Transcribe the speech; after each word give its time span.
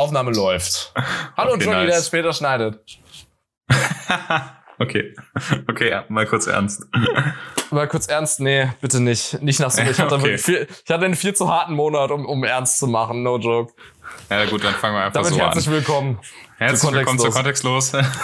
Aufnahme 0.00 0.32
läuft. 0.32 0.92
Hallo 1.36 1.52
Okay, 1.54 1.64
Johnny, 1.64 1.76
nice. 1.76 1.86
der 1.90 1.98
es 1.98 2.06
später 2.06 2.32
schneidet. 2.32 2.80
okay. 4.78 5.14
Okay, 5.68 5.90
ja, 5.90 6.04
mal 6.08 6.26
kurz 6.26 6.46
ernst. 6.46 6.82
Mal 7.70 7.86
kurz 7.86 8.08
ernst, 8.08 8.40
nee, 8.40 8.68
bitte 8.80 8.98
nicht. 9.00 9.40
Nicht 9.42 9.60
nach 9.60 9.70
so. 9.70 9.80
Ich 9.82 10.00
hatte, 10.00 10.16
Okay. 10.16 10.36
viel, 10.38 10.66
ich 10.84 10.90
hatte 10.90 11.04
einen 11.04 11.14
viel 11.14 11.34
zu 11.34 11.48
harten 11.48 11.74
Monat, 11.74 12.10
um, 12.10 12.26
um 12.26 12.42
ernst 12.42 12.78
zu 12.80 12.88
machen, 12.88 13.22
no 13.22 13.38
joke. 13.38 13.72
Ja 14.28 14.44
gut, 14.46 14.64
dann 14.64 14.74
fangen 14.74 14.96
wir 14.96 15.02
einfach 15.04 15.20
Damit 15.22 15.34
so 15.34 15.38
herzlich 15.38 15.68
an. 15.68 15.72
willkommen. 15.74 16.18
Herzlich 16.58 16.92
willkommen 16.92 17.18
zu 17.20 17.30
Kontextlos. 17.30 17.92
Kontextlos. 17.92 18.18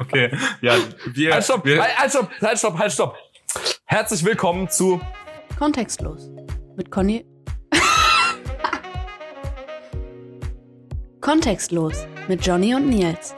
okay, 0.00 0.36
ja, 0.60 0.74
wir, 1.12 1.34
Halt, 1.34 1.44
stopp, 1.44 1.64
wir 1.64 1.80
halt, 1.80 1.96
halt, 1.98 2.10
stopp, 2.10 2.30
halt, 2.40 2.58
stopp, 2.58 2.78
halt, 2.78 2.92
stopp. 2.92 3.16
Herzlich 3.84 4.24
willkommen 4.24 4.68
zu 4.68 5.00
Kontextlos. 5.56 6.30
Mit 6.76 6.90
Conny. 6.90 7.24
Kontextlos. 11.22 12.04
Mit 12.26 12.44
Johnny 12.44 12.74
und 12.74 12.88
Nils. 12.88 13.32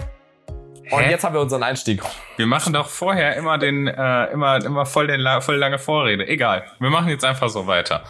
Und 0.90 1.00
Hä? 1.00 1.10
jetzt 1.10 1.22
haben 1.22 1.34
wir 1.34 1.42
unseren 1.42 1.62
Einstieg. 1.62 2.02
Wir 2.38 2.46
machen 2.46 2.72
doch 2.72 2.88
vorher 2.88 3.36
immer 3.36 3.58
den, 3.58 3.86
äh, 3.86 4.32
immer, 4.32 4.64
immer 4.64 4.86
voll 4.86 5.06
den, 5.06 5.20
voll 5.42 5.56
lange 5.56 5.78
Vorrede. 5.78 6.26
Egal. 6.26 6.64
Wir 6.80 6.88
machen 6.88 7.08
jetzt 7.08 7.26
einfach 7.26 7.50
so 7.50 7.66
weiter. 7.66 8.02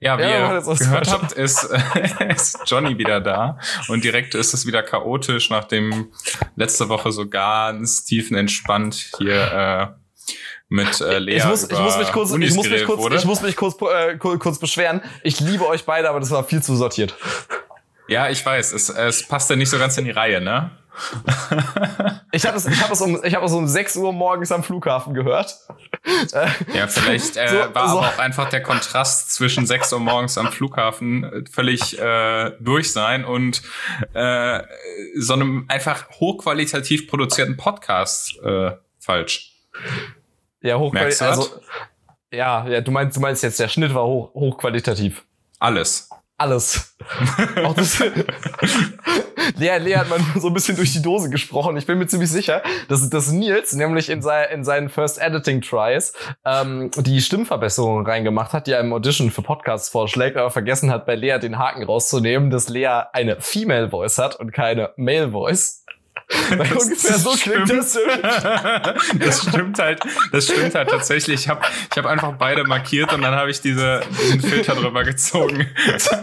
Ja, 0.00 0.16
wie 0.16 0.22
Ja, 0.22 0.28
wir 0.28 0.36
ihr 0.36 0.60
gehört 0.62 0.90
weiter. 0.90 1.12
habt, 1.12 1.32
ist, 1.32 1.64
äh, 1.64 2.28
ist 2.32 2.60
Johnny 2.64 2.96
wieder 2.96 3.20
da. 3.20 3.58
Und 3.88 4.04
direkt 4.04 4.34
ist 4.34 4.54
es 4.54 4.66
wieder 4.66 4.82
chaotisch, 4.82 5.50
nachdem 5.50 6.12
letzte 6.56 6.88
Woche 6.88 7.12
so 7.12 7.28
ganz 7.28 8.04
tiefenentspannt 8.04 9.12
hier, 9.18 9.52
äh, 9.52 9.86
mit 10.70 10.98
äh, 11.02 11.18
Lea 11.18 11.36
ich 11.36 11.44
muss, 11.44 11.70
ich 11.70 11.78
muss 11.78 11.98
mich 11.98 12.12
kurz, 12.12 12.30
Unis 12.30 12.50
ich 12.50 12.56
muss 12.56 12.70
mich 12.70 12.84
kurz, 12.84 13.00
wurde. 13.02 13.16
ich 13.16 13.24
muss 13.26 13.42
mich 13.42 13.56
kurz, 13.56 13.74
äh, 13.82 14.16
kurz, 14.16 14.40
kurz 14.40 14.58
beschweren. 14.58 15.02
Ich 15.24 15.40
liebe 15.40 15.66
euch 15.66 15.84
beide, 15.84 16.08
aber 16.08 16.20
das 16.20 16.30
war 16.30 16.42
viel 16.44 16.62
zu 16.62 16.74
sortiert. 16.76 17.14
Ja, 18.10 18.28
ich 18.28 18.44
weiß. 18.44 18.72
Es, 18.72 18.88
es 18.90 19.26
passt 19.26 19.48
ja 19.50 19.56
nicht 19.56 19.70
so 19.70 19.78
ganz 19.78 19.96
in 19.96 20.04
die 20.04 20.10
Reihe, 20.10 20.40
ne? 20.40 20.70
Ich 22.32 22.46
habe 22.46 22.56
es, 22.56 22.66
ich 22.66 22.80
habe 22.82 22.92
es 22.92 23.00
um, 23.00 23.20
ich 23.24 23.34
habe 23.34 23.44
es 23.46 23.52
um 23.52 23.66
6 23.66 23.96
Uhr 23.96 24.12
morgens 24.12 24.52
am 24.52 24.62
Flughafen 24.62 25.14
gehört. 25.14 25.56
Ja, 26.74 26.86
vielleicht 26.86 27.36
äh, 27.36 27.48
So- 27.48 27.74
war 27.74 27.88
so. 27.88 27.98
aber 27.98 28.08
auch 28.08 28.18
einfach 28.18 28.48
der 28.50 28.62
Kontrast 28.62 29.32
zwischen 29.34 29.66
6 29.66 29.92
Uhr 29.92 30.00
morgens 30.00 30.38
am 30.38 30.50
Flughafen 30.50 31.24
äh, 31.24 31.44
völlig 31.50 31.98
äh, 31.98 32.52
durch 32.60 32.92
sein 32.92 33.24
und 33.24 33.62
äh, 34.14 34.60
so 35.18 35.34
einem 35.34 35.66
einfach 35.68 36.08
hochqualitativ 36.20 37.08
produzierten 37.08 37.56
Podcast 37.56 38.38
äh, 38.44 38.72
falsch. 38.98 39.52
ja, 40.60 40.78
hochqualitativ. 40.78 41.22
Also, 41.22 41.60
ja, 42.32 42.66
ja, 42.68 42.80
du 42.80 42.90
meinst, 42.90 43.16
du 43.16 43.20
meinst 43.20 43.42
jetzt, 43.42 43.58
der 43.60 43.68
Schnitt 43.68 43.92
war 43.94 44.04
hoch, 44.06 44.32
hochqualitativ. 44.34 45.24
Alles. 45.58 46.08
Alles. 46.40 46.96
Auch 47.64 47.74
das, 47.74 48.02
Lea, 49.58 49.76
Lea 49.76 49.96
hat 49.96 50.08
mal 50.08 50.20
so 50.36 50.46
ein 50.48 50.54
bisschen 50.54 50.74
durch 50.74 50.90
die 50.94 51.02
Dose 51.02 51.28
gesprochen. 51.28 51.76
Ich 51.76 51.84
bin 51.84 51.98
mir 51.98 52.06
ziemlich 52.06 52.30
sicher, 52.30 52.62
dass, 52.88 53.10
dass 53.10 53.30
Nils 53.30 53.74
nämlich 53.74 54.08
in, 54.08 54.22
sei, 54.22 54.44
in 54.44 54.64
seinen 54.64 54.88
First 54.88 55.20
Editing 55.20 55.60
Tries 55.60 56.14
ähm, 56.46 56.90
die 56.96 57.20
Stimmverbesserung 57.20 58.06
reingemacht 58.06 58.54
hat, 58.54 58.66
die 58.66 58.72
er 58.72 58.80
im 58.80 58.90
Audition 58.94 59.30
für 59.30 59.42
Podcasts 59.42 59.90
vorschlägt, 59.90 60.38
aber 60.38 60.50
vergessen 60.50 60.90
hat, 60.90 61.04
bei 61.04 61.14
Lea 61.14 61.38
den 61.38 61.58
Haken 61.58 61.82
rauszunehmen, 61.82 62.48
dass 62.48 62.70
Lea 62.70 63.02
eine 63.12 63.38
Female 63.38 63.90
Voice 63.90 64.16
hat 64.16 64.36
und 64.36 64.50
keine 64.52 64.94
Male 64.96 65.32
Voice. 65.32 65.79
Weil 66.50 66.68
Das 66.68 66.84
ungefähr 66.84 67.18
so 67.18 67.30
klingt 67.30 67.68
stimmt. 67.68 67.70
das. 67.70 67.94
nämlich. 69.14 69.26
das 69.26 69.42
stimmt 69.42 69.78
halt, 69.78 70.00
das 70.32 70.44
stimmt 70.46 70.74
halt 70.74 70.88
tatsächlich. 70.90 71.40
Ich 71.40 71.48
habe 71.48 71.60
ich 71.90 71.96
hab 71.98 72.06
einfach 72.06 72.32
beide 72.38 72.64
markiert 72.64 73.12
und 73.12 73.22
dann 73.22 73.34
habe 73.34 73.50
ich 73.50 73.60
diese, 73.60 74.00
diesen 74.22 74.40
Filter 74.40 74.74
drüber 74.74 75.04
gezogen. 75.04 75.68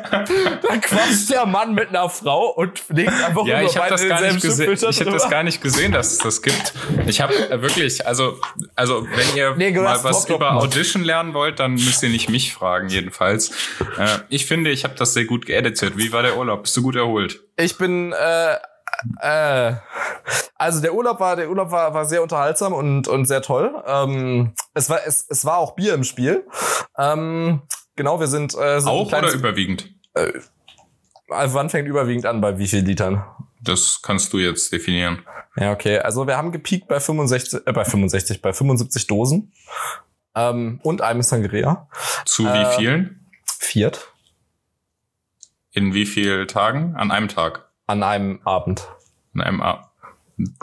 Da 0.07 0.77
quatscht 0.77 1.29
der 1.29 1.45
Mann 1.45 1.73
mit 1.73 1.89
einer 1.89 2.09
Frau 2.09 2.49
und 2.49 2.83
legt 2.89 3.11
einfach 3.11 3.45
Ja, 3.45 3.59
über 3.59 3.69
ich 3.69 3.75
beide 3.75 3.91
das 3.91 4.07
gar 4.07 4.21
nicht 4.21 4.41
gesehen. 4.41 4.73
Ich 4.73 4.99
habe 4.99 5.11
das 5.11 5.29
gar 5.29 5.43
nicht 5.43 5.61
gesehen, 5.61 5.91
dass 5.91 6.13
es 6.13 6.17
das 6.19 6.41
gibt. 6.41 6.73
Ich 7.05 7.21
habe 7.21 7.33
äh, 7.49 7.61
wirklich, 7.61 8.05
also, 8.05 8.39
also 8.75 9.05
wenn 9.09 9.35
ihr 9.35 9.55
Nee, 9.55 9.71
mal 9.71 10.03
was 10.03 10.25
top, 10.25 10.37
über. 10.37 10.53
Audition 10.57 11.03
lernen 11.03 11.33
wollt, 11.33 11.59
dann 11.59 11.73
müsst 11.73 12.03
ihr 12.03 12.09
nicht 12.09 12.29
mich 12.29 12.53
fragen 12.53 12.89
jedenfalls. 12.89 13.51
Äh, 13.97 14.19
ich 14.29 14.45
finde, 14.45 14.71
ich 14.71 14.83
habe 14.83 14.95
das 14.95 15.13
sehr 15.13 15.25
gut 15.25 15.45
geeditet. 15.45 15.93
Wie 15.97 16.11
war 16.11 16.23
der 16.23 16.37
Urlaub? 16.37 16.63
Bist 16.63 16.75
du 16.77 16.81
gut 16.81 16.95
erholt? 16.95 17.41
Ich 17.57 17.77
bin 17.77 18.13
äh, 18.13 18.55
äh, 19.21 19.73
also 20.55 20.81
der 20.81 20.93
Urlaub 20.93 21.19
war 21.19 21.35
der 21.35 21.49
Urlaub 21.49 21.71
war, 21.71 21.93
war 21.93 22.05
sehr 22.05 22.21
unterhaltsam 22.23 22.73
und 22.73 23.07
und 23.07 23.25
sehr 23.25 23.41
toll. 23.41 23.83
Ähm, 23.85 24.53
es 24.73 24.89
war 24.89 24.99
es, 25.05 25.25
es 25.29 25.45
war 25.45 25.57
auch 25.57 25.75
Bier 25.75 25.93
im 25.93 26.03
Spiel. 26.03 26.45
Ähm, 26.97 27.61
genau, 27.95 28.19
wir 28.19 28.27
sind, 28.27 28.55
äh, 28.55 28.79
sind 28.79 28.89
Auch 28.89 29.07
oder 29.11 29.31
überwiegend? 29.31 29.93
also 31.29 31.53
wann 31.55 31.69
fängt 31.69 31.87
überwiegend 31.87 32.25
an 32.25 32.41
bei 32.41 32.57
wie 32.57 32.67
viel 32.67 32.83
Litern? 32.83 33.23
Das 33.61 34.01
kannst 34.01 34.33
du 34.33 34.39
jetzt 34.39 34.71
definieren. 34.71 35.23
Ja, 35.55 35.71
okay. 35.71 35.99
Also 35.99 36.27
wir 36.27 36.37
haben 36.37 36.51
gepiekt 36.51 36.87
bei 36.87 36.99
65 36.99 37.65
äh, 37.65 37.71
bei 37.73 37.83
65 37.83 38.41
bei 38.41 38.53
75 38.53 39.07
Dosen. 39.07 39.53
Ähm, 40.35 40.79
und 40.83 41.01
einem 41.01 41.23
Sangria. 41.23 41.89
Zu 42.25 42.47
Äh, 42.47 42.53
wie 42.53 42.75
vielen? 42.75 43.27
Viert 43.59 44.13
In 45.71 45.93
wie 45.93 46.05
vielen 46.05 46.47
Tagen? 46.47 46.95
An 46.95 47.11
einem 47.11 47.27
Tag. 47.27 47.66
An 47.87 48.03
einem 48.03 48.39
Abend. 48.43 48.87
An 49.33 49.41
einem 49.41 49.61
Abend. 49.61 49.87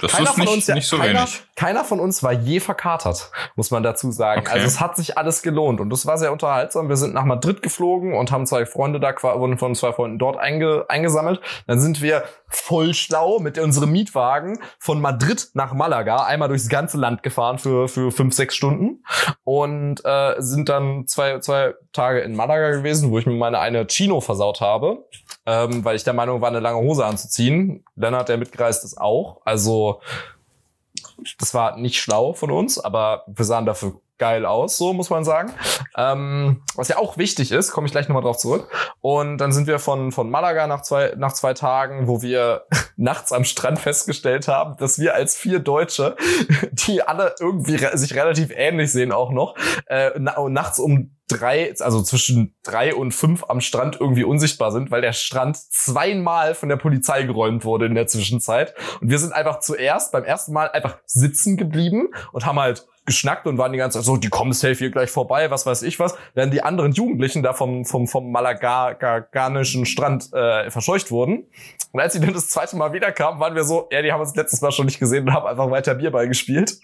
Das 0.01 0.13
Keiner 0.13 0.29
ist 0.29 0.35
von 0.37 0.45
nicht, 0.45 0.55
uns, 0.55 0.67
ja, 0.69 0.75
nicht 0.77 0.87
so 0.87 0.99
keiner, 0.99 1.19
wenig. 1.21 1.43
keiner 1.57 1.85
von 1.85 1.99
uns 1.99 2.23
war 2.23 2.33
je 2.33 2.61
verkatert, 2.61 3.33
muss 3.57 3.73
man 3.73 3.83
dazu 3.83 4.13
sagen. 4.13 4.43
Okay. 4.43 4.53
Also 4.53 4.67
es 4.67 4.81
hat 4.81 4.95
sich 4.95 5.19
alles 5.19 5.43
gelohnt 5.43 5.81
und 5.81 5.93
es 5.93 6.07
war 6.07 6.17
sehr 6.17 6.31
unterhaltsam. 6.31 6.89
Wir 6.89 6.97
sind 6.97 7.13
nach 7.13 7.25
Madrid 7.25 7.61
geflogen 7.61 8.15
und 8.15 8.31
haben 8.31 8.47
zwei 8.47 8.67
Freunde 8.67 9.01
da, 9.01 9.13
wurden 9.21 9.59
von 9.59 9.75
zwei 9.75 9.93
Freunden 9.93 10.21
dort 10.21 10.37
einge, 10.37 10.85
eingesammelt. 10.89 11.41
Dann 11.67 11.81
sind 11.81 12.01
wir 12.03 12.23
voll 12.47 12.95
schlau 12.95 13.41
mit 13.41 13.59
unserem 13.59 13.91
Mietwagen 13.91 14.61
von 14.79 15.01
Madrid 15.01 15.49
nach 15.55 15.73
Malaga 15.73 16.23
einmal 16.25 16.49
durchs 16.49 16.69
ganze 16.69 16.97
Land 16.97 17.25
gefahren 17.25 17.59
für, 17.59 17.89
für 17.89 18.13
fünf, 18.13 18.33
sechs 18.33 18.55
Stunden 18.55 19.03
und 19.43 20.05
äh, 20.05 20.37
sind 20.39 20.69
dann 20.69 21.09
zwei, 21.09 21.41
zwei 21.41 21.75
Tage 21.93 22.21
in 22.21 22.37
Malaga 22.37 22.71
gewesen, 22.71 23.11
wo 23.11 23.19
ich 23.19 23.27
mir 23.27 23.35
meine 23.35 23.59
eine 23.59 23.89
Chino 23.89 24.21
versaut 24.21 24.61
habe, 24.61 25.05
ähm, 25.47 25.85
weil 25.85 25.97
ich 25.97 26.05
der 26.05 26.13
Meinung 26.13 26.41
war, 26.41 26.49
eine 26.49 26.61
lange 26.61 26.79
Hose 26.79 27.05
anzuziehen. 27.05 27.85
Lennart, 27.97 28.29
der 28.29 28.39
mitgereist 28.39 28.85
ist, 28.85 29.01
auch. 29.01 29.41
Also 29.45 30.01
das 31.39 31.55
war 31.55 31.77
nicht 31.77 32.01
schlau 32.01 32.33
von 32.33 32.51
uns, 32.51 32.79
aber 32.79 33.25
wir 33.27 33.45
sahen 33.45 33.67
dafür 33.67 34.01
geil 34.19 34.47
aus, 34.47 34.77
so 34.77 34.93
muss 34.93 35.11
man 35.11 35.25
sagen. 35.25 35.53
Ähm, 35.97 36.63
was 36.77 36.89
ja 36.89 36.99
auch 36.99 37.19
wichtig 37.19 37.51
ist, 37.51 37.73
komme 37.73 37.87
ich 37.87 37.93
gleich 37.93 38.09
nochmal 38.09 38.23
drauf 38.23 38.39
zurück. 38.39 38.69
Und 39.01 39.39
dann 39.39 39.53
sind 39.53 39.67
wir 39.67 39.79
von, 39.79 40.13
von 40.13 40.31
Malaga 40.31 40.67
nach 40.67 40.83
zwei, 40.83 41.15
nach 41.17 41.33
zwei 41.33 41.53
Tagen, 41.53 42.07
wo 42.07 42.23
wir 42.23 42.65
nachts 42.97 43.33
am 43.33 43.45
Strand 43.45 43.79
festgestellt 43.79 44.47
haben, 44.47 44.77
dass 44.77 44.99
wir 44.99 45.15
als 45.15 45.37
vier 45.37 45.59
Deutsche, 45.59 46.17
die 46.73 47.03
alle 47.03 47.35
irgendwie 47.41 47.77
re 47.77 47.97
sich 47.99 48.15
relativ 48.15 48.51
ähnlich 48.55 48.93
sehen 48.93 49.13
auch 49.13 49.31
noch, 49.31 49.57
äh, 49.87 50.11
na 50.19 50.49
nachts 50.49 50.79
um 50.79 51.14
drei, 51.29 51.75
also 51.81 52.03
zwischen 52.03 52.55
drei 52.63 52.95
und 52.95 53.13
fünf 53.13 53.45
am 53.49 53.61
Strand 53.61 53.99
irgendwie 54.01 54.25
unsichtbar 54.25 54.73
sind, 54.73 54.91
weil 54.91 55.01
der 55.01 55.13
Strand 55.13 55.57
zweimal 55.57 56.55
von 56.55 56.69
der 56.69 56.77
Polizei 56.77 57.23
geräumt 57.23 57.65
wurde 57.65 57.87
in 57.87 57.95
der 57.95 58.07
Zwischenzeit. 58.07 58.75
Und 59.01 59.11
wir 59.11 59.19
sind 59.19 59.33
einfach 59.33 59.61
zuerst 59.61 60.13
beim 60.13 60.25
ersten 60.25 60.53
Mal 60.53 60.71
einfach 60.71 60.99
sitzen 61.07 61.57
geblieben 61.57 62.09
und 62.33 62.45
haben 62.45 62.61
halt 62.61 62.87
geschnackt 63.07 63.47
und 63.47 63.59
waren 63.59 63.73
die 63.73 63.79
ganze 63.79 63.99
Zeit 63.99 64.07
so, 64.07 64.17
die 64.17 64.29
kommen 64.29 64.53
safe 64.53 64.75
hier 64.75 64.91
gleich 64.91 65.11
vorbei, 65.11 65.51
was 65.51 65.67
weiß 65.67 65.83
ich 65.83 65.99
was, 65.99 66.15
während 66.35 66.55
die 66.55 66.63
anderen 66.63 66.93
Jugendlichen 66.93 67.43
da 67.43 67.53
vom, 67.53 67.85
vom, 67.85 68.07
vom 68.07 68.33
malaganischen 68.33 69.85
Strand 69.85 70.33
äh, 70.33 70.71
verscheucht 70.71 71.11
wurden. 71.11 71.47
Und 71.93 72.01
als 72.01 72.15
sie 72.15 72.21
dann 72.21 72.33
das 72.33 72.49
zweite 72.49 72.77
Mal 72.77 72.93
wiederkamen, 72.93 73.41
waren 73.41 73.55
wir 73.55 73.65
so, 73.65 73.89
ja, 73.91 74.01
die 74.01 74.13
haben 74.13 74.21
uns 74.21 74.35
letztes 74.35 74.63
Mal 74.63 74.73
schon 74.73 74.87
nicht 74.87 74.99
gesehen 74.99 75.29
und 75.29 75.35
haben 75.35 75.47
einfach 75.47 75.71
weiter 75.71 75.95
Bierball 75.95 76.29
gespielt. 76.29 76.79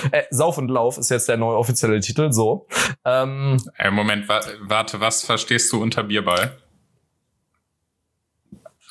äh, 0.12 0.22
Sauf 0.30 0.58
und 0.58 0.68
Lauf 0.68 0.98
ist 0.98 1.10
jetzt 1.10 1.28
der 1.28 1.36
neue 1.36 1.56
offizielle 1.56 2.00
Titel, 2.00 2.32
so. 2.32 2.66
Ähm, 3.04 3.56
Äh, 3.78 3.90
Moment, 3.90 4.28
wa 4.28 4.40
warte, 4.62 5.00
was 5.00 5.22
verstehst 5.24 5.72
du 5.72 5.82
unter 5.82 6.02
Bierball? 6.04 6.56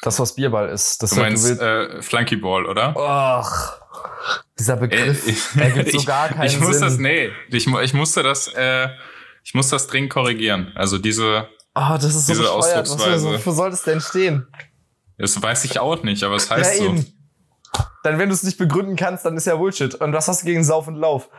das, 0.02 0.18
was 0.20 0.36
Bierball 0.36 0.70
ist. 0.70 1.04
Das 1.04 1.10
Du 1.12 1.20
meinst 1.20 1.60
äh, 1.60 2.02
Flunkyball, 2.02 2.66
oder? 2.66 2.96
Ach, 2.98 3.82
dieser 4.58 4.78
Begriff 4.78 5.28
Äh, 5.58 5.62
ergibt 5.62 5.92
so 5.92 6.04
gar 6.06 6.30
keinen 6.30 6.48
ich 6.48 6.58
muss 6.60 6.74
Sinn. 6.78 6.82
das, 6.82 6.98
nee, 6.98 7.32
ich, 7.50 7.68
ich 7.68 7.94
musste 7.94 8.24
das, 8.24 8.48
äh, 8.56 8.88
ich 9.44 9.54
muss 9.54 9.70
das 9.70 9.88
dringend 9.88 10.12
korrigieren. 10.12 10.72
Also 10.76 10.98
diese, 10.98 11.48
Oh, 11.76 11.94
das 11.96 12.06
ist 12.06 12.28
so 12.28 12.34
Diese 12.34 12.44
bescheuert. 12.44 12.58
Was 12.58 12.92
Ausdrucksweise. 12.92 13.34
wofür 13.34 13.54
soll 13.54 13.70
das 13.72 13.84
denn 13.84 14.02
stehen? 14.02 14.48
das 15.18 15.42
weiß 15.42 15.66
ich 15.66 15.80
auch 15.80 16.02
nicht, 16.04 16.24
aber 16.24 16.36
es 16.36 16.50
heißt 16.50 16.80
ja, 16.80 16.86
so. 16.86 16.92
eben. 16.94 17.06
Dann, 18.04 18.18
wenn 18.18 18.30
du 18.30 18.36
es 18.36 18.44
nicht 18.44 18.58
begründen 18.58 18.96
kannst, 18.96 19.26
dann 19.26 19.36
ist 19.38 19.46
ja 19.48 19.56
Bullshit. 19.56 19.94
Und 19.96 20.14
was 20.14 20.28
hast 20.28 20.42
du 20.42 20.46
gegen 20.46 20.64
Sauf 20.64 20.88
und 20.88 20.96
Lauf? 20.96 21.30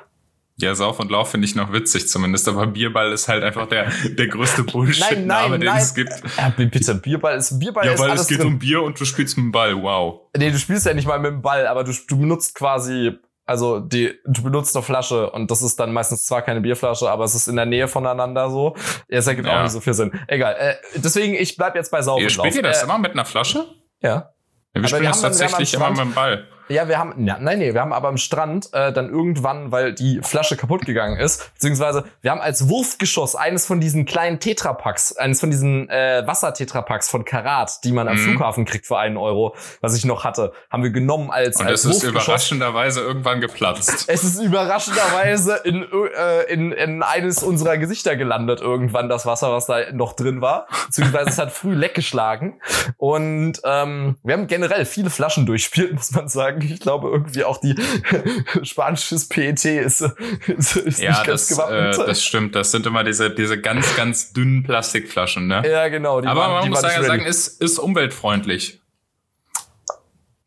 Ja, 0.56 0.74
Sauf 0.74 1.00
und 1.00 1.10
Lauf 1.10 1.30
finde 1.30 1.46
ich 1.46 1.54
noch 1.54 1.72
witzig 1.72 2.06
zumindest, 2.08 2.46
aber 2.46 2.66
Bierball 2.66 3.12
ist 3.12 3.28
halt 3.28 3.42
einfach 3.42 3.66
der, 3.66 3.90
der 4.04 4.26
größte 4.28 4.62
Nein, 4.64 4.72
Bullshit-Name, 4.72 5.48
nein, 5.50 5.60
den 5.60 5.68
nein. 5.70 5.78
es 5.82 5.94
gibt. 5.94 6.12
Ja, 6.36 6.52
bitte, 6.54 6.94
Bierball 6.96 7.38
ist, 7.38 7.58
Bierball 7.58 7.86
Ja, 7.86 7.92
ist 7.92 8.00
weil 8.00 8.10
alles 8.10 8.22
es 8.22 8.28
geht 8.28 8.40
drin. 8.40 8.48
um 8.48 8.58
Bier 8.58 8.82
und 8.82 9.00
du 9.00 9.06
spielst 9.06 9.38
mit 9.38 9.44
dem 9.44 9.52
Ball, 9.52 9.74
wow. 9.82 10.20
Nee, 10.36 10.50
du 10.50 10.58
spielst 10.58 10.84
ja 10.84 10.92
nicht 10.92 11.08
mal 11.08 11.18
mit 11.18 11.30
dem 11.30 11.40
Ball, 11.40 11.66
aber 11.66 11.82
du, 11.82 11.92
du 12.06 12.18
benutzt 12.18 12.54
quasi 12.54 13.12
Also 13.46 13.80
die, 13.80 14.12
du 14.26 14.42
benutzt 14.42 14.76
eine 14.76 14.82
Flasche 14.82 15.30
und 15.30 15.50
das 15.50 15.62
ist 15.62 15.80
dann 15.80 15.94
meistens 15.94 16.26
zwar 16.26 16.42
keine 16.42 16.60
Bierflasche, 16.60 17.10
aber 17.10 17.24
es 17.24 17.34
ist 17.34 17.48
in 17.48 17.56
der 17.56 17.64
Nähe 17.66 17.88
voneinander 17.88 18.50
so. 18.50 18.76
Ja, 19.08 19.16
es 19.18 19.26
ergibt 19.26 19.48
Ja. 19.48 19.58
auch 19.60 19.62
nicht 19.62 19.72
so 19.72 19.80
viel 19.80 19.94
Sinn. 19.94 20.12
Egal. 20.26 20.56
Äh, 20.58 20.74
deswegen, 20.96 21.32
ich 21.34 21.56
bleib 21.56 21.74
jetzt 21.74 21.90
bei 21.90 22.02
Saufen. 22.02 22.22
Ihr 22.22 22.28
spielt 22.30 22.54
ihr 22.54 22.62
das 22.62 22.82
äh, 22.82 22.84
immer 22.84 22.98
mit 22.98 23.12
einer 23.12 23.24
Flasche? 23.24 23.64
Ja. 24.02 24.30
Wir 24.72 24.81
Aber 24.81 24.88
spielen 24.88 25.02
wir 25.02 25.08
das 25.11 25.20
tatsächlich 25.20 25.76
am 25.76 25.82
immer 25.82 25.90
mit 25.90 26.00
dem 26.00 26.14
Ball. 26.14 26.46
Ja, 26.70 26.87
wir 26.87 26.99
haben, 26.99 27.26
ja, 27.26 27.37
nein, 27.40 27.58
nee, 27.58 27.75
wir 27.75 27.81
haben 27.81 27.93
aber 27.93 28.08
am 28.08 28.17
Strand 28.17 28.69
äh, 28.72 28.93
dann 28.93 29.11
irgendwann, 29.11 29.72
weil 29.72 29.93
die 29.93 30.20
Flasche 30.22 30.56
kaputt 30.56 30.87
gegangen 30.87 31.19
ist, 31.19 31.52
beziehungsweise 31.55 32.05
wir 32.22 32.31
haben 32.31 32.40
als 32.40 32.69
Wurfgeschoss 32.69 33.34
eines 33.34 33.67
von 33.67 33.81
diesen 33.81 34.05
kleinen 34.05 34.38
Tetrapacks, 34.38 35.17
eines 35.17 35.40
von 35.40 35.50
diesen 35.50 35.88
äh, 35.90 36.22
Wassertetrapacks 36.26 37.08
von 37.08 37.25
Karat, 37.25 37.82
die 37.82 37.90
man 37.90 38.06
am 38.06 38.17
Mhm. 38.17 38.20
Flughafen 38.20 38.64
kriegt 38.64 38.87
für 38.87 38.99
einen 38.99 39.17
Euro, 39.17 39.56
was 39.81 39.96
ich 39.96 40.05
noch 40.05 40.25
hatte, 40.25 40.52
haben 40.70 40.82
wir 40.82 40.90
genommen 40.90 41.31
als, 41.31 41.58
Und 41.58 41.67
als 41.67 41.84
es 41.84 41.96
ist 41.96 42.02
überraschenderweise 42.05 43.00
irgendwann 43.00 43.40
geplatzt. 43.40 44.06
Es 44.20 44.25
ist 44.25 44.40
überraschenderweise 44.40 45.61
in, 45.64 45.84
äh, 46.16 46.43
in, 46.52 46.73
in 46.73 47.02
eines 47.02 47.43
unserer 47.43 47.78
Gesichter 47.78 48.16
gelandet, 48.16 48.61
irgendwann 48.61 49.08
das 49.08 49.26
Wasser, 49.26 49.52
was 49.52 49.66
da 49.66 49.93
noch 49.93 50.12
drin 50.14 50.40
war. 50.40 50.66
Beziehungsweise 50.87 51.31
es 51.31 51.38
hat 51.38 51.52
früh 51.52 51.75
leckgeschlagen. 51.75 52.61
Und 52.96 53.61
ähm, 53.64 54.16
wir 54.23 54.34
haben 54.34 54.46
generell 54.46 54.84
viele 54.84 55.11
Flaschen 55.11 55.46
durchspielt, 55.46 55.93
muss 55.94 56.11
man 56.12 56.28
sagen. 56.28 56.59
Ich 56.62 56.80
glaube 56.80 57.08
irgendwie 57.10 57.44
auch 57.44 57.58
die 57.58 57.74
spanisches 58.62 59.28
PET 59.28 59.64
ist, 59.64 60.00
ist, 60.46 60.76
ist 60.76 61.00
Ja, 61.00 61.10
nicht 61.10 61.24
ganz 61.26 61.48
das, 61.48 61.50
äh, 61.50 61.54
gewappnet. 61.54 62.08
das 62.08 62.24
stimmt. 62.24 62.54
Das 62.54 62.70
sind 62.70 62.86
immer 62.86 63.04
diese, 63.04 63.30
diese 63.30 63.60
ganz, 63.60 63.94
ganz 63.96 64.32
dünnen 64.32 64.62
Plastikflaschen, 64.62 65.46
ne? 65.46 65.62
ja, 65.68 65.88
genau. 65.88 66.18
Aber 66.18 66.34
waren, 66.36 66.52
man 66.62 66.68
muss 66.70 66.80
sagen, 66.80 67.04
sagen 67.04 67.24
ist, 67.24 67.60
ist 67.62 67.78
umweltfreundlich. 67.78 68.74
Ist 68.74 68.80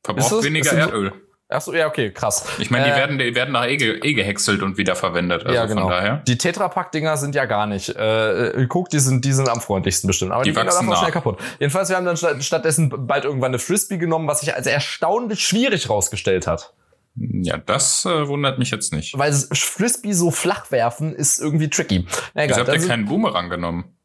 Verbraucht 0.04 0.44
weniger 0.44 0.65
Ist 0.65 0.74
es- 0.74 0.80
Erdöl. 0.80 1.13
Ach 1.54 1.62
so, 1.62 1.74
ja, 1.74 1.88
okay, 1.88 2.12
krass. 2.12 2.46
Ich 2.60 2.72
meine, 2.72 2.86
die 2.86 2.92
Äh, 2.92 2.96
werden, 2.96 3.20
die 3.20 3.36
werden 3.36 3.52
nach 3.52 3.66
eh, 3.66 3.76
eh 3.76 4.14
gehäckselt 4.14 4.62
und 4.64 4.78
wiederverwendet. 4.78 5.44
Also 5.46 5.56
ja, 5.56 5.66
genau. 5.66 5.82
von 5.82 5.90
daher. 5.92 6.18
Die 6.28 6.38
Tetrapack-Dinger 6.38 7.18
sind 7.18 7.36
ja 7.36 7.46
gar 7.46 7.66
nicht. 7.68 7.90
Äh, 7.90 8.66
guck, 8.70 8.90
die 8.90 9.00
sind, 9.00 9.24
die 9.26 9.34
sind 9.34 9.50
am 9.50 9.62
freundlichsten 9.62 10.08
bestimmt. 10.08 10.32
Aber 10.32 10.44
Die 10.44 10.52
die, 10.52 10.56
wachsen 10.56 10.88
nach. 10.88 11.00
schnell 11.00 11.12
kaputt. 11.12 11.40
Jedenfalls, 11.60 11.90
wir 11.90 11.96
haben 11.98 12.06
dann 12.06 12.18
statt- 12.18 12.44
stattdessen 12.44 12.90
bald 13.08 13.26
irgendwann 13.26 13.52
eine 13.52 13.60
Frisbee 13.60 13.98
genommen, 13.98 14.28
was 14.28 14.42
sich 14.42 14.56
als 14.56 14.68
erstaunlich 14.68 15.46
schwierig 15.48 15.90
rausgestellt 15.90 16.48
hat. 16.48 16.74
Ja, 17.16 17.58
das 17.58 18.06
äh, 18.06 18.28
wundert 18.28 18.58
mich 18.58 18.72
jetzt 18.72 18.92
nicht. 18.92 19.16
Weil 19.18 19.32
Frisbee 19.34 20.14
so 20.14 20.32
flach 20.32 20.72
werfen 20.72 21.14
ist 21.14 21.40
irgendwie 21.40 21.70
tricky. 21.70 22.08
Na 22.34 22.44
Wieso 22.48 22.62
egal, 22.62 22.74
habt 22.74 22.82
ihr 22.82 22.88
keinen 22.88 23.06
Boomerang 23.06 23.50
genommen? 23.50 23.96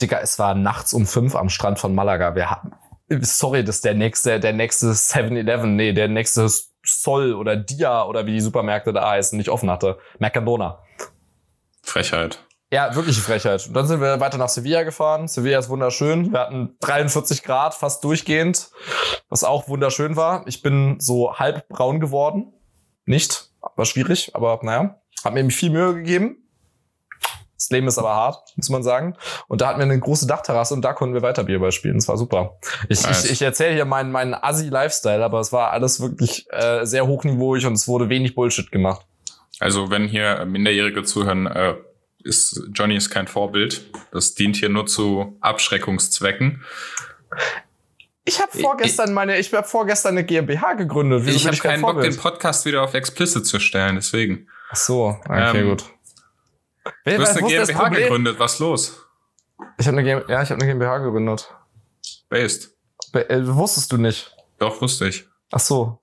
Digga, 0.00 0.20
es 0.20 0.38
war 0.38 0.54
nachts 0.54 0.94
um 0.94 1.06
fünf 1.06 1.36
am 1.36 1.50
Strand 1.50 1.78
von 1.78 1.94
Malaga. 1.94 2.34
Wir 2.34 2.50
hatten, 2.50 2.72
sorry, 3.22 3.64
das 3.64 3.76
ist 3.76 3.84
der 3.84 3.94
nächste, 3.94 4.40
der 4.40 4.52
nächste 4.52 4.92
7-Eleven, 4.92 5.76
nee, 5.76 5.92
der 5.92 6.08
nächste 6.08 6.48
Sol 6.84 7.34
oder 7.34 7.56
Dia 7.56 8.04
oder 8.04 8.26
wie 8.26 8.32
die 8.32 8.40
Supermärkte 8.40 8.92
da 8.92 9.10
heißen, 9.10 9.36
nicht 9.36 9.50
offen 9.50 9.70
hatte. 9.70 9.98
Mercadona. 10.18 10.82
Frechheit. 11.82 12.38
Ja, 12.72 12.94
wirkliche 12.94 13.20
Frechheit. 13.20 13.66
Und 13.66 13.74
dann 13.74 13.88
sind 13.88 14.00
wir 14.00 14.20
weiter 14.20 14.38
nach 14.38 14.48
Sevilla 14.48 14.84
gefahren. 14.84 15.26
Sevilla 15.26 15.58
ist 15.58 15.68
wunderschön. 15.68 16.32
Wir 16.32 16.38
hatten 16.38 16.76
43 16.80 17.42
Grad, 17.42 17.74
fast 17.74 18.04
durchgehend, 18.04 18.70
was 19.28 19.42
auch 19.42 19.68
wunderschön 19.68 20.14
war. 20.14 20.46
Ich 20.46 20.62
bin 20.62 21.00
so 21.00 21.34
halb 21.34 21.68
braun 21.68 21.98
geworden. 21.98 22.52
Nicht, 23.06 23.50
war 23.74 23.86
schwierig, 23.86 24.36
aber 24.36 24.60
naja, 24.62 25.00
hat 25.24 25.34
mir 25.34 25.50
viel 25.50 25.70
Mühe 25.70 25.94
gegeben. 25.94 26.48
Das 27.60 27.68
Leben 27.68 27.88
ist 27.88 27.98
aber 27.98 28.14
hart, 28.14 28.54
muss 28.56 28.70
man 28.70 28.82
sagen. 28.82 29.16
Und 29.46 29.60
da 29.60 29.68
hatten 29.68 29.80
wir 29.80 29.84
eine 29.84 30.00
große 30.00 30.26
Dachterrasse 30.26 30.72
und 30.72 30.80
da 30.80 30.94
konnten 30.94 31.14
wir 31.14 31.20
weiter 31.20 31.44
Bierball 31.44 31.72
spielen. 31.72 31.96
Das 31.96 32.08
war 32.08 32.16
super. 32.16 32.58
Ich, 32.88 33.02
Nice. 33.02 33.26
ich, 33.26 33.32
ich 33.32 33.42
erzähle 33.42 33.74
hier 33.74 33.84
meinen, 33.84 34.10
meinen 34.10 34.32
Assi-Lifestyle, 34.32 35.22
aber 35.22 35.40
es 35.40 35.52
war 35.52 35.70
alles 35.70 36.00
wirklich 36.00 36.46
äh, 36.50 36.86
sehr 36.86 37.06
hochniveauig 37.06 37.66
und 37.66 37.74
es 37.74 37.86
wurde 37.86 38.08
wenig 38.08 38.34
Bullshit 38.34 38.72
gemacht. 38.72 39.04
Also, 39.58 39.90
wenn 39.90 40.08
hier 40.08 40.46
Minderjährige 40.46 41.02
zuhören, 41.02 41.46
äh, 41.46 41.74
ist 42.24 42.62
Johnny 42.72 42.96
ist 42.96 43.10
kein 43.10 43.28
Vorbild. 43.28 43.82
Das 44.10 44.34
dient 44.34 44.56
hier 44.56 44.70
nur 44.70 44.86
zu 44.86 45.36
Abschreckungszwecken. 45.42 46.64
Ich 48.24 48.40
habe 48.40 48.56
vorgestern 48.56 49.12
meine, 49.12 49.38
ich 49.38 49.52
habe 49.52 49.66
vorgestern 49.66 50.16
eine 50.16 50.24
GmbH 50.24 50.74
gegründet. 50.74 51.22
Wieso 51.24 51.36
ich 51.36 51.46
habe 51.46 51.56
kein 51.58 51.70
keinen 51.72 51.82
Bock, 51.82 52.00
den 52.00 52.16
Podcast 52.16 52.64
wieder 52.64 52.82
auf 52.82 52.94
explicit 52.94 53.46
zu 53.46 53.60
stellen, 53.60 53.96
deswegen. 53.96 54.46
Ach 54.70 54.76
so, 54.76 55.16
okay, 55.24 55.60
Ähm, 55.60 55.68
gut. 55.68 55.84
Wer, 57.04 57.16
Du 57.18 57.22
hast 57.22 57.36
eine 57.36 57.52
ist 57.54 57.68
GmbH 57.68 57.88
gegründet, 57.88 58.38
was 58.38 58.58
los? 58.58 59.06
Ich 59.78 59.86
habe 59.86 59.98
eine 59.98 60.04
GmbH, 60.04 60.32
ja, 60.32 60.42
ich 60.42 60.50
habe 60.50 60.60
eine 60.60 60.70
GmbH 60.70 60.98
gegründet. 60.98 61.52
Based. 62.28 62.76
Be 63.12 63.28
äh, 63.28 63.46
wusstest 63.46 63.92
du 63.92 63.96
nicht? 63.96 64.34
Doch, 64.58 64.80
wusste 64.80 65.08
ich. 65.08 65.26
Ach 65.52 65.60
so. 65.60 66.00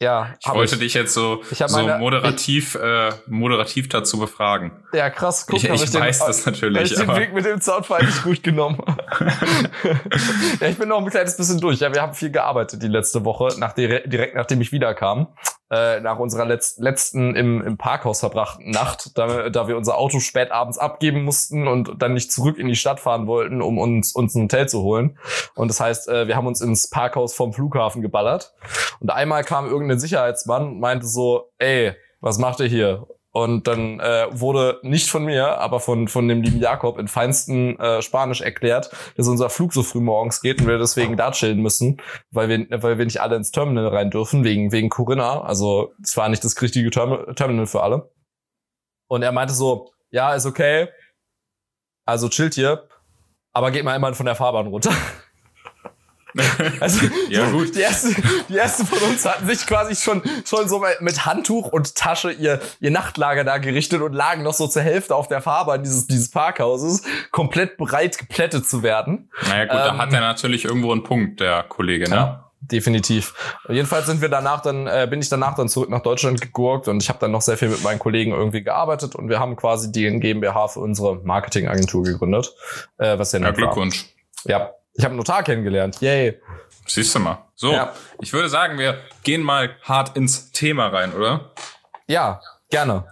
Ja, 0.00 0.34
Ich 0.40 0.46
hab 0.48 0.56
wollte 0.56 0.76
dich 0.78 0.94
jetzt 0.94 1.14
so, 1.14 1.42
Ich 1.52 1.62
hab 1.62 1.70
so 1.70 1.76
meine- 1.80 1.98
moderativ, 1.98 2.74
äh, 2.74 3.10
moderativ 3.28 3.88
dazu 3.88 4.18
befragen. 4.18 4.84
Ja, 4.92 5.10
krass. 5.10 5.46
Guck, 5.46 5.56
ich 5.62 5.68
hab 5.70 5.76
ich 5.76 5.90
den- 5.92 6.00
weiß 6.00 6.18
das 6.26 6.44
hab 6.44 6.54
natürlich, 6.54 6.90
ich 6.90 6.98
den 6.98 7.06
Weg 7.14 7.32
mit 7.32 7.44
dem 7.44 7.60
Soundfall 7.60 8.04
nicht 8.04 8.24
gut 8.24 8.42
genommen. 8.42 8.82
ja, 10.60 10.66
ich 10.68 10.76
bin 10.76 10.88
noch 10.88 10.98
ein 10.98 11.06
kleines 11.08 11.36
bisschen 11.36 11.60
durch. 11.60 11.78
Ja, 11.80 11.94
wir 11.94 12.02
haben 12.02 12.14
viel 12.14 12.30
gearbeitet 12.30 12.82
die 12.82 12.88
letzte 12.88 13.24
Woche, 13.24 13.54
nach 13.58 13.74
dire 13.74 14.02
direkt 14.06 14.34
nachdem 14.34 14.60
ich 14.60 14.72
wiederkam. 14.72 15.28
Äh, 15.72 16.00
nach 16.00 16.18
unserer 16.18 16.44
letz 16.44 16.76
letzten 16.76 17.34
im, 17.34 17.62
im 17.62 17.78
Parkhaus 17.78 18.20
verbrachten 18.20 18.70
Nacht, 18.70 19.16
da, 19.16 19.48
da 19.48 19.68
wir 19.68 19.78
unser 19.78 19.96
Auto 19.96 20.20
spät 20.20 20.52
abends 20.52 20.76
abgeben 20.76 21.24
mussten 21.24 21.66
und 21.66 21.94
dann 21.96 22.12
nicht 22.12 22.30
zurück 22.30 22.58
in 22.58 22.68
die 22.68 22.76
Stadt 22.76 23.00
fahren 23.00 23.26
wollten, 23.26 23.62
um 23.62 23.78
uns, 23.78 24.12
uns 24.12 24.34
ein 24.34 24.42
Hotel 24.42 24.68
zu 24.68 24.82
holen. 24.82 25.16
Und 25.54 25.68
das 25.68 25.80
heißt, 25.80 26.10
äh, 26.10 26.28
wir 26.28 26.36
haben 26.36 26.46
uns 26.46 26.60
ins 26.60 26.90
Parkhaus 26.90 27.32
vom 27.32 27.54
Flughafen 27.54 28.02
geballert. 28.02 28.52
Und 29.00 29.10
einmal 29.10 29.44
kam 29.44 29.66
irgendein 29.66 29.98
Sicherheitsmann 29.98 30.72
und 30.72 30.80
meinte 30.80 31.06
so, 31.06 31.50
ey, 31.58 31.94
was 32.20 32.36
macht 32.36 32.60
ihr 32.60 32.66
hier? 32.66 33.06
Und 33.34 33.66
dann 33.66 33.98
äh, 33.98 34.26
wurde 34.30 34.78
nicht 34.82 35.08
von 35.08 35.24
mir, 35.24 35.58
aber 35.58 35.80
von, 35.80 36.06
von 36.06 36.28
dem 36.28 36.42
lieben 36.42 36.60
Jakob 36.60 36.98
in 36.98 37.08
feinsten 37.08 37.78
äh, 37.80 38.02
Spanisch 38.02 38.42
erklärt, 38.42 38.90
dass 39.16 39.26
unser 39.26 39.48
Flug 39.48 39.72
so 39.72 39.82
früh 39.82 40.00
morgens 40.00 40.42
geht 40.42 40.60
und 40.60 40.66
wir 40.66 40.76
deswegen 40.76 41.16
da 41.16 41.30
chillen 41.30 41.62
müssen, 41.62 42.00
weil 42.30 42.50
wir, 42.50 42.82
weil 42.82 42.98
wir 42.98 43.06
nicht 43.06 43.22
alle 43.22 43.36
ins 43.36 43.50
Terminal 43.50 43.88
rein 43.88 44.10
dürfen, 44.10 44.44
wegen, 44.44 44.70
wegen 44.70 44.90
Corinna. 44.90 45.40
Also 45.40 45.94
es 46.02 46.14
war 46.18 46.28
nicht 46.28 46.44
das 46.44 46.60
richtige 46.60 46.90
Term 46.90 47.34
Terminal 47.34 47.66
für 47.66 47.82
alle. 47.82 48.12
Und 49.08 49.22
er 49.22 49.32
meinte 49.32 49.54
so, 49.54 49.92
ja, 50.10 50.34
ist 50.34 50.44
okay. 50.44 50.88
Also 52.04 52.28
chillt 52.28 52.54
hier, 52.54 52.86
aber 53.52 53.70
geht 53.70 53.84
mal 53.84 53.96
immerhin 53.96 54.14
von 54.14 54.26
der 54.26 54.34
Fahrbahn 54.34 54.66
runter. 54.66 54.92
Also, 56.80 57.06
Ja, 57.28 57.50
gut. 57.50 57.74
Die 57.74 57.80
erste, 57.80 58.08
die 58.48 58.54
erste 58.56 58.84
von 58.86 58.98
uns 59.10 59.24
hatten 59.24 59.46
sich 59.46 59.66
quasi 59.66 59.94
schon, 59.96 60.22
schon 60.44 60.68
so 60.68 60.84
mit 61.00 61.24
Handtuch 61.26 61.68
und 61.68 61.94
Tasche 61.94 62.30
ihr, 62.32 62.60
ihr 62.80 62.90
Nachtlager 62.90 63.44
da 63.44 63.58
gerichtet 63.58 64.00
und 64.02 64.12
lagen 64.12 64.42
noch 64.42 64.54
so 64.54 64.66
zur 64.66 64.82
Hälfte 64.82 65.14
auf 65.14 65.28
der 65.28 65.40
Fahrbahn 65.42 65.82
dieses, 65.82 66.06
dieses 66.06 66.30
Parkhauses, 66.30 67.02
komplett 67.30 67.76
bereit 67.76 68.18
geplättet 68.18 68.68
zu 68.68 68.82
werden. 68.82 69.30
naja 69.48 69.64
gut, 69.64 69.72
Ähm, 69.74 69.78
da 69.78 69.96
hat 69.98 70.12
er 70.12 70.20
natürlich 70.20 70.64
irgendwo 70.64 70.92
einen 70.92 71.04
Punkt, 71.04 71.40
der 71.40 71.62
Kollege, 71.64 72.08
ne? 72.08 72.16
Ja, 72.16 72.50
definitiv. 72.60 73.34
Jedenfalls 73.68 74.06
sind 74.06 74.20
wir 74.20 74.28
danach 74.28 74.62
dann, 74.62 74.86
äh, 74.86 75.06
bin 75.08 75.20
ich 75.20 75.28
danach 75.28 75.54
dann 75.54 75.68
zurück 75.68 75.90
nach 75.90 76.02
Deutschland 76.02 76.40
gegurkt 76.40 76.88
und 76.88 77.02
ich 77.02 77.08
habe 77.08 77.18
dann 77.18 77.30
noch 77.30 77.42
sehr 77.42 77.56
viel 77.56 77.68
mit 77.68 77.82
meinen 77.82 77.98
Kollegen 77.98 78.32
irgendwie 78.32 78.62
gearbeitet 78.62 79.14
und 79.14 79.28
wir 79.28 79.38
haben 79.40 79.56
quasi 79.56 79.92
die 79.92 80.08
GmbH 80.20 80.68
für 80.68 80.80
unsere 80.80 81.16
Marketingagentur 81.16 82.02
gegründet, 82.04 82.54
äh, 82.98 83.18
was 83.18 83.32
ja 83.32 83.40
Ja, 83.40 83.46
nett 83.46 83.56
war. 83.56 83.64
Glückwunsch. 83.66 84.06
Ja, 84.44 84.70
ich 84.94 85.04
habe 85.04 85.12
einen 85.12 85.18
Notar 85.18 85.42
kennengelernt. 85.42 86.00
Yay. 86.00 86.40
Siehst 86.86 87.14
du 87.14 87.18
mal. 87.20 87.46
So, 87.54 87.72
Ja. 87.72 87.92
ich 88.20 88.32
würde 88.32 88.48
sagen, 88.48 88.78
wir 88.78 88.98
gehen 89.22 89.42
mal 89.42 89.76
hart 89.82 90.16
ins 90.16 90.50
Thema 90.52 90.88
rein, 90.88 91.12
oder? 91.14 91.52
Ja, 92.06 92.40
gerne. 92.70 93.04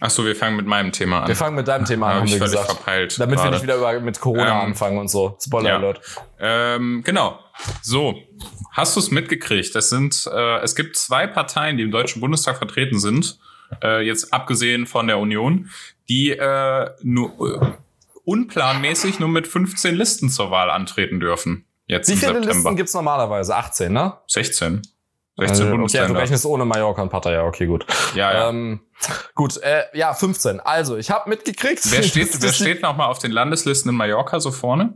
Ach 0.00 0.10
so, 0.10 0.24
wir 0.24 0.36
fangen 0.36 0.56
mit 0.56 0.66
meinem 0.66 0.92
Thema 0.92 1.22
an. 1.22 1.28
Wir 1.28 1.34
fangen 1.34 1.56
mit 1.56 1.66
deinem 1.66 1.84
Thema 1.84 2.06
an, 2.06 2.12
Hab 2.12 2.18
haben 2.20 2.26
ich 2.28 2.34
wir 2.34 2.40
gesagt. 2.40 2.66
verpeilt. 2.66 3.18
Damit 3.18 3.36
wir 3.36 3.42
gerade. 3.42 3.54
nicht 3.56 3.62
wieder 3.64 3.76
über, 3.76 3.98
mit 4.00 4.20
Corona 4.20 4.60
Ähm, 4.62 4.66
anfangen 4.68 4.96
und 4.98 5.08
so. 5.08 5.36
Spoiler 5.44 5.70
ja. 5.70 5.76
Alert. 5.76 6.00
Ähm, 6.38 7.02
genau. 7.04 7.40
So, 7.82 8.14
hast 8.72 8.94
du 8.94 9.00
es 9.00 9.10
mitgekriegt? 9.10 9.74
Es 9.74 9.90
sind, 9.90 10.28
äh, 10.32 10.58
es 10.60 10.76
gibt 10.76 10.96
zwei 10.96 11.26
Parteien, 11.26 11.76
die 11.78 11.82
im 11.82 11.90
Deutschen 11.90 12.20
Bundestag 12.20 12.58
vertreten 12.58 13.00
sind, 13.00 13.38
äh, 13.82 14.00
jetzt 14.06 14.32
abgesehen 14.32 14.86
von 14.86 15.08
der 15.08 15.18
Union, 15.18 15.68
die 16.08 16.30
äh, 16.30 16.90
nur 17.02 17.62
äh, 17.62 17.72
unplanmäßig 18.28 19.18
nur 19.20 19.28
mit 19.30 19.46
15 19.46 19.94
Listen 19.94 20.28
zur 20.28 20.50
Wahl 20.50 20.70
antreten 20.70 21.18
dürfen. 21.18 21.64
Jetzt 21.86 22.08
Wie 22.08 22.12
im 22.12 22.18
viele 22.18 22.34
September. 22.34 22.54
Listen 22.54 22.76
gibt's 22.76 22.94
normalerweise? 22.94 23.56
18, 23.56 23.90
ne? 23.92 24.18
16. 24.26 24.82
16 24.82 24.86
Äh, 25.38 25.44
okay, 25.44 25.58
du 25.64 25.70
Bundesländer. 25.70 26.20
rechnest 26.20 26.44
ohne 26.44 26.64
Mallorca 26.66 27.00
und 27.00 27.08
Pattaya. 27.08 27.44
Okay, 27.44 27.66
gut. 27.66 27.86
ja, 28.14 28.32
ja. 28.32 28.48
Ähm, 28.50 28.80
gut, 29.34 29.56
äh, 29.62 29.84
ja, 29.94 30.12
15. 30.12 30.60
Also, 30.60 30.96
ich 30.98 31.10
habe 31.10 31.30
mitgekriegt. 31.30 31.80
wer 31.90 32.02
steht, 32.02 32.42
wer 32.42 32.52
steht 32.52 32.82
noch 32.82 32.96
mal 32.96 33.06
auf 33.06 33.18
den 33.18 33.30
Landeslisten 33.30 33.90
in 33.90 33.96
Mallorca 33.96 34.40
so 34.40 34.50
vorne? 34.50 34.94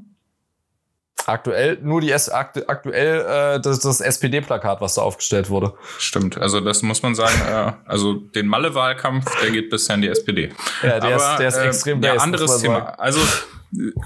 Aktuell 1.26 1.78
nur 1.82 2.00
die 2.00 2.10
S 2.10 2.28
aktu 2.28 2.62
aktuell 2.66 3.56
äh, 3.56 3.60
das, 3.60 3.80
das 3.80 4.00
SPD-Plakat, 4.00 4.80
was 4.80 4.94
da 4.94 5.02
aufgestellt 5.02 5.50
wurde. 5.50 5.74
Stimmt, 5.98 6.38
also 6.38 6.60
das 6.60 6.82
muss 6.82 7.02
man 7.02 7.14
sagen. 7.14 7.40
Äh, 7.48 7.72
also 7.86 8.14
den 8.14 8.46
Malle-Wahlkampf, 8.46 9.30
der 9.40 9.50
geht 9.50 9.70
bisher 9.70 9.96
in 9.96 10.02
die 10.02 10.08
SPD. 10.08 10.52
Ja, 10.82 11.00
der 11.00 11.16
ist, 11.16 11.36
der 11.38 11.48
ist 11.48 11.56
extrem 11.56 12.02
äh, 12.02 12.06
ja, 12.06 12.12
base, 12.14 12.24
anderes 12.24 12.58
Thema. 12.60 12.74
sagen. 12.80 12.94
Also 12.98 13.20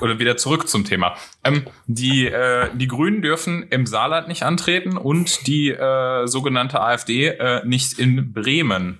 oder 0.00 0.18
wieder 0.18 0.37
zurück 0.37 0.68
zum 0.68 0.85
Thema. 0.85 1.16
Ähm, 1.42 1.66
die 1.87 2.26
äh, 2.26 2.68
die 2.75 2.87
Grünen 2.87 3.23
dürfen 3.23 3.66
im 3.70 3.87
Saarland 3.87 4.28
nicht 4.28 4.44
antreten 4.44 4.96
und 4.96 5.46
die 5.46 5.70
äh, 5.70 6.26
sogenannte 6.26 6.80
AfD 6.80 7.28
äh, 7.28 7.64
nicht 7.64 7.99
in 7.99 8.32
Bremen. 8.32 8.99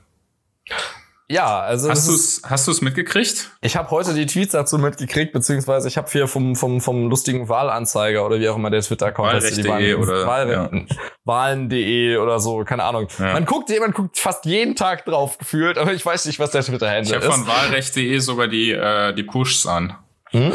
Ja, 1.29 1.59
also 1.61 1.91
Hast 1.91 2.07
du 2.09 2.13
es 2.15 2.41
hast 2.45 2.69
du's 2.69 2.83
mitgekriegt? 2.83 3.51
ich 3.61 3.77
habe 3.77 3.91
heute 3.91 4.15
die 4.15 4.27
Tweets 4.27 4.53
dazu 4.53 4.79
mitgekriegt, 4.79 5.33
beziehungsweise 5.33 5.89
ich 5.89 5.97
habe 5.97 6.09
hier 6.09 6.29
vom, 6.29 6.55
vom, 6.55 6.81
vom 6.81 7.09
lustigen 7.11 7.49
Wahlanzeiger 7.49 8.25
oder 8.25 8.39
wie 8.39 8.49
auch 8.49 8.55
immer 8.55 8.71
der 8.71 8.81
Twitter-Account 8.83 9.33
heißt. 9.33 9.57
die 9.57 9.65
Wahlrecht.de 9.65 9.95
oder- 9.95 10.27
Wahlre 10.27 10.87
Wahlen.de 11.25 12.17
oder 12.19 12.39
so, 12.39 12.63
keine 12.65 12.85
Ahnung. 12.85 13.09
Ja. 13.19 13.33
Man 13.33 13.45
guckt, 13.45 13.71
man 13.81 13.91
guckt 13.93 14.19
fast 14.19 14.45
jeden 14.45 14.77
Tag 14.77 15.05
drauf 15.05 15.39
gefühlt, 15.39 15.79
aber 15.79 15.93
ich 15.93 16.07
weiß 16.07 16.27
nicht, 16.27 16.39
was 16.39 16.53
der 16.53 16.61
Ich 16.61 16.69
Twitter-Handle 16.69 17.17
habe 17.17 17.27
ist. 17.27 17.35
von 17.35 17.47
Wahlrecht.de 17.49 18.19
sogar 18.21 18.47
die 18.47 18.71
äh, 18.71 19.13
die 19.13 19.25
Pushs 19.25 19.67
an. 19.67 19.97
Äh, 20.31 20.51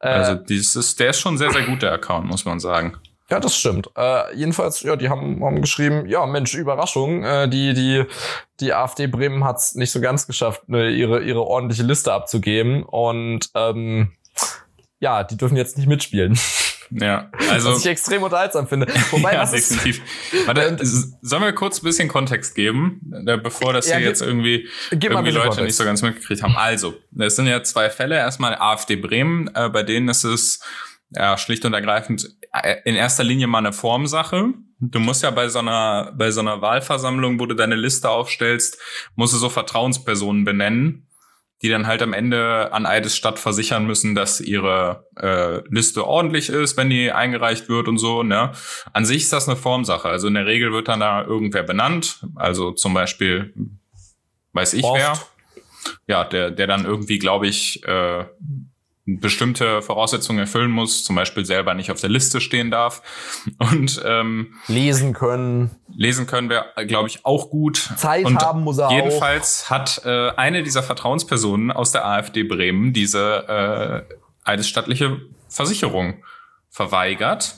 Also 0.00 0.34
dieses, 0.34 0.96
der 0.96 1.10
ist 1.10 1.20
schon 1.20 1.38
sehr 1.38 1.50
sehr 1.52 1.62
gut 1.62 1.82
der 1.82 1.92
Account, 1.92 2.26
muss 2.26 2.44
man 2.44 2.58
sagen. 2.58 2.96
Ja, 3.28 3.40
das 3.40 3.56
stimmt. 3.56 3.90
Äh, 3.96 4.36
jedenfalls, 4.36 4.82
ja, 4.82 4.94
die 4.94 5.08
haben, 5.08 5.44
haben 5.44 5.60
geschrieben, 5.60 6.06
ja, 6.06 6.26
Mensch, 6.26 6.54
Überraschung, 6.54 7.24
äh, 7.24 7.48
die, 7.48 7.74
die, 7.74 8.04
die 8.60 8.72
AfD 8.72 9.08
Bremen 9.08 9.44
hat's 9.44 9.74
nicht 9.74 9.90
so 9.90 10.00
ganz 10.00 10.26
geschafft, 10.28 10.68
ne, 10.68 10.90
ihre, 10.90 11.22
ihre 11.22 11.42
ordentliche 11.42 11.82
Liste 11.82 12.12
abzugeben. 12.12 12.84
Und 12.84 13.50
ähm, 13.54 14.12
ja, 15.00 15.24
die 15.24 15.36
dürfen 15.36 15.56
jetzt 15.56 15.76
nicht 15.76 15.88
mitspielen. 15.88 16.38
Ja, 16.90 17.30
also 17.50 17.72
was 17.72 17.80
ich 17.80 17.86
extrem 17.86 18.22
unterhaltsam 18.22 18.68
finde. 18.68 18.86
Wobei, 19.10 19.32
ja, 19.34 19.42
was 19.42 19.50
definitiv. 19.50 20.00
Warte, 20.46 20.78
sollen 21.20 21.42
wir 21.42 21.52
kurz 21.52 21.82
ein 21.82 21.84
bisschen 21.84 22.06
Kontext 22.08 22.54
geben, 22.54 23.00
bevor 23.42 23.72
das 23.72 23.88
Ja, 23.88 23.96
hier 23.96 24.06
jetzt 24.06 24.22
irgendwie, 24.22 24.68
irgendwie 24.92 25.30
Leute 25.30 25.48
Kontext. 25.48 25.64
nicht 25.64 25.74
so 25.76 25.82
ganz 25.82 26.02
mitgekriegt 26.02 26.44
haben. 26.44 26.56
Also, 26.56 26.94
es 27.18 27.34
sind 27.34 27.48
ja 27.48 27.62
zwei 27.64 27.90
Fälle. 27.90 28.14
Erstmal 28.14 28.54
AfD 28.54 28.94
Bremen, 28.94 29.50
äh, 29.54 29.68
bei 29.68 29.82
denen 29.82 30.08
ist 30.08 30.22
es 30.22 30.60
ja 31.10 31.38
schlicht 31.38 31.64
und 31.64 31.74
ergreifend 31.74 32.36
äh, 32.52 32.76
in 32.84 32.94
erster 32.94 33.24
Linie 33.24 33.46
mal 33.46 33.58
eine 33.58 33.72
Formsache. 33.72 34.54
Du 34.78 34.98
musst 34.98 35.22
ja 35.22 35.30
bei 35.30 35.48
so 35.48 35.60
einer, 35.60 36.12
bei 36.16 36.30
so 36.30 36.40
einer 36.40 36.60
Wahlversammlung, 36.60 37.40
wo 37.40 37.46
du 37.46 37.54
deine 37.54 37.76
Liste 37.76 38.10
aufstellst, 38.10 38.78
musst 39.14 39.32
du 39.32 39.38
so 39.38 39.48
Vertrauenspersonen 39.48 40.44
benennen, 40.44 41.08
die 41.62 41.70
dann 41.70 41.86
halt 41.86 42.02
am 42.02 42.12
Ende 42.12 42.72
an 42.72 42.84
Eidesstadt 42.84 43.38
versichern 43.38 43.86
müssen, 43.86 44.14
dass 44.14 44.40
ihre 44.40 45.06
äh, 45.16 45.66
Liste 45.70 46.06
ordentlich 46.06 46.50
ist, 46.50 46.76
wenn 46.76 46.90
die 46.90 47.10
eingereicht 47.10 47.70
wird 47.70 47.88
und 47.88 47.96
so. 47.98 48.22
Ne? 48.22 48.52
An 48.92 49.06
sich 49.06 49.22
ist 49.22 49.32
das 49.32 49.48
eine 49.48 49.56
Formsache. 49.56 50.08
Also 50.08 50.28
in 50.28 50.34
der 50.34 50.46
Regel 50.46 50.72
wird 50.72 50.88
dann 50.88 51.00
da 51.00 51.24
irgendwer 51.24 51.62
benannt. 51.62 52.26
Also 52.34 52.72
zum 52.72 52.92
Beispiel, 52.92 53.54
weiß 54.52 54.74
ich 54.74 54.82
Horst. 54.82 55.02
wer. 55.02 55.18
Ja, 56.08 56.24
der, 56.24 56.50
der 56.50 56.66
dann 56.66 56.84
irgendwie, 56.84 57.18
glaube 57.18 57.46
ich, 57.46 57.82
äh, 57.84 58.24
bestimmte 59.06 59.82
Voraussetzungen 59.82 60.40
erfüllen 60.40 60.70
muss, 60.70 61.04
zum 61.04 61.14
Beispiel 61.14 61.44
selber 61.44 61.74
nicht 61.74 61.92
auf 61.92 62.00
der 62.00 62.10
Liste 62.10 62.40
stehen 62.40 62.72
darf. 62.72 63.02
Und 63.58 64.02
ähm, 64.04 64.54
lesen 64.66 65.12
können, 65.12 65.70
lesen 65.94 66.26
können 66.26 66.50
wir, 66.50 66.66
glaube 66.86 67.08
ich, 67.08 67.24
auch 67.24 67.48
gut. 67.48 67.88
Zeit 67.96 68.24
Und 68.24 68.42
haben 68.42 68.62
muss 68.62 68.78
er 68.78 68.88
auch. 68.88 68.92
Jedenfalls 68.92 69.70
hat 69.70 70.02
äh, 70.04 70.30
eine 70.30 70.64
dieser 70.64 70.82
Vertrauenspersonen 70.82 71.70
aus 71.70 71.92
der 71.92 72.04
AfD 72.04 72.42
Bremen 72.42 72.92
diese 72.92 74.06
äh, 74.08 74.14
eidesstattliche 74.44 75.20
Versicherung 75.48 76.24
verweigert. 76.68 77.54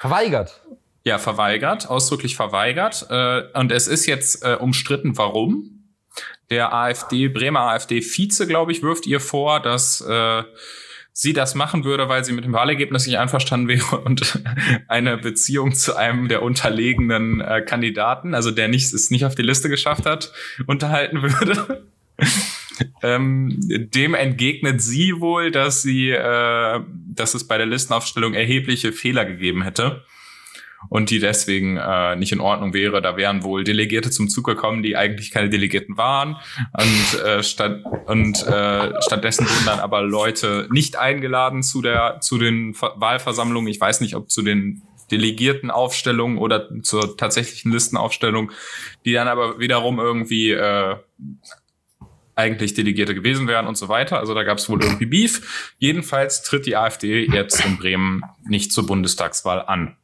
Verweigert. 0.00 0.60
Ja, 1.02 1.18
verweigert, 1.18 1.88
ausdrücklich 1.88 2.36
verweigert. 2.36 3.06
Äh, 3.08 3.42
und 3.54 3.72
es 3.72 3.88
ist 3.88 4.06
jetzt 4.06 4.44
äh, 4.44 4.56
umstritten, 4.60 5.16
warum. 5.16 5.73
Der 6.54 6.72
AfD, 6.72 7.26
Bremer 7.26 7.62
AfD-Vize, 7.62 8.46
glaube 8.46 8.70
ich, 8.70 8.80
wirft 8.80 9.08
ihr 9.08 9.18
vor, 9.18 9.58
dass 9.58 10.00
äh, 10.00 10.44
sie 11.12 11.32
das 11.32 11.56
machen 11.56 11.82
würde, 11.82 12.08
weil 12.08 12.24
sie 12.24 12.32
mit 12.32 12.44
dem 12.44 12.52
Wahlergebnis 12.52 13.08
nicht 13.08 13.18
einverstanden 13.18 13.66
wäre 13.66 13.98
und 14.04 14.40
eine 14.86 15.18
Beziehung 15.18 15.74
zu 15.74 15.96
einem 15.96 16.28
der 16.28 16.42
unterlegenen 16.42 17.40
äh, 17.40 17.60
Kandidaten, 17.60 18.36
also 18.36 18.52
der 18.52 18.68
nicht, 18.68 18.94
es 18.94 19.10
nicht 19.10 19.24
auf 19.24 19.34
die 19.34 19.42
Liste 19.42 19.68
geschafft 19.68 20.06
hat, 20.06 20.32
unterhalten 20.68 21.22
würde. 21.22 21.88
ähm, 23.02 23.58
dem 23.58 24.14
entgegnet 24.14 24.80
sie 24.80 25.20
wohl, 25.20 25.50
dass 25.50 25.82
sie, 25.82 26.10
äh, 26.10 26.80
dass 27.08 27.34
es 27.34 27.48
bei 27.48 27.58
der 27.58 27.66
Listenaufstellung 27.66 28.34
erhebliche 28.34 28.92
Fehler 28.92 29.24
gegeben 29.24 29.62
hätte 29.62 30.04
und 30.88 31.10
die 31.10 31.18
deswegen 31.18 31.76
äh, 31.76 32.16
nicht 32.16 32.32
in 32.32 32.40
Ordnung 32.40 32.74
wäre. 32.74 33.02
Da 33.02 33.16
wären 33.16 33.42
wohl 33.42 33.64
Delegierte 33.64 34.10
zum 34.10 34.28
Zug 34.28 34.44
gekommen, 34.44 34.82
die 34.82 34.96
eigentlich 34.96 35.30
keine 35.30 35.50
Delegierten 35.50 35.96
waren. 35.96 36.36
Und, 36.72 37.20
äh, 37.20 37.42
statt, 37.42 37.82
und 38.06 38.46
äh, 38.46 39.02
stattdessen 39.02 39.46
wurden 39.46 39.66
dann 39.66 39.80
aber 39.80 40.02
Leute 40.02 40.68
nicht 40.70 40.96
eingeladen 40.96 41.62
zu 41.62 41.82
der 41.82 42.18
zu 42.20 42.38
den 42.38 42.74
Ver 42.74 42.94
Wahlversammlungen. 42.96 43.70
Ich 43.70 43.80
weiß 43.80 44.00
nicht, 44.00 44.14
ob 44.14 44.30
zu 44.30 44.42
den 44.42 44.82
Delegiertenaufstellungen 45.10 46.38
oder 46.38 46.68
zur 46.82 47.16
tatsächlichen 47.16 47.72
Listenaufstellung, 47.72 48.52
die 49.04 49.12
dann 49.12 49.28
aber 49.28 49.58
wiederum 49.58 49.98
irgendwie 49.98 50.52
äh, 50.52 50.96
eigentlich 52.36 52.74
Delegierte 52.74 53.14
gewesen 53.14 53.46
wären 53.46 53.66
und 53.66 53.76
so 53.76 53.88
weiter. 53.88 54.18
Also 54.18 54.34
da 54.34 54.42
gab 54.42 54.58
es 54.58 54.68
wohl 54.68 54.82
irgendwie 54.82 55.06
Beef. 55.06 55.74
Jedenfalls 55.78 56.42
tritt 56.42 56.66
die 56.66 56.76
AfD 56.76 57.26
jetzt 57.26 57.64
in 57.64 57.76
Bremen 57.76 58.22
nicht 58.48 58.72
zur 58.72 58.86
Bundestagswahl 58.86 59.62
an. 59.62 59.96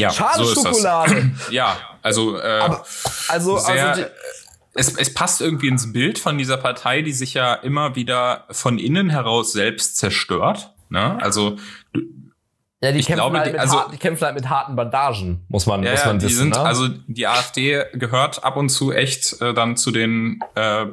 Ja, 0.00 0.10
Schade 0.10 0.44
so. 0.44 0.54
Schokolade. 0.54 1.30
Ja, 1.50 1.76
also, 2.02 2.38
äh, 2.38 2.58
Aber, 2.60 2.84
also, 3.28 3.58
sehr, 3.58 3.88
also 3.90 4.02
die, 4.02 4.08
es, 4.74 4.96
es 4.96 5.12
passt 5.14 5.40
irgendwie 5.40 5.68
ins 5.68 5.92
Bild 5.92 6.18
von 6.18 6.38
dieser 6.38 6.56
Partei, 6.56 7.02
die 7.02 7.12
sich 7.12 7.34
ja 7.34 7.54
immer 7.54 7.96
wieder 7.96 8.46
von 8.50 8.78
innen 8.78 9.10
heraus 9.10 9.52
selbst 9.52 9.96
zerstört. 9.96 10.72
Ne? 10.88 11.18
Also 11.20 11.56
du- 11.92 12.02
ja, 12.82 12.92
die, 12.92 12.98
ich 13.00 13.06
kämpfen 13.06 13.20
glaube, 13.22 13.38
halt 13.38 13.48
die- 13.48 13.52
mit 13.52 13.60
also- 13.60 13.76
harten, 13.78 13.92
die 13.92 13.98
kämpfen 13.98 14.24
halt 14.24 14.34
mit 14.34 14.48
harten 14.48 14.74
Bandagen, 14.76 15.44
muss 15.48 15.66
man, 15.66 15.82
ja, 15.82 15.90
muss 15.92 16.04
man 16.06 16.18
die 16.18 16.26
wissen. 16.26 16.38
sind 16.38 16.50
ne? 16.54 16.60
also 16.60 16.88
die 17.08 17.26
AfD 17.26 17.84
gehört 17.92 18.42
ab 18.42 18.56
und 18.56 18.70
zu 18.70 18.92
echt 18.92 19.40
äh, 19.42 19.52
dann 19.52 19.76
zu 19.76 19.90
den 19.90 20.40
äh, 20.54 20.86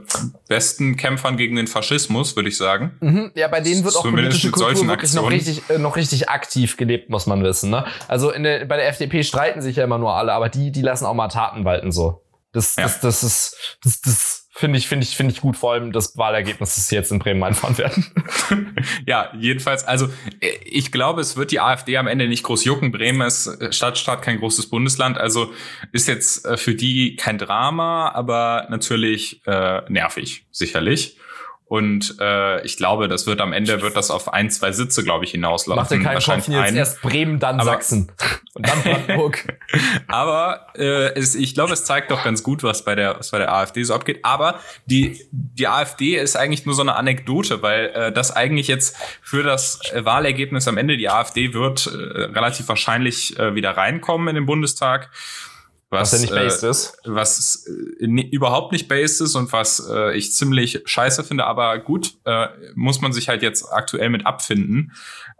besten 0.47 0.97
Kämpfern 0.97 1.37
gegen 1.37 1.55
den 1.55 1.67
Faschismus, 1.67 2.35
würde 2.35 2.49
ich 2.49 2.57
sagen. 2.57 2.97
Mhm, 2.99 3.31
ja, 3.35 3.47
bei 3.47 3.61
denen 3.61 3.83
wird 3.83 3.95
auch 3.95 4.01
Zumindest 4.01 4.41
politische 4.41 4.51
Kultur 4.51 4.69
wirklich 4.69 4.85
noch 4.85 4.93
Aktionen. 5.23 5.27
richtig, 5.29 5.69
äh, 5.69 5.77
noch 5.77 5.95
richtig 5.95 6.29
aktiv 6.29 6.77
gelebt, 6.77 7.09
muss 7.09 7.25
man 7.25 7.43
wissen. 7.43 7.69
Ne? 7.69 7.85
Also 8.07 8.31
in 8.31 8.43
der, 8.43 8.65
bei 8.65 8.77
der 8.77 8.87
FDP 8.89 9.23
streiten 9.23 9.61
sich 9.61 9.77
ja 9.77 9.83
immer 9.83 9.97
nur 9.97 10.13
alle, 10.13 10.33
aber 10.33 10.49
die, 10.49 10.71
die 10.71 10.81
lassen 10.81 11.05
auch 11.05 11.13
mal 11.13 11.29
Taten 11.29 11.63
walten 11.65 11.91
so. 11.91 12.21
Das, 12.53 12.75
Ja. 12.75 12.83
das, 12.83 12.99
das 13.01 13.23
ist, 13.23 13.77
das, 13.83 14.01
das 14.01 14.36
finde 14.57 14.79
ich, 14.79 14.87
finde 14.87 15.03
ich, 15.05 15.15
finde 15.15 15.33
ich 15.33 15.41
gut, 15.41 15.55
vor 15.55 15.73
allem 15.73 15.91
das 15.91 16.17
Wahlergebnis, 16.17 16.75
das 16.75 16.87
sie 16.87 16.95
jetzt 16.95 17.11
in 17.11 17.19
Bremen 17.19 17.43
einfahren 17.43 17.77
werden. 17.77 18.05
Ja, 19.05 19.31
jedenfalls, 19.37 19.85
also 19.85 20.07
äh, 20.39 20.49
ich 20.65 20.91
glaube, 20.91 21.21
es 21.21 21.37
wird 21.37 21.51
die 21.51 21.59
AfD 21.59 21.97
am 21.97 22.07
Ende 22.07 22.27
nicht 22.27 22.43
groß 22.43 22.65
jucken. 22.65 22.91
Bremen 22.91 23.21
ist 23.21 23.47
äh, 23.47 23.71
Stadtstaat, 23.71 24.21
kein 24.21 24.39
großes 24.39 24.69
Bundesland, 24.69 25.17
also 25.17 25.51
ist 25.91 26.07
jetzt 26.07 26.45
äh, 26.45 26.57
für 26.57 26.75
die 26.75 27.15
kein 27.15 27.37
Drama, 27.37 28.11
aber 28.13 28.67
natürlich 28.69 29.41
äh, 29.45 29.81
nervig, 29.89 30.45
sicherlich. 30.51 31.17
Und 31.67 32.15
äh, 32.21 32.65
ich 32.65 32.77
glaube, 32.77 33.09
das 33.09 33.27
wird 33.27 33.41
am 33.41 33.51
Ende 33.51 33.81
wird 33.81 33.97
das 33.97 34.09
auf 34.09 34.31
ein, 34.33 34.49
zwei 34.49 34.71
Sitze, 34.71 35.03
glaube 35.03 35.25
ich, 35.25 35.31
hinauslaufen. 35.31 35.81
Macht 35.81 35.91
dir 35.91 35.99
keinen 36.01 36.21
Kopf, 36.21 36.47
jetzt 36.47 36.75
erst 36.75 37.01
Bremen, 37.01 37.39
dann 37.39 37.59
Aber- 37.59 37.71
Sachsen. 37.71 38.09
Und 38.53 38.67
dann 38.67 38.81
Brandenburg. 38.81 39.59
Aber 40.07 40.67
äh, 40.77 41.13
es, 41.13 41.35
ich 41.35 41.53
glaube, 41.53 41.73
es 41.73 41.83
zeigt 41.83 42.09
doch 42.09 42.23
ganz 42.23 42.41
gut, 42.41 42.63
was 42.63 42.85
bei 42.85 42.95
der 42.95 43.19
was 43.19 43.31
bei 43.31 43.37
der 43.37 43.53
AfD 43.53 43.83
so 43.83 43.93
abgeht. 43.93 44.19
Aber 44.23 44.59
die 44.85 45.21
die 45.31 45.67
AfD 45.67 46.15
ist 46.15 46.37
eigentlich 46.37 46.65
nur 46.65 46.73
so 46.73 46.81
eine 46.81 46.95
Anekdote, 46.95 47.61
weil 47.61 47.87
äh, 47.87 48.11
das 48.13 48.35
eigentlich 48.35 48.67
jetzt 48.67 48.95
für 49.21 49.43
das 49.43 49.81
Wahlergebnis 49.93 50.67
am 50.67 50.77
Ende 50.77 50.97
die 50.97 51.09
AfD 51.09 51.53
wird 51.53 51.85
äh, 51.87 51.89
relativ 51.89 52.67
wahrscheinlich 52.69 53.37
äh, 53.37 53.53
wieder 53.55 53.71
reinkommen 53.71 54.29
in 54.29 54.35
den 54.35 54.45
Bundestag. 54.45 55.11
Was 55.89 56.11
ja 56.11 56.19
nicht 56.19 56.31
äh, 56.31 56.35
based 56.35 56.63
ist. 56.63 56.97
was 57.05 57.65
äh, 57.67 58.05
überhaupt 58.05 58.71
nicht 58.71 58.87
based 58.87 59.21
ist 59.21 59.35
und 59.35 59.51
was 59.53 59.87
äh, 59.89 60.17
ich 60.17 60.33
ziemlich 60.33 60.81
scheiße 60.85 61.23
finde, 61.23 61.45
aber 61.45 61.77
gut, 61.79 62.15
äh, 62.25 62.47
muss 62.75 63.01
man 63.01 63.13
sich 63.13 63.29
halt 63.29 63.41
jetzt 63.41 63.71
aktuell 63.71 64.09
mit 64.09 64.25
abfinden. 64.25 64.91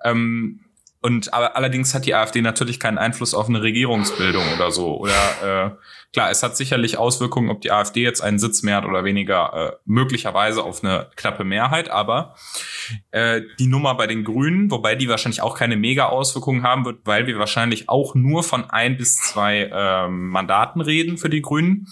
Ähm, 0.04 0.62
und 1.02 1.34
aber 1.34 1.56
allerdings 1.56 1.94
hat 1.94 2.06
die 2.06 2.16
AfD 2.16 2.42
natürlich 2.42 2.80
keinen 2.80 2.98
Einfluss 2.98 3.34
auf 3.34 3.48
eine 3.48 3.62
Regierungsbildung 3.62 4.44
oder 4.56 4.72
so. 4.72 4.98
Oder 4.98 5.12
äh, 5.44 5.72
klar, 6.14 6.32
es 6.32 6.44
hat 6.44 6.58
sicherlich 6.58 6.98
Auswirkungen, 6.98 7.50
ob 7.50 7.62
die 7.62 7.72
AfD 7.72 8.02
jetzt 8.02 8.22
einen 8.22 8.40
Sitz 8.40 8.64
mehr 8.64 8.78
hat 8.78 8.86
oder 8.86 9.04
weniger, 9.04 9.54
äh, 9.54 9.78
möglicherweise 9.86 10.64
auf 10.64 10.84
eine 10.84 11.10
knappe 11.16 11.44
Mehrheit, 11.44 11.90
aber 11.90 12.36
äh, 13.12 13.42
die 13.60 13.68
Nummer 13.68 13.96
bei 13.96 14.08
den 14.08 14.24
Grünen, 14.24 14.72
wobei 14.72 14.96
die 14.96 15.10
wahrscheinlich 15.10 15.42
auch 15.42 15.58
keine 15.58 15.78
Mega-Auswirkungen 15.78 16.64
haben 16.64 16.86
wird, 16.86 17.02
weil 17.06 17.28
wir 17.28 17.38
wahrscheinlich 17.40 17.90
auch 17.90 18.16
nur 18.16 18.44
von 18.44 18.70
ein 18.70 18.98
bis 18.98 19.18
zwei 19.18 19.70
ähm, 19.72 20.30
Mandaten 20.30 20.82
reden 20.82 21.18
für 21.18 21.30
die 21.30 21.42
Grünen, 21.42 21.88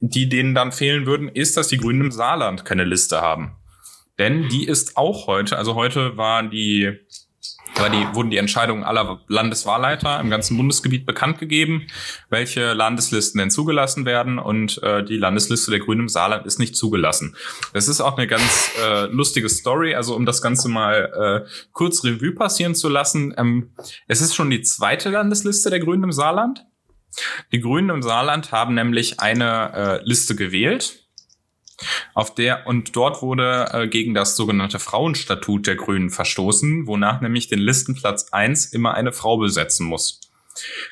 die 0.00 0.28
denen 0.28 0.54
dann 0.54 0.72
fehlen 0.72 1.06
würden, 1.06 1.28
ist, 1.28 1.56
dass 1.56 1.68
die 1.68 1.78
Grünen 1.78 2.02
im 2.02 2.12
Saarland 2.12 2.64
keine 2.64 2.84
Liste 2.84 3.20
haben. 3.20 3.56
denn 4.18 4.48
die 4.48 4.66
ist 4.66 4.96
auch 4.96 5.26
heute, 5.26 5.56
also 5.56 5.74
heute 5.74 6.16
war 6.16 6.42
die 6.42 6.98
war 7.76 7.90
die, 7.90 8.06
wurden 8.14 8.30
die 8.30 8.36
Entscheidungen 8.36 8.84
aller 8.84 9.20
Landeswahlleiter 9.28 10.20
im 10.20 10.30
ganzen 10.30 10.56
Bundesgebiet 10.56 11.06
bekannt 11.06 11.38
gegeben, 11.38 11.86
welche 12.28 12.72
Landeslisten 12.72 13.38
denn 13.38 13.50
zugelassen 13.50 14.04
werden 14.04 14.38
und 14.38 14.82
äh, 14.82 15.04
die 15.04 15.16
Landesliste 15.16 15.70
der 15.70 15.80
Grünen 15.80 16.02
im 16.02 16.08
Saarland 16.08 16.46
ist 16.46 16.58
nicht 16.58 16.76
zugelassen. 16.76 17.36
Das 17.72 17.88
ist 17.88 18.00
auch 18.00 18.16
eine 18.16 18.26
ganz 18.26 18.70
äh, 18.82 19.06
lustige 19.06 19.48
Story, 19.48 19.94
also 19.94 20.14
um 20.14 20.26
das 20.26 20.42
Ganze 20.42 20.68
mal 20.68 21.44
äh, 21.46 21.50
kurz 21.72 22.04
Revue 22.04 22.32
passieren 22.32 22.74
zu 22.74 22.88
lassen. 22.88 23.34
Ähm, 23.36 23.72
es 24.06 24.20
ist 24.20 24.34
schon 24.34 24.50
die 24.50 24.62
zweite 24.62 25.10
Landesliste 25.10 25.70
der 25.70 25.80
Grünen 25.80 26.04
im 26.04 26.12
Saarland. 26.12 26.64
Die 27.52 27.60
Grünen 27.60 27.90
im 27.90 28.02
Saarland 28.02 28.52
haben 28.52 28.74
nämlich 28.74 29.20
eine 29.20 29.72
äh, 29.74 30.04
Liste 30.04 30.36
gewählt, 30.36 31.07
auf 32.14 32.34
der 32.34 32.66
und 32.66 32.96
dort 32.96 33.22
wurde 33.22 33.68
äh, 33.72 33.88
gegen 33.88 34.14
das 34.14 34.36
sogenannte 34.36 34.78
Frauenstatut 34.78 35.66
der 35.66 35.76
Grünen 35.76 36.10
verstoßen, 36.10 36.86
wonach 36.86 37.20
nämlich 37.20 37.48
den 37.48 37.60
Listenplatz 37.60 38.28
eins 38.32 38.66
immer 38.66 38.94
eine 38.94 39.12
Frau 39.12 39.38
besetzen 39.38 39.86
muss. 39.86 40.20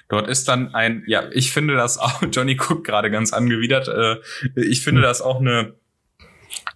Dort 0.09 0.29
ist 0.29 0.49
dann 0.49 0.75
ein, 0.75 1.03
ja, 1.07 1.25
ich 1.33 1.53
finde 1.53 1.75
das 1.75 1.99
auch, 1.99 2.23
Johnny 2.31 2.55
guckt 2.55 2.87
gerade 2.87 3.11
ganz 3.11 3.33
angewidert, 3.33 3.89
äh, 3.89 4.17
ich 4.55 4.83
finde 4.83 5.03
das 5.03 5.21
auch 5.21 5.41
eine 5.41 5.75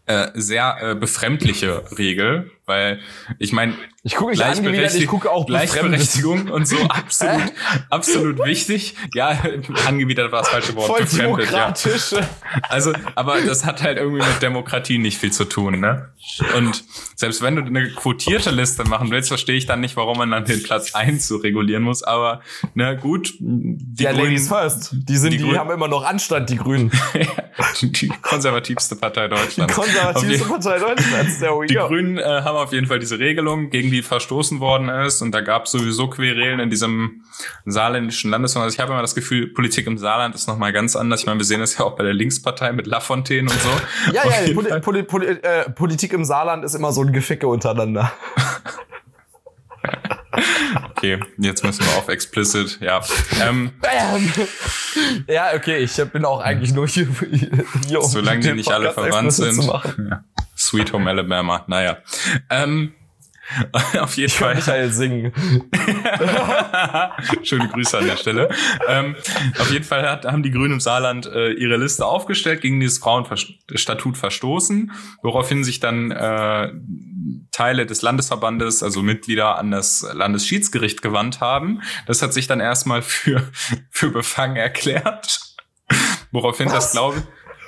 äh, 0.06 0.28
sehr 0.34 0.76
äh, 0.80 0.94
befremdliche 0.94 1.84
Regel, 1.96 2.50
weil 2.70 3.00
ich 3.40 3.52
meine, 3.52 3.74
ich 4.02 4.14
gucke 4.14 4.42
angewidert, 4.42 4.94
ich 4.94 5.06
gucke 5.08 5.30
auch 5.30 5.44
Gleichberechtigung 5.44 6.48
und 6.48 6.66
so 6.66 6.76
absolut, 6.88 7.52
absolut 7.90 8.44
wichtig. 8.46 8.94
Ja, 9.12 9.38
angewidert 9.86 10.32
war 10.32 10.40
das 10.40 10.48
falsche 10.48 10.74
Wort. 10.76 10.86
Voll 10.86 11.04
demokratisch. 11.04 12.12
Ja. 12.12 12.20
Also, 12.68 12.92
aber 13.14 13.40
das 13.42 13.66
hat 13.66 13.82
halt 13.82 13.98
irgendwie 13.98 14.24
mit 14.24 14.40
Demokratie 14.40 14.96
nicht 14.98 15.18
viel 15.18 15.32
zu 15.32 15.44
tun, 15.44 15.80
ne? 15.80 16.08
Und 16.56 16.82
selbst 17.14 17.42
wenn 17.42 17.56
du 17.56 17.62
eine 17.62 17.90
quotierte 17.90 18.50
Liste 18.50 18.84
machen 18.84 19.10
willst, 19.10 19.28
verstehe 19.28 19.56
ich 19.56 19.66
dann 19.66 19.80
nicht, 19.80 19.96
warum 19.96 20.16
man 20.16 20.30
dann 20.30 20.44
den 20.44 20.62
Platz 20.62 20.94
eins 20.94 21.28
so 21.28 21.36
regulieren 21.36 21.82
muss. 21.82 22.02
Aber 22.02 22.40
na 22.74 22.94
gut, 22.94 23.34
die 23.38 24.04
ja, 24.04 24.12
Grünen, 24.12 24.24
Ladies 24.24 24.48
first. 24.48 24.90
Die 24.92 25.16
sind, 25.16 25.32
die, 25.32 25.38
die 25.38 25.58
haben 25.58 25.70
immer 25.70 25.88
noch 25.88 26.04
Anstand, 26.04 26.48
die 26.48 26.56
Grünen. 26.56 26.90
die 27.82 28.08
konservativste 28.22 28.96
Partei 28.96 29.28
Deutschlands. 29.28 29.74
Die 29.74 29.80
konservativste 29.80 30.48
Partei 30.48 30.78
Deutschlands. 30.78 31.38
Die 31.68 31.74
Grünen 31.74 32.18
äh, 32.18 32.22
haben 32.22 32.56
auf 32.62 32.72
jeden 32.72 32.86
Fall 32.86 32.98
diese 32.98 33.18
Regelung, 33.18 33.70
gegen 33.70 33.90
die 33.90 34.02
verstoßen 34.02 34.60
worden 34.60 34.88
ist. 34.88 35.22
Und 35.22 35.32
da 35.32 35.40
gab 35.40 35.64
es 35.64 35.72
sowieso 35.72 36.08
Querelen 36.08 36.60
in 36.60 36.70
diesem 36.70 37.22
saarländischen 37.64 38.30
Landesverband. 38.30 38.66
Also 38.66 38.74
ich 38.74 38.80
habe 38.80 38.92
immer 38.92 39.02
das 39.02 39.14
Gefühl, 39.14 39.48
Politik 39.48 39.86
im 39.86 39.98
Saarland 39.98 40.34
ist 40.34 40.48
nochmal 40.48 40.72
ganz 40.72 40.96
anders. 40.96 41.20
Ich 41.20 41.26
meine, 41.26 41.38
wir 41.38 41.44
sehen 41.44 41.60
das 41.60 41.78
ja 41.78 41.84
auch 41.84 41.96
bei 41.96 42.04
der 42.04 42.14
Linkspartei 42.14 42.72
mit 42.72 42.86
Lafontaine 42.86 43.50
und 43.50 43.60
so. 43.60 43.68
ja, 44.12 44.22
ja, 44.24 44.54
Poli 44.54 44.80
Poli 44.80 45.02
Poli 45.02 45.26
äh, 45.26 45.70
Politik 45.70 46.12
im 46.12 46.24
Saarland 46.24 46.64
ist 46.64 46.74
immer 46.74 46.92
so 46.92 47.02
ein 47.02 47.12
Geficke 47.12 47.48
untereinander. 47.48 48.12
Okay, 50.96 51.18
jetzt 51.38 51.64
müssen 51.64 51.84
wir 51.84 51.96
auf 51.96 52.08
explicit, 52.08 52.78
ja. 52.80 53.00
Ähm, 53.42 53.72
ja, 55.26 55.54
okay, 55.54 55.78
ich 55.78 55.96
bin 56.12 56.26
auch 56.26 56.40
eigentlich 56.40 56.74
nur 56.74 56.86
hier, 56.86 57.08
hier 57.86 58.00
um 58.00 58.08
Solange 58.08 58.40
die 58.40 58.52
nicht 58.52 58.70
alle 58.70 58.92
verwandt 58.92 59.32
sind. 59.32 59.64
Ja. 59.64 60.24
Sweet 60.70 60.92
Home 60.92 61.10
Alabama, 61.10 61.64
naja. 61.66 61.98
Ähm, 62.48 62.94
auf 63.98 64.16
jeden 64.16 64.28
ich 64.28 64.34
Fall. 64.34 64.54
Michael 64.54 64.92
singen. 64.92 65.32
Schöne 67.42 67.68
Grüße 67.68 67.98
an 67.98 68.06
der 68.06 68.16
Stelle. 68.16 68.48
Ähm, 68.86 69.16
auf 69.58 69.72
jeden 69.72 69.84
Fall 69.84 70.08
hat, 70.08 70.24
haben 70.24 70.44
die 70.44 70.52
Grünen 70.52 70.74
im 70.74 70.80
Saarland 70.80 71.26
äh, 71.26 71.50
ihre 71.54 71.76
Liste 71.76 72.06
aufgestellt, 72.06 72.60
gegen 72.60 72.78
dieses 72.78 72.98
Frauenstatut 72.98 74.16
verstoßen, 74.16 74.92
woraufhin 75.22 75.64
sich 75.64 75.80
dann 75.80 76.12
äh, 76.12 76.72
Teile 77.50 77.86
des 77.86 78.02
Landesverbandes, 78.02 78.84
also 78.84 79.02
Mitglieder 79.02 79.58
an 79.58 79.72
das 79.72 80.06
Landesschiedsgericht 80.12 81.02
gewandt 81.02 81.40
haben. 81.40 81.82
Das 82.06 82.22
hat 82.22 82.32
sich 82.32 82.46
dann 82.46 82.60
erstmal 82.60 83.02
für, 83.02 83.42
für 83.90 84.10
befangen 84.10 84.54
erklärt. 84.54 85.40
Woraufhin 86.30 86.66
Was? 86.66 86.74
das, 86.74 86.92
glaube 86.92 87.18
ich, 87.18 87.24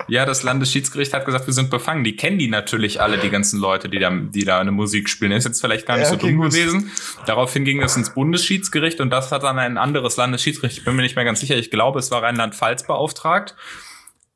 ja, 0.09 0.25
das 0.25 0.42
Landesschiedsgericht 0.42 1.12
hat 1.12 1.25
gesagt, 1.25 1.47
wir 1.47 1.54
sind 1.54 1.71
befangen. 1.71 2.04
Die 2.04 2.16
kennen 2.16 2.38
die 2.38 2.49
natürlich 2.49 3.00
alle, 3.00 3.18
die 3.18 3.30
ganzen 3.30 3.61
Leute, 3.61 3.88
die 3.88 3.99
da, 3.99 4.11
die 4.11 4.44
da 4.44 4.59
eine 4.61 4.73
Musik 4.73 5.09
spielen. 5.09 5.32
ist 5.32 5.44
jetzt 5.44 5.61
vielleicht 5.61 5.87
gar 5.87 5.97
nicht 5.97 6.09
ja, 6.09 6.12
okay, 6.12 6.21
so 6.23 6.28
dumm 6.28 6.37
gut. 6.38 6.50
gewesen. 6.50 6.90
Daraufhin 7.26 7.64
ging 7.64 7.80
das 7.80 7.97
ins 7.97 8.11
Bundesschiedsgericht 8.11 9.00
und 9.00 9.11
das 9.11 9.32
hat 9.32 9.42
dann 9.42 9.59
ein 9.59 9.78
anderes 9.78 10.16
Landesschiedsgericht, 10.16 10.78
ich 10.78 10.85
bin 10.85 10.97
mir 10.97 11.02
nicht 11.02 11.16
mehr 11.16 11.25
ganz 11.25 11.40
sicher, 11.40 11.56
ich 11.56 11.71
glaube, 11.71 11.99
es 11.99 12.11
war 12.11 12.23
Rheinland-Pfalz 12.23 12.87
beauftragt 12.87 13.54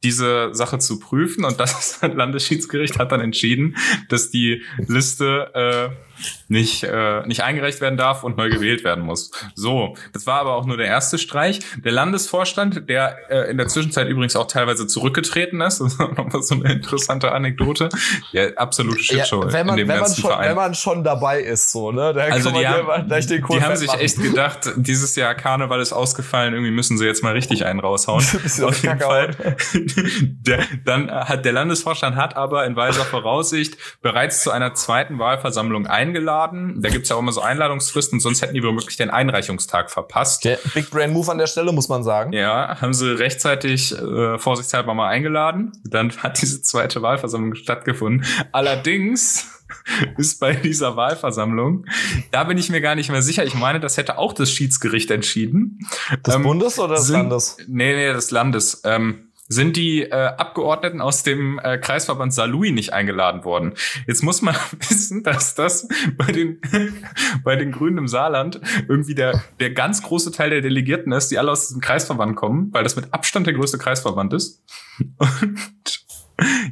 diese 0.05 0.55
Sache 0.55 0.79
zu 0.79 0.99
prüfen 0.99 1.45
und 1.45 1.59
das 1.59 2.01
Landesschiedsgericht 2.03 2.99
hat 2.99 3.13
dann 3.13 3.21
entschieden, 3.21 3.77
dass 4.09 4.31
die 4.31 4.63
Liste 4.87 5.51
äh, 5.55 6.07
nicht, 6.49 6.83
äh, 6.85 7.27
nicht 7.27 7.43
eingereicht 7.43 7.81
werden 7.81 7.97
darf 7.97 8.25
und 8.25 8.37
neu 8.37 8.49
gewählt 8.49 8.85
werden 8.85 9.05
muss. 9.05 9.31
So, 9.55 9.97
das 10.13 10.27
war 10.27 10.41
aber 10.41 10.55
auch 10.55 10.67
nur 10.67 10.77
der 10.77 10.87
erste 10.87 11.19
Streich. 11.19 11.61
Der 11.77 11.93
Landesvorstand, 11.93 12.89
der 12.89 13.17
äh, 13.31 13.51
in 13.51 13.59
der 13.59 13.69
Zwischenzeit 13.69 14.09
übrigens 14.09 14.37
auch 14.37 14.47
teilweise 14.47 14.87
zurückgetreten 14.87 15.61
ist, 15.61 15.81
das 15.81 15.93
ist 15.95 16.01
nochmal 16.01 16.43
so 16.43 16.55
eine 16.55 16.73
interessante 16.73 17.33
Anekdote. 17.33 17.89
Ja, 18.33 18.49
absolute 18.55 19.03
Shitshow 19.03 19.45
ja, 19.45 19.53
wenn 19.53 19.67
man, 19.67 19.79
in 19.79 19.85
dem 19.85 19.89
wenn 19.89 19.99
ganzen 19.99 20.13
man 20.13 20.21
schon, 20.21 20.31
Verein. 20.31 20.49
Wenn 20.49 20.57
man 20.57 20.75
schon 20.75 21.05
dabei 21.05 21.41
ist, 21.41 21.73
so, 21.73 21.93
ne? 21.93 22.13
Da 22.15 22.23
also 22.23 22.51
die 22.51 22.67
haben, 22.67 23.09
die 23.09 23.63
haben 23.63 23.77
sich 23.77 23.93
echt 23.93 24.21
gedacht, 24.23 24.73
dieses 24.77 25.17
Jahr 25.17 25.35
Karneval 25.35 25.81
ist 25.81 25.93
ausgefallen, 25.93 26.55
irgendwie 26.55 26.73
müssen 26.73 26.97
sie 26.99 27.05
jetzt 27.05 27.23
mal 27.23 27.33
richtig 27.33 27.65
einen 27.65 27.81
raushauen. 27.81 28.25
Auf 28.63 28.83
jeden 28.83 29.01
Fall. 29.01 29.57
Der, 29.95 30.65
dann 30.85 31.11
hat 31.11 31.45
der 31.45 31.53
Landesvorstand 31.53 32.17
hat 32.17 32.37
aber 32.37 32.67
in 32.67 32.75
weiser 32.77 33.05
Voraussicht 33.05 33.77
bereits 34.03 34.43
zu 34.43 34.51
einer 34.51 34.75
zweiten 34.75 35.19
Wahlversammlung 35.19 35.87
ein 35.87 36.07
eingeladen. 36.07 36.81
Da 36.81 36.89
gibt's 36.89 37.09
ja 37.09 37.17
auch 37.17 37.21
immer 37.21 37.33
so 37.33 37.41
Einladungsfristen, 37.41 38.21
sonst 38.21 38.43
hätten 38.43 38.55
die 38.55 38.63
womöglich 38.63 38.97
den 38.97 39.11
Einreichungstag 39.11 39.91
verpasst. 39.91 40.45
Der 40.45 40.59
Big 40.75 40.91
Brain 40.91 41.13
Move 41.13 41.31
an 41.31 41.39
der 41.39 41.47
Stelle, 41.47 41.73
muss 41.73 41.89
man 41.89 42.03
sagen. 42.03 42.33
Ja, 42.33 42.81
haben 42.81 42.95
sie 42.95 43.19
rechtzeitig 43.19 43.93
äh, 43.93 44.39
vorsichtshalber 44.39 44.95
mal 44.95 45.09
eingeladen. 45.09 45.73
Dann 45.85 46.17
hat 46.19 46.41
diese 46.41 46.63
zweite 46.63 47.03
Wahlversammlung 47.03 47.55
stattgefunden. 47.55 48.25
Allerdings 48.53 49.65
ist 50.17 50.41
bei 50.41 50.55
dieser 50.55 50.97
Wahlversammlung. 50.97 51.87
Da 52.31 52.45
bin 52.45 52.59
ich 52.59 52.71
mir 52.71 52.81
gar 52.81 52.95
nicht 52.95 53.11
mehr 53.11 53.23
sicher. 53.23 53.45
Ich 53.45 53.55
meine, 53.55 53.81
das 53.81 53.97
hätte 53.97 54.19
auch 54.19 54.33
das 54.33 54.51
Schiedsgericht 54.51 55.11
entschieden. 55.11 55.81
Des 56.25 56.35
ähm, 56.35 56.43
Bundes 56.43 56.79
oder 56.79 56.97
des 56.97 57.07
sind, 57.07 57.17
Landes? 57.17 57.57
Nee, 57.67 57.95
nee, 57.95 58.13
des 58.13 58.31
Landes. 58.31 58.83
Ähm, 58.85 59.26
sind 59.49 59.77
die 59.77 60.03
äh, 60.03 60.11
Abgeordneten 60.11 61.01
aus 61.01 61.23
dem 61.23 61.59
äh, 61.59 61.79
Kreisverband 61.79 62.35
Saarlouis 62.35 62.73
nicht 62.73 62.93
eingeladen 62.93 63.45
worden. 63.45 63.75
Jetzt 64.07 64.23
muss 64.23 64.43
man 64.43 64.57
wissen, 64.89 65.23
dass 65.23 65.55
das 65.55 65.89
bei 66.17 66.33
den, 66.33 66.61
bei 67.45 67.57
den 67.57 67.73
Grünen 67.73 67.99
im 67.99 68.09
Saarland 68.09 68.61
irgendwie 68.89 69.15
der, 69.15 69.43
der 69.61 69.71
ganz 69.71 70.03
große 70.03 70.33
Teil 70.33 70.51
der 70.51 70.61
Delegierten 70.61 71.13
ist, 71.13 71.31
die 71.31 71.39
alle 71.39 71.53
aus 71.53 71.69
dem 71.69 71.81
Kreisverband 71.81 72.37
kommen, 72.37 72.73
weil 72.73 72.83
das 72.83 72.97
mit 72.97 73.13
Abstand 73.13 73.47
der 73.47 73.55
größte 73.55 73.79
Kreisverband 73.79 74.33
ist. 74.33 74.63
Und 75.19 76.07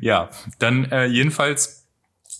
ja, 0.00 0.28
dann 0.58 0.84
äh, 0.90 1.06
jedenfalls 1.06 1.84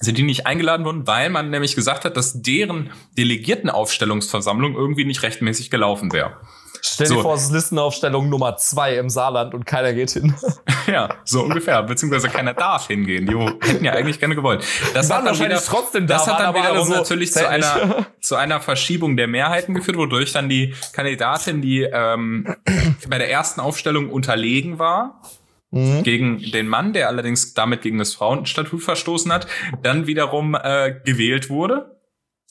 sind 0.01 0.19
die 0.19 0.23
nicht 0.23 0.47
eingeladen 0.47 0.85
worden, 0.85 1.07
weil 1.07 1.31
man 1.31 1.51
nämlich 1.51 1.75
gesagt 1.75 2.05
hat, 2.05 2.17
dass 2.17 2.43
deren 2.43 2.91
Delegiertenaufstellungsversammlung 3.17 4.75
irgendwie 4.75 5.05
nicht 5.05 5.23
rechtmäßig 5.23 5.71
gelaufen 5.71 6.13
wäre. 6.13 6.41
Stell 6.87 7.09
dir 7.09 7.15
so. 7.15 7.23
vor, 7.23 7.35
es 7.35 7.45
ist 7.45 7.53
Listenaufstellung 7.53 8.29
Nummer 8.29 8.59
zwei 8.59 8.97
im 8.97 9.09
Saarland 9.09 9.55
und 9.55 9.65
keiner 9.65 9.95
geht 9.95 10.11
hin. 10.11 10.35
ja, 10.87 11.09
so 11.25 11.43
ungefähr. 11.43 11.83
Beziehungsweise 11.83 12.29
keiner 12.29 12.53
darf 12.53 12.89
hingehen. 12.89 13.27
Die 13.27 13.35
hätten 13.67 13.85
ja 13.85 13.93
eigentlich 13.93 14.21
gerne 14.21 14.35
gewollt. 14.35 14.63
Das 14.93 15.11
hat 15.11 15.25
dann 15.25 15.39
wieder, 15.39 15.63
trotzdem 15.63 16.07
da, 16.07 16.19
Das 16.19 16.27
hat 16.27 16.41
dann 16.41 16.55
wiederum 16.55 16.87
so 16.87 16.93
natürlich 16.93 17.33
zu 17.33 17.49
einer, 17.49 18.07
zu 18.21 18.37
einer 18.37 18.61
Verschiebung 18.61 19.17
der 19.17 19.29
Mehrheiten 19.29 19.75
geführt, 19.75 19.97
wodurch 19.97 20.33
dann 20.33 20.51
die 20.51 20.75
Kandidatin, 20.93 21.63
die 21.63 21.89
ähm, 21.91 22.55
bei 23.09 23.17
der 23.17 23.31
ersten 23.31 23.63
Aufstellung 23.63 24.11
unterlegen 24.11 24.79
war, 24.79 25.23
mhm. 25.71 26.03
gegen 26.03 26.51
den 26.53 26.69
Mann, 26.69 26.93
der 26.93 27.09
allerdings 27.09 27.55
damit 27.55 27.81
gegen 27.81 27.97
das 27.97 28.13
Frauenstatut 28.13 28.83
verstoßen 28.83 29.33
hat, 29.33 29.47
dann 29.83 30.07
wiederum 30.07 30.55
äh, 30.55 30.95
gewählt 31.03 31.49
wurde 31.49 31.94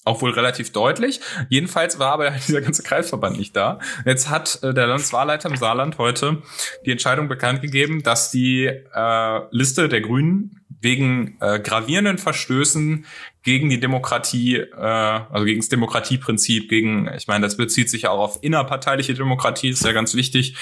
auch 0.06 0.22
wohl 0.22 0.32
relativ 0.32 0.72
deutlich. 0.72 1.20
Jedenfalls 1.50 2.00
war 2.00 2.12
aber 2.14 2.30
dieser 2.48 2.62
ganze 2.62 2.84
Kreisverband 2.84 3.38
nicht 3.38 3.56
da. 3.56 3.80
Jetzt 4.06 4.30
hat 4.30 4.60
äh, 4.64 4.74
der 4.74 4.88
Landeswahlleiter 4.88 5.50
im 5.50 5.58
Saarland 5.58 5.98
heute 5.98 6.42
die 6.86 6.92
Entscheidung 6.92 7.28
bekannt 7.28 7.62
gegeben, 7.62 8.04
dass 8.04 8.32
die 8.32 8.66
äh, 8.66 9.40
Liste 9.52 9.90
der 9.90 10.02
Grünen 10.02 10.60
wegen 10.82 11.38
äh, 11.40 11.60
gravierenden 11.60 12.18
Verstößen 12.18 13.06
gegen 13.44 13.70
die 13.70 13.80
Demokratie, 13.80 14.56
äh, 14.56 14.78
also 14.78 15.46
gegen 15.46 15.60
das 15.60 15.70
Demokratieprinzip, 15.70 16.70
gegen, 16.70 17.10
ich 17.16 17.28
meine, 17.28 17.46
das 17.46 17.58
bezieht 17.58 17.90
sich 17.90 18.04
ja 18.04 18.10
auch 18.12 18.20
auf 18.20 18.40
innerparteiliche 18.42 19.14
Demokratie, 19.14 19.70
ist 19.70 19.84
ja 19.84 19.92
ganz 19.92 20.16
wichtig. 20.16 20.56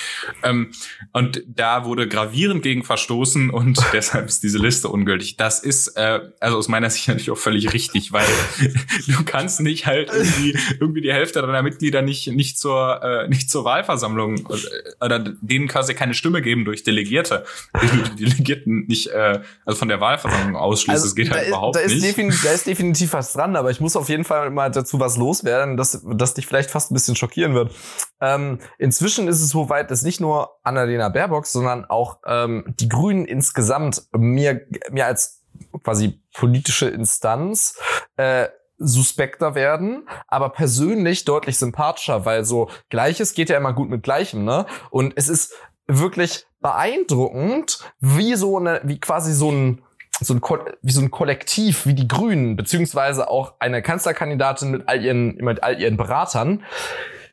Ähm, 0.43 0.71
und 1.13 1.43
da 1.47 1.85
wurde 1.85 2.07
gravierend 2.07 2.63
gegen 2.63 2.83
verstoßen 2.83 3.51
und 3.51 3.79
deshalb 3.93 4.27
ist 4.27 4.41
diese 4.41 4.57
Liste 4.57 4.89
ungültig. 4.89 5.37
Das 5.37 5.59
ist, 5.59 5.89
äh, 5.89 6.21
also 6.39 6.57
aus 6.57 6.67
meiner 6.67 6.89
Sicht 6.89 7.07
natürlich 7.07 7.29
auch 7.29 7.37
völlig 7.37 7.71
richtig, 7.71 8.11
weil 8.13 8.25
du 9.07 9.23
kannst 9.25 9.61
nicht 9.61 9.85
halt 9.85 10.09
irgendwie, 10.11 10.57
irgendwie 10.79 11.01
die 11.01 11.13
Hälfte 11.13 11.41
deiner 11.41 11.61
Mitglieder 11.61 12.01
nicht, 12.01 12.27
nicht 12.27 12.57
zur, 12.57 13.03
äh, 13.03 13.27
nicht 13.27 13.51
zur 13.51 13.63
Wahlversammlung 13.63 14.47
äh, 14.49 15.05
oder 15.05 15.19
denen 15.19 15.67
quasi 15.67 15.93
keine 15.93 16.15
Stimme 16.15 16.41
geben 16.41 16.65
durch 16.65 16.83
Delegierte. 16.83 17.45
Die 18.17 18.25
Delegierten 18.25 18.85
nicht, 18.87 19.07
äh, 19.07 19.41
also 19.65 19.77
von 19.77 19.87
der 19.87 20.01
Wahlversammlung 20.01 20.55
ausschließen. 20.55 20.93
Also, 20.93 21.05
das 21.05 21.15
geht 21.15 21.31
halt 21.31 21.43
da 21.43 21.47
überhaupt 21.47 21.77
ist, 21.77 21.91
da 21.91 22.07
nicht. 22.07 22.17
Ist 22.17 22.45
da 22.45 22.51
ist 22.51 22.70
definitiv 22.71 23.11
was 23.11 23.33
dran, 23.33 23.57
aber 23.57 23.69
ich 23.69 23.81
muss 23.81 23.97
auf 23.97 24.07
jeden 24.07 24.23
Fall 24.23 24.49
mal 24.49 24.71
dazu 24.71 24.97
was 25.01 25.17
loswerden, 25.17 25.75
dass, 25.75 26.01
dass 26.05 26.35
dich 26.35 26.47
vielleicht 26.47 26.71
fast 26.71 26.89
ein 26.89 26.93
bisschen 26.93 27.17
schockieren 27.17 27.53
wird. 27.53 27.73
Ähm, 28.21 28.59
inzwischen 28.77 29.27
ist 29.27 29.41
es 29.41 29.49
so 29.49 29.67
weit, 29.67 29.91
dass 29.91 30.03
nicht 30.03 30.21
nur 30.21 30.51
Annalena 30.63 31.09
Baerbock, 31.09 31.47
sondern 31.47 31.83
auch 31.83 32.19
ähm, 32.25 32.63
die 32.79 32.87
Grünen 32.87 33.25
insgesamt 33.25 34.03
mir, 34.15 34.65
mir 34.89 35.05
als 35.05 35.43
quasi 35.83 36.21
politische 36.33 36.87
Instanz 36.87 37.77
äh, 38.15 38.47
suspekter 38.77 39.53
werden, 39.53 40.07
aber 40.27 40.49
persönlich 40.49 41.25
deutlich 41.25 41.57
sympathischer, 41.57 42.25
weil 42.25 42.45
so 42.45 42.69
Gleiches 42.89 43.33
geht 43.33 43.49
ja 43.49 43.57
immer 43.57 43.73
gut 43.73 43.89
mit 43.89 44.01
Gleichem, 44.01 44.45
ne? 44.45 44.65
Und 44.91 45.13
es 45.17 45.27
ist 45.27 45.53
wirklich 45.87 46.45
beeindruckend, 46.61 47.79
wie 47.99 48.35
so 48.35 48.57
eine, 48.57 48.79
wie 48.85 48.99
quasi 48.99 49.33
so 49.33 49.51
ein 49.51 49.81
so 50.25 50.33
ein, 50.33 50.41
wie 50.81 50.91
so 50.91 51.01
ein 51.01 51.11
Kollektiv 51.11 51.85
wie 51.85 51.93
die 51.93 52.07
Grünen, 52.07 52.55
beziehungsweise 52.55 53.29
auch 53.29 53.55
eine 53.59 53.81
Kanzlerkandidatin 53.81 54.71
mit 54.71 54.87
all 54.87 55.03
ihren, 55.03 55.35
mit 55.35 55.63
all 55.63 55.79
ihren 55.79 55.97
Beratern, 55.97 56.63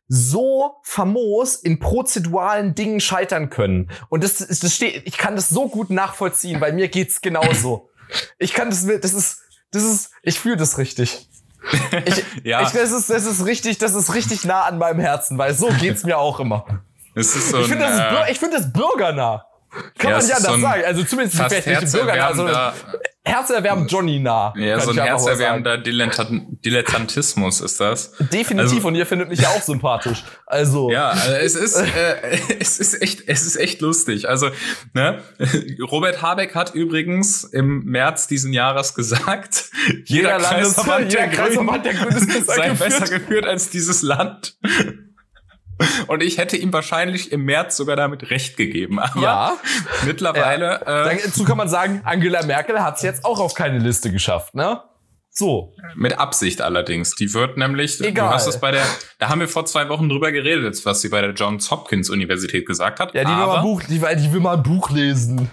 so 0.09 0.77
famos 0.83 1.57
in 1.57 1.79
prozeduralen 1.79 2.75
Dingen 2.75 3.01
scheitern 3.01 3.51
können. 3.51 3.91
Und 4.09 4.25
das, 4.25 4.39
das 4.39 4.75
steht, 4.75 5.03
ich 5.07 5.19
kann 5.19 5.37
das 5.37 5.51
so 5.51 5.69
gut 5.69 5.91
nachvollziehen, 5.91 6.61
weil 6.61 6.73
mir 6.73 6.89
geht's 6.89 7.21
genauso. 7.21 7.91
Ich 8.39 8.55
kann 8.55 8.71
das, 8.71 8.87
das 8.87 9.13
ist, 9.13 9.41
das 9.71 9.85
ist, 9.85 10.11
ich 10.23 10.41
fühle 10.41 10.57
das 10.57 10.79
richtig. 10.79 11.29
Ich, 12.07 12.25
ja. 12.45 12.63
ich, 12.63 12.71
das 12.71 12.91
ist, 12.93 13.11
das 13.11 13.27
ist 13.27 13.45
richtig, 13.45 13.77
das 13.77 13.95
ist 13.95 14.15
richtig 14.15 14.45
nah 14.45 14.63
an 14.63 14.79
meinem 14.79 15.01
Herzen, 15.01 15.37
weil 15.37 15.53
so 15.55 15.69
geht's 15.79 16.05
mir 16.05 16.17
auch 16.17 16.41
immer. 16.41 16.65
Es 17.15 17.35
ist 17.35 17.51
so 17.51 17.59
ich 17.59 17.67
finde 17.67 17.85
das, 17.85 18.29
äh, 18.31 18.35
find 18.35 18.55
das 18.55 18.73
bürgernah. 18.73 19.45
Kann 19.99 20.11
Ja, 20.11 20.19
man 20.19 20.29
ja 20.29 20.35
das 20.37 20.45
so 20.45 20.61
sagen. 20.61 20.83
Also 20.85 21.05
zumindest 21.05 21.37
fast 21.39 21.55
vielleicht 21.55 21.87
sondern 21.87 22.15
herzerwärmender, 22.15 22.75
herzerwärmend 23.25 23.91
Johnny 23.93 24.19
nah. 24.21 24.55
ja, 24.57 24.81
so 24.81 24.91
ein 24.91 24.99
herzerwärmender 24.99 25.79
Dilettant 25.79 26.65
Dilettantismus 26.65 27.61
ist 27.61 27.81
das. 27.81 28.13
Definitiv, 28.33 28.73
Also- 28.79 28.89
und 28.89 28.95
ihr 28.95 29.07
findet 29.07 29.29
mich 29.29 29.41
ja 29.41 29.49
auch 29.49 29.63
sympathisch. 29.63 30.25
Also, 30.47 30.91
Ja, 30.91 31.11
also 31.11 31.33
es 31.33 31.55
ist, 31.55 31.77
äh, 31.77 32.39
es 32.61 32.79
ist 32.79 33.03
echt, 33.03 33.23
es 33.27 33.47
ist 33.47 33.57
echt 33.57 33.81
lustig. 33.81 34.29
Also, 34.29 34.51
ne, 34.95 35.23
Robert 35.91 36.23
Habeck 36.23 36.55
hat 36.55 36.75
übrigens 36.75 37.45
im 37.45 37.85
März 37.85 38.27
diesen 38.29 38.53
Jahres 38.53 38.95
gesagt, 38.95 39.67
jeder, 40.07 40.39
Kreisverband 40.39 41.13
jeder 41.13 41.27
der 41.27 41.29
Kreisverband 41.31 41.85
Grünen 41.85 42.01
der 42.01 42.09
Grünen 42.11 42.45
sei 42.47 42.69
geführt. 42.71 42.79
besser 42.79 43.09
geführt 43.19 43.47
als 43.47 43.71
dieses 43.71 44.03
Land. 44.03 44.57
Und 46.07 46.23
ich 46.23 46.39
hätte 46.39 46.57
ihm 46.57 46.73
wahrscheinlich 46.73 47.33
im 47.33 47.45
März 47.45 47.77
sogar 47.77 47.97
damit 47.97 48.31
recht 48.31 48.57
gegeben. 48.57 48.99
Aber 48.99 49.21
ja. 49.21 49.57
mittlerweile, 50.07 50.81
äh, 50.87 51.19
Dazu 51.25 51.45
kann 51.45 51.57
man 51.57 51.69
sagen, 51.69 52.01
Angela 52.05 52.45
Merkel 52.45 52.83
hat 52.83 52.97
es 52.97 53.03
jetzt 53.03 53.25
auch 53.25 53.41
auf 53.41 53.55
keine 53.55 53.79
Liste 53.79 54.11
geschafft, 54.11 54.55
ne? 54.55 54.83
So. 55.31 55.73
Mit 55.95 56.19
Absicht 56.19 56.61
allerdings. 56.61 57.15
Die 57.15 57.33
wird 57.33 57.57
nämlich, 57.57 58.01
Egal. 58.01 58.29
du 58.29 58.35
hast 58.35 58.49
es 58.49 58.59
bei 58.59 58.73
der, 58.73 58.85
da 59.21 59.29
haben 59.29 59.41
wir 59.41 59.49
vor 59.49 59.67
zwei 59.67 59.89
Wochen 59.89 60.09
drüber 60.09 60.33
geredet, 60.33 60.85
was 60.85 61.01
sie 61.01 61.11
bei 61.11 61.21
der 61.21 61.31
Johns 61.31 61.71
Hopkins 61.71 62.11
Universität 62.11 62.67
gesagt 62.67 62.99
hat. 62.99 63.15
Ja, 63.15 63.23
die 63.23 63.31
will 63.31 63.37
mal 63.37 63.57
ein 63.59 63.63
Buch, 63.63 63.83
die, 63.85 64.01
die 64.01 64.33
will 64.33 64.41
mal 64.41 64.57
ein 64.57 64.63
Buch 64.65 64.91
lesen. 64.91 65.49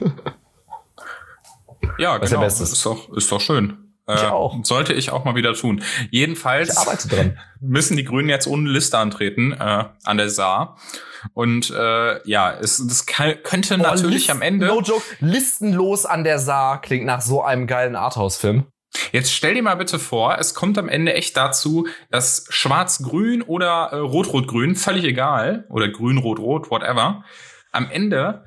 Ja, 1.97 2.19
Was 2.19 2.29
genau. 2.29 2.45
ist 2.45 2.85
doch, 2.85 3.15
ist 3.15 3.31
doch 3.31 3.39
schön. 3.41 3.84
Ich 4.07 4.21
Äh, 4.21 4.27
auch. 4.27 4.57
Sollte 4.63 4.93
ich 4.93 5.11
auch 5.11 5.25
mal 5.25 5.35
wieder 5.35 5.53
tun. 5.53 5.81
Jedenfalls 6.11 6.75
müssen 7.59 7.97
die 7.97 8.03
Grünen 8.03 8.29
jetzt 8.29 8.45
ohne 8.47 8.69
Liste 8.69 8.97
antreten 8.97 9.51
äh, 9.53 9.85
an 10.03 10.17
der 10.17 10.29
Saar. 10.29 10.77
Und 11.33 11.71
äh, 11.71 12.27
ja, 12.29 12.53
es 12.53 12.85
das 12.85 13.05
kann, 13.07 13.35
könnte 13.43 13.77
natürlich 13.79 14.29
Oh, 14.29 14.33
am 14.33 14.41
Ende. 14.43 14.67
No 14.67 14.81
joke, 14.81 15.03
listenlos 15.19 16.05
an 16.05 16.23
der 16.23 16.37
Saar 16.37 16.81
klingt 16.81 17.05
nach 17.05 17.21
so 17.21 17.41
einem 17.41 17.65
geilen 17.65 17.95
Arthouse-Film. 17.95 18.67
Jetzt 19.11 19.33
stell 19.33 19.55
dir 19.55 19.63
mal 19.63 19.75
bitte 19.75 19.99
vor, 19.99 20.37
es 20.39 20.53
kommt 20.53 20.77
am 20.77 20.87
Ende 20.87 21.13
echt 21.13 21.35
dazu, 21.35 21.87
dass 22.11 22.45
Schwarz-Grün 22.49 23.41
oder 23.41 23.89
äh, 23.91 23.95
Rot-Rot-Grün, 23.97 24.75
völlig 24.75 25.03
egal, 25.03 25.65
oder 25.69 25.89
Grün-Rot-Rot, 25.89 26.69
whatever, 26.69 27.23
am 27.71 27.89
Ende 27.89 28.45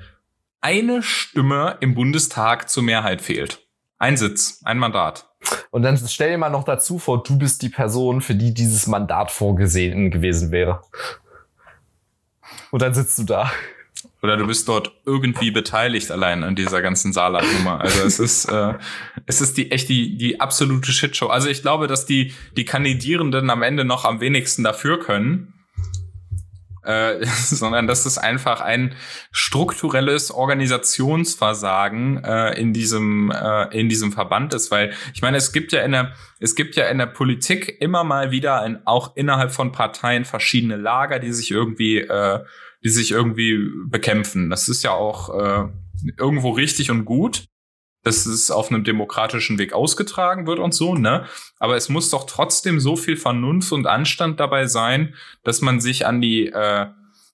eine 0.60 1.02
Stimme 1.02 1.76
im 1.80 1.94
Bundestag 1.94 2.70
zur 2.70 2.82
Mehrheit 2.82 3.20
fehlt. 3.20 3.66
Ein 3.98 4.16
Sitz, 4.16 4.62
ein 4.64 4.78
Mandat. 4.78 5.27
Und 5.70 5.82
dann 5.82 5.96
stell 5.96 6.30
dir 6.30 6.38
mal 6.38 6.50
noch 6.50 6.64
dazu 6.64 6.98
vor, 6.98 7.22
du 7.22 7.38
bist 7.38 7.62
die 7.62 7.68
Person, 7.68 8.20
für 8.20 8.34
die 8.34 8.54
dieses 8.54 8.86
Mandat 8.86 9.30
vorgesehen 9.30 10.10
gewesen 10.10 10.50
wäre. 10.50 10.82
Und 12.70 12.82
dann 12.82 12.94
sitzt 12.94 13.18
du 13.18 13.24
da. 13.24 13.50
Oder 14.22 14.36
du 14.36 14.46
bist 14.46 14.68
dort 14.68 14.92
irgendwie 15.04 15.50
beteiligt 15.50 16.10
allein 16.10 16.42
an 16.42 16.56
dieser 16.56 16.82
ganzen 16.82 17.12
Saarland-Nummer. 17.12 17.80
Also 17.80 18.02
es 18.02 18.18
ist, 18.18 18.46
äh, 18.46 18.74
es 19.26 19.40
ist 19.40 19.56
die 19.56 19.70
echt 19.70 19.88
die, 19.88 20.16
die 20.16 20.40
absolute 20.40 20.90
Shitshow. 20.90 21.28
Also 21.28 21.48
ich 21.48 21.62
glaube, 21.62 21.86
dass 21.86 22.06
die, 22.06 22.32
die 22.56 22.64
Kandidierenden 22.64 23.50
am 23.50 23.62
Ende 23.62 23.84
noch 23.84 24.04
am 24.04 24.20
wenigsten 24.20 24.64
dafür 24.64 24.98
können. 25.00 25.54
Äh, 26.84 27.24
sondern 27.26 27.86
dass 27.86 28.06
es 28.06 28.18
einfach 28.18 28.60
ein 28.60 28.94
strukturelles 29.30 30.30
Organisationsversagen 30.30 32.22
äh, 32.24 32.60
in 32.60 32.72
diesem 32.72 33.30
äh, 33.30 33.64
in 33.78 33.88
diesem 33.88 34.12
Verband 34.12 34.54
ist, 34.54 34.70
weil 34.70 34.92
ich 35.12 35.22
meine, 35.22 35.36
es 35.36 35.52
gibt 35.52 35.72
ja 35.72 35.82
in 35.82 35.92
der 35.92 36.12
es 36.40 36.54
gibt 36.54 36.76
ja 36.76 36.86
in 36.86 36.98
der 36.98 37.06
Politik 37.06 37.76
immer 37.80 38.04
mal 38.04 38.30
wieder 38.30 38.60
ein, 38.62 38.86
auch 38.86 39.16
innerhalb 39.16 39.50
von 39.50 39.72
Parteien 39.72 40.24
verschiedene 40.24 40.76
Lager, 40.76 41.18
die 41.18 41.32
sich 41.32 41.50
irgendwie 41.50 41.98
äh, 41.98 42.40
die 42.84 42.90
sich 42.90 43.10
irgendwie 43.10 43.58
bekämpfen. 43.86 44.50
Das 44.50 44.68
ist 44.68 44.84
ja 44.84 44.92
auch 44.92 45.30
äh, 45.30 45.68
irgendwo 46.16 46.50
richtig 46.50 46.90
und 46.90 47.04
gut, 47.04 47.48
dass 48.08 48.24
es 48.24 48.50
auf 48.50 48.70
einem 48.70 48.84
demokratischen 48.84 49.58
Weg 49.58 49.74
ausgetragen 49.74 50.46
wird 50.46 50.58
und 50.58 50.72
so, 50.72 50.94
ne? 50.94 51.26
Aber 51.58 51.76
es 51.76 51.90
muss 51.90 52.08
doch 52.08 52.24
trotzdem 52.24 52.80
so 52.80 52.96
viel 52.96 53.16
Vernunft 53.16 53.70
und 53.70 53.86
Anstand 53.86 54.40
dabei 54.40 54.66
sein, 54.66 55.14
dass 55.44 55.60
man 55.60 55.78
sich 55.78 56.06
an 56.06 56.22
die, 56.22 56.46
äh, 56.46 56.86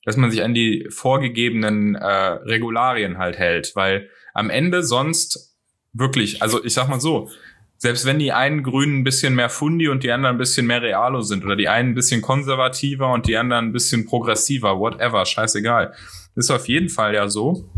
dass 0.04 0.16
man 0.16 0.32
sich 0.32 0.42
an 0.42 0.52
die 0.52 0.86
vorgegebenen 0.90 1.94
äh, 1.94 2.06
Regularien 2.06 3.18
halt 3.18 3.38
hält, 3.38 3.76
weil 3.76 4.10
am 4.34 4.50
Ende 4.50 4.82
sonst 4.82 5.56
wirklich, 5.92 6.42
also 6.42 6.62
ich 6.64 6.74
sag 6.74 6.88
mal 6.88 7.00
so, 7.00 7.30
selbst 7.76 8.04
wenn 8.04 8.18
die 8.18 8.32
einen 8.32 8.64
Grünen 8.64 9.00
ein 9.00 9.04
bisschen 9.04 9.36
mehr 9.36 9.50
Fundi 9.50 9.88
und 9.88 10.02
die 10.02 10.10
anderen 10.10 10.34
ein 10.34 10.38
bisschen 10.38 10.66
mehr 10.66 10.82
Realo 10.82 11.22
sind 11.22 11.44
oder 11.44 11.54
die 11.54 11.68
einen 11.68 11.90
ein 11.90 11.94
bisschen 11.94 12.20
konservativer 12.20 13.12
und 13.12 13.28
die 13.28 13.36
anderen 13.36 13.66
ein 13.66 13.72
bisschen 13.72 14.06
progressiver, 14.06 14.78
whatever, 14.78 15.24
scheißegal. 15.24 15.94
Ist 16.34 16.50
auf 16.50 16.66
jeden 16.66 16.88
Fall 16.88 17.14
ja 17.14 17.28
so. 17.28 17.70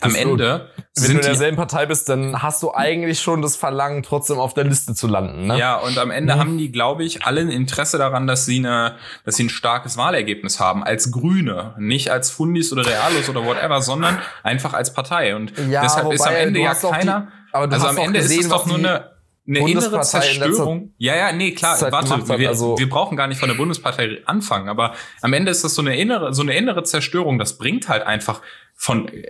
Am 0.00 0.10
so. 0.10 0.16
Ende 0.16 0.70
Wenn 0.98 1.10
du 1.12 1.16
in 1.18 1.20
derselben 1.22 1.56
Partei 1.56 1.86
bist, 1.86 2.08
dann 2.08 2.42
hast 2.42 2.62
du 2.62 2.74
eigentlich 2.74 3.20
schon 3.20 3.40
das 3.40 3.54
Verlangen, 3.54 4.02
trotzdem 4.02 4.38
auf 4.38 4.52
der 4.54 4.64
Liste 4.64 4.94
zu 4.94 5.06
landen. 5.06 5.46
Ne? 5.46 5.58
ja, 5.58 5.76
und 5.76 5.96
am 5.98 6.10
Ende 6.10 6.34
Mhm. 6.34 6.38
haben 6.40 6.58
die, 6.58 6.72
glaube 6.72 7.04
ich, 7.04 7.24
alle 7.24 7.40
ein 7.40 7.50
Interesse 7.50 7.96
daran, 7.96 8.26
dass 8.26 8.46
sie 8.46 8.58
eine, 8.58 8.96
dass 9.24 9.36
sie 9.36 9.44
ein 9.44 9.48
starkes 9.48 9.96
Wahlergebnis 9.96 10.58
haben 10.58 10.82
als 10.82 11.12
Grüne, 11.12 11.74
nicht 11.78 12.10
als 12.10 12.30
Fundis 12.30 12.72
oder 12.72 12.84
Realos 12.86 13.28
oder 13.28 13.44
whatever, 13.44 13.80
sondern 13.80 14.18
einfach 14.42 14.74
als 14.74 14.92
Partei. 14.92 15.36
Und 15.36 15.52
Ja, 15.70 15.82
deshalb 15.82 16.12
ist 16.12 16.20
am 16.22 16.28
wobei, 16.32 16.40
Ende 16.40 16.58
du 16.60 16.64
ja 16.64 16.72
auch 16.72 16.80
die- 16.80 16.88
keiner. 16.90 17.28
aber 17.52 17.66
du 17.68 17.74
also 17.74 17.86
am 17.86 17.98
Ende 17.98 18.18
gesehen, 18.20 18.38
ist 18.40 18.46
es 18.46 18.50
doch 18.50 18.66
nur 18.66 18.78
eine 18.78 19.16
eine 19.48 19.58
innere 19.60 19.90
Bundespartei 19.90 20.26
in 20.32 20.40
Zerstörung. 20.42 20.94
Ja, 20.98 21.14
ja, 21.14 21.30
nee, 21.30 21.52
klar, 21.52 21.76
Zeit 21.76 21.92
warte, 21.92 22.10
hat, 22.10 22.28
wir, 22.36 22.48
also- 22.48 22.76
wir 22.78 22.88
brauchen 22.88 23.16
gar 23.16 23.28
nicht 23.28 23.38
von 23.38 23.48
der 23.48 23.54
Bundespartei 23.54 24.18
anfangen, 24.26 24.68
aber 24.68 24.94
am 25.22 25.32
Ende 25.32 25.52
ist 25.52 25.62
das 25.62 25.72
so 25.76 25.82
eine 25.82 25.96
innere, 25.96 26.34
so 26.34 26.42
eine 26.42 26.56
innere 26.56 26.82
Zerstörung, 26.82 27.38
das 27.38 27.56
bringt 27.56 27.88
halt 27.88 28.02
einfach 28.02 28.42
von 28.78 29.08
äh, 29.08 29.24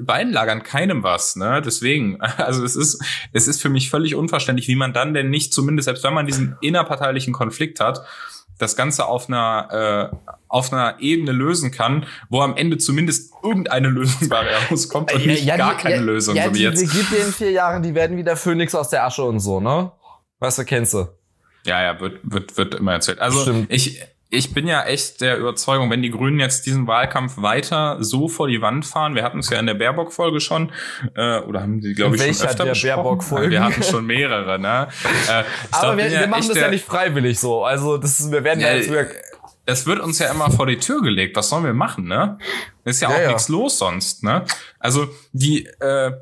beiden 0.00 0.32
Lagern 0.32 0.62
keinem 0.64 1.02
was, 1.02 1.36
ne? 1.36 1.62
Deswegen, 1.64 2.20
also 2.38 2.64
es 2.64 2.76
ist, 2.76 3.02
es 3.32 3.46
ist 3.48 3.62
für 3.62 3.68
mich 3.68 3.88
völlig 3.88 4.14
unverständlich, 4.14 4.68
wie 4.68 4.76
man 4.76 4.92
dann 4.92 5.14
denn 5.14 5.30
nicht 5.30 5.54
zumindest, 5.54 5.84
selbst 5.86 6.04
wenn 6.04 6.12
man 6.14 6.26
diesen 6.26 6.56
innerparteilichen 6.60 7.32
Konflikt 7.32 7.80
hat, 7.80 8.04
das 8.58 8.76
Ganze 8.76 9.06
auf 9.06 9.28
einer, 9.28 10.10
äh, 10.12 10.34
auf 10.48 10.70
einer 10.72 10.96
Ebene 11.00 11.32
lösen 11.32 11.70
kann, 11.70 12.04
wo 12.28 12.42
am 12.42 12.56
Ende 12.56 12.76
zumindest 12.76 13.32
irgendeine 13.42 13.88
Lösung 13.88 14.28
dabei 14.28 14.54
rauskommt 14.70 15.14
und 15.14 15.24
nicht 15.24 15.46
gar 15.46 15.76
die- 15.76 15.82
keine 15.82 15.94
ja, 15.96 16.02
Lösung, 16.02 16.36
ja, 16.36 16.44
so 16.44 16.50
wie 16.50 16.58
die, 16.58 16.64
jetzt. 16.64 16.82
Die 16.82 16.86
gibt 16.86 17.10
dir 17.10 17.24
in 17.24 17.32
vier 17.32 17.52
Jahren, 17.52 17.82
die 17.82 17.94
werden 17.94 18.18
wieder 18.18 18.36
Phönix 18.36 18.74
aus 18.74 18.90
der 18.90 19.04
Asche 19.06 19.22
und 19.22 19.40
so, 19.40 19.60
ne? 19.60 19.92
Weißt 20.40 20.58
du, 20.58 20.64
kennst 20.64 20.92
du. 20.94 21.06
Ja, 21.64 21.82
ja, 21.82 22.00
wird, 22.00 22.18
wird, 22.22 22.56
wird 22.58 22.74
immer 22.74 22.92
erzählt. 22.92 23.18
Also 23.18 23.40
Stimmt. 23.42 23.72
ich, 23.72 24.02
ich 24.32 24.54
bin 24.54 24.68
ja 24.68 24.84
echt 24.84 25.20
der 25.20 25.38
Überzeugung, 25.38 25.90
wenn 25.90 26.02
die 26.02 26.10
Grünen 26.10 26.38
jetzt 26.38 26.64
diesen 26.64 26.86
Wahlkampf 26.86 27.36
weiter 27.38 27.96
so 28.00 28.28
vor 28.28 28.46
die 28.46 28.62
Wand 28.62 28.86
fahren, 28.86 29.16
wir 29.16 29.24
hatten 29.24 29.40
es 29.40 29.50
ja 29.50 29.58
in 29.58 29.66
der 29.66 29.74
Baerbock-Folge 29.74 30.40
schon, 30.40 30.70
äh, 31.16 31.40
oder 31.40 31.62
haben 31.62 31.82
sie, 31.82 31.94
glaube 31.94 32.14
ich, 32.14 32.22
schon 32.22 32.46
öfter 32.46 32.64
der 32.64 32.74
Baerbock-Folge? 32.74 33.50
Wir 33.50 33.64
hatten 33.64 33.82
schon 33.82 34.06
mehrere, 34.06 34.58
ne? 34.58 34.88
Äh, 35.28 35.44
Aber 35.72 35.96
wir, 35.96 36.10
wir 36.10 36.26
machen 36.28 36.48
das 36.48 36.56
ja 36.56 36.70
nicht 36.70 36.84
freiwillig 36.84 37.38
so. 37.38 37.64
Also 37.64 37.98
das 37.98 38.20
ist, 38.20 38.32
wir 38.32 38.42
werden 38.42 38.60
ja, 38.60 38.74
ja 38.74 39.04
es 39.66 39.86
wird 39.86 40.00
uns 40.00 40.18
ja 40.18 40.30
immer 40.30 40.50
vor 40.50 40.66
die 40.66 40.78
Tür 40.78 41.02
gelegt. 41.02 41.36
Was 41.36 41.48
sollen 41.48 41.64
wir 41.64 41.74
machen, 41.74 42.06
ne? 42.06 42.38
Ist 42.84 43.02
ja, 43.02 43.10
ja 43.10 43.16
auch 43.16 43.20
ja. 43.20 43.28
nichts 43.28 43.48
los 43.48 43.78
sonst, 43.78 44.22
ne? 44.24 44.44
Also 44.78 45.08
die 45.32 45.66
äh, 45.66 46.12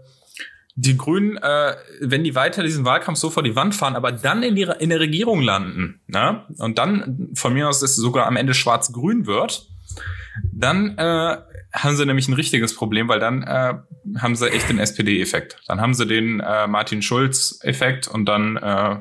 die 0.80 0.96
Grünen, 0.96 1.36
äh, 1.38 1.74
wenn 2.00 2.22
die 2.22 2.36
weiter 2.36 2.62
diesen 2.62 2.84
Wahlkampf 2.84 3.18
so 3.18 3.30
vor 3.30 3.42
die 3.42 3.56
Wand 3.56 3.74
fahren, 3.74 3.96
aber 3.96 4.12
dann 4.12 4.44
in, 4.44 4.54
die, 4.54 4.68
in 4.78 4.90
der 4.90 5.00
Regierung 5.00 5.40
landen, 5.40 6.00
ne? 6.06 6.44
Und 6.58 6.78
dann 6.78 7.30
von 7.34 7.52
mir 7.52 7.68
aus 7.68 7.82
ist 7.82 7.96
sogar 7.96 8.26
am 8.26 8.36
Ende 8.36 8.54
schwarz-grün 8.54 9.26
wird, 9.26 9.66
dann 10.52 10.96
äh, 10.96 11.36
haben 11.72 11.96
sie 11.96 12.06
nämlich 12.06 12.28
ein 12.28 12.34
richtiges 12.34 12.76
Problem, 12.76 13.08
weil 13.08 13.18
dann 13.18 13.42
äh, 13.42 13.74
haben 14.18 14.36
sie 14.36 14.50
echt 14.50 14.68
den 14.68 14.78
SPD-Effekt. 14.78 15.60
Dann 15.66 15.80
haben 15.80 15.94
sie 15.94 16.06
den 16.06 16.40
äh, 16.40 16.66
Martin 16.66 17.02
Schulz-Effekt 17.02 18.08
und 18.08 18.26
dann 18.26 18.56
äh, 18.56 18.96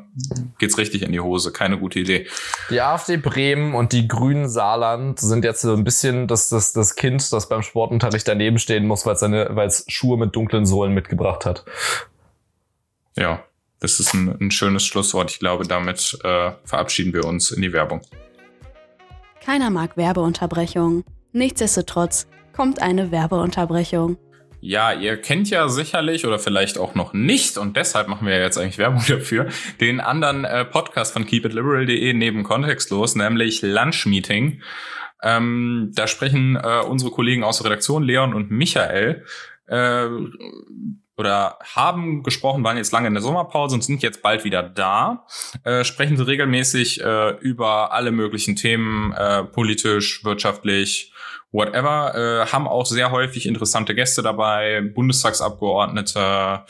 geht's 0.57 0.77
richtig 0.77 1.03
in 1.03 1.11
die 1.11 1.19
Hose. 1.19 1.51
Keine 1.51 1.77
gute 1.77 1.99
Idee. 1.99 2.27
Die 2.69 2.81
AfD 2.81 3.17
Bremen 3.17 3.73
und 3.73 3.93
die 3.93 4.07
Grünen 4.07 4.49
Saarland 4.49 5.19
sind 5.19 5.43
jetzt 5.43 5.61
so 5.61 5.73
ein 5.73 5.83
bisschen 5.83 6.27
das, 6.27 6.49
das, 6.49 6.73
das 6.73 6.95
Kind, 6.95 7.31
das 7.31 7.49
beim 7.49 7.63
Sportunterricht 7.63 8.27
daneben 8.27 8.59
stehen 8.59 8.87
muss, 8.87 9.05
weil 9.05 9.13
es 9.13 9.19
seine, 9.19 9.49
weil 9.51 9.67
es 9.67 9.85
Schuhe 9.87 10.17
mit 10.17 10.35
dunklen 10.35 10.65
Sohlen 10.65 10.93
mitgebracht 10.93 11.45
hat. 11.45 11.65
Ja, 13.17 13.43
das 13.79 13.99
ist 13.99 14.13
ein, 14.13 14.35
ein 14.39 14.51
schönes 14.51 14.85
Schlusswort. 14.85 15.31
Ich 15.31 15.39
glaube, 15.39 15.65
damit 15.65 16.17
äh, 16.23 16.51
verabschieden 16.63 17.13
wir 17.13 17.25
uns 17.25 17.51
in 17.51 17.61
die 17.61 17.73
Werbung. 17.73 18.01
Keiner 19.43 19.69
mag 19.69 19.95
Werbeunterbrechungen. 19.97 21.03
Nichtsdestotrotz 21.31 22.27
kommt 22.53 22.81
eine 22.81 23.11
Werbeunterbrechung. 23.11 24.17
Ja, 24.59 24.91
ihr 24.91 25.17
kennt 25.17 25.49
ja 25.49 25.69
sicherlich 25.69 26.25
oder 26.25 26.39
vielleicht 26.39 26.77
auch 26.77 26.95
noch 26.95 27.13
nicht 27.13 27.57
und 27.57 27.77
deshalb 27.77 28.07
machen 28.07 28.27
wir 28.27 28.39
jetzt 28.39 28.57
eigentlich 28.57 28.77
Werbung 28.77 29.03
dafür, 29.07 29.47
den 29.79 29.99
anderen 29.99 30.45
äh, 30.45 30.65
Podcast 30.65 31.13
von 31.13 31.25
keepitliberal.de 31.25 32.13
neben 32.13 32.43
Kontextlos, 32.43 33.15
nämlich 33.15 33.61
Lunch 33.61 34.05
Meeting. 34.05 34.61
Ähm, 35.23 35.91
da 35.93 36.07
sprechen 36.07 36.55
äh, 36.55 36.81
unsere 36.81 37.11
Kollegen 37.11 37.43
aus 37.43 37.57
der 37.57 37.67
Redaktion, 37.67 38.03
Leon 38.03 38.33
und 38.33 38.51
Michael, 38.51 39.23
äh, 39.67 40.07
oder 41.17 41.57
haben 41.75 42.21
gesprochen, 42.21 42.63
waren 42.63 42.77
jetzt 42.77 42.91
lange 42.91 43.07
in 43.07 43.13
der 43.13 43.23
Sommerpause 43.23 43.75
und 43.75 43.83
sind 43.83 44.03
jetzt 44.03 44.21
bald 44.21 44.43
wieder 44.43 44.61
da. 44.61 45.25
Äh, 45.63 45.83
sprechen 45.83 46.15
sie 46.15 46.27
regelmäßig 46.27 47.01
äh, 47.01 47.31
über 47.39 47.91
alle 47.91 48.11
möglichen 48.11 48.55
Themen, 48.55 49.11
äh, 49.13 49.43
politisch, 49.43 50.23
wirtschaftlich, 50.23 51.11
whatever, 51.57 52.13
äh, 52.15 52.45
haben 52.51 52.67
auch 52.67 52.85
sehr 52.85 53.11
häufig 53.11 53.47
interessante 53.47 53.95
Gäste 53.95 54.21
dabei, 54.21 54.81
Bundestagsabgeordnete, 54.81 56.63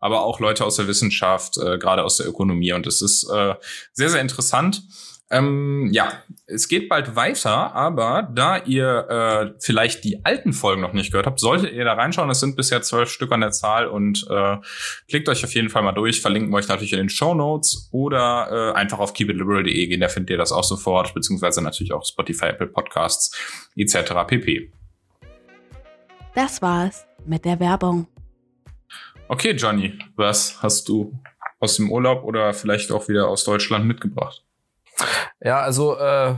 aber 0.00 0.22
auch 0.22 0.38
Leute 0.38 0.64
aus 0.64 0.76
der 0.76 0.86
Wissenschaft, 0.86 1.56
äh, 1.56 1.78
gerade 1.78 2.04
aus 2.04 2.18
der 2.18 2.28
Ökonomie. 2.28 2.72
Und 2.72 2.86
es 2.86 3.00
ist 3.00 3.24
äh, 3.24 3.54
sehr, 3.92 4.10
sehr 4.10 4.20
interessant. 4.20 4.82
Ähm, 5.30 5.88
ja, 5.90 6.22
es 6.46 6.68
geht 6.68 6.88
bald 6.88 7.16
weiter, 7.16 7.74
aber 7.74 8.28
da 8.30 8.58
ihr 8.58 9.08
äh, 9.08 9.58
vielleicht 9.58 10.04
die 10.04 10.24
alten 10.24 10.52
Folgen 10.52 10.82
noch 10.82 10.92
nicht 10.92 11.10
gehört 11.12 11.26
habt, 11.26 11.40
solltet 11.40 11.72
ihr 11.72 11.84
da 11.84 11.94
reinschauen. 11.94 12.28
Es 12.28 12.40
sind 12.40 12.56
bisher 12.56 12.82
zwölf 12.82 13.10
Stück 13.10 13.32
an 13.32 13.40
der 13.40 13.50
Zahl 13.50 13.86
und 13.86 14.26
äh, 14.30 14.58
klickt 15.08 15.28
euch 15.30 15.42
auf 15.42 15.54
jeden 15.54 15.70
Fall 15.70 15.82
mal 15.82 15.92
durch. 15.92 16.20
Verlinken 16.20 16.52
wir 16.52 16.58
euch 16.58 16.68
natürlich 16.68 16.92
in 16.92 16.98
den 16.98 17.08
Show 17.08 17.34
Notes 17.34 17.88
oder 17.90 18.72
äh, 18.74 18.78
einfach 18.78 18.98
auf 18.98 19.14
keepitliberal.de 19.14 19.86
gehen, 19.86 20.00
da 20.00 20.08
findet 20.08 20.30
ihr 20.30 20.38
das 20.38 20.52
auch 20.52 20.64
sofort, 20.64 21.14
beziehungsweise 21.14 21.62
natürlich 21.62 21.92
auch 21.92 22.04
Spotify, 22.04 22.46
Apple 22.46 22.66
Podcasts 22.66 23.34
etc. 23.76 24.12
pp. 24.26 24.70
Das 26.34 26.60
war's 26.60 27.06
mit 27.24 27.46
der 27.46 27.58
Werbung. 27.60 28.06
Okay, 29.28 29.52
Johnny, 29.52 29.98
was 30.16 30.62
hast 30.62 30.86
du 30.88 31.18
aus 31.60 31.76
dem 31.76 31.90
Urlaub 31.90 32.24
oder 32.24 32.52
vielleicht 32.52 32.92
auch 32.92 33.08
wieder 33.08 33.26
aus 33.28 33.44
Deutschland 33.44 33.86
mitgebracht? 33.86 34.43
Ja, 35.40 35.60
also 35.60 35.96
äh, 35.98 36.34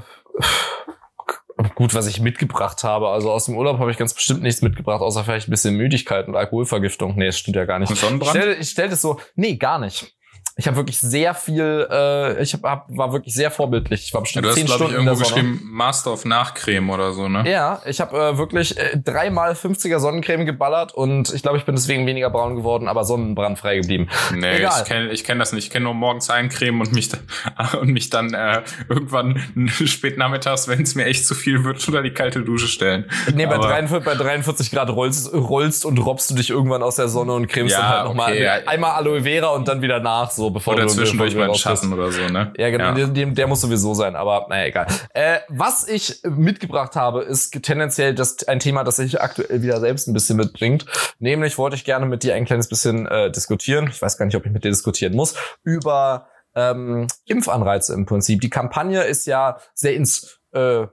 gut, 1.74 1.94
was 1.94 2.06
ich 2.06 2.20
mitgebracht 2.20 2.84
habe. 2.84 3.08
Also 3.08 3.30
aus 3.30 3.46
dem 3.46 3.56
Urlaub 3.56 3.78
habe 3.78 3.90
ich 3.90 3.96
ganz 3.96 4.14
bestimmt 4.14 4.42
nichts 4.42 4.62
mitgebracht, 4.62 5.00
außer 5.00 5.24
vielleicht 5.24 5.48
ein 5.48 5.50
bisschen 5.50 5.76
Müdigkeit 5.76 6.28
und 6.28 6.36
Alkoholvergiftung. 6.36 7.16
Nee, 7.16 7.26
das 7.26 7.38
stimmt 7.38 7.56
ja 7.56 7.64
gar 7.64 7.78
nicht. 7.78 7.94
Sonnenbrand? 7.94 8.34
Ich 8.34 8.42
stelle 8.42 8.54
ich 8.56 8.70
stell 8.70 8.88
das 8.88 9.02
so, 9.02 9.20
nee, 9.34 9.56
gar 9.56 9.78
nicht. 9.78 10.15
Ich 10.58 10.66
habe 10.66 10.78
wirklich 10.78 10.98
sehr 10.98 11.34
viel, 11.34 11.86
äh, 11.90 12.42
ich 12.42 12.54
hab, 12.54 12.62
hab, 12.62 12.86
war 12.88 13.12
wirklich 13.12 13.34
sehr 13.34 13.50
vorbildlich. 13.50 14.04
Ich 14.04 14.14
war 14.14 14.22
bestimmt 14.22 14.46
ja, 14.46 14.52
du 14.52 14.56
zehn 14.56 14.66
hast, 14.66 14.76
Stunden 14.76 14.94
ich, 14.94 14.98
irgendwo 15.04 15.18
geschrieben 15.18 15.60
Master 15.70 16.14
of 16.14 16.24
Nachcreme 16.24 16.88
oder 16.88 17.12
so, 17.12 17.28
ne? 17.28 17.44
Ja, 17.46 17.82
ich 17.84 18.00
habe 18.00 18.16
äh, 18.16 18.38
wirklich 18.38 18.78
äh, 18.78 18.96
dreimal 18.96 19.52
50er 19.52 19.98
Sonnencreme 19.98 20.46
geballert 20.46 20.94
und 20.94 21.34
ich 21.34 21.42
glaube, 21.42 21.58
ich 21.58 21.66
bin 21.66 21.74
deswegen 21.74 22.06
weniger 22.06 22.30
braun 22.30 22.56
geworden, 22.56 22.88
aber 22.88 23.04
sonnenbrandfrei 23.04 23.76
geblieben. 23.76 24.08
Nee, 24.34 24.56
Egal. 24.56 24.72
ich 24.78 24.88
kenne 24.88 25.12
ich 25.12 25.24
kenn 25.24 25.38
das 25.38 25.52
nicht. 25.52 25.64
Ich 25.64 25.70
kenne 25.70 25.84
nur 25.84 25.92
morgens 25.92 26.30
eincremen 26.30 26.80
und 26.80 26.90
mich, 26.94 27.10
und 27.78 27.88
mich 27.88 28.08
dann 28.08 28.32
äh, 28.32 28.62
irgendwann 28.88 29.38
spät 29.68 30.16
nachmittags, 30.16 30.68
wenn 30.68 30.80
es 30.80 30.94
mir 30.94 31.04
echt 31.04 31.26
zu 31.26 31.34
viel 31.34 31.64
wird, 31.64 31.86
unter 31.86 32.00
die 32.00 32.12
kalte 32.12 32.40
Dusche 32.40 32.68
stellen. 32.68 33.04
Nee, 33.34 33.44
bei, 33.44 33.58
43, 33.58 34.02
bei 34.02 34.14
43 34.14 34.70
Grad 34.70 34.88
rollst, 34.88 35.34
rollst 35.34 35.84
und 35.84 35.98
robbst 35.98 36.30
du 36.30 36.34
dich 36.34 36.48
irgendwann 36.48 36.82
aus 36.82 36.96
der 36.96 37.08
Sonne 37.08 37.34
und 37.34 37.46
cremst 37.46 37.74
ja, 37.74 37.82
dann 37.82 37.90
halt 37.90 38.04
nochmal 38.06 38.32
okay, 38.32 38.42
ja. 38.42 38.54
einmal 38.64 38.92
Aloe 38.92 39.20
Vera 39.24 39.48
und 39.48 39.68
dann 39.68 39.82
wieder 39.82 40.00
nach, 40.00 40.30
so 40.30 40.45
bevor 40.50 40.74
oder 40.74 40.84
du 40.84 40.88
zwischendurch 40.88 41.34
mal 41.34 41.54
Schatten 41.54 41.92
oder 41.92 42.10
so, 42.10 42.28
ne? 42.28 42.52
Ja, 42.56 42.70
genau. 42.70 42.96
Ja. 42.96 43.06
Der, 43.06 43.26
der, 43.26 43.46
muss 43.46 43.60
sowieso 43.60 43.94
sein, 43.94 44.16
aber 44.16 44.46
naja, 44.48 44.66
egal. 44.66 44.86
Äh, 45.14 45.38
was 45.48 45.86
ich 45.88 46.20
mitgebracht 46.24 46.96
habe, 46.96 47.22
ist 47.22 47.62
tendenziell 47.62 48.14
das, 48.14 48.46
ein 48.48 48.58
Thema, 48.58 48.84
das 48.84 48.96
sich 48.96 49.20
aktuell 49.20 49.62
wieder 49.62 49.80
selbst 49.80 50.08
ein 50.08 50.14
bisschen 50.14 50.36
mitbringt. 50.36 50.86
Nämlich 51.18 51.58
wollte 51.58 51.76
ich 51.76 51.84
gerne 51.84 52.06
mit 52.06 52.22
dir 52.22 52.34
ein 52.34 52.44
kleines 52.44 52.68
bisschen 52.68 53.06
äh, 53.06 53.30
diskutieren. 53.30 53.88
Ich 53.90 54.00
weiß 54.00 54.18
gar 54.18 54.26
nicht, 54.26 54.36
ob 54.36 54.46
ich 54.46 54.52
mit 54.52 54.64
dir 54.64 54.70
diskutieren 54.70 55.14
muss. 55.14 55.34
Über 55.62 56.28
ähm, 56.54 57.06
Impfanreize 57.26 57.92
im 57.94 58.06
Prinzip. 58.06 58.40
Die 58.40 58.50
Kampagne 58.50 59.02
ist 59.02 59.26
ja 59.26 59.58
sehr 59.74 59.94
ins 59.94 60.40
äh, 60.52 60.86